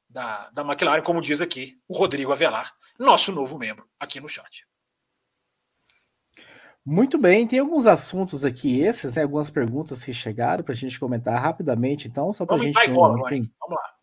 da, 0.08 0.50
da 0.50 0.62
McLaren, 0.62 1.02
como 1.02 1.20
diz 1.20 1.40
aqui 1.40 1.78
o 1.86 1.96
Rodrigo 1.96 2.32
Avelar, 2.32 2.72
nosso 2.98 3.30
novo 3.30 3.58
membro 3.58 3.88
aqui 4.00 4.18
no 4.20 4.28
chat. 4.28 4.66
Muito 6.84 7.18
bem, 7.18 7.46
tem 7.46 7.58
alguns 7.58 7.84
assuntos 7.84 8.44
aqui, 8.44 8.80
esses, 8.80 9.14
né, 9.14 9.22
algumas 9.22 9.50
perguntas 9.50 10.04
que 10.04 10.12
chegaram 10.12 10.62
para 10.62 10.72
a 10.72 10.76
gente 10.76 11.00
comentar 11.00 11.40
rapidamente, 11.42 12.06
então, 12.06 12.32
só 12.32 12.46
para 12.46 12.56
a 12.56 12.58
gente. 12.60 12.74
Pai 12.74 12.88
bola, 12.88 13.18
enfim, 13.26 13.50
vamos 13.60 13.76
lá. 13.76 13.94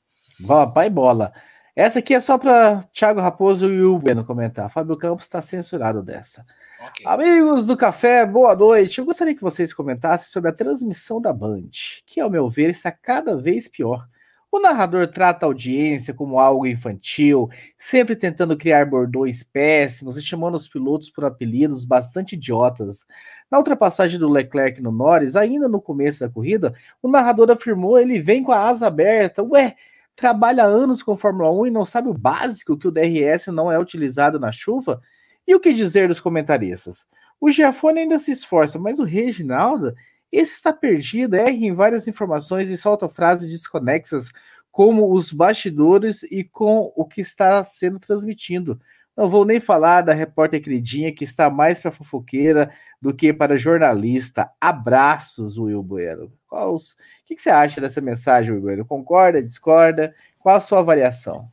Vamos, 0.42 0.74
pai 0.74 0.90
bola. 0.90 1.34
Essa 1.76 2.00
aqui 2.00 2.14
é 2.14 2.20
só 2.20 2.38
para 2.38 2.84
Thiago 2.92 3.22
Raposo 3.22 3.72
e 3.72 3.82
o 3.82 3.98
Bueno 3.98 4.26
comentar. 4.26 4.70
Fábio 4.70 4.98
Campos 4.98 5.26
está 5.26 5.42
censurado 5.42 6.04
dessa. 6.04 6.46
Okay. 6.90 7.06
Amigos 7.08 7.66
do 7.66 7.78
café, 7.78 8.26
boa 8.26 8.54
noite. 8.54 9.00
Eu 9.00 9.06
gostaria 9.06 9.34
que 9.34 9.42
vocês 9.42 9.74
comentassem 9.74 10.28
sobre 10.28 10.50
a 10.50 10.54
transmissão 10.54 11.22
da 11.22 11.32
Band, 11.32 11.70
que, 12.06 12.20
ao 12.20 12.30
meu 12.30 12.50
ver, 12.50 12.70
está 12.70 12.92
cada 12.92 13.38
vez 13.38 13.70
pior. 13.70 14.06
O 14.52 14.60
narrador 14.60 15.08
trata 15.08 15.46
a 15.46 15.48
audiência 15.48 16.14
como 16.14 16.38
algo 16.38 16.68
infantil, 16.68 17.50
sempre 17.78 18.18
tentando 18.18 18.58
criar 18.58 18.86
bordões 18.86 19.44
péssimos 19.44 20.18
e 20.18 20.22
chamando 20.22 20.56
os 20.56 20.68
pilotos 20.68 21.10
por 21.10 21.24
apelidos 21.24 21.86
bastante 21.86 22.36
idiotas. 22.36 23.06
Na 23.50 23.60
ultrapassagem 23.60 24.20
do 24.20 24.28
Leclerc 24.28 24.82
no 24.82 24.92
Norris, 24.92 25.38
ainda 25.38 25.70
no 25.70 25.82
começo 25.82 26.20
da 26.20 26.30
corrida, 26.30 26.76
o 27.02 27.08
narrador 27.08 27.50
afirmou 27.50 27.98
ele 27.98 28.22
vem 28.22 28.44
com 28.44 28.52
a 28.52 28.68
asa 28.68 28.88
aberta. 28.88 29.42
Ué, 29.42 29.78
trabalha 30.18 30.66
anos 30.66 31.02
com 31.02 31.16
Fórmula 31.16 31.50
1 31.50 31.68
e 31.68 31.72
não 31.72 31.86
sabe 31.86 32.10
o 32.10 32.14
básico 32.14 32.78
que 32.78 32.90
o 32.90 32.92
DRS 32.92 33.48
não 33.48 33.72
é 33.72 33.80
utilizado 33.80 34.38
na 34.38 34.52
chuva? 34.52 35.02
E 35.48 35.54
o 35.56 35.60
que 35.60 35.74
dizer 35.74 36.08
dos 36.08 36.20
comentaristas? 36.20 37.08
O 37.40 37.52
Giafone 37.52 38.00
ainda 38.00 38.20
se 38.20 38.32
esforça, 38.32 38.80
mas 38.80 39.00
o 39.00 39.04
Reginaldo, 39.04 39.94
esse 40.32 40.54
está 40.54 40.72
perdido, 40.72 41.36
erra 41.36 41.50
em 41.50 41.74
várias 41.74 42.08
informações 42.08 42.70
e 42.70 42.78
solta 42.78 43.10
frases 43.10 43.52
desconexas 43.52 44.32
como 44.72 45.14
os 45.14 45.32
bastidores 45.32 46.24
e 46.24 46.44
com 46.44 46.92
o 46.96 47.06
que 47.06 47.22
está 47.22 47.64
sendo 47.64 48.00
transmitido. 48.00 48.80
Não 49.16 49.30
vou 49.30 49.46
nem 49.46 49.60
falar 49.60 50.02
da 50.02 50.14
repórter 50.14 50.60
queridinha 50.62 51.14
que 51.14 51.24
está 51.24 51.48
mais 51.50 51.80
para 51.80 51.92
fofoqueira 51.92 52.72
do 53.00 53.14
que 53.14 53.32
para 53.32 53.58
jornalista. 53.58 54.50
Abraços, 54.60 55.58
Will 55.58 55.84
Bueno. 55.84 56.32
o 56.52 56.78
que, 57.26 57.36
que 57.36 57.42
você 57.42 57.52
acha 57.52 57.80
dessa 57.80 58.02
mensagem, 58.02 58.52
Will 58.52 58.62
Bueno? 58.62 58.86
Concorda, 58.86 59.44
discorda? 59.44 60.16
Qual 60.40 60.56
a 60.56 60.62
sua 60.62 60.80
avaliação? 60.80 61.48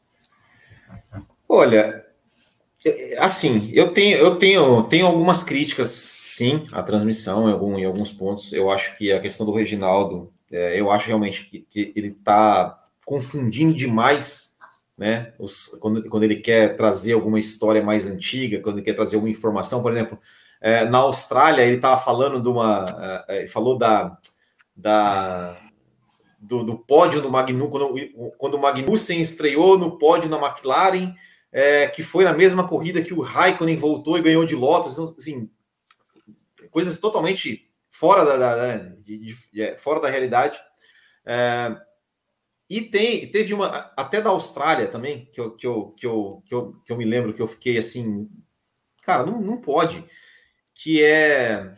Olha, 1.47 2.07
assim, 3.19 3.71
eu 3.73 3.93
tenho, 3.93 4.17
eu 4.19 4.37
tenho, 4.37 4.83
tenho 4.85 5.07
algumas 5.07 5.43
críticas, 5.43 6.15
sim, 6.25 6.67
à 6.73 6.83
transmissão 6.83 7.49
em, 7.49 7.53
algum, 7.53 7.79
em 7.79 7.85
alguns 7.85 8.11
pontos. 8.11 8.53
Eu 8.53 8.71
acho 8.71 8.97
que 8.97 9.13
a 9.13 9.21
questão 9.21 9.45
do 9.45 9.53
Reginaldo, 9.53 10.33
é, 10.51 10.81
eu 10.81 10.91
acho 10.91 11.09
realmente 11.09 11.45
que, 11.45 11.61
que 11.71 11.93
ele 11.95 12.09
está 12.09 12.79
confundindo 13.05 13.75
demais 13.75 14.51
né? 15.01 15.33
Os, 15.39 15.69
quando, 15.81 16.07
quando 16.11 16.25
ele 16.25 16.37
quer 16.37 16.77
trazer 16.77 17.15
alguma 17.15 17.39
história 17.39 17.83
mais 17.83 18.05
antiga, 18.05 18.61
quando 18.61 18.77
ele 18.77 18.85
quer 18.85 18.93
trazer 18.93 19.17
alguma 19.17 19.33
informação, 19.33 19.81
por 19.81 19.91
exemplo, 19.93 20.19
é, 20.61 20.85
na 20.85 20.99
Austrália 20.99 21.63
ele 21.63 21.77
estava 21.77 21.99
falando 21.99 22.39
de 22.39 22.47
uma, 22.51 23.25
é, 23.27 23.49
falou 23.49 23.79
da, 23.79 24.19
da 24.77 25.57
do, 26.39 26.63
do 26.63 26.77
pódio 26.77 27.23
do 27.23 27.31
Magnussen, 27.31 27.71
quando, 27.71 28.35
quando 28.37 28.55
o 28.55 28.61
Magnussen 28.61 29.19
estreou 29.23 29.79
no 29.79 29.97
pódio 29.97 30.29
na 30.29 30.37
McLaren, 30.37 31.15
é, 31.53 31.87
que 31.89 32.03
foi 32.03 32.25
na 32.25 32.33
mesma 32.33 32.67
corrida 32.67 33.03
que 33.03 33.15
o 33.15 33.21
Raikkonen 33.21 33.77
voltou 33.77 34.17
e 34.17 34.23
ganhou 34.23 34.45
de 34.45 34.55
Lotus, 34.55 34.93
então, 34.93 35.05
assim, 35.05 35.51
coisas 36.71 36.99
totalmente 36.99 37.69
fora 37.91 38.25
da, 38.25 38.37
da 38.37 38.77
de, 38.77 39.19
de, 39.19 39.51
de, 39.53 39.63
é, 39.63 39.77
fora 39.77 40.01
da 40.01 40.09
realidade. 40.09 40.61
É, 41.25 41.77
e 42.69 42.81
tem, 42.83 43.29
teve 43.31 43.53
uma, 43.53 43.67
até 43.97 44.21
da 44.21 44.31
Austrália 44.31 44.87
também, 44.87 45.29
que 45.33 45.41
eu, 45.41 45.57
que 45.57 45.67
eu, 45.67 45.95
que 45.97 46.07
eu, 46.07 46.43
que 46.47 46.55
eu, 46.55 46.73
que 46.87 46.93
eu 46.93 46.97
me 46.97 47.05
lembro 47.05 47.35
que 47.35 47.43
eu 47.43 47.49
fiquei 47.49 47.77
assim, 47.77 48.31
cara, 49.03 49.27
não, 49.27 49.41
não 49.41 49.61
pode, 49.61 50.05
que 50.73 51.03
é. 51.03 51.77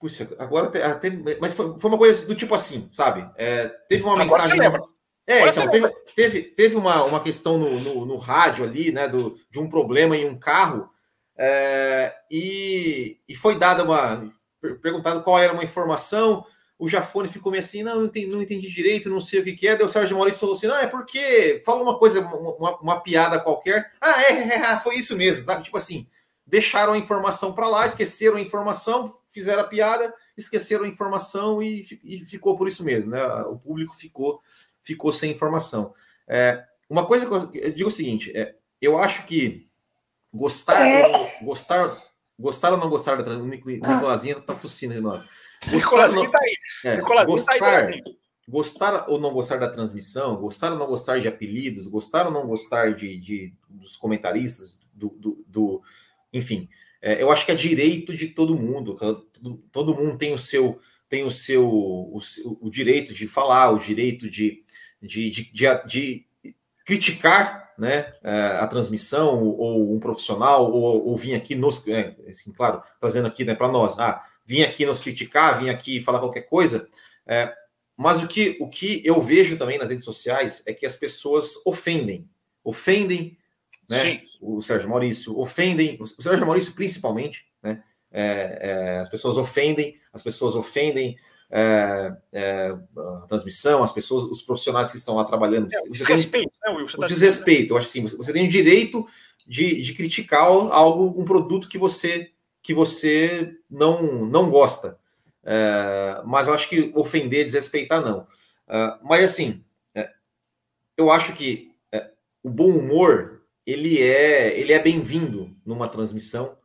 Puxa, 0.00 0.28
agora 0.38 0.68
até. 0.68 0.82
até 0.82 1.10
mas 1.40 1.52
foi, 1.52 1.78
foi 1.78 1.90
uma 1.90 1.98
coisa 1.98 2.24
do 2.24 2.34
tipo 2.34 2.54
assim, 2.54 2.88
sabe? 2.92 3.28
É, 3.36 3.68
teve 3.88 4.02
uma 4.02 4.22
agora 4.22 4.44
mensagem. 4.44 4.88
É, 5.28 5.48
então, 5.48 5.68
teve, 5.68 5.88
teve, 6.16 6.42
teve 6.42 6.76
uma, 6.76 7.04
uma 7.04 7.20
questão 7.20 7.58
no, 7.58 7.78
no, 7.78 8.06
no, 8.06 8.16
rádio 8.16 8.64
ali, 8.64 8.90
né, 8.90 9.06
do, 9.06 9.38
de 9.50 9.60
um 9.60 9.68
problema 9.68 10.16
em 10.16 10.26
um 10.26 10.38
carro, 10.38 10.88
é, 11.36 12.14
e, 12.30 13.18
e 13.28 13.34
foi 13.34 13.56
dada 13.56 13.84
uma. 13.84 14.32
perguntado 14.82 15.22
qual 15.22 15.38
era 15.38 15.52
uma 15.52 15.62
informação 15.62 16.44
o 16.78 16.88
Jafone 16.88 17.28
ficou 17.28 17.50
meio 17.50 17.62
assim, 17.62 17.82
não, 17.82 17.96
não 17.96 18.04
entendi, 18.04 18.26
não 18.28 18.40
entendi 18.40 18.70
direito, 18.70 19.10
não 19.10 19.20
sei 19.20 19.40
o 19.40 19.44
que, 19.44 19.52
que 19.52 19.66
é. 19.66 19.76
Deu 19.76 19.86
o 19.86 19.90
Sérgio 19.90 20.16
Maurício 20.16 20.40
falou 20.40 20.54
assim, 20.54 20.68
não, 20.68 20.76
é 20.76 20.86
porque 20.86 21.60
falou 21.64 21.82
uma 21.82 21.98
coisa, 21.98 22.20
uma, 22.20 22.78
uma 22.78 23.00
piada 23.00 23.40
qualquer. 23.40 23.90
Ah, 24.00 24.22
é, 24.22 24.32
é, 24.32 24.54
é, 24.54 24.80
foi 24.80 24.96
isso 24.96 25.16
mesmo, 25.16 25.44
tá? 25.44 25.60
Tipo 25.60 25.76
assim, 25.76 26.06
deixaram 26.46 26.92
a 26.92 26.98
informação 26.98 27.52
para 27.52 27.66
lá, 27.66 27.84
esqueceram 27.84 28.36
a 28.36 28.40
informação, 28.40 29.12
fizeram 29.28 29.62
a 29.62 29.66
piada, 29.66 30.14
esqueceram 30.36 30.84
a 30.84 30.88
informação 30.88 31.60
e, 31.60 31.84
e, 32.04 32.20
ficou 32.20 32.56
por 32.56 32.68
isso 32.68 32.84
mesmo, 32.84 33.10
né? 33.10 33.24
O 33.48 33.58
público 33.58 33.96
ficou, 33.96 34.40
ficou 34.88 35.12
sem 35.12 35.32
informação. 35.32 35.92
É, 36.26 36.64
uma 36.88 37.04
coisa 37.04 37.26
que 37.26 37.58
eu 37.58 37.72
digo 37.72 37.88
o 37.88 37.92
seguinte, 37.92 38.32
é, 38.34 38.54
eu 38.80 38.96
acho 38.96 39.26
que 39.26 39.68
gostar, 40.32 40.80
é. 40.80 41.44
gostar, 41.44 42.02
gostar 42.38 42.72
ou 42.72 42.78
não 42.78 42.88
gostar 42.88 43.22
da 43.22 43.36
Nicolazinha 43.36 44.36
tá 44.40 44.54
tossindo, 44.54 44.94
Renato. 44.94 45.28
Gostar, 45.70 46.12
não, 46.12 46.30
tá 46.30 46.38
aí. 46.40 46.56
É, 46.84 46.96
gostar, 47.26 47.58
tá 47.58 47.78
aí 47.78 48.02
gostar 48.48 49.10
ou 49.10 49.20
não 49.20 49.30
gostar 49.30 49.58
da 49.58 49.68
transmissão, 49.68 50.36
gostar 50.36 50.72
ou 50.72 50.78
não 50.78 50.86
gostar 50.86 51.20
de 51.20 51.28
apelidos, 51.28 51.86
gostar 51.86 52.24
ou 52.24 52.32
não 52.32 52.46
gostar 52.46 52.94
de, 52.94 53.18
de 53.18 53.52
dos 53.68 53.94
comentaristas, 53.94 54.80
do, 54.94 55.10
do, 55.10 55.44
do 55.46 55.82
enfim, 56.32 56.66
é, 57.02 57.22
eu 57.22 57.30
acho 57.30 57.44
que 57.44 57.52
é 57.52 57.54
direito 57.54 58.14
de 58.14 58.28
todo 58.28 58.58
mundo. 58.58 58.96
Todo, 59.34 59.56
todo 59.70 59.94
mundo 59.94 60.16
tem 60.16 60.32
o 60.32 60.38
seu 60.38 60.80
tem 61.10 61.24
o 61.24 61.30
seu 61.30 61.66
o, 61.66 62.20
o 62.60 62.70
direito 62.70 63.12
de 63.12 63.26
falar, 63.26 63.70
o 63.70 63.78
direito 63.78 64.30
de, 64.30 64.62
de, 65.02 65.30
de, 65.30 65.52
de, 65.52 65.86
de 65.86 66.26
criticar 66.84 67.72
né, 67.78 68.12
é, 68.22 68.40
a 68.58 68.66
transmissão 68.66 69.42
ou 69.42 69.94
um 69.94 70.00
profissional 70.00 70.72
ou, 70.72 71.06
ou 71.06 71.16
vir 71.16 71.34
aqui 71.34 71.54
nos, 71.54 71.86
é, 71.86 72.16
assim, 72.28 72.52
claro, 72.52 72.82
trazendo 73.00 73.28
aqui 73.28 73.44
né, 73.44 73.54
para 73.54 73.68
nós, 73.68 73.96
ah, 73.98 74.24
vir 74.44 74.64
aqui 74.64 74.84
nos 74.84 75.00
criticar, 75.00 75.60
vir 75.60 75.70
aqui 75.70 76.00
falar 76.00 76.18
qualquer 76.18 76.42
coisa. 76.42 76.88
É, 77.26 77.54
mas 77.96 78.22
o 78.22 78.26
que, 78.26 78.56
o 78.60 78.68
que 78.68 79.02
eu 79.04 79.20
vejo 79.20 79.56
também 79.56 79.78
nas 79.78 79.88
redes 79.88 80.04
sociais 80.04 80.62
é 80.66 80.72
que 80.72 80.86
as 80.86 80.96
pessoas 80.96 81.54
ofendem. 81.66 82.28
Ofendem 82.64 83.36
né, 83.88 84.22
o 84.40 84.60
Sérgio 84.60 84.88
Maurício, 84.88 85.38
ofendem, 85.38 85.98
o 86.00 86.06
Sérgio 86.06 86.46
Maurício 86.46 86.74
principalmente, 86.74 87.46
né? 87.62 87.82
É, 88.10 88.58
é, 88.62 88.98
as 89.00 89.08
pessoas 89.10 89.36
ofendem, 89.36 90.00
as 90.12 90.22
pessoas 90.22 90.54
ofendem 90.54 91.18
é, 91.50 92.12
é 92.32 92.76
a 92.96 93.26
transmissão, 93.28 93.82
as 93.82 93.92
pessoas, 93.92 94.24
os 94.24 94.42
profissionais 94.42 94.90
que 94.90 94.98
estão 94.98 95.16
lá 95.16 95.24
trabalhando. 95.24 95.68
É, 95.72 95.80
o 95.82 95.92
desrespeito, 95.92 96.52
tem, 96.62 96.72
né, 96.72 96.78
Will? 96.78 96.86
o 96.86 96.98
tá 96.98 97.06
desrespeito, 97.06 97.72
eu 97.72 97.78
acho 97.78 97.88
assim, 97.88 98.02
você, 98.02 98.16
você 98.16 98.32
tem 98.32 98.46
o 98.46 98.50
direito 98.50 99.06
de, 99.46 99.82
de 99.82 99.94
criticar 99.94 100.42
algo, 100.42 101.20
um 101.20 101.24
produto 101.24 101.68
que 101.68 101.78
você 101.78 102.30
que 102.60 102.74
você 102.74 103.56
não, 103.70 104.26
não 104.26 104.50
gosta. 104.50 104.98
É, 105.42 106.20
mas 106.26 106.48
eu 106.48 106.54
acho 106.54 106.68
que 106.68 106.92
ofender, 106.94 107.46
desrespeitar, 107.46 108.02
não. 108.02 108.26
É, 108.68 108.98
mas 109.02 109.24
assim, 109.24 109.64
é, 109.94 110.10
eu 110.98 111.10
acho 111.10 111.34
que 111.34 111.72
é, 111.90 112.10
o 112.42 112.50
bom 112.50 112.68
humor 112.68 113.42
ele 113.64 114.02
é 114.02 114.58
ele 114.58 114.74
é 114.74 114.78
bem-vindo 114.78 115.56
numa 115.64 115.88
transmissão 115.88 116.58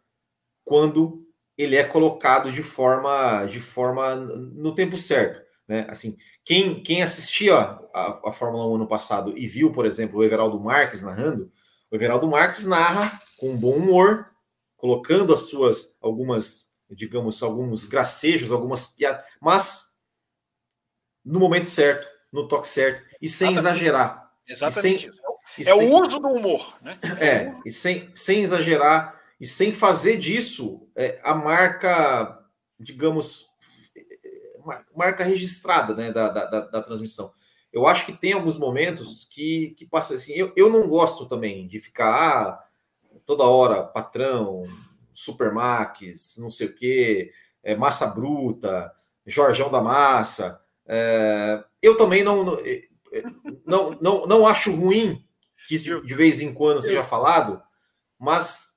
quando 0.65 1.22
ele 1.57 1.75
é 1.75 1.83
colocado 1.83 2.51
de 2.51 2.63
forma 2.63 3.45
de 3.45 3.59
forma 3.59 4.15
no 4.15 4.73
tempo 4.73 4.97
certo, 4.97 5.41
né? 5.67 5.85
Assim, 5.89 6.17
quem 6.43 6.81
quem 6.81 7.01
assistia 7.03 7.55
a, 7.93 8.29
a 8.29 8.31
Fórmula 8.31 8.67
1 8.67 8.77
no 8.77 8.87
passado 8.87 9.37
e 9.37 9.47
viu, 9.47 9.71
por 9.71 9.85
exemplo, 9.85 10.19
o 10.19 10.23
Everaldo 10.23 10.59
Marques 10.59 11.01
narrando, 11.01 11.51
o 11.91 11.95
Everaldo 11.95 12.27
Marques 12.27 12.65
narra 12.65 13.19
com 13.37 13.55
bom 13.55 13.75
humor, 13.75 14.29
colocando 14.75 15.33
as 15.33 15.41
suas 15.41 15.95
algumas, 16.01 16.71
digamos, 16.89 17.41
alguns 17.43 17.85
gracejos, 17.85 18.51
algumas 18.51 18.87
piadas, 18.87 19.23
mas 19.39 19.93
no 21.23 21.39
momento 21.39 21.67
certo, 21.67 22.07
no 22.31 22.47
toque 22.47 22.67
certo 22.67 23.03
e 23.21 23.29
sem 23.29 23.51
Exatamente. 23.51 23.75
exagerar. 23.75 24.31
Exatamente. 24.47 25.11
E 25.57 25.63
sem, 25.63 25.71
é 25.71 25.75
o 25.75 26.01
uso 26.01 26.19
do 26.19 26.29
humor, 26.29 26.75
né? 26.81 26.97
É, 27.19 27.53
e 27.65 27.71
sem, 27.71 28.09
sem 28.13 28.41
exagerar 28.41 29.21
e 29.43 29.45
sem 29.45 29.73
fazer 29.73 30.15
disso 30.15 30.87
é, 30.95 31.19
a 31.21 31.35
marca, 31.35 32.47
digamos, 32.79 33.49
marca 34.95 35.25
registrada 35.25 35.93
né, 35.93 36.13
da, 36.13 36.29
da, 36.29 36.61
da, 36.61 36.81
transmissão. 36.81 37.33
Eu 37.69 37.85
acho 37.85 38.05
que 38.05 38.13
tem 38.13 38.31
alguns 38.31 38.57
momentos 38.57 39.25
que, 39.25 39.71
que 39.71 39.85
passa 39.85 40.15
assim. 40.15 40.31
Eu, 40.31 40.53
eu 40.55 40.69
não 40.69 40.87
gosto 40.87 41.25
também 41.25 41.67
de 41.67 41.77
ficar. 41.77 42.13
Ah, 42.13 42.65
toda 43.25 43.43
hora 43.43 43.83
patrão, 43.83 44.63
Supermax, 45.13 46.37
não 46.37 46.49
sei 46.49 46.67
o 46.67 46.73
quê, 46.73 47.33
é, 47.61 47.75
massa 47.75 48.07
bruta, 48.07 48.95
Jorjão 49.25 49.69
da 49.69 49.81
Massa. 49.81 50.61
É, 50.87 51.61
eu 51.81 51.97
também 51.97 52.23
não, 52.23 52.57
é, 52.59 52.87
não, 53.65 53.91
não, 53.99 54.25
não 54.25 54.47
acho 54.47 54.73
ruim 54.73 55.21
que 55.67 55.77
de 55.77 56.15
vez 56.15 56.39
em 56.39 56.53
quando 56.53 56.81
seja 56.81 57.03
falado, 57.03 57.61
mas 58.17 58.72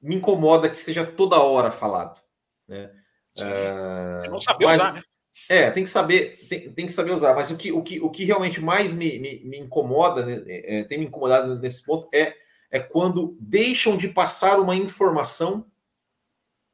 me 0.00 0.16
incomoda 0.16 0.70
que 0.70 0.78
seja 0.78 1.06
toda 1.06 1.40
hora 1.40 1.70
falado. 1.70 2.20
Né? 2.66 2.90
É, 3.36 4.28
não 4.28 4.40
saber 4.40 4.64
mas, 4.64 4.80
usar, 4.80 4.92
né? 4.94 5.02
É, 5.48 5.70
tem 5.70 5.84
que 5.84 5.90
saber, 5.90 6.46
tem, 6.48 6.72
tem 6.72 6.86
que 6.86 6.92
saber 6.92 7.12
usar. 7.12 7.34
Mas 7.34 7.50
o 7.50 7.56
que, 7.56 7.70
o 7.72 7.82
que, 7.82 8.00
o 8.00 8.10
que 8.10 8.24
realmente 8.24 8.60
mais 8.60 8.94
me, 8.94 9.18
me, 9.18 9.40
me 9.44 9.58
incomoda, 9.58 10.26
né, 10.26 10.42
é, 10.46 10.84
tem 10.84 10.98
me 10.98 11.06
incomodado 11.06 11.58
nesse 11.58 11.84
ponto, 11.84 12.08
é 12.12 12.34
é 12.70 12.78
quando 12.78 13.36
deixam 13.40 13.96
de 13.96 14.08
passar 14.08 14.60
uma 14.60 14.76
informação 14.76 15.66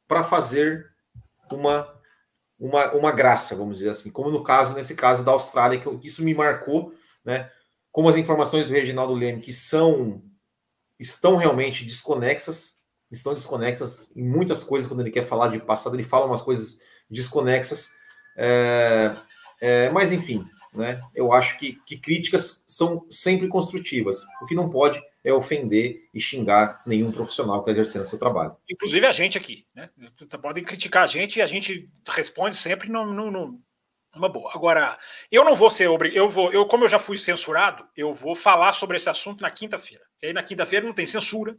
para 0.06 0.24
fazer 0.24 0.92
uma, 1.50 2.00
uma, 2.58 2.92
uma 2.92 3.12
graça, 3.12 3.54
vamos 3.54 3.78
dizer 3.78 3.90
assim, 3.90 4.10
como 4.10 4.30
no 4.30 4.42
caso, 4.42 4.74
nesse 4.74 4.94
caso 4.94 5.24
da 5.24 5.32
Austrália, 5.32 5.80
que 5.80 6.06
isso 6.06 6.24
me 6.24 6.34
marcou, 6.34 6.92
né? 7.24 7.50
Como 7.92 8.08
as 8.08 8.16
informações 8.16 8.66
do 8.66 8.72
Reginaldo 8.72 9.14
Leme, 9.14 9.40
que 9.40 9.52
são 9.52 10.22
estão 10.98 11.36
realmente 11.36 11.84
desconexas, 11.84 12.73
estão 13.18 13.34
desconexas 13.34 14.12
em 14.14 14.22
muitas 14.22 14.62
coisas 14.62 14.88
quando 14.88 15.00
ele 15.00 15.10
quer 15.10 15.24
falar 15.24 15.48
de 15.48 15.58
passado, 15.58 15.96
ele 15.96 16.04
fala 16.04 16.26
umas 16.26 16.42
coisas 16.42 16.78
desconexas. 17.10 17.90
É, 18.36 19.16
é, 19.60 19.90
mas 19.90 20.12
enfim, 20.12 20.44
né? 20.74 21.00
Eu 21.14 21.32
acho 21.32 21.58
que, 21.58 21.78
que 21.86 21.96
críticas 21.96 22.64
são 22.66 23.06
sempre 23.08 23.46
construtivas. 23.48 24.24
O 24.42 24.46
que 24.46 24.54
não 24.54 24.68
pode 24.68 25.00
é 25.22 25.32
ofender 25.32 26.08
e 26.12 26.20
xingar 26.20 26.82
nenhum 26.84 27.12
profissional 27.12 27.62
que 27.62 27.70
está 27.70 27.80
exercendo 27.80 28.04
seu 28.04 28.18
trabalho. 28.18 28.56
Inclusive 28.68 29.06
a 29.06 29.12
gente 29.12 29.38
aqui, 29.38 29.66
né? 29.74 29.88
Podem 30.42 30.64
criticar 30.64 31.04
a 31.04 31.06
gente 31.06 31.38
e 31.38 31.42
a 31.42 31.46
gente 31.46 31.88
responde 32.08 32.56
sempre 32.56 32.90
no, 32.90 33.06
no, 33.06 33.30
no 33.30 33.60
uma 34.16 34.28
boa. 34.28 34.50
Agora, 34.54 34.98
eu 35.30 35.44
não 35.44 35.54
vou 35.54 35.70
ser 35.70 35.88
obrigado. 35.88 36.16
Eu 36.16 36.28
vou, 36.28 36.52
eu, 36.52 36.66
como 36.66 36.84
eu 36.84 36.88
já 36.88 36.98
fui 36.98 37.18
censurado, 37.18 37.86
eu 37.96 38.12
vou 38.12 38.34
falar 38.34 38.72
sobre 38.72 38.96
esse 38.96 39.08
assunto 39.08 39.42
na 39.42 39.50
quinta-feira. 39.50 40.04
E 40.22 40.26
aí 40.26 40.32
na 40.32 40.42
quinta-feira 40.42 40.86
não 40.86 40.92
tem 40.92 41.06
censura. 41.06 41.56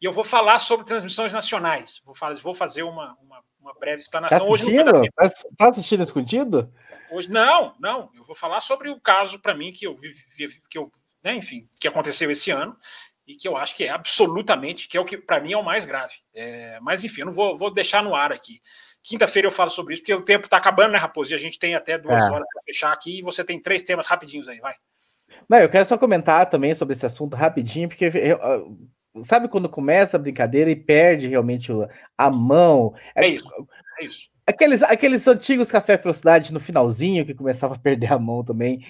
E 0.00 0.04
eu 0.04 0.12
vou 0.12 0.24
falar 0.24 0.58
sobre 0.58 0.86
transmissões 0.86 1.32
nacionais. 1.32 2.00
Vou, 2.04 2.14
fazer, 2.14 2.40
vou 2.40 2.54
fazer 2.54 2.82
uma, 2.82 3.16
uma, 3.22 3.42
uma 3.60 3.74
breve 3.74 3.98
explanação. 3.98 4.38
Tá 4.38 4.44
assistindo? 4.44 4.96
Hoje 4.96 5.10
tá, 5.14 5.30
tá 5.56 5.68
assistindo 5.68 6.02
escondido? 6.02 6.72
Hoje, 7.10 7.30
não, 7.30 7.74
não. 7.78 8.10
Eu 8.14 8.24
vou 8.24 8.34
falar 8.34 8.60
sobre 8.60 8.90
o 8.90 9.00
caso, 9.00 9.40
para 9.40 9.54
mim, 9.54 9.72
que 9.72 9.86
eu 9.86 9.96
vivi, 9.96 10.60
que 10.68 10.78
eu, 10.78 10.90
né, 11.22 11.34
enfim, 11.34 11.68
que 11.80 11.88
aconteceu 11.88 12.30
esse 12.30 12.50
ano 12.50 12.76
e 13.26 13.34
que 13.34 13.48
eu 13.48 13.56
acho 13.56 13.74
que 13.74 13.84
é 13.84 13.90
absolutamente, 13.90 14.86
que 14.86 14.96
é 14.96 15.00
o 15.00 15.04
que 15.04 15.16
para 15.16 15.40
mim 15.40 15.52
é 15.52 15.56
o 15.56 15.64
mais 15.64 15.84
grave. 15.84 16.14
É, 16.34 16.78
mas 16.80 17.04
enfim, 17.04 17.22
eu 17.22 17.26
não 17.26 17.32
vou, 17.32 17.56
vou 17.56 17.72
deixar 17.72 18.02
no 18.02 18.14
ar 18.14 18.32
aqui. 18.32 18.60
Quinta-feira 19.04 19.46
eu 19.46 19.52
falo 19.52 19.68
sobre 19.68 19.92
isso, 19.92 20.02
porque 20.02 20.14
o 20.14 20.22
tempo 20.22 20.46
está 20.46 20.56
acabando, 20.56 20.92
né, 20.92 20.98
Raposo? 20.98 21.30
E 21.30 21.34
a 21.34 21.38
gente 21.38 21.58
tem 21.58 21.74
até 21.74 21.98
duas 21.98 22.22
é. 22.22 22.24
horas 22.24 22.48
para 22.50 22.62
fechar 22.64 22.90
aqui 22.90 23.18
e 23.18 23.22
você 23.22 23.44
tem 23.44 23.60
três 23.60 23.82
temas 23.82 24.06
rapidinhos 24.06 24.48
aí, 24.48 24.58
vai. 24.60 24.74
Não, 25.46 25.58
eu 25.58 25.68
quero 25.68 25.84
só 25.84 25.98
comentar 25.98 26.48
também 26.48 26.74
sobre 26.74 26.94
esse 26.94 27.04
assunto 27.04 27.36
rapidinho, 27.36 27.86
porque 27.86 28.06
eu, 28.06 28.78
sabe 29.22 29.46
quando 29.48 29.68
começa 29.68 30.16
a 30.16 30.20
brincadeira 30.20 30.70
e 30.70 30.76
perde 30.76 31.28
realmente 31.28 31.70
a 32.16 32.30
mão? 32.30 32.94
É, 33.14 33.26
é 33.26 33.28
isso, 33.28 33.68
é 34.00 34.04
isso. 34.06 34.30
Aqueles, 34.46 34.82
aqueles 34.82 35.28
antigos 35.28 35.70
café 35.70 35.98
velocidade 35.98 36.52
no 36.52 36.60
finalzinho 36.60 37.26
que 37.26 37.34
começava 37.34 37.74
a 37.74 37.78
perder 37.78 38.10
a 38.10 38.18
mão 38.18 38.42
também. 38.42 38.86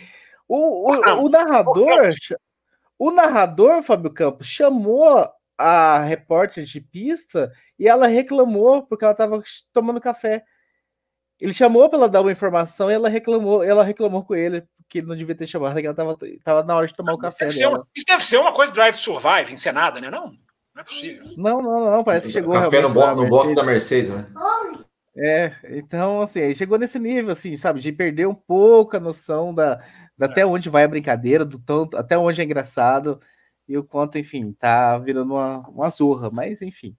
O, 0.47 0.93
o, 0.93 1.25
o 1.25 1.29
narrador, 1.29 2.13
o 2.97 3.11
narrador, 3.11 3.83
Fábio 3.83 4.13
Campos, 4.13 4.47
chamou 4.47 5.29
a 5.57 6.01
repórter 6.01 6.65
de 6.65 6.81
pista 6.81 7.53
e 7.79 7.89
ela 7.89 8.07
reclamou 8.07 8.83
porque 8.83 9.05
ela 9.05 9.13
estava 9.13 9.43
tomando 9.73 10.01
café. 10.01 10.45
Ele 11.41 11.55
chamou 11.55 11.89
para 11.89 11.99
ela 11.99 12.09
dar 12.09 12.21
uma 12.21 12.33
informação 12.33 12.91
e 12.91 12.95
ela 12.95 13.09
reclamou, 13.09 13.63
ela 13.63 13.85
reclamou 13.85 14.25
com 14.25 14.35
ele 14.35 14.65
que 14.89 14.99
ele 14.99 15.07
não 15.07 15.17
devia 15.17 15.35
ter 15.35 15.47
chamado, 15.47 15.75
que 15.81 15.87
ela 15.87 15.93
estava 15.93 16.17
tava 16.45 16.63
na 16.63 16.77
hora 16.77 16.87
de 16.87 16.95
tomar 16.95 17.15
o 17.15 17.19
café. 17.19 17.47
Deve 17.47 17.67
uma, 17.67 17.87
isso 17.95 18.07
deve 18.07 18.25
ser 18.25 18.37
uma 18.37 18.53
coisa 18.53 18.73
Drive 18.73 18.97
Survive 18.97 19.53
encenada, 19.53 20.01
né? 20.01 20.11
Não, 20.11 20.27
não 20.27 20.81
é 20.81 20.85
possível. 20.85 21.25
Não, 21.37 21.63
não, 21.63 21.91
não, 21.91 22.05
parece 22.05 22.27
que 22.27 22.33
chegou. 22.33 22.55
Café 22.55 22.81
no, 22.81 22.91
bo 22.91 23.15
no 23.15 23.29
box 23.29 23.55
da 23.55 23.63
Mercedes, 23.63 24.11
né? 24.11 24.27
É, 25.17 25.53
então, 25.71 26.23
assim, 26.23 26.55
chegou 26.55 26.77
nesse 26.77 26.99
nível, 26.99 27.33
assim, 27.33 27.57
sabe, 27.57 27.81
de 27.81 27.93
perder 27.93 28.27
um 28.27 28.35
pouco 28.35 28.97
a 28.97 29.01
noção 29.01 29.55
da, 29.55 29.77
da 30.19 30.27
é. 30.27 30.29
até 30.29 30.47
onde 30.47 30.69
vai 30.69 30.83
a 30.83 30.89
brincadeira, 30.89 31.45
do 31.45 31.59
tanto, 31.59 31.97
até 31.97 32.19
onde 32.19 32.41
é 32.41 32.45
engraçado 32.45 33.21
e 33.69 33.79
o 33.79 33.85
quanto, 33.85 34.19
enfim, 34.19 34.53
tá 34.53 34.99
virando 34.99 35.35
uma, 35.35 35.59
uma 35.69 35.91
zorra, 35.91 36.31
mas 36.31 36.63
enfim. 36.63 36.97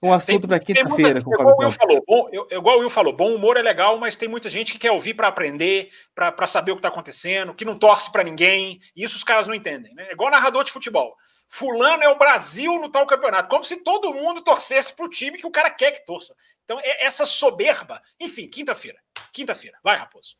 Um 0.00 0.12
é, 0.12 0.14
assunto 0.14 0.46
para 0.46 0.60
quinta-feira. 0.60 1.18
Igual, 1.18 1.56
o 1.56 1.58
Will 1.58 1.72
falou, 1.72 2.04
bom, 2.06 2.28
eu, 2.30 2.46
igual 2.50 2.76
o 2.76 2.80
Will 2.80 2.90
falou, 2.90 3.12
bom 3.12 3.34
humor 3.34 3.56
é 3.56 3.62
legal, 3.62 3.98
mas 3.98 4.16
tem 4.16 4.28
muita 4.28 4.48
gente 4.48 4.72
que 4.72 4.78
quer 4.78 4.92
ouvir 4.92 5.14
para 5.14 5.26
aprender, 5.26 5.90
para 6.14 6.46
saber 6.46 6.70
o 6.70 6.76
que 6.76 6.80
está 6.80 6.88
acontecendo, 6.88 7.54
que 7.54 7.64
não 7.64 7.76
torce 7.76 8.10
para 8.12 8.22
ninguém, 8.22 8.78
e 8.94 9.02
isso 9.02 9.16
os 9.16 9.24
caras 9.24 9.46
não 9.46 9.54
entendem. 9.54 9.92
Né? 9.94 10.06
É 10.08 10.12
igual 10.12 10.30
narrador 10.30 10.62
de 10.62 10.70
futebol. 10.70 11.16
Fulano 11.50 12.04
é 12.04 12.08
o 12.08 12.18
Brasil 12.18 12.78
no 12.78 12.90
tal 12.90 13.06
campeonato, 13.06 13.48
como 13.48 13.64
se 13.64 13.78
todo 13.78 14.12
mundo 14.12 14.42
torcesse 14.42 14.92
para 14.92 15.06
o 15.06 15.10
time 15.10 15.38
que 15.38 15.46
o 15.46 15.50
cara 15.50 15.70
quer 15.70 15.92
que 15.92 16.04
torça. 16.04 16.34
Então, 16.64 16.78
é 16.80 17.06
essa 17.06 17.24
soberba. 17.24 18.02
Enfim, 18.20 18.46
quinta-feira. 18.46 18.98
Quinta-feira. 19.32 19.78
Vai, 19.82 19.96
Raposo. 19.96 20.36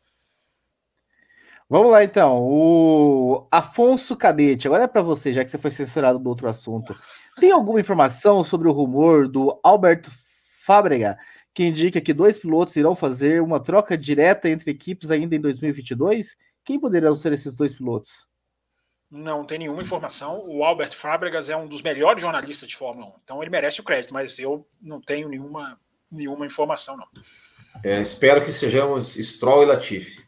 Vamos 1.68 1.92
lá 1.92 2.02
então. 2.02 2.42
O 2.42 3.46
Afonso 3.50 4.16
Cadete, 4.16 4.66
agora 4.66 4.84
é 4.84 4.88
para 4.88 5.02
você, 5.02 5.32
já 5.32 5.44
que 5.44 5.50
você 5.50 5.58
foi 5.58 5.70
censurado 5.70 6.18
do 6.18 6.28
outro 6.28 6.48
assunto. 6.48 6.96
Tem 7.38 7.50
alguma 7.50 7.80
informação 7.80 8.42
sobre 8.42 8.68
o 8.68 8.72
rumor 8.72 9.28
do 9.28 9.60
Alberto 9.62 10.10
Fábrega 10.64 11.18
que 11.54 11.64
indica 11.64 12.00
que 12.00 12.14
dois 12.14 12.38
pilotos 12.38 12.76
irão 12.76 12.94
fazer 12.94 13.42
uma 13.42 13.58
troca 13.58 13.98
direta 13.98 14.48
entre 14.48 14.70
equipes 14.70 15.10
ainda 15.10 15.34
em 15.34 15.40
2022? 15.40 16.36
Quem 16.64 16.78
poderão 16.78 17.16
ser 17.16 17.32
esses 17.32 17.56
dois 17.56 17.74
pilotos? 17.74 18.28
Não 19.10 19.44
tem 19.44 19.58
nenhuma 19.58 19.82
informação. 19.82 20.40
O 20.46 20.62
Albert 20.62 20.92
Fábregas 20.92 21.50
é 21.50 21.56
um 21.56 21.66
dos 21.66 21.82
melhores 21.82 22.22
jornalistas 22.22 22.68
de 22.68 22.76
Fórmula 22.76 23.08
1, 23.08 23.12
então 23.24 23.42
ele 23.42 23.50
merece 23.50 23.80
o 23.80 23.84
crédito, 23.84 24.14
mas 24.14 24.38
eu 24.38 24.66
não 24.80 25.00
tenho 25.00 25.28
nenhuma, 25.28 25.80
nenhuma 26.10 26.46
informação, 26.46 26.96
não. 26.96 27.08
É, 27.82 28.00
espero 28.00 28.44
que 28.44 28.52
sejamos 28.52 29.14
Stroll 29.14 29.64
e 29.64 29.66
Latifi. 29.66 30.27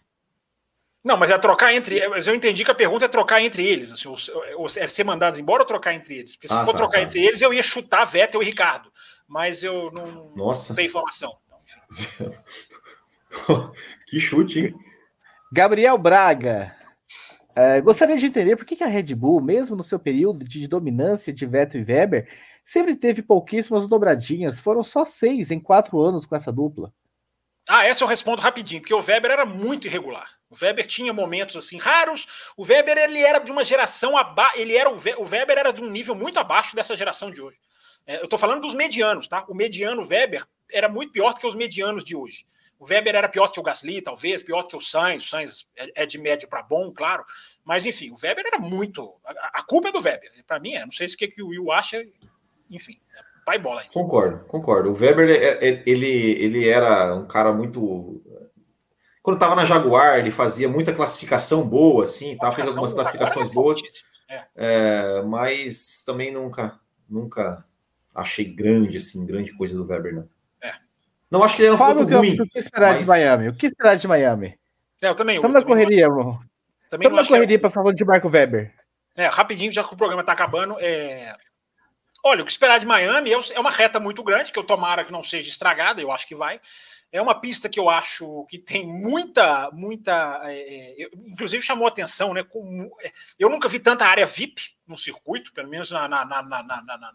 Não, 1.03 1.17
mas 1.17 1.31
é 1.31 1.39
trocar 1.39 1.75
entre. 1.75 2.07
Mas 2.09 2.27
eu 2.27 2.35
entendi 2.35 2.65
que 2.65 2.71
a 2.71 2.75
pergunta 2.75 3.07
é 3.07 3.09
trocar 3.09 3.43
entre 3.43 3.67
eles. 3.67 3.93
Assim, 3.93 4.09
ou, 4.09 4.17
ou, 4.57 4.67
é 4.67 4.89
ser 4.89 5.05
mandados 5.05 5.39
embora 5.39 5.63
ou 5.63 5.67
trocar 5.67 5.95
entre 5.95 6.19
eles? 6.19 6.35
Porque 6.35 6.49
se 6.49 6.55
ah, 6.55 6.65
for 6.65 6.73
tá, 6.73 6.79
trocar 6.79 6.99
tá. 6.99 7.03
entre 7.03 7.25
eles, 7.25 7.41
eu 7.41 7.55
ia 7.55 7.63
chutar 7.63 8.05
Vettel 8.05 8.43
e 8.43 8.47
Ricardo. 8.47 8.93
Mas 9.27 9.65
eu 9.65 9.91
não, 9.93 10.33
Nossa. 10.37 10.73
não 10.73 10.77
tenho 10.77 10.89
informação. 10.89 11.37
que 14.07 14.21
chute, 14.21 14.61
hein? 14.61 14.75
Gabriel 15.53 15.97
Braga. 15.97 16.77
Uh, 17.51 17.83
gostaria 17.83 18.17
de 18.17 18.27
entender 18.27 18.57
por 18.57 18.65
que, 18.65 18.77
que 18.77 18.85
a 18.85 18.87
Red 18.87 19.15
Bull, 19.15 19.41
mesmo 19.41 19.75
no 19.75 19.83
seu 19.83 19.99
período 19.99 20.45
de 20.45 20.69
dominância 20.69 21.33
de 21.33 21.47
Vettel 21.47 21.81
e 21.81 21.85
Weber, 21.85 22.29
sempre 22.65 22.95
teve 22.95 23.23
pouquíssimas 23.23 23.89
dobradinhas. 23.89 24.61
Foram 24.61 24.83
só 24.83 25.05
seis 25.05 25.51
em 25.51 25.59
quatro 25.59 26.01
anos 26.01 26.27
com 26.27 26.37
essa 26.37 26.53
dupla. 26.53 26.93
Ah, 27.73 27.87
essa 27.87 28.03
eu 28.03 28.09
respondo 28.09 28.43
rapidinho, 28.43 28.81
porque 28.81 28.93
o 28.93 28.99
Weber 28.99 29.31
era 29.31 29.47
muito 29.47 29.87
irregular. 29.87 30.29
O 30.51 30.57
Weber 30.61 30.85
tinha 30.85 31.13
momentos 31.13 31.55
assim 31.55 31.79
raros. 31.79 32.27
O 32.57 32.67
Weber 32.67 32.99
ele 32.99 33.21
era 33.21 33.39
de 33.39 33.53
uma 33.53 33.65
geração 33.65 34.19
abaixo. 34.19 34.59
Ele 34.59 34.77
era 34.77 34.91
o, 34.91 34.95
o 34.95 35.25
Weber 35.25 35.57
era 35.57 35.73
de 35.73 35.81
um 35.81 35.89
nível 35.89 36.17
muito 36.17 36.41
abaixo 36.41 36.75
dessa 36.75 36.97
geração 36.97 37.31
de 37.31 37.41
hoje. 37.41 37.57
É, 38.05 38.17
eu 38.17 38.25
estou 38.25 38.37
falando 38.37 38.63
dos 38.63 38.75
medianos, 38.75 39.29
tá? 39.29 39.45
O 39.47 39.55
mediano 39.55 40.05
Weber 40.05 40.45
era 40.69 40.89
muito 40.89 41.13
pior 41.13 41.33
do 41.33 41.39
que 41.39 41.47
os 41.47 41.55
medianos 41.55 42.03
de 42.03 42.17
hoje. 42.17 42.45
O 42.77 42.85
Weber 42.85 43.15
era 43.15 43.29
pior 43.29 43.53
que 43.53 43.61
o 43.61 43.63
Gasly, 43.63 44.03
talvez, 44.03 44.43
pior 44.43 44.65
que 44.65 44.75
o 44.75 44.81
Sainz. 44.81 45.27
O 45.27 45.29
Sainz 45.29 45.65
é, 45.77 46.03
é 46.03 46.07
de 46.07 46.19
médio 46.19 46.49
para 46.49 46.65
bom, 46.65 46.91
claro. 46.91 47.25
Mas 47.65 47.87
enfim, 47.87 48.11
o 48.11 48.17
Weber 48.21 48.47
era 48.47 48.59
muito. 48.59 49.15
A, 49.25 49.63
culpa 49.63 49.91
é 49.91 49.93
do 49.93 50.01
Weber. 50.01 50.33
Para 50.45 50.59
mim, 50.59 50.75
é. 50.75 50.85
Não 50.85 50.91
sei 50.91 51.07
se 51.07 51.15
o 51.15 51.19
que, 51.19 51.29
que 51.29 51.41
o 51.41 51.51
Will 51.51 51.71
acha. 51.71 52.05
Enfim, 52.69 52.99
pai 53.51 53.59
bola. 53.59 53.81
Ainda. 53.81 53.93
Concordo, 53.93 54.45
concordo. 54.47 54.91
O 54.91 54.97
Weber, 54.97 55.29
é, 55.29 55.69
é, 55.69 55.83
ele, 55.85 56.07
ele 56.07 56.69
era 56.69 57.15
um 57.15 57.27
cara 57.27 57.53
muito. 57.53 58.23
Quando 59.23 59.37
estava 59.37 59.57
na 59.57 59.67
Jaguar, 59.67 60.19
ele 60.19 60.31
fazia 60.31 60.69
muita 60.69 60.95
classificação 60.95 61.69
boa, 61.69 62.05
assim, 62.05 62.37
tá? 62.37 62.53
fez 62.53 62.69
algumas 62.69 62.95
classificações 62.95 63.49
é 63.49 63.53
boas, 63.53 63.81
é. 64.29 64.45
É, 64.55 65.23
mas 65.23 66.03
também 66.07 66.33
nunca, 66.33 66.79
nunca 67.09 67.65
achei 68.15 68.45
grande, 68.45 68.97
assim, 68.97 69.27
grande 69.27 69.53
coisa 69.53 69.77
do 69.77 69.87
Weber, 69.87 70.15
não. 70.15 70.29
É. 70.63 70.73
Não 71.31 71.43
acho 71.43 71.57
que 71.57 71.63
ele 71.63 71.67
era 71.67 71.75
um 71.75 71.79
Fala 71.79 71.95
ponto 71.97 72.17
ruim. 72.17 72.41
O 72.41 72.49
que 72.49 72.59
esperar 72.59 72.95
mas... 72.95 73.03
de 73.03 73.09
Miami? 73.09 73.49
O 73.49 73.55
que 73.55 73.67
esperar 73.67 73.97
de 73.97 74.09
Miami? 74.09 74.59
É, 75.03 75.09
eu 75.09 75.15
também. 75.15 75.37
Estamos 75.37 75.55
na 75.55 75.65
correria, 75.65 76.05
irmão. 76.05 76.41
Estamos 76.85 77.13
na 77.13 77.27
correria 77.27 77.59
para 77.59 77.71
falar 77.71 77.93
de 77.93 78.05
Marco 78.05 78.29
Weber. 78.29 78.73
É, 79.17 79.27
rapidinho, 79.27 79.73
já 79.73 79.85
que 79.85 79.93
o 79.93 79.97
programa 79.97 80.23
está 80.23 80.33
acabando, 80.33 80.77
é... 80.79 81.37
Olha, 82.23 82.43
o 82.43 82.45
que 82.45 82.53
esperar 82.53 82.79
de 82.79 82.87
Miami 82.87 83.33
é, 83.33 83.39
é 83.53 83.61
uma 83.61 83.71
reta 83.71 83.99
muito 83.99 84.23
grande, 84.23 84.53
que 84.53 84.59
eu 84.59 84.65
tomara 84.65 85.05
que 85.05 85.13
não 85.13 85.23
seja 85.23 85.49
estragada, 85.49 86.01
eu 86.01 86.13
acho 86.13 86.27
que 86.27 86.35
vai. 86.35 86.61
É 87.13 87.21
uma 87.21 87.35
pista 87.35 87.69
que 87.69 87.81
eu 87.81 87.91
acho 87.91 88.47
que 88.49 88.59
tem 88.59 88.87
muita, 88.87 89.71
muita. 89.73 90.41
É, 90.45 91.03
é 91.03 91.09
inclusive 91.27 91.63
chamou 91.63 91.89
atenção, 91.89 92.33
né? 92.33 92.45
Com, 92.45 92.91
é, 93.01 93.11
eu 93.39 93.51
nunca 93.51 93.69
vi 93.69 93.81
tanta 93.81 94.07
área 94.07 94.27
VIP 94.27 94.63
no 94.87 94.97
circuito, 94.97 95.53
pelo 95.53 95.69
menos 95.69 95.91
na, 95.91 96.07
na, 96.09 96.25
na, 96.25 96.43
na 96.43 97.13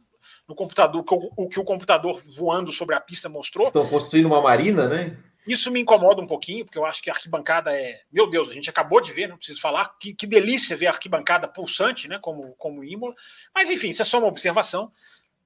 no 0.48 0.56
computador, 0.56 1.04
o 1.38 1.48
que 1.48 1.60
o 1.60 1.64
computador 1.64 2.22
voando 2.26 2.72
sobre 2.72 2.96
a 2.96 3.00
pista 3.00 3.30
mostrou. 3.30 3.68
Estão 3.68 3.88
construindo 3.88 4.26
uma 4.26 4.42
marina, 4.42 4.88
né? 4.88 5.18
Isso 5.46 5.70
me 5.70 5.80
incomoda 5.80 6.22
um 6.22 6.28
pouquinho, 6.28 6.66
porque 6.66 6.78
eu 6.78 6.86
acho 6.86 7.02
que 7.02 7.10
a 7.10 7.14
arquibancada 7.14 7.72
é. 7.72 8.02
Meu 8.12 8.28
Deus, 8.30 8.50
a 8.50 8.54
gente 8.54 8.70
acabou 8.70 9.00
de 9.00 9.14
ver, 9.14 9.28
não 9.28 9.38
preciso 9.38 9.62
falar. 9.62 9.96
Que, 10.00 10.14
que 10.14 10.26
delícia 10.26 10.76
ver 10.76 10.88
a 10.88 10.92
arquibancada 10.92 11.48
pulsante, 11.48 12.08
né? 12.08 12.18
Como, 12.20 12.56
como 12.56 12.84
Imola. 12.84 13.14
Mas, 13.54 13.70
enfim, 13.70 13.90
isso 13.90 14.02
é 14.02 14.06
só 14.06 14.18
uma 14.18 14.28
observação. 14.28 14.92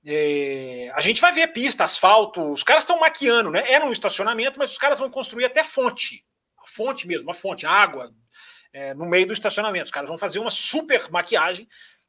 É... 0.05 0.89
a 0.95 1.01
gente 1.01 1.19
vai 1.19 1.33
ver 1.33 1.47
pista, 1.47 1.83
asfalto. 1.83 2.51
Os 2.51 2.63
caras 2.63 2.83
estão 2.83 2.99
maquiando, 2.99 3.51
né? 3.51 3.69
Era 3.69 3.85
um 3.85 3.91
estacionamento, 3.91 4.57
mas 4.57 4.71
os 4.71 4.77
caras 4.77 4.99
vão 4.99 5.09
construir 5.09 5.45
até 5.45 5.63
fonte. 5.63 6.25
A 6.63 6.67
fonte 6.67 7.05
mesmo, 7.05 7.23
uma 7.23 7.33
fonte, 7.33 7.65
água, 7.65 8.13
é, 8.71 8.93
no 8.93 9.05
meio 9.05 9.27
do 9.27 9.33
estacionamento. 9.33 9.85
Os 9.85 9.91
caras 9.91 10.07
vão 10.07 10.17
fazer 10.17 10.39
uma 10.39 10.51
super 10.51 11.09
maquiagem. 11.11 11.67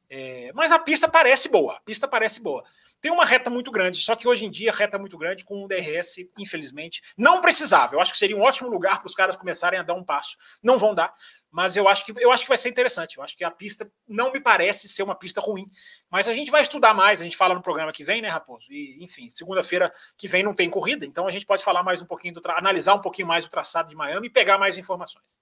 É... 0.08 0.52
mas 0.54 0.70
a 0.70 0.78
pista 0.78 1.08
parece 1.08 1.48
boa. 1.48 1.74
A 1.74 1.80
pista 1.80 2.06
parece 2.06 2.40
boa. 2.40 2.64
Tem 3.00 3.10
uma 3.10 3.24
reta 3.24 3.48
muito 3.48 3.70
grande, 3.70 4.00
só 4.02 4.14
que 4.14 4.28
hoje 4.28 4.44
em 4.44 4.50
dia, 4.50 4.72
reta 4.72 4.98
muito 4.98 5.16
grande 5.16 5.44
com 5.44 5.64
um 5.64 5.66
DRS, 5.66 6.16
infelizmente, 6.38 7.02
não 7.16 7.40
precisava. 7.40 7.94
Eu 7.94 8.00
acho 8.00 8.12
que 8.12 8.18
seria 8.18 8.36
um 8.36 8.42
ótimo 8.42 8.68
lugar 8.68 8.98
para 8.98 9.06
os 9.06 9.14
caras 9.14 9.36
começarem 9.36 9.78
a 9.78 9.82
dar 9.82 9.94
um 9.94 10.04
passo. 10.04 10.36
Não 10.62 10.78
vão 10.78 10.94
dar, 10.94 11.14
mas 11.50 11.76
eu 11.76 11.88
acho 11.88 12.04
que 12.04 12.12
eu 12.16 12.30
acho 12.30 12.42
que 12.42 12.48
vai 12.48 12.58
ser 12.58 12.68
interessante. 12.68 13.16
Eu 13.16 13.24
acho 13.24 13.36
que 13.36 13.42
a 13.42 13.50
pista 13.50 13.90
não 14.06 14.30
me 14.30 14.40
parece 14.40 14.88
ser 14.88 15.02
uma 15.02 15.14
pista 15.14 15.40
ruim. 15.40 15.66
Mas 16.10 16.28
a 16.28 16.34
gente 16.34 16.50
vai 16.50 16.62
estudar 16.62 16.94
mais, 16.94 17.20
a 17.20 17.24
gente 17.24 17.36
fala 17.36 17.54
no 17.54 17.62
programa 17.62 17.92
que 17.92 18.04
vem, 18.04 18.20
né, 18.20 18.28
Raposo? 18.28 18.72
E, 18.72 19.02
enfim, 19.02 19.30
segunda-feira 19.30 19.92
que 20.16 20.28
vem 20.28 20.42
não 20.42 20.54
tem 20.54 20.68
corrida, 20.68 21.06
então 21.06 21.26
a 21.26 21.30
gente 21.30 21.46
pode 21.46 21.64
falar 21.64 21.82
mais 21.82 22.02
um 22.02 22.06
pouquinho 22.06 22.34
do 22.34 22.42
analisar 22.50 22.94
um 22.94 23.00
pouquinho 23.00 23.28
mais 23.28 23.44
o 23.44 23.50
traçado 23.50 23.88
de 23.88 23.96
Miami 23.96 24.26
e 24.26 24.30
pegar 24.30 24.58
mais 24.58 24.76
informações. 24.76 25.38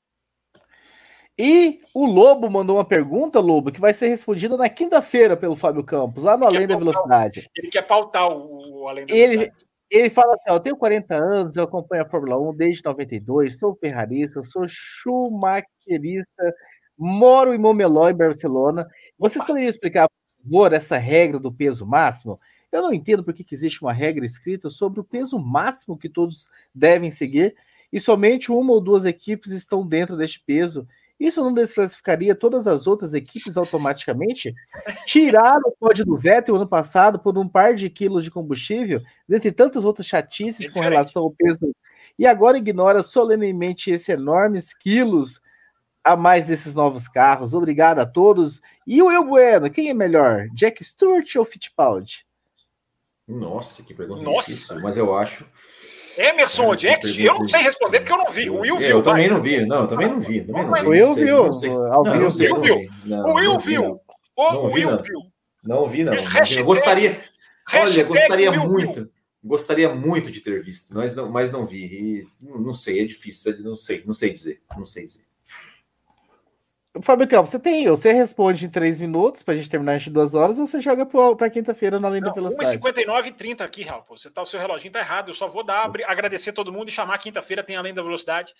E 1.39 1.79
o 1.95 2.05
Lobo 2.05 2.51
mandou 2.51 2.77
uma 2.77 2.85
pergunta, 2.85 3.39
Lobo, 3.39 3.71
que 3.71 3.81
vai 3.81 3.95
ser 3.95 4.09
respondida 4.09 4.57
na 4.57 4.69
quinta-feira 4.69 5.37
pelo 5.37 5.55
Fábio 5.55 5.85
Campos, 5.85 6.25
lá 6.25 6.37
no 6.37 6.45
Além 6.45 6.67
da 6.67 6.77
Velocidade. 6.77 7.49
Ele 7.57 7.69
quer 7.69 7.83
pautar 7.83 8.29
o, 8.29 8.81
o 8.81 8.89
Além 8.89 9.07
da 9.07 9.15
ele, 9.15 9.37
Velocidade. 9.37 9.69
Ele 9.91 10.11
fala 10.11 10.35
assim: 10.35 10.51
ó, 10.51 10.57
eu 10.57 10.61
tenho 10.61 10.77
40 10.77 11.15
anos, 11.15 11.57
eu 11.57 11.63
acompanho 11.63 12.03
a 12.03 12.09
Fórmula 12.09 12.39
1 12.51 12.57
desde 12.57 12.85
92, 12.85 13.57
sou 13.57 13.77
ferrarista, 13.77 14.43
sou 14.43 14.67
schumacherista, 14.67 16.55
moro 16.99 17.55
em 17.55 17.59
Momeló, 17.59 18.09
em 18.11 18.17
Barcelona. 18.17 18.87
Vocês 19.17 19.45
poderiam 19.45 19.71
explicar, 19.71 20.09
por 20.09 20.43
favor, 20.43 20.73
essa 20.73 20.97
regra 20.99 21.39
do 21.39 21.53
peso 21.53 21.87
máximo? 21.87 22.41
Eu 22.71 22.83
não 22.83 22.93
entendo 22.93 23.25
por 23.25 23.33
que 23.33 23.47
existe 23.51 23.81
uma 23.81 23.93
regra 23.93 24.27
escrita 24.27 24.69
sobre 24.69 25.01
o 25.01 25.05
peso 25.05 25.39
máximo 25.39 25.97
que 25.97 26.09
todos 26.09 26.51
devem 26.75 27.11
seguir 27.11 27.55
e 27.93 27.99
somente 27.99 28.53
uma 28.53 28.73
ou 28.73 28.81
duas 28.81 29.05
equipes 29.05 29.53
estão 29.53 29.87
dentro 29.87 30.17
deste 30.17 30.43
peso. 30.45 30.87
Isso 31.19 31.43
não 31.43 31.53
desclassificaria 31.53 32.35
todas 32.35 32.67
as 32.67 32.87
outras 32.87 33.13
equipes 33.13 33.57
automaticamente? 33.57 34.55
Tiraram 35.05 35.63
o 35.67 35.77
pódio 35.79 36.05
do 36.05 36.17
Vettel 36.17 36.57
ano 36.57 36.69
passado 36.69 37.19
por 37.19 37.37
um 37.37 37.49
par 37.49 37.75
de 37.75 37.91
quilos 37.91 38.23
de 38.23 38.31
combustível, 38.31 39.03
dentre 39.29 39.51
tantas 39.51 39.85
outras 39.85 40.07
chatices 40.07 40.71
com 40.71 40.81
relação 40.81 41.25
ao 41.25 41.31
peso, 41.33 41.75
e 42.19 42.27
agora 42.27 42.59
ignora 42.59 43.03
solenemente 43.03 43.91
esses 43.91 44.09
enormes 44.09 44.73
quilos 44.73 45.41
a 46.05 46.17
mais 46.17 46.47
desses 46.47 46.75
novos 46.75 47.09
carros. 47.09 47.53
Obrigado 47.53 47.99
a 47.99 48.07
todos. 48.07 48.61
E 48.87 49.03
o 49.03 49.07
Will 49.07 49.25
Bueno, 49.25 49.71
quem 49.71 49.91
é 49.91 49.95
melhor, 49.95 50.47
Jack 50.55 50.83
Stewart 50.83 51.37
ou 51.37 51.45
Fittipaldi? 51.45 52.27
Nossa, 53.27 53.83
que 53.83 53.93
pergunta 53.93 54.23
Nossa. 54.23 54.51
difícil, 54.51 54.81
mas 54.81 54.97
eu 54.97 55.15
acho. 55.15 55.45
Emerson 56.19 56.67
ou 56.67 56.77
Jack? 56.77 57.23
Eu 57.23 57.35
não 57.35 57.49
sei 57.49 57.63
responder 57.63 58.01
porque 58.01 58.13
eu 58.13 58.19
não 58.19 58.31
vi. 58.31 58.51
O 58.51 58.61
Will 58.61 58.77
viu. 58.77 58.89
Eu 58.89 59.03
também 59.03 59.29
não 59.29 59.41
vi. 59.41 59.65
Não, 59.65 59.83
eu 59.83 59.87
também 59.87 60.09
não 60.09 60.21
vi. 60.21 60.43
Também 60.43 60.65
não 60.65 60.75
vi. 60.75 60.87
O 60.87 60.91
Will 60.91 61.15
viu. 61.15 61.45
O 61.45 62.03
Will 62.03 62.31
viu. 62.31 62.55
O 63.25 63.33
Will 63.35 63.59
viu. 63.59 64.01
O 64.37 64.67
Will 64.67 64.97
viu. 64.99 65.23
Não 65.65 65.87
vi, 65.87 66.05
não. 66.05 66.15
Eu 66.15 66.65
gostaria. 66.65 67.21
Olha, 67.75 68.05
gostaria 68.05 68.51
muito. 68.53 69.11
Gostaria 69.43 69.95
muito 69.95 70.31
de 70.31 70.41
ter 70.41 70.63
visto, 70.65 70.93
mas 70.95 71.15
não, 71.15 71.31
mas 71.31 71.51
não 71.51 71.65
vi. 71.65 71.85
E 71.85 72.27
não 72.41 72.73
sei, 72.73 73.01
é 73.01 73.05
difícil. 73.05 73.63
Não 73.63 73.77
sei, 73.77 74.03
não 74.05 74.13
sei 74.13 74.33
dizer. 74.33 74.61
Não 74.77 74.85
sei 74.85 75.07
dizer. 75.07 75.28
Fábio 77.03 77.29
Campos, 77.29 77.51
você 77.51 77.59
tem, 77.59 77.87
você 77.89 78.13
responde 78.13 78.67
em 78.67 78.69
três 78.69 79.01
minutos 79.01 79.43
para 79.43 79.55
a 79.55 79.57
gente 79.57 79.69
terminar 79.69 79.97
em 79.97 80.11
duas 80.11 80.35
horas, 80.35 80.59
ou 80.59 80.67
você 80.67 80.81
joga 80.81 81.07
para 81.07 81.51
quinta-feira 81.51 81.99
na 82.01 82.09
Além 82.09 82.21
da 82.21 82.33
Velocidade? 82.33 82.79
1h59 82.79 83.27
e 83.27 83.33
30 83.33 83.65
aqui, 83.65 83.83
Raul. 83.83 84.05
Você 84.09 84.31
tá, 84.31 84.43
o 84.43 84.47
seu 84.47 84.61
reloginho 84.61 84.93
tá 84.93 85.01
errado. 85.01 85.29
Eu 85.29 85.35
só 85.35 85.49
vou 85.49 85.65
dar, 85.65 85.91
agradecer 86.07 86.53
todo 86.53 86.73
mundo 86.73 86.89
e 86.89 86.93
chamar 86.93 87.19
quinta-feira 87.19 87.63
tem 87.63 87.77
Além 87.77 87.95
da 87.95 88.03
Velocidade. 88.03 88.55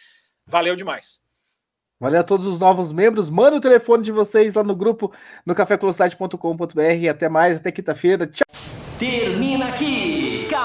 Valeu 0.47 0.77
demais. 0.77 1.21
Valeu 2.01 2.21
a 2.21 2.25
todos 2.25 2.47
os 2.47 2.61
novos 2.61 2.93
membros. 2.93 3.29
Manda 3.29 3.57
o 3.57 3.61
telefone 3.61 4.03
de 4.03 4.13
vocês 4.13 4.55
lá 4.55 4.63
no 4.63 4.77
grupo 4.77 5.13
no 5.45 5.55
cafévelocidade.com.br. 5.55 7.11
Até 7.11 7.29
mais, 7.29 7.57
até 7.57 7.73
quinta-feira. 7.73 8.27
Tchau. 8.27 8.47
Termina 8.99 9.69
aqui 9.69 10.18